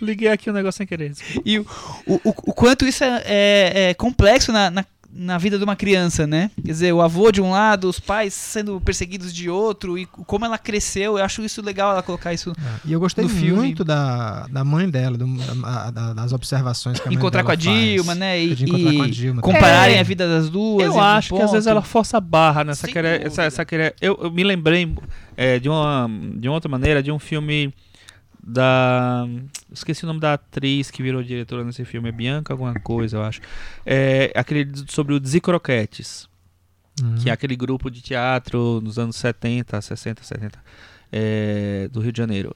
liguei 0.00 0.28
aqui 0.28 0.50
o 0.50 0.52
negócio 0.52 0.78
sem 0.78 0.86
querer. 0.86 1.12
E 1.44 1.58
o, 1.58 1.66
o, 2.06 2.14
o- 2.24 2.34
o 2.50 2.52
quanto 2.52 2.84
isso 2.84 3.04
é, 3.04 3.22
é- 3.24 3.90
é 3.90 3.94
complexo 3.94 4.50
na, 4.52 4.70
na, 4.70 4.84
na 5.14 5.36
vida 5.36 5.58
de 5.58 5.64
uma 5.64 5.76
criança, 5.76 6.26
né? 6.26 6.50
Quer 6.56 6.72
dizer, 6.72 6.92
o 6.94 7.02
avô 7.02 7.30
de 7.30 7.40
um 7.42 7.50
lado, 7.50 7.86
os 7.88 8.00
pais 8.00 8.32
sendo 8.32 8.80
perseguidos 8.80 9.32
de 9.32 9.50
outro, 9.50 9.98
e 9.98 10.06
como 10.06 10.44
ela 10.44 10.56
cresceu, 10.56 11.18
eu 11.18 11.24
acho 11.24 11.42
isso 11.44 11.60
legal 11.60 11.92
ela 11.92 12.02
colocar 12.02 12.32
isso. 12.32 12.52
E 12.84 12.92
eu 12.92 12.98
gostei 12.98 13.24
No 13.24 13.28
filme. 13.30 13.52
muito 13.60 13.84
da, 13.84 14.46
da 14.48 14.64
mãe 14.64 14.88
dela, 14.88 15.18
do- 15.18 15.26
da- 15.60 15.90
da- 15.90 16.12
das 16.14 16.32
observações 16.32 16.98
que 16.98 17.08
a 17.08 17.10
mãe 17.10 17.16
encontrar 17.18 17.44
com 17.44 17.50
a 17.50 17.54
Dilma, 17.54 18.04
faz. 18.06 18.18
né? 18.18 18.42
E, 18.42 18.54
De 18.54 18.64
encontrar 18.64 18.92
e 18.92 18.96
com 18.96 19.02
a 19.02 19.08
Dilma. 19.08 19.42
compararem 19.42 19.96
É. 19.96 20.00
a 20.00 20.02
vida 20.02 20.26
das 20.26 20.48
duas. 20.48 20.86
Eu 20.86 20.98
acho 20.98 21.34
que 21.34 21.42
às 21.42 21.52
vezes 21.52 21.66
ela 21.66 21.82
força 21.82 22.16
a 22.16 22.20
barra 22.20 22.64
nessa 22.64 22.88
querer, 22.88 23.26
essa, 23.26 23.42
essa 23.42 23.64
querer. 23.66 23.94
Eu, 24.00 24.18
eu 24.22 24.30
me 24.30 24.42
lembrei 24.42 24.94
é, 25.36 25.58
de 25.58 25.68
uma 25.68 26.08
de 26.36 26.48
uma 26.48 26.54
outra 26.54 26.70
maneira 26.70 27.02
de 27.02 27.12
um 27.12 27.18
filme 27.18 27.72
da 28.42 29.24
esqueci 29.72 30.04
o 30.04 30.06
nome 30.06 30.20
da 30.20 30.34
atriz 30.34 30.90
que 30.90 31.02
virou 31.02 31.22
diretora 31.22 31.62
nesse 31.64 31.84
filme, 31.84 32.08
é 32.08 32.12
Bianca 32.12 32.52
alguma 32.52 32.74
coisa, 32.74 33.16
eu 33.18 33.22
acho. 33.22 33.40
É 33.86 34.32
aquele 34.34 34.68
sobre 34.88 35.14
o 35.14 35.20
Desicroquetes, 35.20 36.28
Uhum. 37.00 37.14
que 37.16 37.30
é 37.30 37.32
aquele 37.32 37.56
grupo 37.56 37.90
de 37.90 38.02
teatro 38.02 38.80
nos 38.82 38.98
anos 38.98 39.16
70, 39.16 39.80
60, 39.80 40.22
70 40.22 40.58
é, 41.10 41.88
do 41.90 42.00
Rio 42.00 42.12
de 42.12 42.18
Janeiro. 42.18 42.54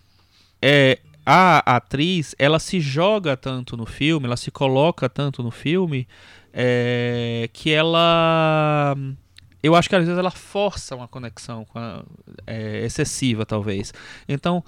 É, 0.61 0.99
a 1.25 1.77
atriz, 1.77 2.35
ela 2.39 2.59
se 2.59 2.79
joga 2.81 3.37
tanto 3.37 3.77
no 3.77 3.87
filme, 3.87 4.27
ela 4.27 4.37
se 4.37 4.51
coloca 4.51 5.09
tanto 5.09 5.43
no 5.43 5.51
filme, 5.51 6.07
é, 6.53 7.49
que 7.53 7.71
ela. 7.73 8.95
Eu 9.63 9.75
acho 9.75 9.89
que 9.89 9.97
às 9.97 10.05
vezes 10.05 10.19
ela 10.19 10.31
força 10.31 10.95
uma 10.95 11.09
conexão 11.09 11.67
a- 11.75 12.05
é, 12.47 12.85
excessiva, 12.85 13.45
talvez. 13.47 13.93
Então, 14.29 14.63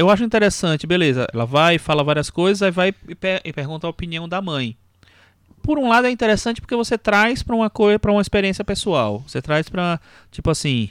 eu 0.00 0.10
acho 0.10 0.24
interessante, 0.24 0.86
beleza, 0.86 1.26
ela 1.32 1.44
vai, 1.44 1.78
fala 1.78 2.02
várias 2.04 2.30
coisas, 2.30 2.62
aí 2.62 2.70
vai 2.70 2.88
e, 3.08 3.14
pe- 3.14 3.40
e 3.44 3.52
pergunta 3.52 3.86
a 3.86 3.90
opinião 3.90 4.28
da 4.28 4.40
mãe. 4.42 4.76
Por 5.62 5.78
um 5.78 5.88
lado 5.88 6.06
é 6.06 6.10
interessante 6.10 6.60
porque 6.60 6.74
você 6.74 6.96
traz 6.96 7.42
para 7.42 7.54
uma 7.54 7.68
coisa, 7.68 7.98
para 7.98 8.10
uma 8.10 8.22
experiência 8.22 8.64
pessoal. 8.64 9.22
Você 9.26 9.42
traz 9.42 9.68
para 9.68 10.00
tipo 10.30 10.50
assim, 10.50 10.88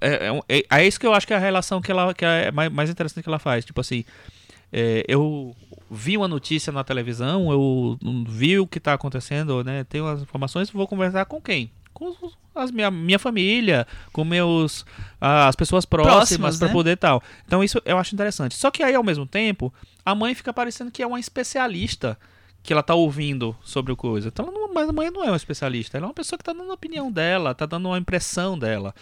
é, 0.00 0.28
é, 0.48 0.58
é- 0.58 0.64
é 0.80 0.86
isso 0.86 0.98
que 0.98 1.06
eu 1.06 1.12
acho 1.12 1.26
que 1.26 1.32
é 1.32 1.36
a 1.36 1.40
relação 1.40 1.80
que 1.82 1.90
ela 1.90 2.14
que 2.14 2.24
é 2.24 2.50
mais, 2.50 2.72
mais 2.72 2.88
interessante 2.90 3.22
que 3.22 3.28
ela 3.28 3.38
faz. 3.38 3.64
Tipo 3.64 3.80
assim, 3.82 4.04
é, 4.72 5.04
eu 5.06 5.54
vi 5.90 6.16
uma 6.16 6.28
notícia 6.28 6.72
na 6.72 6.82
televisão, 6.82 7.50
eu 7.52 7.98
não 8.02 8.24
vi 8.24 8.58
o 8.58 8.66
que 8.66 8.78
está 8.78 8.94
acontecendo, 8.94 9.62
né? 9.62 9.84
Tenho 9.84 10.06
as 10.06 10.22
informações, 10.22 10.70
vou 10.70 10.86
conversar 10.88 11.26
com 11.26 11.40
quem? 11.40 11.70
Com 11.92 12.08
os- 12.08 12.38
as 12.54 12.70
minha, 12.70 12.90
minha 12.90 13.18
família, 13.18 13.86
com 14.12 14.24
meus 14.24 14.84
ah, 15.20 15.48
as 15.48 15.56
pessoas 15.56 15.84
próximas, 15.84 16.58
para 16.58 16.68
né? 16.68 16.72
poder 16.72 16.96
tal. 16.96 17.22
Então 17.46 17.62
isso 17.62 17.80
eu 17.84 17.98
acho 17.98 18.14
interessante. 18.14 18.54
Só 18.54 18.70
que 18.70 18.82
aí 18.82 18.94
ao 18.94 19.02
mesmo 19.04 19.26
tempo, 19.26 19.72
a 20.04 20.14
mãe 20.14 20.34
fica 20.34 20.52
parecendo 20.52 20.90
que 20.90 21.02
é 21.02 21.06
uma 21.06 21.20
especialista 21.20 22.18
que 22.62 22.72
ela 22.72 22.82
tá 22.82 22.94
ouvindo 22.94 23.56
sobre 23.62 23.92
o 23.92 23.96
coisa. 23.96 24.28
Então, 24.28 24.46
não, 24.52 24.72
mas 24.74 24.88
a 24.88 24.92
mãe 24.92 25.10
não 25.10 25.24
é 25.24 25.28
uma 25.30 25.36
especialista, 25.36 25.96
ela 25.96 26.06
é 26.06 26.08
uma 26.08 26.14
pessoa 26.14 26.36
que 26.36 26.44
tá 26.44 26.52
dando 26.52 26.70
a 26.70 26.74
opinião 26.74 27.10
dela, 27.10 27.54
tá 27.54 27.64
dando 27.64 27.88
uma 27.88 27.98
impressão 27.98 28.58
dela. 28.58 28.94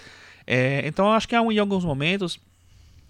É, 0.47 0.83
então, 0.87 1.07
eu 1.07 1.13
acho 1.13 1.29
que 1.29 1.37
um- 1.37 1.51
em 1.51 1.59
alguns 1.59 1.85
momentos 1.85 2.39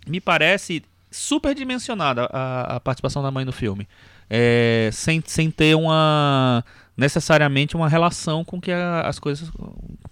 me 0.07 0.21
parece 0.21 0.83
superdimensionada 1.11 2.29
a, 2.33 2.77
a 2.77 2.81
participação 2.81 3.23
da 3.23 3.31
mãe 3.31 3.45
no 3.45 3.53
filme. 3.53 3.87
É, 4.31 4.91
sem, 4.93 5.23
sem 5.27 5.51
ter 5.51 5.75
uma 5.75 6.65
necessariamente 6.99 7.77
uma 7.77 7.89
relação 7.89 8.45
com 8.45 8.61
que 8.61 8.71
a- 8.73 9.03
as 9.03 9.19
coisas 9.21 9.49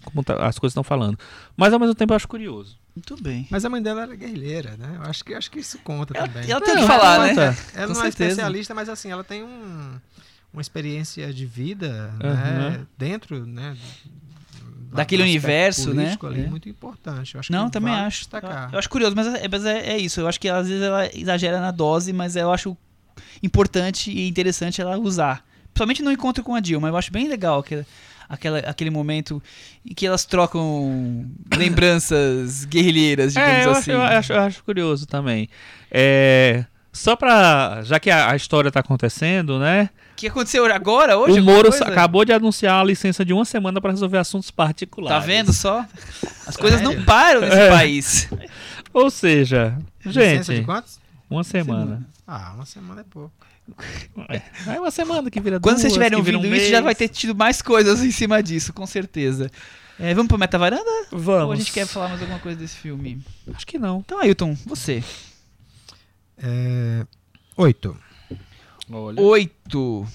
como 0.04 0.22
tá- 0.24 0.46
as 0.46 0.56
coisas 0.58 0.70
estão 0.72 0.84
falando. 0.84 1.18
Mas 1.56 1.72
ao 1.72 1.80
mesmo 1.80 1.94
tempo 1.94 2.12
eu 2.12 2.16
acho 2.16 2.28
curioso. 2.28 2.78
Muito 2.94 3.20
bem. 3.22 3.46
Mas 3.50 3.64
a 3.64 3.68
mãe 3.68 3.82
dela 3.82 4.02
era 4.02 4.14
guerrilheira, 4.14 4.76
né? 4.78 4.94
Eu 4.96 5.02
acho 5.10 5.24
que, 5.24 5.34
acho 5.34 5.50
que 5.50 5.58
isso 5.58 5.78
conta 5.80 6.16
Ela, 6.16 6.28
também. 6.28 6.48
ela 6.50 6.60
tem 6.60 6.74
Não, 6.76 6.82
que 6.82 6.86
falar, 6.86 7.14
ela 7.16 7.26
né? 7.26 7.34
conta. 7.34 7.42
Ela 7.74 7.86
Com 7.88 7.92
não 7.94 8.00
é 8.00 8.04
certeza. 8.04 8.30
especialista, 8.30 8.72
mas 8.74 8.88
assim, 8.88 9.10
ela 9.10 9.24
tem 9.24 9.42
um, 9.42 9.94
uma 10.52 10.62
experiência 10.62 11.30
de 11.34 11.44
vida 11.44 12.14
Aham. 12.22 12.70
né, 12.70 12.86
dentro 12.96 13.44
né, 13.44 13.76
Daquele 14.92 15.24
universo, 15.24 15.92
né? 15.92 16.16
ali, 16.22 16.42
É. 16.44 16.46
muito 16.48 16.68
importante. 16.68 17.34
Eu 17.34 17.40
acho 17.40 17.52
Não, 17.52 17.66
que 17.66 17.72
também 17.72 17.92
vale 17.92 18.06
acho. 18.06 18.18
Destacar. 18.20 18.70
Eu 18.72 18.78
acho 18.78 18.88
curioso, 18.88 19.14
mas, 19.14 19.26
é, 19.26 19.46
mas 19.48 19.64
é, 19.66 19.88
é 19.90 19.98
isso. 19.98 20.20
Eu 20.20 20.28
acho 20.28 20.40
que 20.40 20.48
às 20.48 20.66
vezes 20.68 20.82
ela 20.82 21.06
exagera 21.14 21.60
na 21.60 21.70
dose, 21.72 22.12
mas 22.14 22.34
eu 22.36 22.50
acho 22.50 22.74
importante 23.42 24.10
e 24.10 24.26
interessante 24.28 24.80
ela 24.80 24.96
usar. 24.96 25.44
Principalmente 25.77 26.03
no 26.03 26.11
encontro 26.11 26.43
com 26.43 26.55
a 26.55 26.61
Dilma. 26.61 26.89
Eu 26.89 26.97
acho 26.97 27.12
bem 27.12 27.28
legal 27.28 27.59
aquele, 27.59 27.85
aquela, 28.27 28.59
aquele 28.61 28.89
momento 28.89 29.43
em 29.85 29.93
que 29.93 30.07
elas 30.07 30.24
trocam 30.24 31.27
lembranças 31.55 32.65
guerrilheiras, 32.66 33.35
digamos 33.35 33.55
É, 33.59 33.66
eu, 33.66 33.70
assim. 33.73 33.78
acho, 33.78 33.90
eu, 33.90 34.03
acho, 34.03 34.32
eu 34.32 34.40
acho 34.40 34.65
curioso 34.65 35.05
também. 35.07 35.51
É, 35.90 36.65
só 36.90 37.15
pra. 37.15 37.82
Já 37.85 38.01
que 38.01 38.11
a, 38.11 38.31
a 38.31 38.36
história 38.36 38.70
tá 38.73 38.81
acontecendo, 38.81 39.59
né? 39.59 39.90
O 40.12 40.16
que 40.16 40.28
aconteceu 40.28 40.65
agora, 40.73 41.19
hoje? 41.19 41.39
o 41.40 41.44
Moro 41.44 41.69
coisa? 41.69 41.85
acabou 41.85 42.24
de 42.24 42.32
anunciar 42.32 42.81
a 42.81 42.85
licença 42.85 43.23
de 43.23 43.35
uma 43.35 43.44
semana 43.44 43.78
pra 43.82 43.90
resolver 43.90 44.16
assuntos 44.16 44.51
particulares. 44.51 45.20
Tá 45.20 45.27
vendo 45.27 45.53
só? 45.53 45.85
As 46.47 46.57
coisas 46.57 46.81
não 46.81 47.05
param 47.05 47.43
nesse 47.43 47.55
É. 47.55 47.69
país. 47.69 48.28
Ou 48.94 49.11
seja, 49.11 49.77
Licença 50.03 50.53
de 50.53 50.57
gente, 50.57 50.65
quantos? 50.65 50.98
uma 51.28 51.44
semana. 51.44 52.03
Ah, 52.27 52.53
uma 52.55 52.65
semana 52.65 53.03
é 53.03 53.05
pouco. 53.05 53.31
É 54.66 54.80
uma 54.80 54.90
semana 54.90 55.30
que 55.30 55.40
vira 55.40 55.59
Quando 55.59 55.74
duas, 55.74 55.80
vocês 55.82 55.93
estiverem 55.93 56.22
vira 56.22 56.36
ouvindo 56.38 56.52
um 56.52 56.56
isso, 56.56 56.66
já 56.66 56.72
mês. 56.72 56.84
vai 56.84 56.94
ter 56.94 57.09
tido 57.09 57.34
mais 57.34 57.60
coisas 57.60 58.02
em 58.02 58.10
cima 58.10 58.43
disso, 58.43 58.72
com 58.72 58.86
certeza. 58.86 59.51
É, 59.98 60.14
vamos 60.14 60.28
pro 60.28 60.38
Meta 60.38 60.59
Varanda? 60.59 60.84
Vamos. 61.10 61.44
Ou 61.47 61.52
a 61.52 61.56
gente 61.56 61.72
quer 61.72 61.86
falar 61.86 62.09
mais 62.10 62.20
alguma 62.20 62.38
coisa 62.38 62.59
desse 62.59 62.76
filme? 62.76 63.22
Acho 63.55 63.66
que 63.66 63.78
não. 63.78 64.01
Então, 64.01 64.20
Ailton, 64.20 64.55
você. 64.66 65.02
É, 66.38 67.06
oito. 67.56 67.97
Olha. 68.90 69.20
Oito. 69.20 70.06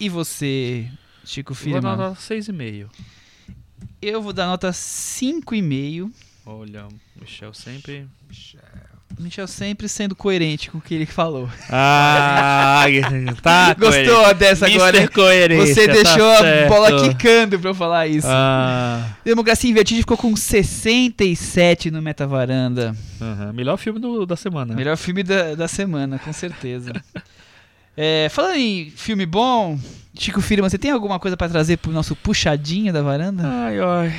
E 0.00 0.08
você, 0.08 0.88
Chico 1.24 1.52
Vou 1.52 1.62
Firma? 1.62 1.96
dar 1.96 2.16
seis 2.16 2.46
e 2.48 2.52
meio. 2.52 2.88
Eu 4.00 4.22
vou 4.22 4.32
dar 4.32 4.46
nota 4.46 4.70
5,5. 4.70 6.10
Olha, 6.46 6.86
Michel 7.20 7.52
sempre. 7.52 8.08
Michel 8.28 8.62
sempre 9.46 9.88
sendo 9.88 10.14
coerente 10.14 10.70
com 10.70 10.78
o 10.78 10.80
que 10.80 10.94
ele 10.94 11.06
falou. 11.06 11.48
Ah, 11.70 12.84
tá. 13.42 13.74
Gostou 13.74 14.34
dessa 14.34 14.66
agora? 14.66 15.08
Coerência, 15.08 15.74
Você 15.74 15.86
tá 15.86 15.92
deixou 15.92 16.30
a 16.30 16.38
certo. 16.38 16.68
bola 16.68 17.08
quicando 17.08 17.58
pra 17.58 17.70
eu 17.70 17.74
falar 17.74 18.06
isso. 18.06 18.26
Ah, 18.30 19.04
Democracia 19.24 19.70
em 19.70 19.74
Vertigem 19.74 20.02
ficou 20.02 20.16
com 20.16 20.34
67 20.36 21.90
no 21.90 22.00
Meta 22.02 22.26
Varanda. 22.26 22.94
aham. 23.20 23.52
Melhor 23.52 23.76
filme 23.76 23.98
do- 23.98 24.24
da 24.26 24.36
semana. 24.36 24.74
Melhor 24.74 24.96
filme 24.96 25.22
da, 25.22 25.54
da 25.54 25.68
semana, 25.68 26.18
com 26.18 26.32
certeza. 26.32 26.92
É, 28.00 28.28
falando 28.30 28.54
em 28.54 28.92
filme 28.94 29.26
bom, 29.26 29.76
Chico 30.16 30.40
Firma, 30.40 30.70
você 30.70 30.78
tem 30.78 30.92
alguma 30.92 31.18
coisa 31.18 31.36
pra 31.36 31.48
trazer 31.48 31.78
pro 31.78 31.90
nosso 31.90 32.14
puxadinho 32.14 32.92
da 32.92 33.02
varanda? 33.02 33.42
Ai, 33.44 33.80
ai. 33.80 34.14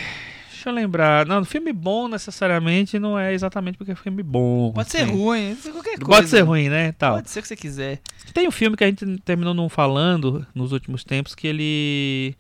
Deixa 0.60 0.70
eu 0.72 0.74
lembrar. 0.74 1.26
Não, 1.26 1.46
filme 1.46 1.72
bom 1.72 2.10
necessariamente 2.10 3.00
não 3.00 3.18
é 3.18 3.34
exatamente 3.34 3.78
porque 3.78 3.94
é 3.94 3.96
filme 3.96 4.22
bom. 4.22 4.74
Pode 4.74 4.92
ser 4.92 5.04
assim. 5.04 5.12
ruim, 5.14 5.56
qualquer 5.56 5.98
coisa. 5.98 6.06
Pode 6.06 6.28
ser 6.28 6.42
ruim, 6.42 6.68
né? 6.68 6.92
Tal. 6.92 7.16
Pode 7.16 7.30
ser 7.30 7.40
o 7.40 7.42
que 7.44 7.48
você 7.48 7.56
quiser. 7.56 8.02
Tem 8.34 8.46
um 8.46 8.52
filme 8.52 8.76
que 8.76 8.84
a 8.84 8.88
gente 8.88 9.06
terminou 9.24 9.54
não 9.54 9.70
falando 9.70 10.46
nos 10.54 10.74
últimos 10.74 11.06
tempos 11.06 11.34
que 11.34 11.48
ele 11.48 12.36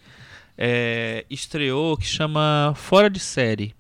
é, 0.58 1.26
estreou 1.30 1.96
que 1.96 2.06
chama 2.06 2.74
Fora 2.76 3.10
de 3.10 3.22
Série. 3.22 3.74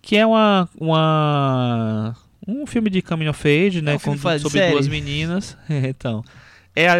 Que 0.00 0.16
é 0.16 0.24
uma, 0.24 0.68
uma 0.78 2.16
um 2.46 2.64
filme 2.68 2.88
de 2.88 3.02
coming 3.02 3.26
of 3.26 3.48
age, 3.48 3.82
né? 3.82 3.96
um 3.96 3.98
filme 3.98 4.16
com- 4.16 4.38
sobre 4.38 4.60
série? 4.60 4.72
duas 4.74 4.86
meninas. 4.86 5.56
então. 5.68 6.22
É 6.76 6.86
a, 6.88 6.94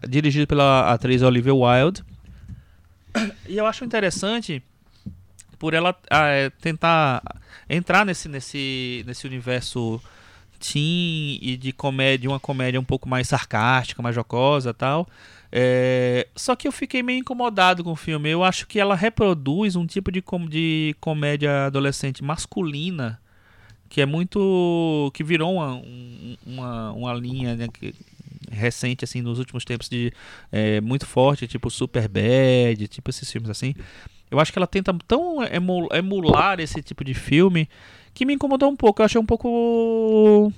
a- 0.00 0.06
dirigido 0.08 0.46
pela 0.46 0.90
atriz 0.94 1.20
Olivia 1.20 1.54
Wilde. 1.54 2.02
E 3.46 3.58
eu 3.58 3.66
acho 3.66 3.84
interessante 3.84 4.62
por 5.58 5.74
ela 5.74 5.94
ah, 6.10 6.26
é, 6.28 6.50
tentar 6.50 7.22
entrar 7.68 8.04
nesse, 8.06 8.28
nesse, 8.28 9.04
nesse 9.06 9.26
universo 9.26 10.00
teen 10.58 11.38
e 11.40 11.56
de 11.56 11.72
comédia, 11.72 12.28
uma 12.28 12.40
comédia 12.40 12.80
um 12.80 12.84
pouco 12.84 13.08
mais 13.08 13.28
sarcástica, 13.28 14.02
mais 14.02 14.14
jocosa 14.14 14.74
tal. 14.74 15.08
É, 15.50 16.26
só 16.36 16.54
que 16.54 16.68
eu 16.68 16.72
fiquei 16.72 17.02
meio 17.02 17.20
incomodado 17.20 17.82
com 17.82 17.92
o 17.92 17.96
filme. 17.96 18.28
Eu 18.28 18.44
acho 18.44 18.66
que 18.66 18.78
ela 18.78 18.94
reproduz 18.94 19.76
um 19.76 19.86
tipo 19.86 20.10
de, 20.12 20.20
com- 20.20 20.46
de 20.46 20.94
comédia 21.00 21.66
adolescente 21.66 22.22
masculina 22.22 23.20
que 23.88 24.02
é 24.02 24.06
muito. 24.06 25.10
que 25.14 25.24
virou 25.24 25.54
uma, 25.54 25.74
um- 25.76 26.36
uma, 26.46 26.92
uma 26.92 27.14
linha 27.14 27.56
né, 27.56 27.68
que- 27.72 27.94
recente, 28.50 29.04
assim, 29.04 29.20
nos 29.22 29.38
últimos 29.38 29.64
tempos, 29.64 29.88
de 29.88 30.12
é, 30.52 30.80
muito 30.80 31.06
forte, 31.06 31.46
tipo 31.46 31.70
Super 31.70 32.08
Bad, 32.08 32.86
tipo 32.88 33.08
esses 33.10 33.30
filmes 33.30 33.48
assim. 33.50 33.74
Eu 34.30 34.38
acho 34.40 34.52
que 34.52 34.58
ela 34.58 34.66
tenta 34.66 34.94
tão 35.06 35.42
emu- 35.44 35.88
emular 35.92 36.60
esse 36.60 36.82
tipo 36.82 37.02
de 37.04 37.14
filme 37.14 37.68
que 38.14 38.24
me 38.26 38.34
incomodou 38.34 38.70
um 38.70 38.76
pouco. 38.76 39.00
Eu 39.00 39.06
achei 39.06 39.20
um 39.20 39.26
pouco. 39.26 40.52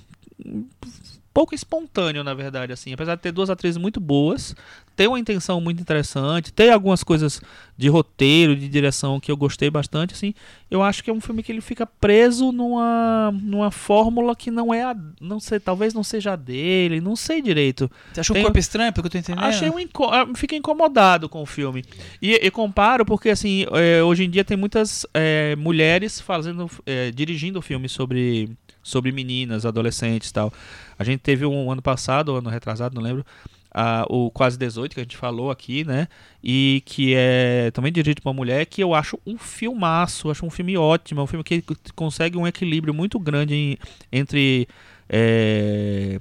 Pouco 1.33 1.55
espontâneo, 1.55 2.23
na 2.23 2.33
verdade, 2.33 2.73
assim. 2.73 2.93
Apesar 2.93 3.15
de 3.15 3.21
ter 3.21 3.31
duas 3.31 3.49
atrizes 3.49 3.77
muito 3.77 3.99
boas, 3.99 4.55
tem 4.95 5.07
uma 5.07 5.19
intenção 5.19 5.59
muito 5.61 5.81
interessante, 5.81 6.51
tem 6.53 6.69
algumas 6.69 7.03
coisas 7.03 7.41
de 7.77 7.89
roteiro, 7.89 8.55
de 8.55 8.67
direção 8.67 9.19
que 9.19 9.31
eu 9.31 9.37
gostei 9.37 9.69
bastante, 9.69 10.13
assim. 10.13 10.33
Eu 10.69 10.83
acho 10.83 11.03
que 11.03 11.09
é 11.09 11.13
um 11.13 11.19
filme 11.19 11.41
que 11.41 11.51
ele 11.51 11.61
fica 11.61 11.85
preso 11.85 12.51
numa, 12.51 13.31
numa 13.41 13.71
fórmula 13.71 14.35
que 14.35 14.51
não 14.51 14.73
é 14.73 14.83
a. 14.83 14.95
Não 15.19 15.39
sei, 15.39 15.59
talvez 15.59 15.93
não 15.93 16.03
seja 16.03 16.33
a 16.33 16.35
dele, 16.35 17.01
não 17.01 17.15
sei 17.15 17.41
direito. 17.41 17.89
Você 18.13 18.19
achou 18.19 18.33
Tem- 18.33 18.43
um 18.43 18.45
corpo 18.45 18.59
estranho, 18.59 18.93
pelo 18.93 19.03
que 19.03 19.07
eu 19.07 19.11
tô 19.11 19.17
entendendo? 19.17 19.45
Achei 19.45 19.69
um 19.69 19.79
inco 19.79 20.05
ah, 20.05 20.27
fiquei 20.35 20.57
incomodado 20.59 21.27
com 21.27 21.41
o 21.41 21.45
filme. 21.45 21.83
E, 22.21 22.33
e 22.33 22.51
comparo 22.51 23.05
porque, 23.05 23.29
assim, 23.29 23.65
é, 23.71 24.03
hoje 24.03 24.23
em 24.23 24.29
dia 24.29 24.45
tem 24.45 24.55
muitas 24.55 25.05
é, 25.13 25.55
mulheres 25.55 26.19
fazendo, 26.21 26.69
é, 26.85 27.09
dirigindo 27.11 27.61
filmes 27.61 27.91
sobre, 27.91 28.51
sobre 28.83 29.11
meninas, 29.11 29.65
adolescentes 29.65 30.29
e 30.29 30.33
tal. 30.33 30.51
A 30.97 31.03
gente 31.03 31.19
teve 31.19 31.45
um 31.45 31.71
ano 31.71 31.81
passado, 31.81 32.35
ano 32.35 32.49
retrasado, 32.49 32.95
não 32.95 33.01
lembro, 33.01 33.25
ah, 33.73 34.05
o 34.09 34.29
Quase 34.31 34.57
18, 34.57 34.93
que 34.93 34.99
a 34.99 35.03
gente 35.03 35.15
falou 35.17 35.49
aqui, 35.51 35.83
né? 35.85 36.07
E 36.43 36.81
que 36.85 37.13
é 37.15 37.71
também 37.71 37.91
dirigido 37.91 38.21
por 38.21 38.29
uma 38.29 38.35
mulher, 38.35 38.65
que 38.65 38.83
eu 38.83 38.93
acho 38.93 39.17
um 39.25 39.37
filmaço, 39.37 40.29
acho 40.29 40.45
um 40.45 40.49
filme 40.49 40.77
ótimo, 40.77 41.21
é 41.21 41.23
um 41.23 41.27
filme 41.27 41.43
que 41.43 41.63
consegue 41.95 42.37
um 42.37 42.45
equilíbrio 42.47 42.93
muito 42.93 43.19
grande 43.19 43.53
em- 43.55 43.77
entre. 44.11 44.67
é, 45.09 46.19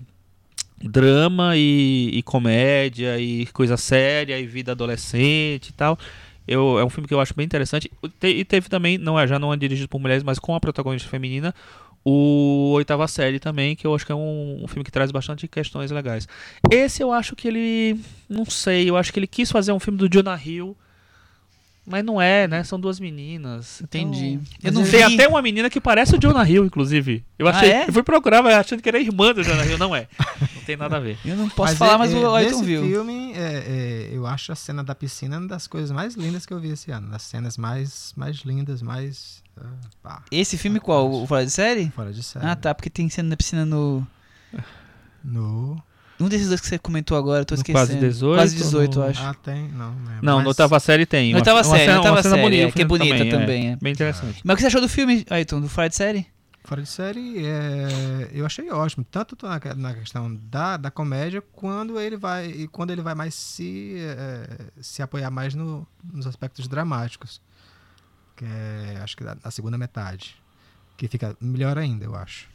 drama 0.82 1.56
e, 1.56 2.10
e 2.14 2.22
comédia 2.22 3.18
e 3.18 3.46
coisa 3.46 3.76
séria 3.76 4.38
e 4.38 4.46
vida 4.46 4.72
adolescente 4.72 5.68
e 5.68 5.72
tal. 5.72 5.98
Eu, 6.48 6.78
é 6.78 6.84
um 6.84 6.90
filme 6.90 7.06
que 7.06 7.14
eu 7.14 7.20
acho 7.20 7.34
bem 7.34 7.44
interessante. 7.44 7.90
Te- 8.18 8.28
e 8.28 8.44
teve 8.44 8.68
também, 8.68 8.96
não 8.98 9.18
é, 9.18 9.26
já 9.26 9.38
não 9.38 9.52
é 9.52 9.56
dirigido 9.56 9.88
por 9.88 10.00
mulheres, 10.00 10.22
mas 10.22 10.38
com 10.38 10.54
a 10.54 10.60
protagonista 10.60 11.08
feminina, 11.08 11.54
o 12.04 12.72
Oitava 12.74 13.06
Série 13.06 13.38
também, 13.38 13.76
que 13.76 13.86
eu 13.86 13.94
acho 13.94 14.06
que 14.06 14.12
é 14.12 14.14
um, 14.14 14.60
um 14.62 14.68
filme 14.68 14.84
que 14.84 14.90
traz 14.90 15.10
bastante 15.10 15.46
questões 15.46 15.90
legais. 15.90 16.26
Esse 16.70 17.02
eu 17.02 17.12
acho 17.12 17.36
que 17.36 17.48
ele, 17.48 18.00
não 18.28 18.44
sei, 18.44 18.88
eu 18.88 18.96
acho 18.96 19.12
que 19.12 19.18
ele 19.18 19.26
quis 19.26 19.50
fazer 19.50 19.72
um 19.72 19.80
filme 19.80 19.98
do 19.98 20.08
Jonah 20.08 20.40
Hill, 20.42 20.76
mas 21.86 22.04
não 22.04 22.20
é, 22.20 22.46
né? 22.46 22.62
São 22.62 22.78
duas 22.78 23.00
meninas. 23.00 23.80
Então- 23.82 24.00
Entendi. 24.00 24.34
Eu 24.34 24.40
Mas 24.64 24.74
não 24.74 24.84
vi. 24.84 24.90
tem 24.90 25.02
até 25.02 25.26
uma 25.28 25.42
menina 25.42 25.68
que 25.68 25.80
parece 25.80 26.14
o 26.14 26.18
Jonah 26.20 26.48
Hill, 26.48 26.64
inclusive. 26.64 27.24
Eu 27.38 27.46
Ah, 27.48 27.50
achei, 27.50 27.70
é? 27.72 27.88
eu 27.88 27.92
fui 27.92 28.02
procurar, 28.02 28.42
mas 28.42 28.54
achando 28.54 28.80
que 28.82 28.88
era 28.88 28.98
irmã 29.00 29.32
do 29.32 29.42
Jonah 29.42 29.64
Hill, 29.66 29.78
não 29.78 29.94
é. 29.96 30.06
Não 30.54 30.62
tem 30.64 30.76
nada 30.76 30.96
a 30.96 31.00
ver. 31.00 31.18
Eu 31.24 31.36
não 31.36 31.48
posso 31.48 31.70
Mas 31.72 31.78
falar, 31.78 31.94
é- 31.94 31.98
mas 31.98 32.12
é, 32.12 32.16
o 32.16 32.34
Ayrton 32.34 32.56
nesse 32.58 32.64
viu. 32.66 32.82
filme, 32.82 33.32
é, 33.34 33.38
é, 33.38 34.10
eu 34.12 34.26
acho 34.26 34.52
a 34.52 34.54
cena 34.54 34.84
da 34.84 34.94
piscina 34.94 35.38
uma 35.38 35.48
das 35.48 35.66
coisas 35.66 35.90
mais 35.90 36.14
lindas 36.14 36.46
que 36.46 36.52
eu 36.52 36.60
vi 36.60 36.68
esse 36.70 36.90
ano. 36.92 37.08
Das 37.10 37.22
cenas 37.22 37.56
mais, 37.56 38.12
mais 38.16 38.36
lindas, 38.38 38.82
mais. 38.82 39.42
ah, 39.56 39.64
pá, 40.02 40.22
Esse 40.30 40.56
filme 40.58 40.78
qual? 40.80 41.10
O 41.10 41.26
Fora 41.26 41.44
de 41.44 41.50
Série? 41.50 41.90
fora 41.90 42.12
de 42.12 42.22
série. 42.22 42.46
Ah, 42.46 42.54
tá, 42.54 42.74
porque 42.74 42.88
tem 42.90 43.08
cena 43.08 43.30
da 43.30 43.36
piscina 43.36 43.64
no. 43.66 44.06
No. 45.24 45.82
Um 46.20 46.28
desses 46.28 46.48
dois 46.48 46.60
que 46.60 46.66
você 46.66 46.78
comentou 46.78 47.16
agora, 47.16 47.40
eu 47.42 47.44
tô 47.46 47.54
No 47.54 47.60
esquecendo. 47.60 47.86
Quase 47.86 47.98
18, 47.98 48.38
Quase 48.38 48.56
18, 48.56 48.98
eu 48.98 49.02
no- 49.04 49.08
acho. 49.10 49.22
Ah, 49.22 49.34
tem? 49.34 49.68
Não, 49.70 49.90
lembro. 49.90 50.18
Não, 50.22 50.34
Mas- 50.36 50.42
no 50.44 50.48
oitava 50.50 50.78
série 50.80 51.06
tem. 51.06 51.30
No 51.32 51.36
uma- 51.36 51.40
oitava 51.40 51.64
série, 51.64 51.92
oitava 51.96 52.22
cena 52.22 52.34
série, 52.36 52.42
bonita, 52.46 52.68
é, 52.68 52.70
que 52.72 52.82
é 52.82 52.84
bonita 52.84 53.30
também, 53.30 53.68
é. 53.72 53.76
Bem 53.76 53.92
interessante. 53.92 54.40
Mas 54.44 54.54
o 54.54 54.56
que 54.56 54.60
você 54.62 54.66
achou 54.68 54.80
do 54.80 54.88
filme, 54.88 55.24
Ayrton, 55.30 55.60
do 55.60 55.68
Fora 55.68 55.88
de 55.88 55.96
Série? 55.96 56.26
Fora 56.62 56.82
de 56.82 56.88
série, 56.88 57.44
é, 57.46 58.28
eu 58.34 58.44
achei 58.44 58.70
ótimo, 58.70 59.04
tanto 59.10 59.34
na, 59.46 59.58
que- 59.58 59.72
na 59.74 59.94
questão 59.94 60.34
da, 60.50 60.76
da 60.76 60.90
comédia, 60.90 61.40
quando 61.52 61.98
ele 61.98 62.18
vai 62.18 62.46
e 62.50 62.68
quando 62.68 62.90
ele 62.90 63.00
vai 63.00 63.14
mais 63.14 63.34
se, 63.34 63.96
é, 63.98 64.46
se 64.80 65.02
apoiar 65.02 65.30
mais 65.30 65.54
no- 65.54 65.86
nos 66.12 66.26
aspectos 66.26 66.68
dramáticos, 66.68 67.40
que 68.36 68.44
é, 68.44 69.00
acho 69.02 69.16
que 69.16 69.24
da- 69.24 69.38
na 69.42 69.50
segunda 69.50 69.78
metade, 69.78 70.36
que 70.98 71.08
fica 71.08 71.34
melhor 71.40 71.78
ainda, 71.78 72.04
eu 72.04 72.14
acho. 72.14 72.46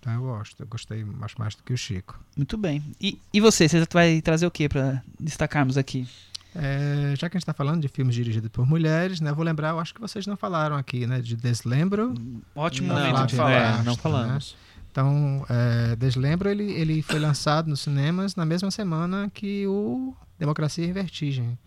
Então 0.00 0.12
eu 0.12 0.20
gosto, 0.22 0.62
eu 0.62 0.66
gostei 0.66 1.04
mais, 1.04 1.34
mais 1.34 1.54
do 1.54 1.62
que 1.62 1.72
o 1.72 1.76
Chico. 1.76 2.18
Muito 2.36 2.56
bem. 2.56 2.82
E, 3.00 3.18
e 3.32 3.40
você, 3.40 3.68
você 3.68 3.84
vai 3.92 4.20
trazer 4.22 4.46
o 4.46 4.50
que 4.50 4.68
pra 4.68 5.02
destacarmos 5.18 5.76
aqui? 5.76 6.06
É, 6.54 7.14
já 7.16 7.28
que 7.28 7.36
a 7.36 7.38
gente 7.38 7.42
está 7.42 7.52
falando 7.52 7.82
de 7.82 7.88
filmes 7.88 8.14
dirigidos 8.14 8.50
por 8.50 8.66
mulheres, 8.66 9.20
né, 9.20 9.30
eu 9.30 9.34
vou 9.34 9.44
lembrar, 9.44 9.70
eu 9.70 9.80
acho 9.80 9.94
que 9.94 10.00
vocês 10.00 10.26
não 10.26 10.36
falaram 10.36 10.76
aqui, 10.76 11.06
né, 11.06 11.20
de 11.20 11.36
Deslembro, 11.36 12.14
Ótimo 12.54 12.88
Não, 12.88 12.96
momento 12.96 13.26
de 13.26 13.36
falar. 13.36 13.80
é, 13.80 13.82
não 13.82 13.92
né? 13.92 13.98
falamos. 14.00 14.56
Então, 14.90 15.46
é, 15.48 15.94
Deslembro, 15.96 16.48
ele, 16.48 16.72
ele 16.72 17.02
foi 17.02 17.20
lançado 17.20 17.68
nos 17.68 17.80
cinemas 17.80 18.34
na 18.34 18.44
mesma 18.44 18.70
semana 18.70 19.30
que 19.32 19.66
o 19.66 20.14
Democracia 20.38 20.84
em 20.84 20.92
Vertigem. 20.92 21.58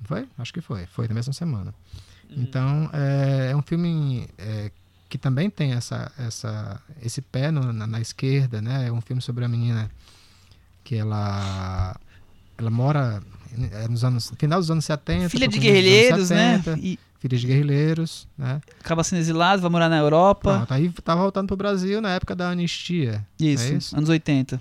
Não 0.00 0.06
foi? 0.06 0.28
Acho 0.38 0.52
que 0.54 0.60
foi. 0.60 0.86
Foi 0.86 1.08
na 1.08 1.14
mesma 1.14 1.32
semana. 1.32 1.74
Então, 2.34 2.88
é, 2.94 3.50
é 3.50 3.56
um 3.56 3.60
filme 3.60 4.26
é, 4.38 4.70
que 5.12 5.18
também 5.18 5.50
tem 5.50 5.72
essa, 5.74 6.10
essa, 6.16 6.80
esse 7.02 7.20
pé 7.20 7.50
no- 7.50 7.70
na, 7.70 7.86
na 7.86 8.00
esquerda, 8.00 8.62
né? 8.62 8.88
É 8.88 8.90
um 8.92 9.02
filme 9.02 9.20
sobre 9.20 9.44
a 9.44 9.48
menina 9.48 9.90
que 10.82 10.94
ela, 10.96 11.94
ela 12.56 12.70
mora 12.70 13.22
é, 13.72 13.88
nos 13.88 14.02
anos, 14.04 14.30
no 14.30 14.36
final 14.38 14.58
dos 14.58 14.70
anos 14.70 14.86
70. 14.86 15.28
Filha 15.28 15.46
de 15.46 15.58
guerrilheiros, 15.58 16.30
né? 16.30 16.56
70, 16.62 16.78
E 16.82 16.98
Filha 17.18 17.36
de 17.38 17.46
guerrilheiros, 17.46 18.26
né? 18.38 18.62
acaba 18.80 19.04
sendo 19.04 19.18
exilado, 19.18 19.60
vai 19.60 19.70
morar 19.70 19.90
na 19.90 19.98
Europa. 19.98 20.54
Pronto, 20.56 20.72
aí 20.72 20.88
tá 21.04 21.14
voltando 21.14 21.46
pro 21.46 21.56
Brasil 21.58 22.00
na 22.00 22.08
época 22.14 22.34
da 22.34 22.48
anistia. 22.48 23.22
Isso, 23.38 23.64
É 23.64 23.76
isso? 23.76 23.94
anos 23.96 24.08
80. 24.08 24.58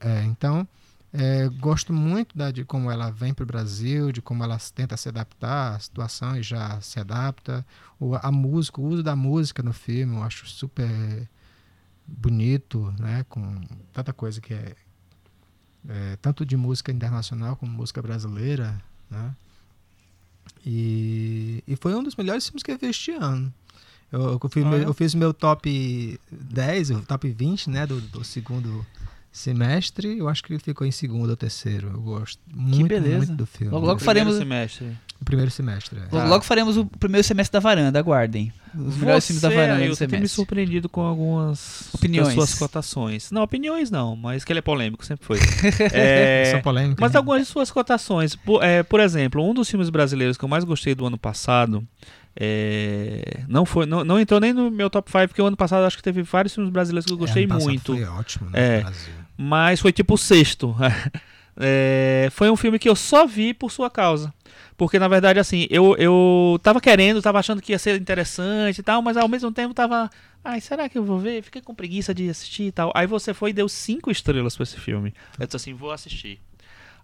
É, 0.00 0.22
então, 0.22 0.66
é, 1.12 1.48
gosto 1.48 1.92
muito 1.92 2.36
da, 2.38 2.50
de 2.50 2.64
como 2.64 2.90
ela 2.90 3.10
vem 3.10 3.34
para 3.34 3.42
o 3.42 3.46
Brasil, 3.46 4.12
de 4.12 4.22
como 4.22 4.44
ela 4.44 4.58
tenta 4.74 4.96
se 4.96 5.08
adaptar 5.08 5.74
à 5.74 5.78
situação 5.78 6.36
e 6.36 6.42
já 6.42 6.80
se 6.80 7.00
adapta. 7.00 7.66
O, 7.98 8.14
a 8.14 8.30
música, 8.30 8.80
o 8.80 8.84
uso 8.84 9.02
da 9.02 9.16
música 9.16 9.62
no 9.62 9.72
filme, 9.72 10.14
eu 10.16 10.22
acho 10.22 10.46
super 10.46 11.28
bonito, 12.06 12.94
né? 12.98 13.24
Com 13.28 13.60
tanta 13.92 14.12
coisa 14.12 14.40
que 14.40 14.54
é, 14.54 14.74
é, 15.88 16.16
tanto 16.22 16.44
de 16.46 16.56
música 16.56 16.92
internacional 16.92 17.56
como 17.56 17.72
música 17.72 18.00
brasileira, 18.00 18.80
né? 19.10 19.34
E, 20.64 21.62
e 21.66 21.76
foi 21.76 21.94
um 21.94 22.02
dos 22.02 22.16
melhores 22.16 22.46
filmes 22.46 22.62
que 22.62 22.70
eu 22.72 22.78
vi 22.78 22.86
este 22.86 23.12
ano. 23.12 23.52
Eu, 24.12 24.38
eu, 24.42 24.48
fiz, 24.50 24.64
Ah, 24.64 24.70
meu- 24.70 24.78
eu 24.82 24.94
fiz 24.94 25.14
meu 25.14 25.32
top 25.32 26.20
10, 26.30 26.90
o 26.90 27.00
top 27.02 27.28
20, 27.30 27.70
né, 27.70 27.86
do, 27.86 28.00
do 28.00 28.24
segundo 28.24 28.84
semestre. 29.32 30.18
Eu 30.18 30.28
acho 30.28 30.42
que 30.42 30.52
ele 30.52 30.60
ficou 30.60 30.86
em 30.86 30.90
segundo 30.90 31.30
ou 31.30 31.36
terceiro. 31.36 31.88
Eu 31.94 32.00
gosto 32.00 32.40
muito, 32.52 32.88
beleza. 32.88 33.18
muito 33.18 33.34
do 33.34 33.46
filme. 33.46 33.72
Logo, 33.72 33.86
logo 33.86 33.98
Primeiro 33.98 34.30
faremos, 34.30 34.36
semestre. 34.38 34.96
O 35.20 35.24
primeiro 35.24 35.50
semestre. 35.50 35.98
é. 36.00 36.14
logo, 36.16 36.28
logo 36.28 36.44
faremos 36.44 36.76
o 36.78 36.86
primeiro 36.86 37.26
semestre 37.26 37.52
da 37.52 37.60
varanda, 37.60 37.98
aguardem. 37.98 38.52
Os 38.74 38.96
melhores 38.96 39.26
filmes 39.26 39.42
da 39.42 39.50
varanda 39.50 39.84
eu 39.84 39.96
tenho 39.96 40.22
me 40.22 40.28
surpreendido 40.28 40.88
com 40.88 41.02
algumas 41.02 41.92
Opiniões. 41.92 42.32
suas 42.34 42.54
cotações. 42.54 43.30
Não, 43.30 43.42
opiniões 43.42 43.90
não, 43.90 44.16
mas 44.16 44.44
que 44.44 44.52
ele 44.52 44.60
é 44.60 44.62
polêmico, 44.62 45.04
sempre 45.04 45.26
foi. 45.26 45.38
É, 45.92 46.50
São 46.52 46.62
polêmicas. 46.62 46.96
Mas 47.00 47.12
né? 47.12 47.18
algumas 47.18 47.42
de 47.42 47.48
suas 47.48 47.70
cotações. 47.70 48.34
Por, 48.34 48.62
é, 48.62 48.82
por 48.82 49.00
exemplo, 49.00 49.44
um 49.48 49.52
dos 49.52 49.68
filmes 49.68 49.90
brasileiros 49.90 50.36
que 50.36 50.44
eu 50.44 50.48
mais 50.48 50.64
gostei 50.64 50.94
do 50.94 51.04
ano 51.06 51.18
passado. 51.18 51.86
é, 52.34 53.40
não, 53.48 53.66
foi, 53.66 53.86
não, 53.86 54.04
não 54.04 54.18
entrou 54.20 54.40
nem 54.40 54.52
no 54.52 54.70
meu 54.70 54.88
top 54.88 55.10
5, 55.10 55.28
porque 55.28 55.42
o 55.42 55.46
ano 55.46 55.56
passado 55.56 55.82
eu 55.82 55.86
acho 55.86 55.96
que 55.96 56.02
teve 56.02 56.22
vários 56.22 56.54
filmes 56.54 56.72
brasileiros 56.72 57.04
que 57.06 57.12
eu 57.12 57.16
É, 57.16 57.20
gostei 57.20 57.44
ano 57.44 57.52
passado 57.54 57.68
muito. 57.68 57.92
Foi 57.94 58.04
ótimo, 58.04 58.50
né? 58.50 58.78
É. 58.78 58.84
Mas 59.42 59.80
foi 59.80 59.90
tipo 59.90 60.14
o 60.14 60.18
sexto. 60.18 60.76
é, 61.56 62.28
foi 62.30 62.50
um 62.50 62.56
filme 62.56 62.78
que 62.78 62.86
eu 62.86 62.94
só 62.94 63.26
vi 63.26 63.54
por 63.54 63.72
sua 63.72 63.88
causa. 63.88 64.34
Porque, 64.76 64.98
na 64.98 65.08
verdade, 65.08 65.38
assim, 65.38 65.66
eu, 65.70 65.96
eu 65.96 66.60
tava 66.62 66.78
querendo, 66.78 67.22
tava 67.22 67.38
achando 67.38 67.62
que 67.62 67.72
ia 67.72 67.78
ser 67.78 67.98
interessante 67.98 68.80
e 68.80 68.82
tal, 68.82 69.00
mas 69.00 69.16
ao 69.16 69.28
mesmo 69.28 69.50
tempo 69.50 69.72
tava. 69.72 70.10
Ai, 70.44 70.60
será 70.60 70.90
que 70.90 70.98
eu 70.98 71.04
vou 71.04 71.18
ver? 71.18 71.42
Fiquei 71.42 71.62
com 71.62 71.74
preguiça 71.74 72.12
de 72.12 72.28
assistir 72.28 72.64
e 72.64 72.72
tal. 72.72 72.92
Aí 72.94 73.06
você 73.06 73.32
foi 73.32 73.48
e 73.48 73.54
deu 73.54 73.66
cinco 73.66 74.10
estrelas 74.10 74.56
pra 74.56 74.64
esse 74.64 74.78
filme. 74.78 75.14
Eu 75.38 75.46
disse 75.46 75.56
assim, 75.56 75.72
vou 75.72 75.90
assistir. 75.90 76.38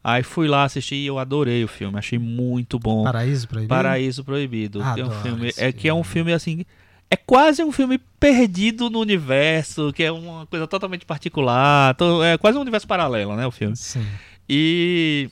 Aí 0.05 0.23
fui 0.23 0.47
lá 0.47 0.65
assistir 0.65 0.97
e 0.97 1.07
eu 1.07 1.19
adorei 1.19 1.65
o 1.65 1.69
filme, 1.69 1.99
achei 1.99 2.19
muito 2.19 2.79
bom. 2.79 3.03
Paraíso 3.03 3.49
Proibido? 3.49 3.69
Paraíso 3.69 4.25
Proibido. 4.25 4.79
que 4.79 4.85
é 4.85 5.05
um 5.05 5.07
Adoro 5.07 5.23
filme, 5.23 5.53
é 5.57 5.73
que 5.73 5.89
é 5.89 5.95
um 5.95 6.05
filme 6.05 6.33
assim, 6.33 6.65
é 7.11 7.17
quase 7.17 7.63
um 7.63 7.71
filme 7.73 7.99
perdido 8.19 8.91
no 8.91 9.01
universo, 9.01 9.93
que 9.93 10.03
é 10.03 10.11
uma 10.11 10.47
coisa 10.47 10.67
totalmente 10.67 11.05
particular, 11.07 11.97
é 12.25 12.37
quase 12.39 12.59
um 12.59 12.61
universo 12.61 12.87
paralelo, 12.87 13.37
né, 13.37 13.47
o 13.47 13.51
filme. 13.51 13.77
Sim. 13.77 14.05
E 14.49 15.29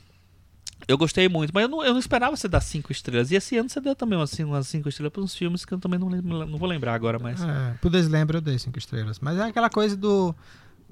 eu 0.86 0.98
gostei 0.98 1.28
muito, 1.28 1.50
mas 1.54 1.62
eu 1.62 1.68
não, 1.68 1.82
eu 1.84 1.92
não 1.92 1.98
esperava 1.98 2.36
você 2.36 2.46
dar 2.46 2.60
cinco 2.60 2.92
estrelas. 2.92 3.30
E 3.30 3.36
esse 3.36 3.56
ano 3.56 3.68
você 3.68 3.80
deu 3.80 3.94
também 3.94 4.20
assim, 4.20 4.44
umas 4.44 4.66
cinco 4.68 4.88
estrelas 4.88 5.12
para 5.12 5.22
uns 5.22 5.34
filmes 5.34 5.64
que 5.64 5.72
eu 5.72 5.78
também 5.78 5.98
não, 5.98 6.08
lembro- 6.08 6.46
não 6.46 6.58
vou 6.58 6.68
lembrar 6.68 6.94
agora, 6.94 7.18
mas 7.18 7.42
É, 7.42 7.74
pro 7.80 7.88
deslembro 7.90 8.36
eu 8.36 8.40
dei 8.42 8.58
cinco 8.58 8.78
estrelas. 8.78 9.18
Mas 9.18 9.38
é 9.38 9.42
aquela 9.44 9.70
coisa 9.70 9.96
do 9.96 10.34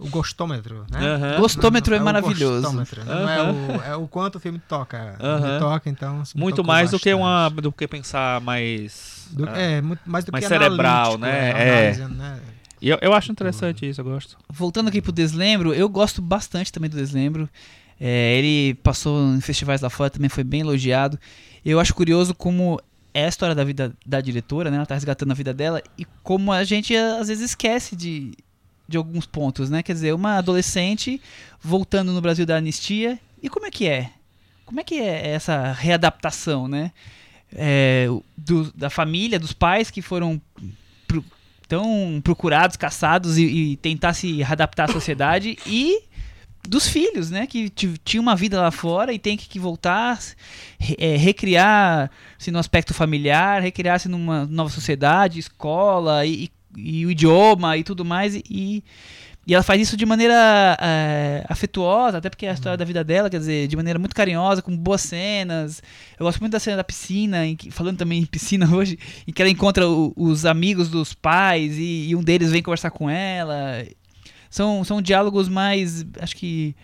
o 0.03 0.09
gostômetro, 0.11 0.85
né? 0.91 0.99
Aham. 1.01 1.41
Gostômetro 1.41 1.95
é 1.95 2.01
o 2.01 2.05
maravilhoso. 2.05 2.62
gostômetro, 2.62 3.05
né? 3.05 3.15
Não 3.15 3.29
é 3.29 3.43
o, 3.43 3.83
é 3.93 3.97
o 3.97 4.09
quanto 4.09 4.37
o 4.37 4.41
filme 4.41 4.59
toca. 4.69 5.16
Ele 5.19 5.59
toca, 5.59 5.89
então. 5.91 6.23
muito 6.35 6.65
mais 6.65 6.91
do 6.91 6.99
que 6.99 7.12
uma 7.15 7.45
bastante. 7.49 7.62
do 7.62 7.73
que 7.73 7.87
pensar 7.89 8.41
mais 8.41 9.27
Do- 9.31 9.49
ah, 9.49 9.57
é, 9.59 9.81
muito 9.81 10.01
mais 10.07 10.24
do 10.24 10.33
mais 10.33 10.45
que 10.45 10.49
cerebral, 10.49 11.15
analítico, 11.15 11.20
né? 11.20 11.51
É, 11.51 11.69
É. 11.69 11.79
análise, 11.93 12.05
né? 12.16 12.41
E 12.81 12.89
eu, 12.89 12.99
eu 13.01 13.12
acho 13.15 13.31
interessante 13.31 13.89
isso, 13.89 14.01
eu 14.01 14.05
gosto. 14.05 14.37
Voltando 14.51 14.89
aqui 14.89 15.01
pro 15.01 15.12
Deslembro, 15.12 15.73
eu 15.73 15.89
gosto 15.89 16.20
bastante 16.20 16.73
também 16.73 16.91
do 16.91 16.97
Deslembro. 16.97 17.49
É, 18.01 18.37
ele 18.37 18.74
passou 18.83 19.33
em 19.35 19.41
festivais 19.41 19.81
lá 19.81 19.89
fora, 19.89 20.11
também 20.11 20.29
foi 20.29 20.43
bem 20.43 20.62
elogiado. 20.62 21.16
Eu 21.65 21.79
acho 21.79 21.95
curioso 21.95 22.35
como 22.35 22.81
é 23.15 23.27
a 23.27 23.29
história 23.29 23.55
da 23.55 23.62
vida 23.62 23.93
da 24.05 24.20
diretora, 24.20 24.69
né? 24.70 24.79
Ela 24.79 24.87
tá 24.87 24.95
resgatando 24.95 25.31
a 25.31 25.35
vida 25.35 25.55
dela 25.55 25.81
e 25.97 26.05
como 26.24 26.51
a 26.51 26.65
gente 26.65 26.97
às 26.97 27.29
vezes 27.29 27.51
esquece 27.51 27.95
de, 27.95 28.33
de 28.93 28.97
alguns 28.98 29.27
pontos, 29.27 29.70
né? 29.70 29.82
Quer 29.82 29.94
dizer, 29.94 30.14
uma 30.14 30.36
adolescente 30.36 31.20
voltando 31.60 32.12
no 32.12 32.20
Brasil 32.20 32.44
da 32.47 32.56
anistia. 32.56 33.19
E 33.43 33.48
como 33.48 33.66
é 33.66 33.70
que 33.70 33.89
é? 33.89 34.10
Como 34.66 34.78
é 34.78 34.85
que 34.85 35.01
é 35.01 35.28
essa 35.31 35.73
readaptação, 35.73 36.69
né? 36.69 36.93
É, 37.55 38.06
do- 38.36 38.73
da 38.73 38.89
família, 38.90 39.39
dos 39.39 39.52
pais 39.52 39.90
que 39.90 40.01
foram 40.01 40.40
pro- 41.09 41.24
tão 41.69 42.20
procurados, 42.23 42.77
caçados 42.77 43.36
e, 43.39 43.44
e 43.44 43.77
tentar 43.78 44.12
se 44.14 44.43
adaptar 44.44 44.89
à 44.89 44.93
sociedade 44.93 45.59
e 45.66 46.02
dos 46.69 46.86
filhos, 46.89 47.28
né, 47.28 47.44
que 47.47 47.69
ti- 47.69 47.98
tinham 48.05 48.23
uma 48.23 48.36
vida 48.36 48.60
lá 48.60 48.70
fora 48.70 49.12
e 49.12 49.19
tem 49.19 49.36
que, 49.36 49.48
que 49.48 49.59
voltar, 49.59 50.19
é, 50.97 51.16
recriar-se 51.16 52.51
no 52.52 52.59
aspecto 52.59 52.94
familiar, 52.94 53.60
recriar-se 53.60 54.09
numa 54.09 54.47
nova 54.47 54.70
sociedade, 54.70 55.40
escola 55.40 56.24
e, 56.24 56.44
e- 56.44 56.51
e 56.77 57.05
o 57.07 57.11
idioma 57.11 57.77
e 57.77 57.85
tudo 57.85 58.05
mais 58.05 58.35
e, 58.35 58.82
e 59.47 59.55
ela 59.55 59.62
faz 59.62 59.81
isso 59.81 59.97
de 59.97 60.07
maneira 60.07 60.77
é, 60.81 61.44
afetuosa, 61.49 62.19
até 62.19 62.31
porque 62.31 62.47
é 62.47 62.51
a 62.51 62.55
história 62.55 62.77
da 62.78 62.85
vida 62.85 63.03
dela, 63.03 63.28
quer 63.28 63.39
dizer, 63.39 63.66
de 63.66 63.77
maneira 63.77 63.99
muito 63.99 64.15
carinhosa, 64.15 64.62
com 64.62 64.77
boas 64.77 65.01
cenas. 65.01 65.82
Eu 66.19 66.24
gosto 66.27 66.39
muito 66.39 66.53
da 66.53 66.61
cena 66.61 66.77
da 66.77 66.85
piscina, 66.85 67.44
em 67.44 67.57
que- 67.57 67.70
falando 67.70 67.97
também 67.99 68.20
em 68.20 68.24
piscina 68.27 68.69
hoje, 68.74 68.97
em 69.27 69.32
que 69.32 69.43
ela 69.43 69.51
encontra 69.51 69.89
o- 69.89 70.12
os 70.16 70.47
amigos 70.47 70.89
dos 70.89 71.12
pais 71.12 71.77
e, 71.77 72.09
e 72.11 72.16
um 72.16 72.23
deles 72.23 72.53
vem 72.53 72.62
conversar 72.62 72.90
com 72.93 73.11
ela. 73.11 73.85
São, 74.49 74.85
são 74.85 75.03
diálogos 75.03 75.49
mais, 75.49 76.07
acho 76.20 76.36
que, 76.36 76.74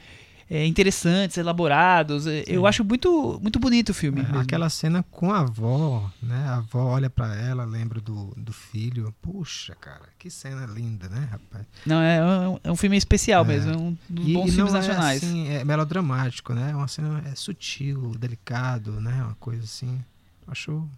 é, 0.50 0.64
interessantes, 0.66 1.36
elaborados. 1.36 2.26
É, 2.26 2.44
Eu 2.46 2.66
acho 2.66 2.82
muito, 2.84 3.38
muito 3.42 3.58
bonito 3.58 3.90
o 3.90 3.94
filme. 3.94 4.20
É, 4.22 4.38
aquela 4.38 4.70
cena 4.70 5.02
com 5.10 5.30
a 5.32 5.40
avó, 5.40 6.10
né? 6.22 6.44
A 6.48 6.56
avó 6.56 6.84
olha 6.84 7.10
pra 7.10 7.34
ela, 7.36 7.64
lembra 7.64 8.00
do, 8.00 8.32
do 8.36 8.52
filho. 8.52 9.14
Puxa, 9.20 9.74
cara, 9.74 10.08
que 10.18 10.30
cena 10.30 10.64
linda, 10.66 11.08
né, 11.08 11.28
rapaz? 11.30 11.66
Não, 11.84 12.00
é, 12.00 12.48
um- 12.48 12.58
é 12.64 12.72
um 12.72 12.76
filme 12.76 12.96
especial 12.96 13.44
É. 13.44 13.48
mesmo, 13.48 13.72
é 13.72 13.76
um 13.76 13.96
dos 14.08 14.26
E, 14.28 14.32
bons 14.32 14.48
e 14.48 14.52
filmes 14.52 14.72
não 14.72 14.80
nacionais. 14.80 15.22
É, 15.22 15.26
assim, 15.26 15.48
é 15.48 15.64
melodramático, 15.64 16.54
né? 16.54 16.70
É 16.70 16.74
uma 16.76 16.88
cena 16.88 17.22
é 17.30 17.34
sutil, 17.34 18.12
delicado, 18.18 18.92
né? 19.00 19.22
Uma 19.22 19.34
coisa 19.34 19.64
assim. 19.64 20.02
Acho 20.46 20.88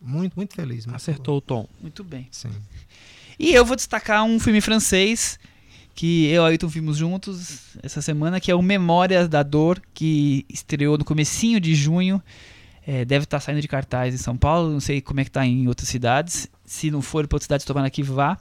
muito, 0.00 0.34
muito 0.34 0.54
feliz. 0.54 0.86
muito 0.86 0.96
Acertou 0.96 1.38
o 1.38 1.40
tom. 1.40 1.68
Muito 1.80 2.02
bem. 2.02 2.22
bom. 2.22 2.28
Sim. 2.32 2.50
E 3.38 3.52
eu 3.54 3.64
vou 3.64 3.76
destacar 3.76 4.24
um 4.24 4.38
filme 4.40 4.60
francês 4.60 5.38
que 5.94 6.26
eu 6.26 6.34
e 6.34 6.38
o 6.38 6.44
Ailton 6.44 6.68
vimos 6.68 6.96
juntos 6.96 7.76
essa 7.82 8.00
semana, 8.00 8.40
que 8.40 8.50
é 8.50 8.54
o 8.54 8.62
Memórias 8.62 9.28
da 9.28 9.42
Dor, 9.42 9.80
que 9.92 10.44
estreou 10.48 10.96
no 10.96 11.04
comecinho 11.04 11.60
de 11.60 11.74
junho. 11.74 12.22
É, 12.86 13.04
deve 13.04 13.24
estar 13.24 13.38
saindo 13.38 13.60
de 13.60 13.68
cartaz 13.68 14.12
em 14.14 14.18
São 14.18 14.36
Paulo, 14.36 14.70
não 14.70 14.80
sei 14.80 15.00
como 15.00 15.20
é 15.20 15.24
que 15.24 15.30
tá 15.30 15.46
em 15.46 15.68
outras 15.68 15.88
cidades. 15.88 16.48
Se 16.64 16.90
não 16.90 17.02
for 17.02 17.26
para 17.28 17.36
outras 17.36 17.44
cidades, 17.44 17.66
tomara 17.66 17.90
que 17.90 18.02
vá. 18.02 18.38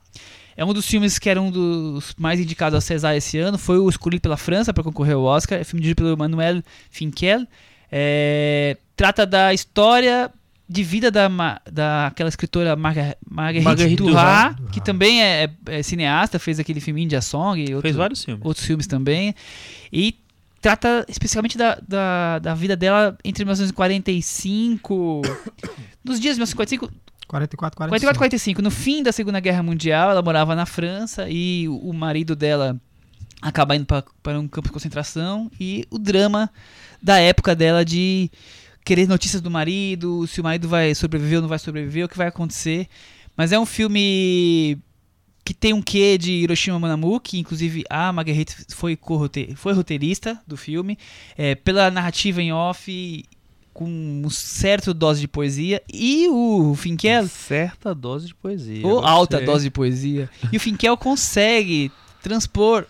É 0.56 0.66
um 0.66 0.74
dos 0.74 0.88
filmes 0.88 1.20
que 1.20 1.30
era 1.30 1.42
um 1.42 1.52
dos 1.52 2.16
mais 2.18 2.40
indicados 2.40 2.76
ao 2.76 2.82
César 2.82 3.16
esse 3.16 3.38
ano. 3.38 3.58
Foi 3.58 3.78
o 3.78 3.90
escolhido 3.90 4.22
pela 4.22 4.38
França 4.38 4.74
para 4.74 4.84
concorrer 4.84 5.16
ao 5.16 5.24
Oscar. 5.24 5.60
É 5.60 5.64
filme 5.64 5.82
dirigido 5.82 6.04
pelo 6.04 6.14
Emmanuel 6.14 6.64
Finkel. 6.90 7.46
É, 7.92 8.78
trata 8.96 9.26
da 9.26 9.54
história 9.54 10.32
de 10.72 10.84
vida 10.84 11.12
da, 11.12 11.28
ma- 11.28 11.60
daquela 11.70 12.30
escritora 12.30 12.76
Marga- 12.78 13.18
Marguerite, 13.30 13.66
Marguerite 13.66 13.96
Duras, 13.98 14.56
Duras. 14.56 14.72
que 14.72 14.80
também 14.80 15.22
é, 15.22 15.50
é 15.68 15.84
cineasta, 15.84 16.40
fez 16.40 16.60
aquele 16.60 16.80
filme 16.80 17.04
India 17.04 17.22
Song 17.22 17.60
e 17.60 17.66
outro- 17.76 17.82
Fez 17.82 17.96
vários 17.98 18.24
filmes. 18.24 18.46
outros 18.46 18.66
filmes 18.66 18.88
também. 18.88 19.36
E 19.92 20.16
trata 20.62 21.06
especialmente 21.10 21.58
da, 21.58 21.78
da, 21.86 22.40
da 22.40 22.54
vida 22.56 22.76
dela 22.78 23.18
entre 23.26 23.44
1945, 23.44 25.22
nos 26.06 26.20
dias 26.20 26.36
de 26.36 26.40
1945, 26.42 26.90
44, 27.28 27.78
45. 27.78 27.90
44 27.90 28.18
45, 28.18 28.62
no 28.62 28.72
fim 28.72 29.04
da 29.04 29.12
Segunda 29.12 29.40
Guerra 29.40 29.64
Mundial, 29.64 30.12
ela 30.12 30.22
morava 30.22 30.56
na 30.56 30.66
França 30.66 31.28
e 31.30 31.68
o, 31.68 31.92
marido 31.94 32.36
dela 32.36 32.80
acaba 33.42 33.76
indo 33.76 33.86
para 33.86 34.40
um 34.40 34.48
campo 34.48 34.68
de 34.68 34.74
concentração 34.74 35.50
e 35.60 35.86
o 35.90 35.98
drama 35.98 36.50
da 37.02 37.18
época 37.20 37.56
dela 37.56 37.84
de 37.84 38.30
querer 38.84 39.08
notícias 39.08 39.42
do 39.42 39.52
marido, 39.52 40.26
se 40.28 40.42
o 40.42 40.44
marido 40.44 40.68
vai 40.68 40.94
sobreviver 40.96 41.38
ou 41.38 41.42
não 41.42 41.50
vai 41.50 41.60
sobreviver, 41.60 42.06
o 42.06 42.10
que 42.10 42.18
vai 42.18 42.28
acontecer. 42.28 42.88
Mas 43.36 43.52
é 43.52 43.60
um 43.60 43.66
filme 43.66 44.78
que 45.44 45.54
tem 45.54 45.74
um 45.74 45.82
quê 45.82 46.18
de 46.18 46.32
Hiroshima 46.32 46.80
Manamu, 46.80 47.20
que 47.20 47.40
inclusive 47.40 47.84
a 47.90 48.12
Marguerite 48.12 48.56
foi, 48.70 48.98
foi 49.56 49.74
roteirista 49.74 50.40
do 50.46 50.56
filme, 50.56 50.98
é, 51.38 51.56
pela 51.56 51.90
narrativa 51.90 52.42
em 52.42 52.54
off, 52.54 53.26
com 53.74 53.86
um 53.86 54.30
certo 54.30 54.94
dose 54.94 55.22
de 55.22 55.28
poesia, 55.28 55.82
e 55.92 56.28
o 56.30 56.76
Finkel 56.76 57.28
certa 57.28 57.96
dose 57.96 58.28
de 58.28 58.36
poesia. 58.36 58.86
ou 58.86 59.00
alta 59.00 59.42
dose 59.42 59.66
de 59.66 59.72
poesia. 59.72 60.30
E 60.52 60.58
o 60.58 60.60
Finkel 60.60 60.96
consegue 60.98 61.92
transpor 62.22 62.86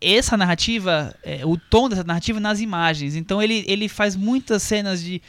essa 0.00 0.36
narrativa, 0.36 1.14
é, 1.22 1.44
o 1.44 1.56
tom 1.56 1.88
dessa 1.88 2.04
narrativa 2.04 2.38
nas 2.38 2.60
imagens. 2.60 3.16
Então 3.16 3.42
ele, 3.42 3.64
ele 3.66 3.88
faz 3.88 4.14
muitas 4.14 4.62
cenas 4.62 5.02
de 5.02 5.20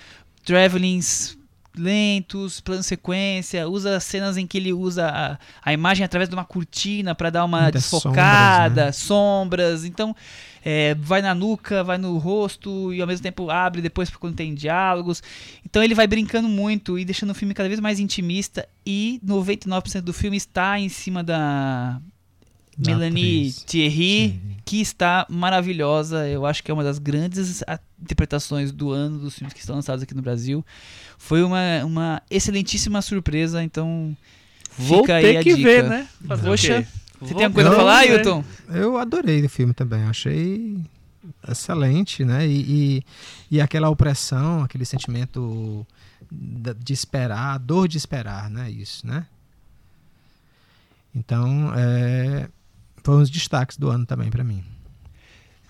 travelings 0.43 1.37
lentos, 1.77 2.59
plano 2.59 2.83
sequência, 2.83 3.67
usa 3.67 3.99
cenas 3.99 4.37
em 4.37 4.45
que 4.45 4.57
ele 4.57 4.73
usa 4.73 5.07
a, 5.07 5.37
a 5.63 5.73
imagem 5.73 6.03
através 6.03 6.27
de 6.27 6.35
uma 6.35 6.43
cortina 6.43 7.15
para 7.15 7.29
dar 7.29 7.45
uma 7.45 7.63
Muitas 7.63 7.83
desfocada, 7.83 8.91
sombras, 8.91 8.95
sombras, 8.95 9.83
né? 9.83 9.87
Então 9.87 10.15
é, 10.63 10.93
vai 10.95 11.21
na 11.21 11.33
nuca, 11.33 11.83
vai 11.83 11.97
no 11.97 12.17
rosto 12.17 12.93
e 12.93 13.01
ao 13.01 13.07
mesmo 13.07 13.23
tempo 13.23 13.49
abre 13.49 13.81
depois 13.81 14.09
quando 14.09 14.35
tem 14.35 14.53
diálogos. 14.53 15.23
Então 15.65 15.83
ele 15.83 15.95
vai 15.95 16.05
brincando 16.05 16.49
muito 16.49 16.99
e 16.99 17.05
deixando 17.05 17.31
o 17.31 17.35
filme 17.35 17.53
cada 17.53 17.69
vez 17.69 17.79
mais 17.79 17.99
intimista 17.99 18.67
e 18.85 19.19
99% 19.25 20.01
do 20.01 20.13
filme 20.13 20.37
está 20.37 20.79
em 20.79 20.89
cima 20.89 21.23
da 21.23 22.01
Melanie 22.87 23.49
atriz. 23.49 23.63
Thierry, 23.63 24.29
Sim. 24.29 24.41
que 24.65 24.81
está 24.81 25.25
maravilhosa. 25.29 26.27
Eu 26.27 26.45
acho 26.45 26.63
que 26.63 26.71
é 26.71 26.73
uma 26.73 26.83
das 26.83 26.99
grandes 26.99 27.63
interpretações 28.01 28.71
do 28.71 28.91
ano 28.91 29.19
dos 29.19 29.35
filmes 29.35 29.53
que 29.53 29.59
estão 29.59 29.75
lançados 29.75 30.03
aqui 30.03 30.13
no 30.13 30.21
Brasil. 30.21 30.65
Foi 31.17 31.43
uma, 31.43 31.59
uma 31.83 32.21
excelentíssima 32.29 33.01
surpresa, 33.01 33.61
então 33.63 34.15
Vou 34.77 35.01
fica 35.01 35.15
aí 35.15 35.23
ter 35.23 35.37
a 35.37 35.43
que 35.43 35.55
dica. 35.55 35.67
ver, 35.69 35.83
né? 35.83 36.07
Fazer 36.25 36.47
Poxa? 36.47 36.87
Você 37.19 37.33
Vou 37.33 37.37
tem 37.37 37.45
alguma 37.45 37.53
coisa 37.53 37.69
a 37.69 37.75
falar, 37.75 38.01
ver. 38.03 38.11
Ailton? 38.11 38.43
Eu 38.69 38.97
adorei 38.97 39.43
o 39.45 39.49
filme 39.49 39.73
também, 39.73 40.03
achei 40.03 40.77
excelente, 41.47 42.23
né? 42.23 42.47
E, 42.47 42.61
e, 42.61 43.03
e 43.51 43.61
aquela 43.61 43.89
opressão, 43.89 44.63
aquele 44.63 44.85
sentimento 44.85 45.85
de 46.31 46.93
esperar, 46.93 47.55
a 47.55 47.57
dor 47.57 47.87
de 47.89 47.97
esperar, 47.97 48.49
né? 48.49 48.71
Isso, 48.71 49.05
né? 49.05 49.25
Então, 51.13 51.73
é, 51.75 52.47
foi 53.03 53.15
um 53.15 53.19
dos 53.19 53.29
destaques 53.29 53.77
do 53.77 53.89
ano 53.89 54.05
também 54.05 54.29
pra 54.29 54.43
mim. 54.43 54.63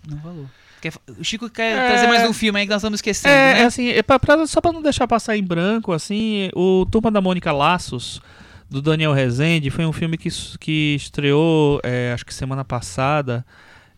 Não. 0.08 0.50
Quer 0.82 0.92
fa- 0.92 1.00
o 1.20 1.24
Chico 1.24 1.50
quer 1.50 1.76
É. 1.78 1.88
trazer 1.90 2.08
mais 2.08 2.30
um 2.30 2.34
filme 2.34 2.60
aí 2.60 2.66
que 2.66 2.70
nós 2.72 2.82
estamos 2.82 2.98
esquecendo, 3.00 3.34
É, 3.34 3.54
né? 3.56 3.60
é 3.62 3.66
assim, 3.66 3.88
é 3.90 4.02
pra- 4.02 4.18
pra- 4.18 4.48
só 4.48 4.62
pra 4.62 4.72
não 4.72 4.82
deixar 4.82 5.08
passar 5.08 5.36
em 5.36 5.44
branco, 5.44 5.92
assim, 5.92 6.50
o 6.56 6.86
Turma 6.90 7.12
da 7.12 7.20
Mônica 7.20 7.52
Laços, 7.52 8.22
do 8.70 8.82
Daniel 8.82 9.12
Rezende, 9.12 9.70
foi 9.70 9.86
um 9.86 9.92
filme 9.92 10.18
que, 10.18 10.30
que 10.60 10.96
estreou, 10.96 11.82
é, 11.84 12.12
acho 12.14 12.26
que 12.26 12.34
semana 12.34 12.64
passada, 12.64 13.46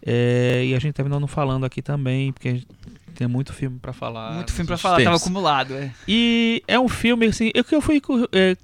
É, 0.03 0.66
e 0.66 0.74
a 0.74 0.80
gente 0.80 0.95
terminou 0.95 1.20
não 1.20 1.28
falando 1.28 1.64
aqui 1.64 1.80
também, 1.80 2.34
porque 2.34 2.48
a 2.49 2.53
gente 2.53 2.66
tem 3.14 3.28
muito 3.28 3.53
filme 3.53 3.78
pra 3.80 3.94
falar. 3.94 4.34
Muito 4.34 4.52
filme 4.52 4.66
pra 4.66 4.74
nos 4.74 4.82
falar, 4.82 4.95
tava 4.95 5.10
tempos. 5.12 5.22
acumulado, 5.22 5.76
é. 5.76 5.91
E 6.08 6.64
é 6.68 6.80
um 6.80 6.88
filme, 6.90 7.28
assim, 7.28 7.52
eu 7.53 7.64
que 7.64 7.76
eu 7.76 7.82
fui. 7.82 8.02
é, 8.32 8.58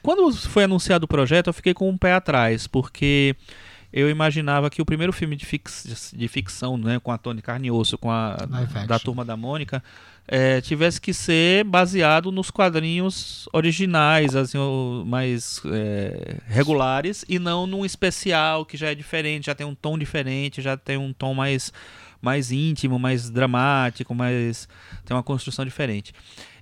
quando 0.00 0.32
foi 0.36 0.62
anunciado 0.62 1.04
o 1.06 1.08
projeto, 1.08 1.48
eu 1.48 1.52
fiquei 1.52 1.74
com 1.74 1.90
um 1.90 1.98
pé 1.98 2.12
atrás, 2.12 2.68
porque 2.68 3.34
eu 3.92 4.10
imaginava 4.10 4.68
que 4.68 4.82
o 4.82 4.84
primeiro 4.84 5.12
filme 5.12 5.34
de, 5.34 5.46
fix, 5.46 6.12
de 6.14 6.28
ficção, 6.28 6.76
né, 6.76 7.00
com 7.00 7.10
a 7.10 7.18
Tony 7.18 7.40
Carne 7.40 7.68
e 7.68 7.70
Osso, 7.70 7.96
com 7.96 8.10
a 8.10 8.36
da 8.86 8.98
turma 8.98 9.24
da 9.24 9.36
Mônica, 9.36 9.82
é, 10.26 10.60
tivesse 10.60 11.00
que 11.00 11.14
ser 11.14 11.64
baseado 11.64 12.30
nos 12.30 12.50
quadrinhos 12.50 13.48
originais, 13.50 14.36
assim, 14.36 14.58
mais 15.06 15.62
é, 15.64 16.36
regulares, 16.46 17.24
e 17.26 17.38
não 17.38 17.66
num 17.66 17.84
especial 17.84 18.66
que 18.66 18.76
já 18.76 18.90
é 18.90 18.94
diferente, 18.94 19.46
já 19.46 19.54
tem 19.54 19.66
um 19.66 19.74
tom 19.74 19.98
diferente, 19.98 20.60
já 20.60 20.76
tem 20.76 20.98
um 20.98 21.14
tom 21.14 21.32
mais, 21.32 21.72
mais 22.20 22.50
íntimo, 22.52 22.98
mais 22.98 23.30
dramático, 23.30 24.14
mais 24.14 24.68
tem 25.04 25.16
uma 25.16 25.22
construção 25.22 25.64
diferente. 25.64 26.12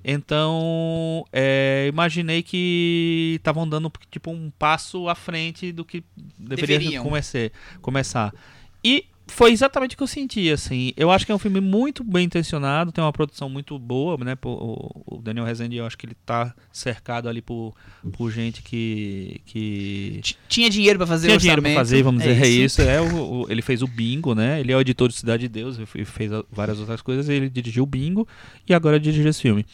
Então, 0.04 1.24
é, 1.32 1.86
imaginei 1.88 2.42
que 2.42 3.34
estavam 3.36 3.68
dando 3.68 3.90
tipo 4.10 4.30
um 4.30 4.50
passo 4.56 5.08
à 5.08 5.14
frente 5.14 5.72
do 5.72 5.84
que 5.84 6.04
deveria 6.38 6.78
Deveriam. 6.78 7.02
comece- 7.04 7.50
começar. 7.82 8.32
E 8.84 9.06
foi 9.28 9.50
exatamente 9.52 9.94
o 9.94 9.96
que 9.98 10.02
eu 10.02 10.06
senti, 10.06 10.50
assim. 10.50 10.92
Eu 10.96 11.10
acho 11.10 11.26
que 11.26 11.32
é 11.32 11.34
um 11.34 11.38
filme 11.38 11.60
muito 11.60 12.04
bem 12.04 12.24
intencionado, 12.24 12.92
tem 12.92 13.02
uma 13.02 13.12
produção 13.12 13.48
muito 13.48 13.78
boa, 13.78 14.16
né? 14.24 14.36
O 14.44 15.20
Daniel 15.22 15.44
Rezende, 15.44 15.76
eu 15.76 15.86
acho 15.86 15.98
que 15.98 16.06
ele 16.06 16.16
tá 16.24 16.54
cercado 16.72 17.28
ali 17.28 17.42
por, 17.42 17.74
por 18.12 18.30
gente 18.30 18.62
que, 18.62 19.40
que 19.44 20.20
Tinha 20.48 20.70
dinheiro 20.70 20.98
pra 20.98 21.06
fazer 21.06 21.28
tinha 21.28 21.38
dinheiro 21.38 21.62
pra 21.62 21.74
fazer, 21.74 22.02
vamos 22.02 22.22
é 22.22 22.32
dizer, 22.34 22.44
é 22.44 22.48
isso. 22.48 22.82
É 22.82 23.00
o, 23.00 23.42
o- 23.42 23.46
ele 23.50 23.62
fez 23.62 23.82
o 23.82 23.86
Bingo, 23.86 24.34
né? 24.34 24.60
Ele 24.60 24.72
é 24.72 24.76
o 24.76 24.80
editor 24.80 25.08
de 25.08 25.14
Cidade 25.14 25.42
de 25.42 25.48
Deus, 25.48 25.78
e 25.94 26.04
fez 26.04 26.30
várias 26.50 26.78
outras 26.78 27.02
coisas. 27.02 27.28
Ele 27.28 27.50
dirigiu 27.50 27.82
o 27.82 27.86
Bingo 27.86 28.26
e 28.68 28.72
agora 28.72 28.98
dirige 29.00 29.28
esse 29.28 29.42
filme. 29.42 29.66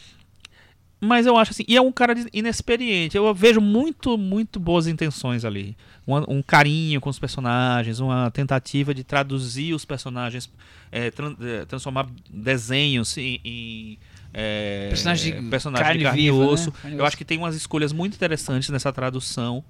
Mas 1.03 1.25
eu 1.25 1.35
acho 1.37 1.51
assim, 1.51 1.63
e 1.67 1.75
é 1.75 1.81
um 1.81 1.91
cara 1.91 2.15
inexperiente. 2.31 3.17
Eu 3.17 3.33
vejo 3.33 3.59
muito, 3.59 4.17
muito 4.17 4.59
boas 4.59 4.87
intenções 4.87 5.43
ali. 5.43 5.75
Um, 6.07 6.37
um 6.37 6.41
carinho 6.41 7.01
com 7.01 7.09
os 7.09 7.19
personagens, 7.19 7.99
uma 7.99 8.31
tentativa 8.31 8.93
de 8.93 9.03
traduzir 9.03 9.73
os 9.73 9.83
personagens, 9.83 10.49
é, 10.91 11.11
tran- 11.11 11.35
é, 11.41 11.65
transformar 11.65 12.07
desenhos 12.29 13.17
em. 13.17 13.39
em 13.43 13.99
é, 14.33 14.87
Personagem 14.89 15.41
de 15.43 15.49
personagem 15.49 15.85
carne 15.85 15.99
de 15.99 16.05
carne 16.05 16.21
viva, 16.21 16.35
e 16.37 16.39
né? 16.39 16.45
osso. 16.45 16.71
Carne 16.71 16.89
e 16.95 16.97
Eu 16.97 17.03
osso. 17.03 17.07
acho 17.07 17.17
que 17.17 17.25
tem 17.25 17.37
umas 17.37 17.55
escolhas 17.55 17.91
muito 17.91 18.15
interessantes 18.15 18.69
nessa 18.69 18.91
tradução, 18.93 19.63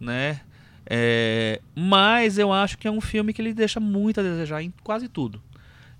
né? 0.00 0.40
É, 0.90 1.60
mas 1.74 2.38
eu 2.38 2.50
acho 2.52 2.78
que 2.78 2.88
é 2.88 2.90
um 2.90 3.00
filme 3.00 3.32
que 3.34 3.42
ele 3.42 3.52
deixa 3.52 3.78
muito 3.78 4.20
a 4.20 4.22
desejar 4.22 4.62
em 4.62 4.72
quase 4.82 5.06
tudo. 5.06 5.40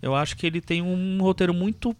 Eu 0.01 0.15
acho 0.15 0.37
que 0.37 0.47
ele 0.47 0.61
tem 0.61 0.81
um 0.81 1.19
roteiro 1.21 1.53
muito 1.53 1.95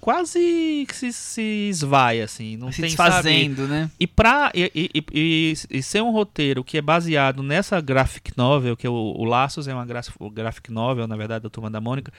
quase 0.00 0.84
que 0.88 0.94
se, 0.94 1.12
se 1.12 1.42
esvai 1.68 2.20
assim, 2.22 2.56
não 2.56 2.72
se 2.72 2.80
tem 2.80 2.90
sabe, 2.90 3.10
desfazendo, 3.10 3.68
né? 3.68 3.90
e, 4.00 4.06
pra, 4.06 4.50
e, 4.54 4.70
e- 4.74 5.04
e- 5.12 5.54
e- 5.70 5.82
ser 5.82 6.02
um 6.02 6.10
roteiro 6.10 6.64
que 6.64 6.78
é 6.78 6.82
baseado 6.82 7.42
nessa 7.42 7.80
graphic 7.80 8.32
novel, 8.36 8.76
que 8.76 8.86
é 8.86 8.90
o, 8.90 8.94
o 8.94 9.24
Laços 9.24 9.68
é 9.68 9.74
uma 9.74 9.84
graphic, 9.84 10.16
graphic 10.32 10.72
novel, 10.72 11.06
na 11.06 11.16
verdade, 11.16 11.42
da 11.44 11.50
Turma 11.50 11.70
da 11.70 11.80
Mônica, 11.80 12.12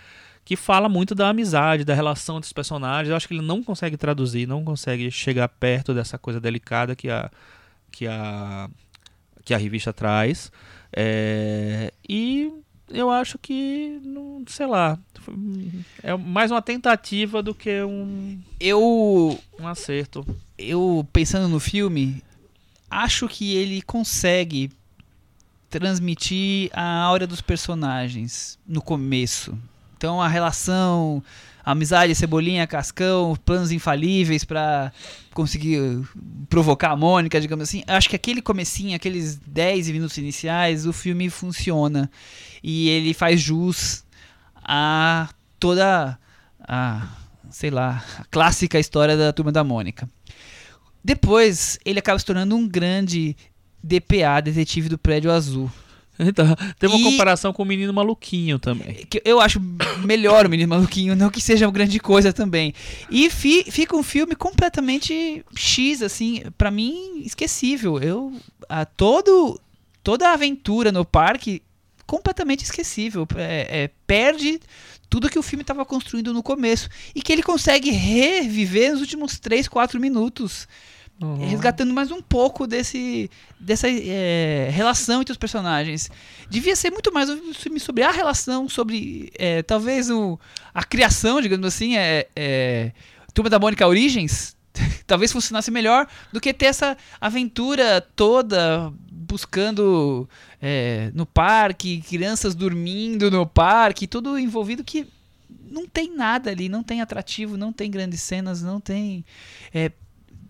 que 0.46 0.56
fala 0.56 0.88
muito 0.90 1.14
da 1.16 1.30
amizade, 1.30 1.84
da 1.84 1.94
relação 1.94 2.38
entre 2.38 2.48
os 2.48 2.54
personagens. 2.54 3.10
Eu 3.10 3.16
acho 3.16 3.28
que 3.28 3.34
ele 3.34 3.42
não 3.46 3.64
consegue 3.64 3.98
traduzir, 3.98 4.48
não 4.48 4.64
consegue 4.64 5.10
chegar 5.12 5.48
perto 5.48 5.94
dessa 5.94 6.18
coisa 6.18 6.40
delicada 6.40 6.96
que 6.96 7.10
a, 7.10 7.30
que 7.92 8.08
a, 8.08 8.70
que 9.46 9.54
a 9.54 9.58
revista 9.58 9.92
traz. 9.94 10.52
É, 10.94 11.94
e 12.08 12.52
eu 12.94 13.10
acho 13.10 13.38
que, 13.38 14.00
não, 14.04 14.44
sei 14.48 14.66
lá, 14.66 14.98
é 16.04 16.16
mais 16.16 16.52
uma 16.52 16.62
tentativa 16.62 17.42
do 17.42 17.54
que 17.54 17.82
um, 17.84 18.40
Eu, 18.60 19.40
um 19.60 19.68
acerto. 19.68 20.26
eu 20.58 21.08
pensando 21.12 21.48
no 21.48 21.60
filme, 21.60 22.24
acho 22.90 23.28
que 23.28 23.56
ele 23.56 23.82
consegue 23.82 24.72
transmitir 25.70 26.70
a 26.74 27.02
aura 27.02 27.26
dos 27.26 27.42
personagens 27.42 28.60
no 28.68 28.82
começo. 28.82 29.58
Então 29.98 30.22
a 30.22 30.28
relação, 30.28 31.24
amizade, 31.64 32.16
cebolinha, 32.16 32.66
cascão, 32.68 33.38
planos 33.46 33.72
infalíveis 33.72 34.44
pra 34.44 34.92
conseguir 35.34 36.02
provocar 36.50 36.92
a 36.92 36.96
Mônica, 36.96 37.40
digamos 37.40 37.64
assim. 37.64 37.84
Acho 37.88 38.10
que 38.10 38.16
aquele 38.16 38.42
comecinho, 38.42 38.96
aqueles 38.96 39.38
10 39.38 39.90
minutos 39.92 40.18
iniciais, 40.18 40.86
o 40.86 40.94
filme 40.94 41.30
funciona 41.30 42.10
e 42.64 42.90
ele 42.90 43.14
faz 43.14 43.40
jus 43.40 44.04
a 44.56 45.30
toda 45.60 46.18
a, 46.60 47.08
sei 47.50 47.70
lá, 47.70 48.04
a 48.20 48.26
clássica 48.26 48.80
história 48.80 49.16
da 49.16 49.32
Turma 49.32 49.52
da 49.52 49.64
Mônica. 49.64 50.10
Depois, 51.04 51.80
ele 51.84 52.00
acaba 52.00 52.20
se 52.20 52.26
tornando 52.26 52.56
um 52.56 52.68
grande 52.68 53.36
DPA, 53.84 54.40
detetive 54.44 54.90
do 54.90 54.98
prédio 54.98 55.32
azul. 55.32 55.72
Então, 56.30 56.46
tem 56.80 56.90
uma 56.90 57.00
E- 57.00 57.04
comparação 57.04 57.52
com 57.52 57.64
o 57.64 57.66
menino 57.66 57.92
maluquinho 57.94 58.60
também. 58.60 59.06
Que 59.10 59.22
eu 59.26 59.40
acho 59.42 59.60
melhor 60.06 60.46
o 60.46 60.50
Menino 60.50 60.70
Maluquinho, 60.70 61.16
não 61.16 61.30
que 61.30 61.42
seja 61.42 61.66
uma 61.66 61.72
grande 61.74 62.00
coisa 62.00 62.32
também. 62.32 62.74
E 63.10 63.30
fi- 63.30 63.66
fica 63.72 63.96
um 63.96 64.04
filme 64.04 64.36
completamente 64.36 65.44
X, 65.56 66.02
assim, 66.02 66.44
pra 66.58 66.70
mim, 66.72 67.22
esquecível. 67.26 68.00
Eu, 68.00 68.34
a, 68.70 68.86
todo, 68.86 69.60
toda 70.04 70.30
a 70.30 70.34
aventura 70.34 70.92
no 70.92 71.04
parque, 71.04 71.62
completamente 72.06 72.64
esquecível. 72.64 73.28
É, 73.36 73.84
é, 73.84 73.90
perde 74.06 74.60
tudo 75.10 75.30
que 75.30 75.40
o 75.40 75.44
filme 75.44 75.62
estava 75.64 75.84
construindo 75.86 76.34
no 76.34 76.44
começo. 76.44 76.88
E 77.16 77.22
que 77.22 77.32
ele 77.34 77.44
consegue 77.44 77.90
reviver 77.92 78.92
nos 78.92 79.02
últimos 79.02 79.40
3, 79.40 79.68
4 79.68 80.00
minutos. 80.00 80.68
Resgatando 81.40 81.94
mais 81.94 82.12
um 82.12 82.22
pouco 82.22 82.66
desse 82.66 83.30
dessa 83.60 83.88
é, 83.90 84.70
relação 84.72 85.22
entre 85.22 85.32
os 85.32 85.38
personagens. 85.38 86.10
Devia 86.50 86.76
ser 86.76 86.92
muito 86.92 87.14
mais 87.14 87.30
um 87.30 87.54
filme 87.54 87.80
sobre 87.80 88.04
a 88.04 88.12
relação, 88.12 88.68
sobre 88.68 89.32
é, 89.38 89.62
talvez 89.62 90.10
o, 90.10 90.40
a 90.74 90.84
criação, 90.84 91.42
digamos 91.42 91.68
assim, 91.68 91.96
é, 91.96 92.28
é, 92.36 92.92
Turma 93.34 93.50
da 93.50 93.60
Mônica 93.60 93.88
Origens. 93.88 94.56
talvez 95.06 95.32
funcionasse 95.34 95.70
melhor 95.70 96.08
do 96.32 96.40
que 96.40 96.54
ter 96.54 96.68
essa 96.68 96.98
aventura 97.20 98.00
toda 98.16 98.92
buscando 99.12 100.28
é, 100.62 101.12
no 101.14 101.26
parque, 101.26 102.02
crianças 102.02 102.56
dormindo 102.56 103.30
no 103.30 103.46
parque, 103.46 104.08
tudo 104.08 104.40
envolvido 104.40 104.84
que 104.84 105.08
não 105.70 105.88
tem 105.88 106.16
nada 106.16 106.52
ali, 106.52 106.68
não 106.68 106.84
tem 106.84 107.02
atrativo, 107.02 107.56
não 107.58 107.72
tem 107.72 107.90
grandes 107.90 108.22
cenas, 108.22 108.62
não 108.62 108.80
tem 108.80 109.24
é, 109.74 109.92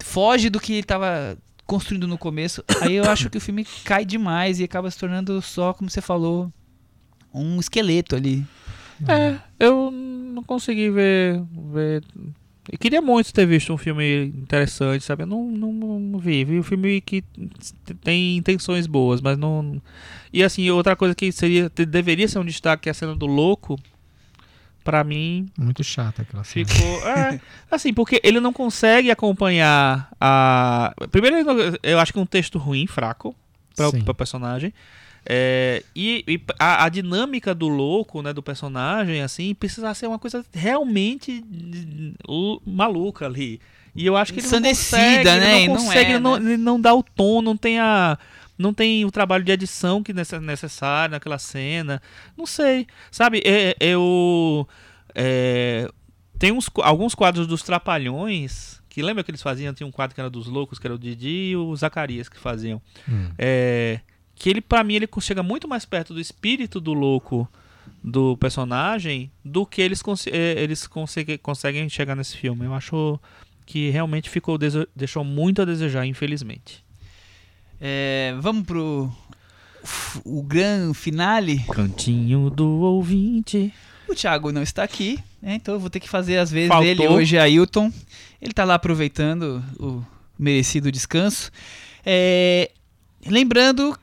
foge 0.03 0.49
do 0.49 0.60
que 0.60 0.73
ele 0.73 0.82
estava 0.82 1.38
construindo 1.65 2.07
no 2.07 2.18
começo. 2.18 2.64
Aí 2.82 2.95
eu 2.95 3.06
acho 3.06 3.30
que 3.30 3.38
o 3.38 3.41
filme 3.41 3.65
cai 3.86 4.03
demais 4.03 4.60
e 4.60 4.64
acaba 4.64 4.91
se 4.91 4.98
tornando 4.98 5.41
só, 5.41 5.73
como 5.73 5.90
você 5.90 6.02
falou, 6.02 6.52
um 7.34 7.60
esqueleto 7.60 8.15
ali. 8.15 8.45
É, 9.07 9.40
eu 9.60 9.90
não 9.91 10.44
consegui 10.44 10.90
ver. 10.90 11.41
ver... 11.72 12.03
Eu 12.72 12.78
queria 12.78 13.02
muito 13.02 13.34
ter 13.34 13.45
visto 13.45 13.73
um 13.73 13.78
filme 13.78 14.26
interessante, 14.26 15.03
sabe? 15.03 15.23
Eu 15.23 15.28
não, 15.28 15.49
não, 15.49 15.72
não 15.99 16.19
vi. 16.19 16.45
Vi 16.45 16.60
um 16.60 16.64
filme 16.64 17.02
que 17.02 17.23
tem 18.02 18.38
intenções 18.38 18.86
boas, 18.86 19.19
mas 19.19 19.38
não. 19.38 19.82
E 20.32 20.44
assim, 20.44 20.69
outra 20.69 20.95
coisa 20.95 21.15
que 21.15 21.32
seria 21.32 21.69
deveria 21.69 22.28
ser 22.28 22.40
um 22.40 22.45
destaque 22.45 22.88
é 22.88 22.91
a 22.91 22.94
cena 22.94 23.15
do 23.15 23.26
louco. 23.26 23.80
Pra 24.84 25.03
mim, 25.03 25.48
Muito 25.58 25.84
chata 25.84 26.24
aquela 26.24 26.44
cena. 26.44 26.66
ficou. 26.66 27.08
É, 27.08 27.40
assim, 27.70 27.94
porque 27.94 28.20
ele 28.24 28.40
não 28.40 28.52
consegue 28.52 29.12
acompanhar 29.12 30.10
a. 30.20 30.94
Primeiro, 31.12 31.38
ele 31.38 31.78
eu 31.84 31.99
acho 31.99 32.12
que 32.12 32.18
é 32.18 32.22
um 32.22 32.26
texto 32.26 32.58
ruim, 32.58 32.88
fraco, 32.88 33.36
para 33.76 33.90
o 33.90 34.16
personagem. 34.16 34.74
É, 35.24 35.84
e 35.95 36.24
e 36.28 36.41
a, 36.58 36.86
a 36.86 36.90
dinâmica 36.90 37.53
do 37.53 37.68
louco, 37.68 38.24
né, 38.24 38.34
do 38.34 38.41
personagem, 38.41 39.22
assim, 39.22 39.53
precisa 39.53 39.94
ser 39.94 40.08
uma 40.08 40.18
coisa 40.18 40.44
realmente 40.52 41.44
maluca 42.66 43.26
ali. 43.26 43.60
E 43.95 44.06
eu 44.06 44.16
acho 44.16 44.34
que 44.34 44.40
ele 44.40 44.48
não 44.48 44.62
consegue, 44.62 45.24
né? 45.26 45.56
ele 45.58 45.66
E 45.66 45.68
não 45.68 45.76
não 45.76 45.84
consegue, 45.86 46.12
é, 46.12 46.14
ele, 46.14 46.20
não, 46.20 46.38
né? 46.38 46.53
ele 46.53 46.58
não 46.58 46.80
dá 46.80 46.94
o 46.94 47.03
tom, 47.03 47.41
não 47.41 47.58
tem 47.58 47.78
a 47.80 48.18
não 48.62 48.74
tem 48.74 49.04
o 49.04 49.12
trabalho 49.12 49.44
de 49.44 49.52
edição 49.52 50.02
que 50.04 50.12
é 50.12 50.40
necessário 50.40 51.12
naquela 51.14 51.38
cena. 51.40 52.02
Não 52.38 52.46
sei, 52.46 52.88
sabe? 53.12 53.42
É, 53.46 53.76
eu 53.80 54.68
é, 55.16 55.90
tem 56.40 56.52
uns, 56.52 56.70
alguns 56.78 57.14
quadros 57.16 57.48
dos 57.48 57.62
Trapalhões 57.64 58.80
que 58.90 59.02
lembra 59.02 59.24
que 59.24 59.32
eles 59.32 59.42
faziam? 59.42 59.74
Tinha 59.74 59.88
um 59.88 59.92
quadro 59.92 60.14
que 60.14 60.20
era 60.20 60.30
dos 60.30 60.48
loucos, 60.48 60.78
que 60.78 60.86
era 60.86 60.94
o 60.94 61.00
Didi 61.00 61.52
e 61.52 61.56
o 61.56 61.74
Zacarias 61.76 62.28
que 62.28 62.38
faziam. 62.38 62.82
Hum. 63.08 63.30
É, 63.38 64.02
que 64.36 64.50
ele, 64.50 64.60
pra 64.60 64.84
mim, 64.84 64.96
ele 64.96 65.08
chega 65.22 65.42
muito 65.42 65.68
mais 65.68 65.86
perto 65.86 66.14
do 66.14 66.20
espírito 66.20 66.80
do 66.82 66.94
louco 66.94 67.48
do 68.04 68.36
personagem 68.38 69.32
do 69.46 69.66
que 69.66 69.82
eles, 69.82 70.02
cons- 70.02 70.28
eh, 70.28 70.56
eles 70.58 70.88
conseguem, 70.88 71.38
conseguem 71.38 71.88
chegar 71.88 72.16
nesse 72.16 72.36
filme. 72.36 72.66
Eu 72.66 72.74
acho 72.74 73.20
que 73.66 73.90
realmente 73.92 74.30
ficou 74.30 74.58
deixou 74.96 75.24
muito 75.24 75.62
a 75.62 75.66
desejar, 75.66 76.06
infelizmente. 76.06 76.84
É, 77.82 78.36
vamos 78.40 78.64
pro 78.64 79.12
o 80.24 80.44
grande 80.44 80.94
finale, 80.94 81.66
Cantinho 81.72 82.52
do 82.52 82.68
ouvinte. 82.82 83.74
o 84.08 84.14
Thiago 84.14 84.52
não 84.52 84.62
está 84.62 84.84
aqui, 84.84 85.20
né? 85.41 85.56
Então 85.56 85.74
eu 85.74 85.80
vou 85.80 85.90
ter 85.90 85.99
que 85.99 86.08
fazer 86.08 86.38
às 86.38 86.52
vezes 86.52 86.68
Faltou. 86.68 86.88
ele 86.88 87.08
hoje, 87.08 87.40
Ailton. 87.40 87.91
Ele 88.40 88.53
tá 88.53 88.64
lá 88.64 88.76
aproveitando 88.76 89.64
o 89.80 90.03
merecido 90.38 90.91
descanso. 90.91 91.52
É, 92.06 92.70
lembrando 93.26 93.98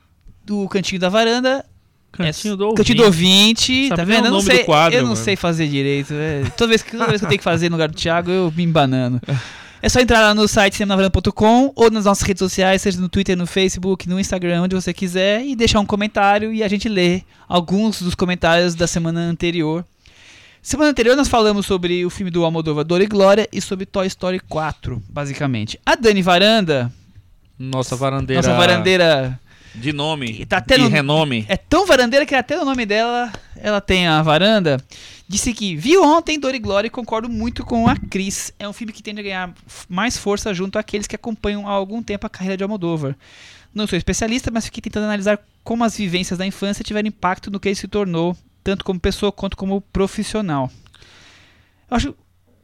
do 0.45 0.67
Cantinho 0.67 0.99
da 0.99 1.07
Varanda, 1.07 1.65
Cantinho 2.11 2.55
é, 2.55 2.57
do 2.57 2.63
ouvinte. 2.65 2.77
Cantinho 2.77 2.97
do 2.97 3.05
ouvinte, 3.05 3.89
tá 3.95 4.03
vendo? 4.03 4.25
Eu 4.25 4.31
não, 4.31 4.41
sei, 4.41 4.63
quadro, 4.63 4.97
eu 4.97 5.01
não 5.03 5.11
mano. 5.11 5.23
sei 5.23 5.35
fazer 5.35 5.67
direito. 5.67 6.13
é. 6.13 6.43
toda, 6.57 6.69
vez 6.69 6.81
que, 6.81 6.91
toda 6.91 7.07
vez 7.07 7.21
que 7.21 7.25
eu 7.25 7.29
tenho 7.29 7.39
que 7.39 7.43
fazer 7.43 7.69
no 7.69 7.75
lugar 7.75 7.87
do 7.87 7.95
Thiago, 7.95 8.29
eu 8.29 8.51
me 8.55 8.63
embanando. 8.63 9.21
É 9.81 9.87
só 9.87 9.99
entrar 9.99 10.19
lá 10.21 10.35
no 10.35 10.47
site 10.47 10.75
cinemanavaranda.com 10.75 11.71
ou 11.75 11.89
nas 11.89 12.05
nossas 12.05 12.27
redes 12.27 12.39
sociais, 12.39 12.81
seja 12.81 12.99
no 12.99 13.07
Twitter, 13.07 13.37
no 13.37 13.47
Facebook, 13.47 14.09
no 14.09 14.19
Instagram, 14.19 14.63
onde 14.63 14.75
você 14.75 14.93
quiser, 14.93 15.45
e 15.45 15.55
deixar 15.55 15.79
um 15.79 15.85
comentário 15.85 16.53
e 16.53 16.61
a 16.61 16.67
gente 16.67 16.89
lê 16.89 17.21
alguns 17.47 18.01
dos 18.01 18.13
comentários 18.13 18.75
da 18.75 18.87
semana 18.87 19.21
anterior. 19.21 19.85
Semana 20.61 20.91
anterior 20.91 21.15
nós 21.15 21.29
falamos 21.29 21.65
sobre 21.65 22.05
o 22.05 22.09
filme 22.09 22.29
do 22.29 22.43
Almodóvar 22.43 22.83
Dor 22.83 23.01
e 23.01 23.07
Glória 23.07 23.47
e 23.53 23.61
sobre 23.61 23.85
Toy 23.85 24.05
Story 24.07 24.41
4, 24.41 25.01
basicamente. 25.07 25.79
A 25.85 25.95
Dani 25.95 26.21
Varanda, 26.21 26.91
Nossa 27.57 27.95
varandeira. 27.95 28.41
nossa 28.41 28.53
varandeira 28.57 29.39
De 29.73 29.93
nome. 29.93 30.45
Tá 30.45 30.57
até 30.57 30.75
de 30.75 30.81
no- 30.83 30.89
renome. 30.89 31.45
é 31.47 31.55
tão 31.55 31.85
varandeira 31.87 32.25
que 32.25 32.35
até 32.35 32.59
o 32.61 32.65
nome 32.65 32.85
dela, 32.85 33.31
ela 33.55 33.79
tem 33.79 34.07
a 34.07 34.21
varanda. 34.21 34.77
Disse 35.31 35.53
que 35.53 35.75
viu 35.75 36.03
ontem 36.03 36.39
Dor 36.39 36.55
e 36.55 36.59
Glória 36.59 36.87
e 36.87 36.89
concordo 36.89 37.29
muito 37.29 37.63
com 37.63 37.87
a 37.87 37.95
Cris. 37.95 38.51
É 38.57 38.67
um 38.67 38.73
filme 38.73 38.91
que 38.91 39.03
tende 39.03 39.19
a 39.19 39.23
ganhar 39.23 39.53
mais 39.87 40.17
força 40.17 40.51
junto 40.55 40.79
àqueles 40.79 41.05
que 41.05 41.15
acompanham 41.15 41.67
há 41.67 41.71
algum 41.71 42.01
tempo 42.01 42.25
a 42.25 42.29
carreira 42.29 42.57
de 42.57 42.63
Almodóvar. 42.63 43.15
Não 43.71 43.85
sou 43.85 43.95
especialista, 43.95 44.49
mas 44.49 44.65
fiquei 44.65 44.81
tentando 44.81 45.03
analisar 45.03 45.39
como 45.63 45.83
as 45.83 45.95
vivências 45.95 46.39
da 46.39 46.47
infância 46.47 46.83
tiveram 46.83 47.07
impacto 47.07 47.51
no 47.51 47.59
que 47.59 47.67
ele 47.69 47.75
se 47.75 47.87
tornou, 47.87 48.35
tanto 48.63 48.83
como 48.83 48.99
pessoa 48.99 49.31
quanto 49.31 49.55
como 49.55 49.79
profissional. 49.81 50.71
Eu 51.91 51.95
acho 51.97 52.15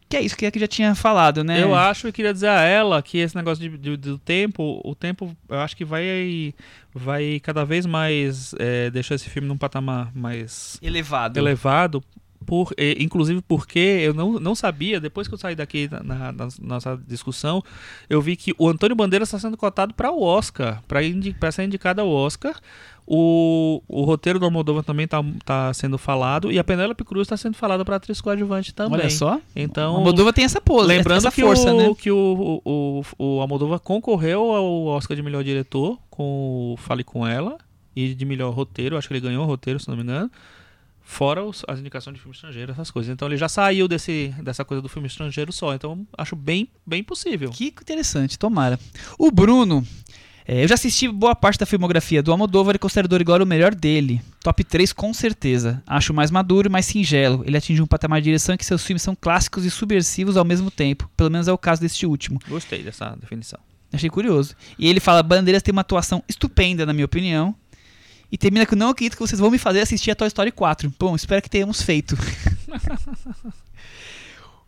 que 0.09 0.17
é 0.17 0.21
isso 0.21 0.35
que 0.35 0.47
a 0.47 0.51
que 0.51 0.59
já 0.59 0.67
tinha 0.67 0.95
falado, 0.95 1.43
né? 1.43 1.61
Eu 1.61 1.75
acho 1.75 2.07
e 2.07 2.11
queria 2.11 2.33
dizer 2.33 2.47
a 2.49 2.61
ela 2.61 2.99
que 3.03 3.19
esse 3.19 3.35
negócio 3.35 3.69
de- 3.69 3.77
de- 3.77 3.97
do 3.97 4.17
tempo, 4.17 4.81
o 4.83 4.95
tempo, 4.95 5.37
eu 5.47 5.59
acho 5.59 5.77
que 5.77 5.85
vai, 5.85 6.51
vai 6.95 7.39
cada 7.43 7.63
vez 7.63 7.85
mais 7.85 8.55
é, 8.57 8.89
deixar 8.89 9.13
esse 9.13 9.29
filme 9.29 9.47
num 9.47 9.57
patamar 9.57 10.11
mais 10.15 10.79
Elevado. 10.81 11.37
elevado. 11.37 12.03
Por, 12.45 12.71
inclusive 12.99 13.41
porque 13.47 13.79
eu 13.79 14.13
não, 14.13 14.39
não 14.39 14.53
sabia, 14.55 14.99
depois 14.99 15.27
que 15.27 15.33
eu 15.33 15.37
saí 15.37 15.55
daqui 15.55 15.89
na, 15.91 16.01
na- 16.03 16.31
na 16.31 16.47
nossa 16.61 16.99
discussão, 17.07 17.63
eu 18.09 18.21
vi 18.21 18.35
que 18.35 18.53
o 18.57 18.67
Antônio 18.69 18.95
Bandeiras 18.95 19.27
está 19.29 19.39
sendo 19.39 19.57
cotado 19.57 19.93
para 19.93 20.11
o 20.11 20.21
Oscar, 20.21 20.81
para 20.87 21.03
indi 21.03 21.35
ser 21.51 21.63
indicado 21.63 22.01
ao 22.01 22.09
Oscar. 22.09 22.55
O, 23.07 23.83
o 23.87 24.03
roteiro 24.03 24.39
do 24.39 24.45
Almodóvar 24.45 24.83
também 24.83 25.03
está 25.05 25.23
tá 25.45 25.71
sendo 25.75 25.95
falado 25.95 26.51
e 26.51 26.57
a 26.57 26.63
Penélope 26.63 27.03
Cruz 27.03 27.25
está 27.25 27.37
sendo 27.37 27.55
falada 27.55 27.85
para 27.85 27.97
atriz 27.97 28.19
coadjuvante 28.19 28.73
também. 28.73 28.99
Olha 28.99 29.09
só. 29.11 29.39
Então, 29.55 29.93
o 29.93 29.97
Almodóvar 29.97 30.33
tem 30.33 30.43
essa 30.43 30.59
pose, 30.59 30.87
Lembrando 30.87 31.19
essa 31.19 31.31
que, 31.31 31.41
força, 31.41 31.71
o, 31.71 31.77
né? 31.77 31.93
que 31.95 32.09
o, 32.09 32.61
o, 32.65 33.03
o 33.19 33.41
Almodóvar 33.41 33.79
concorreu 33.79 34.51
ao 34.51 34.85
Oscar 34.85 35.15
de 35.15 35.21
melhor 35.21 35.43
diretor 35.43 35.99
com 36.09 36.73
o 36.73 36.77
Fale 36.77 37.03
Com 37.03 37.27
Ela 37.27 37.57
e 37.95 38.15
de 38.15 38.25
melhor 38.25 38.51
roteiro, 38.51 38.97
acho 38.97 39.07
que 39.07 39.13
ele 39.13 39.21
ganhou 39.21 39.43
o 39.43 39.47
roteiro, 39.47 39.79
se 39.79 39.87
não 39.87 39.95
me 39.95 40.01
engano. 40.01 40.31
Fora 41.07 41.43
os- 41.43 41.63
as 41.67 41.79
indicações 41.79 42.15
de 42.15 42.19
filme 42.21 42.35
estrangeiro, 42.35 42.71
essas 42.71 42.89
coisas. 42.89 43.13
Então 43.13 43.27
ele 43.27 43.37
já 43.37 43.47
saiu 43.47 43.87
desse, 43.87 44.33
dessa 44.43 44.65
coisa 44.65 44.81
do 44.81 44.89
filme 44.89 45.07
estrangeiro 45.07 45.51
só. 45.53 45.73
Então 45.75 46.05
acho 46.17 46.35
bem, 46.35 46.67
bem 46.85 47.03
possível. 47.03 47.51
Que 47.51 47.67
interessante, 47.67 48.37
tomara. 48.39 48.79
O 49.17 49.29
Bruno, 49.31 49.85
é, 50.47 50.63
eu 50.63 50.67
já 50.67 50.73
assisti 50.73 51.07
boa 51.07 51.35
parte 51.35 51.59
da 51.59 51.65
filmografia 51.65 52.21
do 52.23 52.31
Almodóvar 52.31 52.75
e 52.75 52.79
considero 52.79 53.07
Dor 53.07 53.23
Glória 53.23 53.43
o 53.43 53.47
melhor 53.47 53.73
dele. 53.75 54.19
Top 54.43 54.63
3 54.63 54.91
com 54.91 55.13
certeza. 55.13 55.81
Acho 55.85 56.11
mais 56.13 56.31
maduro 56.31 56.67
e 56.67 56.71
mais 56.71 56.87
singelo. 56.87 57.43
Ele 57.45 57.55
atinge 57.55 57.81
um 57.81 57.87
patamar 57.87 58.19
de 58.19 58.25
direção 58.25 58.55
em 58.55 58.57
que 58.57 58.65
seus 58.65 58.83
filmes 58.83 59.03
são 59.03 59.15
clássicos 59.15 59.63
e 59.63 59.69
subversivos 59.71 60.35
ao 60.35 60.43
mesmo 60.43 60.71
tempo. 60.71 61.09
Pelo 61.15 61.29
menos 61.31 61.47
é 61.47 61.53
o 61.53 61.57
caso 61.57 61.81
deste 61.81 62.05
último. 62.07 62.39
Gostei 62.49 62.81
dessa 62.83 63.15
definição. 63.21 63.59
Achei 63.93 64.09
curioso. 64.09 64.55
E 64.77 64.89
ele 64.89 64.99
fala: 64.99 65.23
Bandeiras 65.23 65.63
tem 65.63 65.71
uma 65.71 65.81
atuação 65.81 66.21
estupenda, 66.27 66.85
na 66.85 66.91
minha 66.91 67.05
opinião. 67.05 67.55
E 68.31 68.37
termina 68.37 68.65
com: 68.65 68.75
Não 68.75 68.89
acredito 68.89 69.13
que 69.15 69.19
vocês 69.25 69.39
vão 69.39 69.49
me 69.51 69.57
fazer 69.57 69.81
assistir 69.81 70.11
a 70.11 70.15
Toy 70.15 70.27
Story 70.27 70.51
4. 70.51 70.93
Bom, 70.99 71.15
espero 71.15 71.41
que 71.41 71.49
tenhamos 71.49 71.81
feito. 71.81 72.17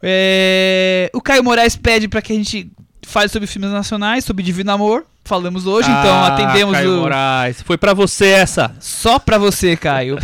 É, 0.01 1.09
o 1.13 1.19
Caio 1.21 1.43
Moraes 1.43 1.75
pede 1.75 2.07
pra 2.07 2.21
que 2.21 2.31
a 2.31 2.35
gente 2.35 2.71
fale 3.03 3.29
sobre 3.29 3.47
filmes 3.47 3.71
nacionais, 3.71 4.23
sobre 4.23 4.43
Divino 4.43 4.71
Amor. 4.71 5.05
Falamos 5.23 5.65
hoje, 5.65 5.89
então 5.89 6.13
Ah, 6.13 6.27
atendemos 6.27 6.73
Caio 6.73 6.97
o. 6.97 7.01
Moraes. 7.01 7.61
Foi 7.63 7.77
pra 7.77 7.93
você 7.93 8.27
essa. 8.27 8.75
Só 8.79 9.19
pra 9.19 9.37
você, 9.37 9.75
Caio. 9.75 10.17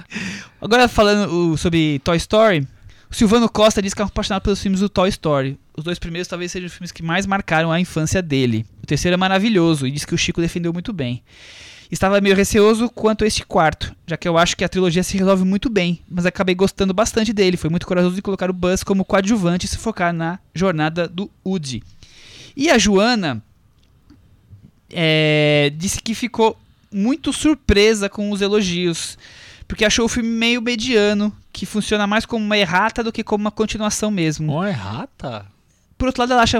Agora 0.60 0.88
falando 0.88 1.52
o- 1.52 1.56
sobre 1.56 2.00
Toy 2.00 2.16
Story, 2.16 2.66
o 3.10 3.14
Silvano 3.14 3.48
Costa 3.48 3.80
diz 3.80 3.94
que 3.94 4.00
é 4.00 4.04
um 4.04 4.08
apaixonado 4.08 4.42
pelos 4.42 4.60
filmes 4.60 4.80
do 4.80 4.88
Toy 4.88 5.08
Story. 5.10 5.58
Os 5.76 5.84
dois 5.84 5.98
primeiros 5.98 6.26
talvez 6.26 6.50
sejam 6.50 6.66
os 6.66 6.72
filmes 6.72 6.90
que 6.90 7.02
mais 7.02 7.26
marcaram 7.26 7.70
a 7.70 7.78
infância 7.78 8.20
dele. 8.22 8.66
O 8.82 8.86
terceiro 8.86 9.14
é 9.14 9.16
maravilhoso 9.18 9.86
e 9.86 9.90
diz 9.90 10.04
que 10.04 10.14
o 10.14 10.18
Chico 10.18 10.40
defendeu 10.40 10.72
muito 10.72 10.92
bem. 10.92 11.22
Estava 11.90 12.20
meio 12.20 12.36
receoso 12.36 12.88
quanto 12.88 13.24
a 13.24 13.26
este 13.26 13.44
quarto, 13.44 13.94
já 14.06 14.16
que 14.16 14.28
eu 14.28 14.38
acho 14.38 14.56
que 14.56 14.62
a 14.62 14.68
trilogia 14.68 15.02
se 15.02 15.18
resolve 15.18 15.44
muito 15.44 15.68
bem, 15.68 16.00
mas 16.08 16.24
acabei 16.24 16.54
gostando 16.54 16.94
bastante 16.94 17.32
dele. 17.32 17.56
Foi 17.56 17.68
muito 17.68 17.86
corajoso 17.86 18.14
de 18.14 18.22
colocar 18.22 18.48
o 18.48 18.52
Buzz 18.52 18.84
como 18.84 19.04
coadjuvante 19.04 19.66
e 19.66 19.68
se 19.68 19.76
focar 19.76 20.12
na 20.12 20.38
jornada 20.54 21.08
do 21.08 21.28
Woody. 21.44 21.82
E 22.56 22.70
a 22.70 22.78
Joana 22.78 23.42
é, 24.92 25.72
disse 25.76 26.00
que 26.00 26.14
ficou 26.14 26.56
muito 26.92 27.32
surpresa 27.32 28.08
com 28.08 28.30
os 28.30 28.40
elogios, 28.40 29.18
porque 29.66 29.84
achou 29.84 30.04
o 30.04 30.08
filme 30.08 30.28
meio 30.28 30.62
mediano, 30.62 31.34
que 31.52 31.66
funciona 31.66 32.06
mais 32.06 32.24
como 32.24 32.44
uma 32.44 32.58
errata 32.58 33.02
do 33.02 33.12
que 33.12 33.24
como 33.24 33.42
uma 33.42 33.50
continuação 33.50 34.10
mesmo. 34.10 34.52
Uma 34.52 34.68
errata? 34.68 35.46
Por 36.00 36.06
outro 36.08 36.22
lado, 36.22 36.32
ela 36.32 36.42
acha 36.42 36.58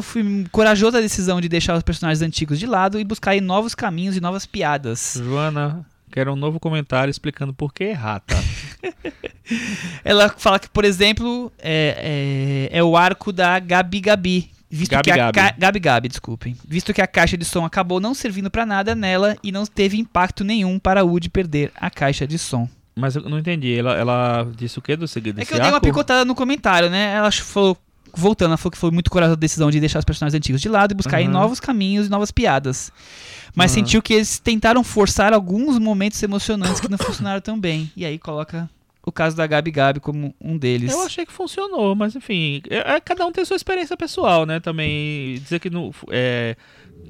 corajosa 0.53 0.99
a 0.99 1.01
decisão 1.01 1.41
de 1.41 1.49
deixar 1.49 1.75
os 1.77 1.83
personagens 1.83 2.21
antigos 2.23 2.59
de 2.59 2.67
lado 2.67 3.01
e 3.01 3.05
buscar 3.05 3.31
aí 3.33 3.41
novos 3.41 3.75
caminhos 3.75 4.15
e 4.17 4.21
novas 4.21 4.45
piadas. 4.47 5.15
Joana, 5.17 5.85
quero 6.13 6.33
um 6.33 6.37
novo 6.37 6.61
comentário 6.61 7.11
explicando 7.11 7.53
por 7.55 7.73
que 7.73 7.85
errata. 7.85 8.37
Ela 10.05 10.29
fala 10.37 10.59
que, 10.59 10.69
por 10.69 10.85
exemplo, 10.85 11.53
é, 11.59 12.69
é, 12.73 12.79
é 12.79 12.85
o 12.85 12.97
arco 12.97 13.33
da 13.33 13.59
Gabi 13.59 14.01
Gabi. 14.01 14.51
Visto 14.71 14.93
Gabi 14.93 15.03
que 15.05 15.11
a 15.11 15.17
Gabi. 15.17 15.33
ca- 15.39 15.55
Gabi 15.59 15.79
Gabi, 15.81 16.09
desculpem. 16.09 16.57
Visto 16.67 16.95
que 16.95 17.03
a 17.03 17.07
caixa 17.07 17.37
de 17.37 17.45
som 17.45 17.65
acabou 17.65 17.99
não 17.99 18.15
servindo 18.15 18.51
pra 18.51 18.65
nada 18.65 18.95
nela 18.95 19.37
e 19.43 19.51
não 19.51 19.67
teve 19.67 19.99
impacto 19.99 20.45
nenhum 20.45 20.79
para 20.79 21.03
Woody 21.05 21.29
perder 21.29 21.73
a 21.75 21.91
caixa 21.91 22.27
de 22.27 22.39
som. 22.39 22.69
Mas 22.95 23.17
eu 23.17 23.23
não 23.23 23.39
entendi. 23.39 23.77
Ela, 23.77 23.95
ela 23.97 24.47
disse 24.57 24.79
o 24.79 24.83
que 24.83 24.95
do 24.95 25.09
segredo 25.09 25.41
É 25.41 25.45
que 25.45 25.53
eu 25.55 25.59
dei 25.59 25.69
uma 25.69 25.77
arco? 25.77 25.87
picotada 25.87 26.25
no 26.25 26.35
comentário, 26.35 26.89
né? 26.91 27.15
Ela 27.15 27.33
falou, 27.33 27.77
voltando, 28.19 28.49
ela 28.49 28.57
falou 28.57 28.71
que 28.73 28.79
foi 28.79 28.91
muito 28.91 29.11
corajosa 29.11 29.35
a 29.35 29.39
decisão 29.39 29.71
de 29.71 29.79
deixar 29.79 29.99
os 29.99 30.05
personagens 30.05 30.37
antigos 30.37 30.61
de 30.61 30.69
lado 30.69 30.93
e 30.93 30.95
buscar 30.95 31.19
aí 31.19 31.25
Aham. 31.25 31.33
novos 31.33 31.61
caminhos 31.61 32.07
e 32.07 32.11
novas 32.11 32.31
piadas. 32.31 32.91
Mas 33.55 33.71
Aham. 33.73 33.81
sentiu 33.81 34.01
que 34.03 34.15
eles 34.15 34.39
tentaram 34.39 34.83
forçar 34.83 35.33
alguns 35.33 35.79
momentos 35.79 36.23
emocionantes 36.23 36.81
que 36.81 36.89
não 36.91 36.99
funcionaram 36.99 37.41
tão 37.41 37.59
bem. 37.59 37.91
E 37.97 38.05
aí 38.05 38.19
coloca 38.19 38.69
o 39.05 39.11
caso 39.11 39.35
da 39.37 39.47
Gabi 39.47 39.71
Gabi 39.71 39.99
como 40.01 40.35
um 40.41 40.57
deles. 40.59 40.93
Eu 40.93 41.03
achei 41.03 41.25
que 41.27 41.33
funcionou, 41.33 41.95
mas 41.95 42.15
enfim, 42.15 42.63
é, 42.69 42.97
é- 42.97 43.01
cada 43.01 43.27
um 43.27 43.33
tem 43.33 43.45
sua 43.45 43.57
experiência 43.57 43.97
pessoal, 43.97 44.45
né? 44.47 44.61
Também 44.61 45.35
dizer 45.41 45.59
que 45.59 45.71
não, 45.71 45.91
é, 46.11 46.55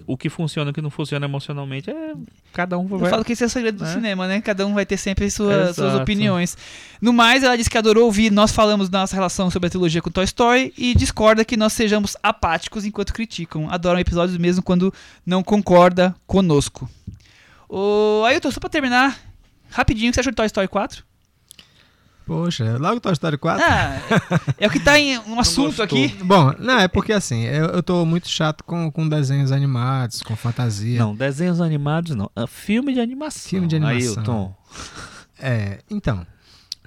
o 0.07 0.17
que 0.17 0.29
funciona 0.29 0.71
e 0.71 0.73
o 0.73 0.75
que 0.75 0.81
não 0.83 0.91
funciona 0.91 1.25
emocionalmente 1.27 1.89
é 1.91 2.15
cada 2.53 2.79
um 2.79 2.89
Eu 2.91 2.99
vai. 2.99 3.11
falo 3.11 3.25
que 3.25 3.33
esse 3.33 3.43
é 3.45 3.47
o 3.47 3.51
segredo 3.51 3.79
do 3.79 3.85
né? 3.85 3.93
cinema, 3.93 4.27
né? 4.27 4.41
Cada 4.41 4.67
um 4.67 4.75
vai 4.75 4.85
ter 4.85 4.97
sempre 4.97 5.31
sua- 5.31 5.73
suas 5.73 5.95
opiniões. 5.95 6.57
No 7.01 7.13
mais, 7.13 7.43
ela 7.43 7.57
disse 7.57 7.71
que 7.71 7.79
adorou 7.79 8.05
ouvir 8.07 8.31
nós 8.33 8.51
falamos 8.53 8.89
da 8.89 9.01
nossa 9.01 9.15
relação 9.15 9.51
sobre 9.51 9.67
a 9.69 9.71
trilogia 9.71 10.03
com 10.03 10.11
Toy 10.11 10.25
Story 10.25 10.73
e 10.77 10.95
discorda 10.95 11.45
que 11.45 11.57
nós 11.57 11.73
sejamos 11.73 12.17
apáticos 12.23 12.85
enquanto 12.85 13.13
criticam. 13.13 13.69
Adoram 13.71 14.01
episódios 14.01 14.37
mesmo 14.39 14.63
quando 14.63 14.93
não 15.25 15.43
concorda 15.43 16.15
conosco. 16.27 16.89
Ô, 17.69 18.25
Ailton, 18.27 18.51
só 18.51 18.59
pra 18.61 18.69
terminar, 18.69 19.19
rapidinho, 19.71 20.09
o 20.09 20.11
que 20.11 20.15
você 20.17 20.21
achou 20.21 20.33
de 20.33 20.37
Toy 20.37 20.47
Story 20.47 20.67
4? 20.69 21.05
Poxa, 22.31 22.79
logo 22.79 23.01
Toy 23.01 23.13
Story 23.13 23.37
4. 23.37 23.67
Ah, 23.69 23.99
é 24.57 24.69
o 24.69 24.71
que 24.71 24.79
tá 24.79 24.97
em 24.97 25.19
um 25.19 25.41
assunto 25.41 25.83
aqui. 25.83 26.15
Bom, 26.23 26.55
não, 26.61 26.79
é 26.79 26.87
porque 26.87 27.13
assim, 27.13 27.43
eu, 27.43 27.67
eu 27.67 27.83
tô 27.83 28.07
muito 28.07 28.29
chato 28.29 28.63
com, 28.63 28.89
com 28.89 29.09
desenhos 29.09 29.51
animados, 29.51 30.23
com 30.23 30.37
fantasia. 30.37 30.97
Não, 30.97 31.13
desenhos 31.13 31.61
animados 31.61 32.15
não. 32.15 32.31
É 32.37 32.47
filme 32.47 32.95
de 32.95 33.01
animação. 33.01 33.51
Filme 33.51 33.67
de 33.67 33.75
animação. 33.75 34.19
Ailton. 34.19 34.55
É, 35.41 35.81
então. 35.91 36.25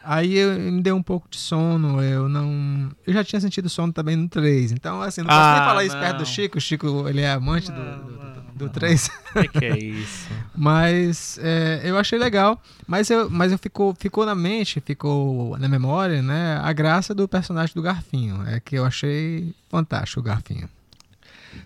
Aí 0.03 0.35
eu, 0.37 0.59
me 0.59 0.81
deu 0.81 0.95
um 0.95 1.01
pouco 1.03 1.27
de 1.29 1.37
sono, 1.37 2.01
eu 2.03 2.27
não. 2.27 2.89
Eu 3.07 3.13
já 3.13 3.23
tinha 3.23 3.39
sentido 3.39 3.69
sono 3.69 3.93
também 3.93 4.15
no 4.15 4.27
3. 4.27 4.71
Então, 4.73 5.01
assim, 5.01 5.21
não 5.21 5.27
posso 5.27 5.39
Ah, 5.39 5.55
nem 5.55 5.63
falar 5.65 5.85
isso 5.85 5.95
não. 5.95 6.01
perto 6.03 6.17
do 6.17 6.25
Chico. 6.25 6.57
O 6.57 6.61
Chico, 6.61 7.05
ele 7.07 7.21
é 7.21 7.31
amante 7.31 7.71
do, 7.71 7.79
Não, 7.79 7.97
do, 8.03 8.11
não, 8.11 8.33
do 8.55 8.65
não. 8.65 8.71
3. 8.71 9.07
O 9.07 9.41
que, 9.41 9.47
que 9.59 9.65
é 9.65 9.77
isso? 9.79 10.27
Mas 10.55 11.39
é, 11.41 11.81
eu 11.85 11.97
achei 11.97 12.19
legal. 12.19 12.61
Mas, 12.85 13.09
eu, 13.09 13.29
mas 13.29 13.51
eu 13.51 13.57
ficou, 13.57 13.95
ficou 13.97 14.25
na 14.25 14.35
mente, 14.35 14.81
ficou 14.81 15.57
na 15.57 15.67
memória, 15.69 16.21
né? 16.21 16.59
A 16.61 16.73
graça 16.73 17.13
do 17.15 17.27
personagem 17.27 17.73
do 17.73 17.81
Garfinho. 17.81 18.43
É 18.47 18.59
que 18.59 18.75
eu 18.75 18.85
achei 18.85 19.53
fantástico 19.69 20.19
o 20.19 20.23
Garfinho. 20.23 20.69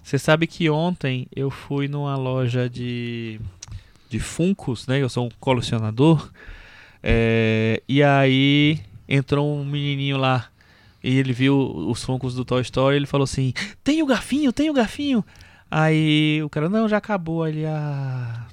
Você 0.04 0.20
sabe 0.20 0.46
que 0.48 0.70
ontem 0.70 1.28
eu 1.36 1.50
fui 1.50 1.88
numa 1.88 2.16
loja 2.16 2.70
de 2.70 3.40
de 4.10 4.20
Funcos, 4.20 4.88
né? 4.88 5.00
Eu 5.02 5.10
sou 5.10 5.26
um 5.26 5.30
colecionador. 5.40 6.30
É, 7.02 7.82
e 7.88 8.02
aí 8.04 8.80
entrou 9.08 9.58
um 9.58 9.64
menininho 9.66 10.18
lá 10.18 10.48
e 11.04 11.18
ele 11.18 11.32
viu 11.34 11.58
os 11.58 12.04
Funkos 12.04 12.34
do 12.36 12.44
Toy 12.44 12.62
Story 12.62 12.96
ele 12.98 13.06
falou 13.06 13.24
assim: 13.26 13.54
Tem 13.84 14.02
o 14.02 14.06
garfinho, 14.06 14.52
tem 14.52 14.70
o 14.70 14.74
garfinho. 14.74 15.24
Aí 15.70 16.42
o 16.44 16.50
cara, 16.50 16.70
não, 16.70 16.88
já 16.88 16.98
acabou 16.98 17.44
ali 17.44 17.66
a. 17.66 18.46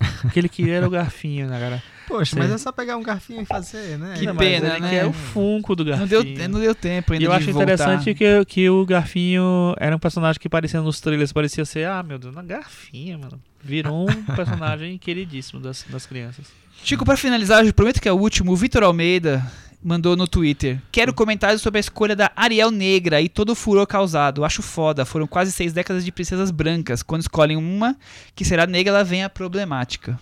O 0.24 0.28
que 0.28 0.38
ele 0.38 0.48
queria 0.50 0.74
era 0.74 0.86
o 0.86 0.90
garfinho, 0.90 1.48
né, 1.48 1.58
cara? 1.58 1.82
Poxa, 2.06 2.34
Sim. 2.34 2.40
mas 2.40 2.50
é 2.50 2.58
só 2.58 2.70
pegar 2.72 2.96
um 2.96 3.02
garfinho 3.02 3.40
e 3.40 3.44
fazer, 3.46 3.98
né? 3.98 4.14
Que 4.18 4.26
Não, 4.26 4.36
pena, 4.36 4.68
ele 4.74 4.80
né? 4.80 4.90
quer 4.90 5.06
o 5.06 5.12
Funko 5.12 5.74
do 5.76 5.84
Não 5.84 5.96
garfinho. 6.06 6.34
deu, 6.36 6.48
não 6.48 6.60
deu 6.60 6.74
tempo 6.74 7.12
ainda 7.12 7.22
E 7.22 7.26
eu 7.26 7.30
de 7.30 7.36
acho 7.36 7.46
voltar. 7.52 7.62
interessante 7.72 8.14
que, 8.14 8.44
que 8.44 8.68
o 8.68 8.84
Garfinho 8.84 9.74
era 9.78 9.94
um 9.94 9.98
personagem 9.98 10.38
que 10.40 10.48
parecia 10.48 10.80
nos 10.82 11.00
trailers, 11.00 11.32
parecia 11.32 11.64
ser, 11.64 11.86
ah, 11.86 12.02
meu 12.02 12.18
Deus, 12.18 12.34
na 12.34 12.42
Garfinha, 12.42 13.16
mano. 13.16 13.40
Virou 13.62 14.10
um 14.10 14.22
personagem 14.36 14.98
queridíssimo 14.98 15.60
das, 15.60 15.86
das 15.88 16.04
crianças. 16.04 16.48
Chico, 16.82 17.04
pra 17.04 17.16
finalizar, 17.16 17.64
eu 17.64 17.74
prometo 17.74 18.00
que 18.00 18.08
é 18.08 18.12
o 18.12 18.16
último. 18.16 18.52
O 18.52 18.56
Vitor 18.56 18.82
Almeida 18.82 19.44
mandou 19.82 20.16
no 20.16 20.26
Twitter. 20.26 20.78
Quero 20.90 21.14
comentários 21.14 21.62
sobre 21.62 21.78
a 21.78 21.80
escolha 21.80 22.16
da 22.16 22.32
Ariel 22.34 22.70
Negra 22.70 23.20
e 23.20 23.28
todo 23.28 23.50
o 23.50 23.54
furor 23.54 23.86
causado. 23.86 24.44
Acho 24.44 24.62
foda. 24.62 25.04
Foram 25.04 25.26
quase 25.26 25.52
seis 25.52 25.72
décadas 25.72 26.04
de 26.04 26.10
princesas 26.10 26.50
brancas. 26.50 27.02
Quando 27.02 27.22
escolhem 27.22 27.56
uma 27.56 27.96
que 28.34 28.44
será 28.44 28.66
negra, 28.66 28.94
ela 28.94 29.04
vem 29.04 29.22
a 29.22 29.28
problemática. 29.28 30.18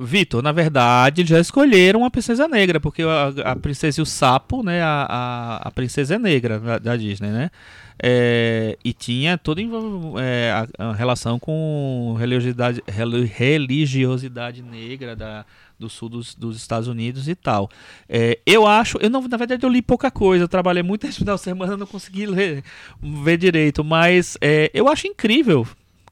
Vitor, 0.00 0.42
na 0.42 0.52
verdade, 0.52 1.24
já 1.26 1.40
escolheram 1.40 2.04
a 2.04 2.10
princesa 2.10 2.46
negra, 2.46 2.78
porque 2.78 3.02
a, 3.02 3.50
a 3.52 3.56
princesa 3.56 4.00
e 4.00 4.02
o 4.02 4.06
sapo, 4.06 4.62
né? 4.62 4.80
A, 4.80 5.06
a, 5.08 5.56
a 5.68 5.70
princesa 5.72 6.14
é 6.14 6.18
negra 6.18 6.60
da, 6.60 6.78
da 6.78 6.96
Disney, 6.96 7.30
né? 7.30 7.50
É, 8.00 8.78
e 8.84 8.92
tinha 8.92 9.36
toda 9.36 9.60
é, 10.20 10.66
a, 10.78 10.92
relação 10.92 11.36
com 11.36 12.14
religiosidade, 12.16 12.80
reli- 12.86 13.24
religiosidade 13.24 14.62
negra 14.62 15.16
da, 15.16 15.44
do 15.78 15.88
sul 15.88 16.08
dos, 16.08 16.34
dos 16.34 16.56
Estados 16.56 16.88
Unidos 16.88 17.28
e 17.28 17.34
tal. 17.34 17.70
É, 18.08 18.38
eu 18.44 18.66
acho, 18.66 18.98
eu 19.00 19.08
não, 19.08 19.22
na 19.28 19.36
verdade 19.36 19.64
eu 19.64 19.70
li 19.70 19.80
pouca 19.80 20.10
coisa, 20.10 20.44
eu 20.44 20.48
trabalhei 20.48 20.82
muito 20.82 21.04
esse 21.06 21.18
final 21.18 21.36
de 21.36 21.42
semana, 21.42 21.76
não 21.76 21.86
consegui 21.86 22.26
ler, 22.26 22.64
ver 23.00 23.36
direito, 23.36 23.84
mas 23.84 24.36
é, 24.40 24.70
eu 24.74 24.88
acho 24.88 25.06
incrível 25.06 25.66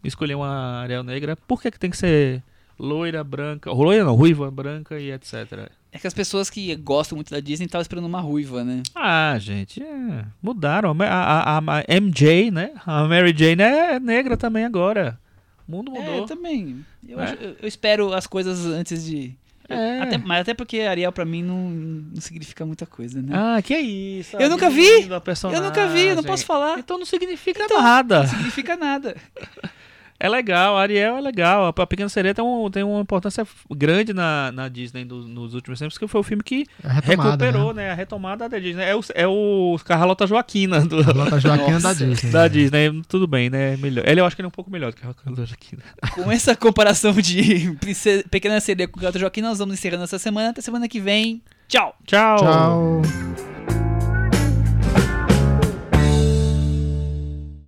escolher 0.04 0.34
uma 0.36 0.80
Ariel 0.82 1.02
negra. 1.02 1.34
Por 1.36 1.60
que, 1.60 1.70
que 1.70 1.78
tem 1.80 1.90
que 1.90 1.96
ser 1.96 2.42
loira, 2.78 3.24
branca, 3.24 3.72
loira 3.72 4.04
não, 4.04 4.14
ruiva, 4.14 4.50
branca 4.50 4.98
e 5.00 5.10
etc. 5.10 5.68
É 5.90 5.98
que 5.98 6.06
as 6.06 6.12
pessoas 6.14 6.50
que 6.50 6.74
gostam 6.76 7.16
muito 7.16 7.30
da 7.30 7.40
Disney 7.40 7.64
estavam 7.66 7.80
esperando 7.82 8.04
uma 8.04 8.20
ruiva, 8.20 8.62
né? 8.62 8.82
Ah, 8.94 9.36
gente, 9.40 9.82
é, 9.82 10.24
mudaram. 10.42 10.94
A, 11.00 11.04
a- 11.06 11.58
a- 11.58 11.78
a 11.78 11.84
MJ, 11.88 12.50
né? 12.50 12.72
A 12.84 13.02
Mary 13.04 13.34
Jane 13.36 13.62
é 13.62 13.98
negra 13.98 14.36
também 14.36 14.64
agora. 14.64 15.18
O 15.66 15.72
mundo 15.72 15.90
É, 15.96 15.98
mudou. 16.00 16.26
também. 16.26 16.84
Eu, 17.08 17.18
É. 17.18 17.24
acho- 17.24 17.34
eu- 17.42 17.56
eu 17.62 17.66
espero 17.68 18.12
as 18.12 18.26
coisas 18.26 18.66
antes 18.66 19.04
de. 19.06 19.34
É. 19.68 20.00
Até- 20.00 20.18
mas 20.18 20.40
até 20.40 20.54
porque 20.54 20.80
Ariel 20.80 21.10
pra 21.12 21.24
mim 21.24 21.42
não, 21.42 21.56
não 22.14 22.20
significa 22.20 22.64
muita 22.64 22.86
coisa, 22.86 23.20
né? 23.20 23.32
Ah, 23.34 23.60
que 23.62 23.74
é 23.74 23.80
isso. 23.80 24.36
Eu 24.36 24.48
nunca 24.48 24.70
vi. 24.70 24.86
eu 24.86 25.62
nunca 25.62 25.86
vi, 25.88 26.06
eu 26.06 26.16
não 26.16 26.22
posso 26.22 26.44
falar. 26.46 26.78
Então 26.78 26.98
não 26.98 27.06
significa 27.06 27.62
Então, 27.64 27.82
nada. 27.82 28.20
Não 28.20 28.26
significa 28.28 28.76
nada. 28.76 29.16
É 30.18 30.28
legal, 30.28 30.76
a 30.76 30.80
Ariel 30.82 31.16
é 31.16 31.20
legal. 31.20 31.66
A 31.66 31.72
Pequena 31.86 32.08
Sereia 32.08 32.34
tem, 32.34 32.44
um- 32.44 32.70
tem 32.70 32.82
uma 32.82 33.00
importância 33.00 33.46
grande 33.70 34.12
na, 34.14 34.50
na 34.52 34.68
Disney 34.68 35.04
do- 35.04 35.28
nos 35.28 35.54
últimos 35.54 35.78
tempos, 35.78 35.98
que 35.98 36.06
foi 36.08 36.20
o 36.20 36.24
filme 36.24 36.42
que 36.42 36.64
retomada, 36.82 37.44
recuperou, 37.44 37.74
né? 37.74 37.86
né? 37.86 37.90
A 37.90 37.94
retomada 37.94 38.48
da 38.48 38.58
Disney. 38.58 38.82
É 38.84 38.94
o, 38.96 39.00
é 39.14 39.26
o 39.26 39.76
Carlota 39.84 40.26
Joaquina 40.26 40.80
do, 40.84 40.98
A 41.00 41.12
Lota 41.12 41.38
Joaquina 41.40 41.80
da. 41.80 41.92
Disney. 41.92 42.30
da 42.30 42.42
né? 42.42 42.48
Disney. 42.48 43.02
Tudo 43.08 43.26
bem, 43.26 43.50
né? 43.50 43.76
Melhor. 43.76 44.08
Ele 44.08 44.20
eu 44.20 44.24
acho 44.24 44.34
que 44.34 44.40
ele 44.42 44.46
é 44.46 44.48
um 44.48 44.52
pouco 44.52 44.70
melhor 44.70 44.90
do 44.92 44.96
que 44.96 45.06
a 45.06 45.12
Carlota 45.12 45.44
Joaquina. 45.46 45.82
Com 46.14 46.30
essa 46.32 46.56
comparação 46.56 47.12
de 47.12 47.72
princesa, 47.80 48.24
Pequena 48.30 48.58
Sereia 48.60 48.88
com 48.88 48.98
Gato 49.00 49.18
Joaquim, 49.18 49.42
nós 49.42 49.58
vamos 49.58 49.74
encerrando 49.74 50.04
essa 50.04 50.18
semana. 50.18 50.50
Até 50.50 50.60
semana 50.62 50.88
que 50.88 51.00
vem. 51.00 51.42
Tchau! 51.68 51.94
Tchau! 52.06 52.36
Tchau. 52.38 53.55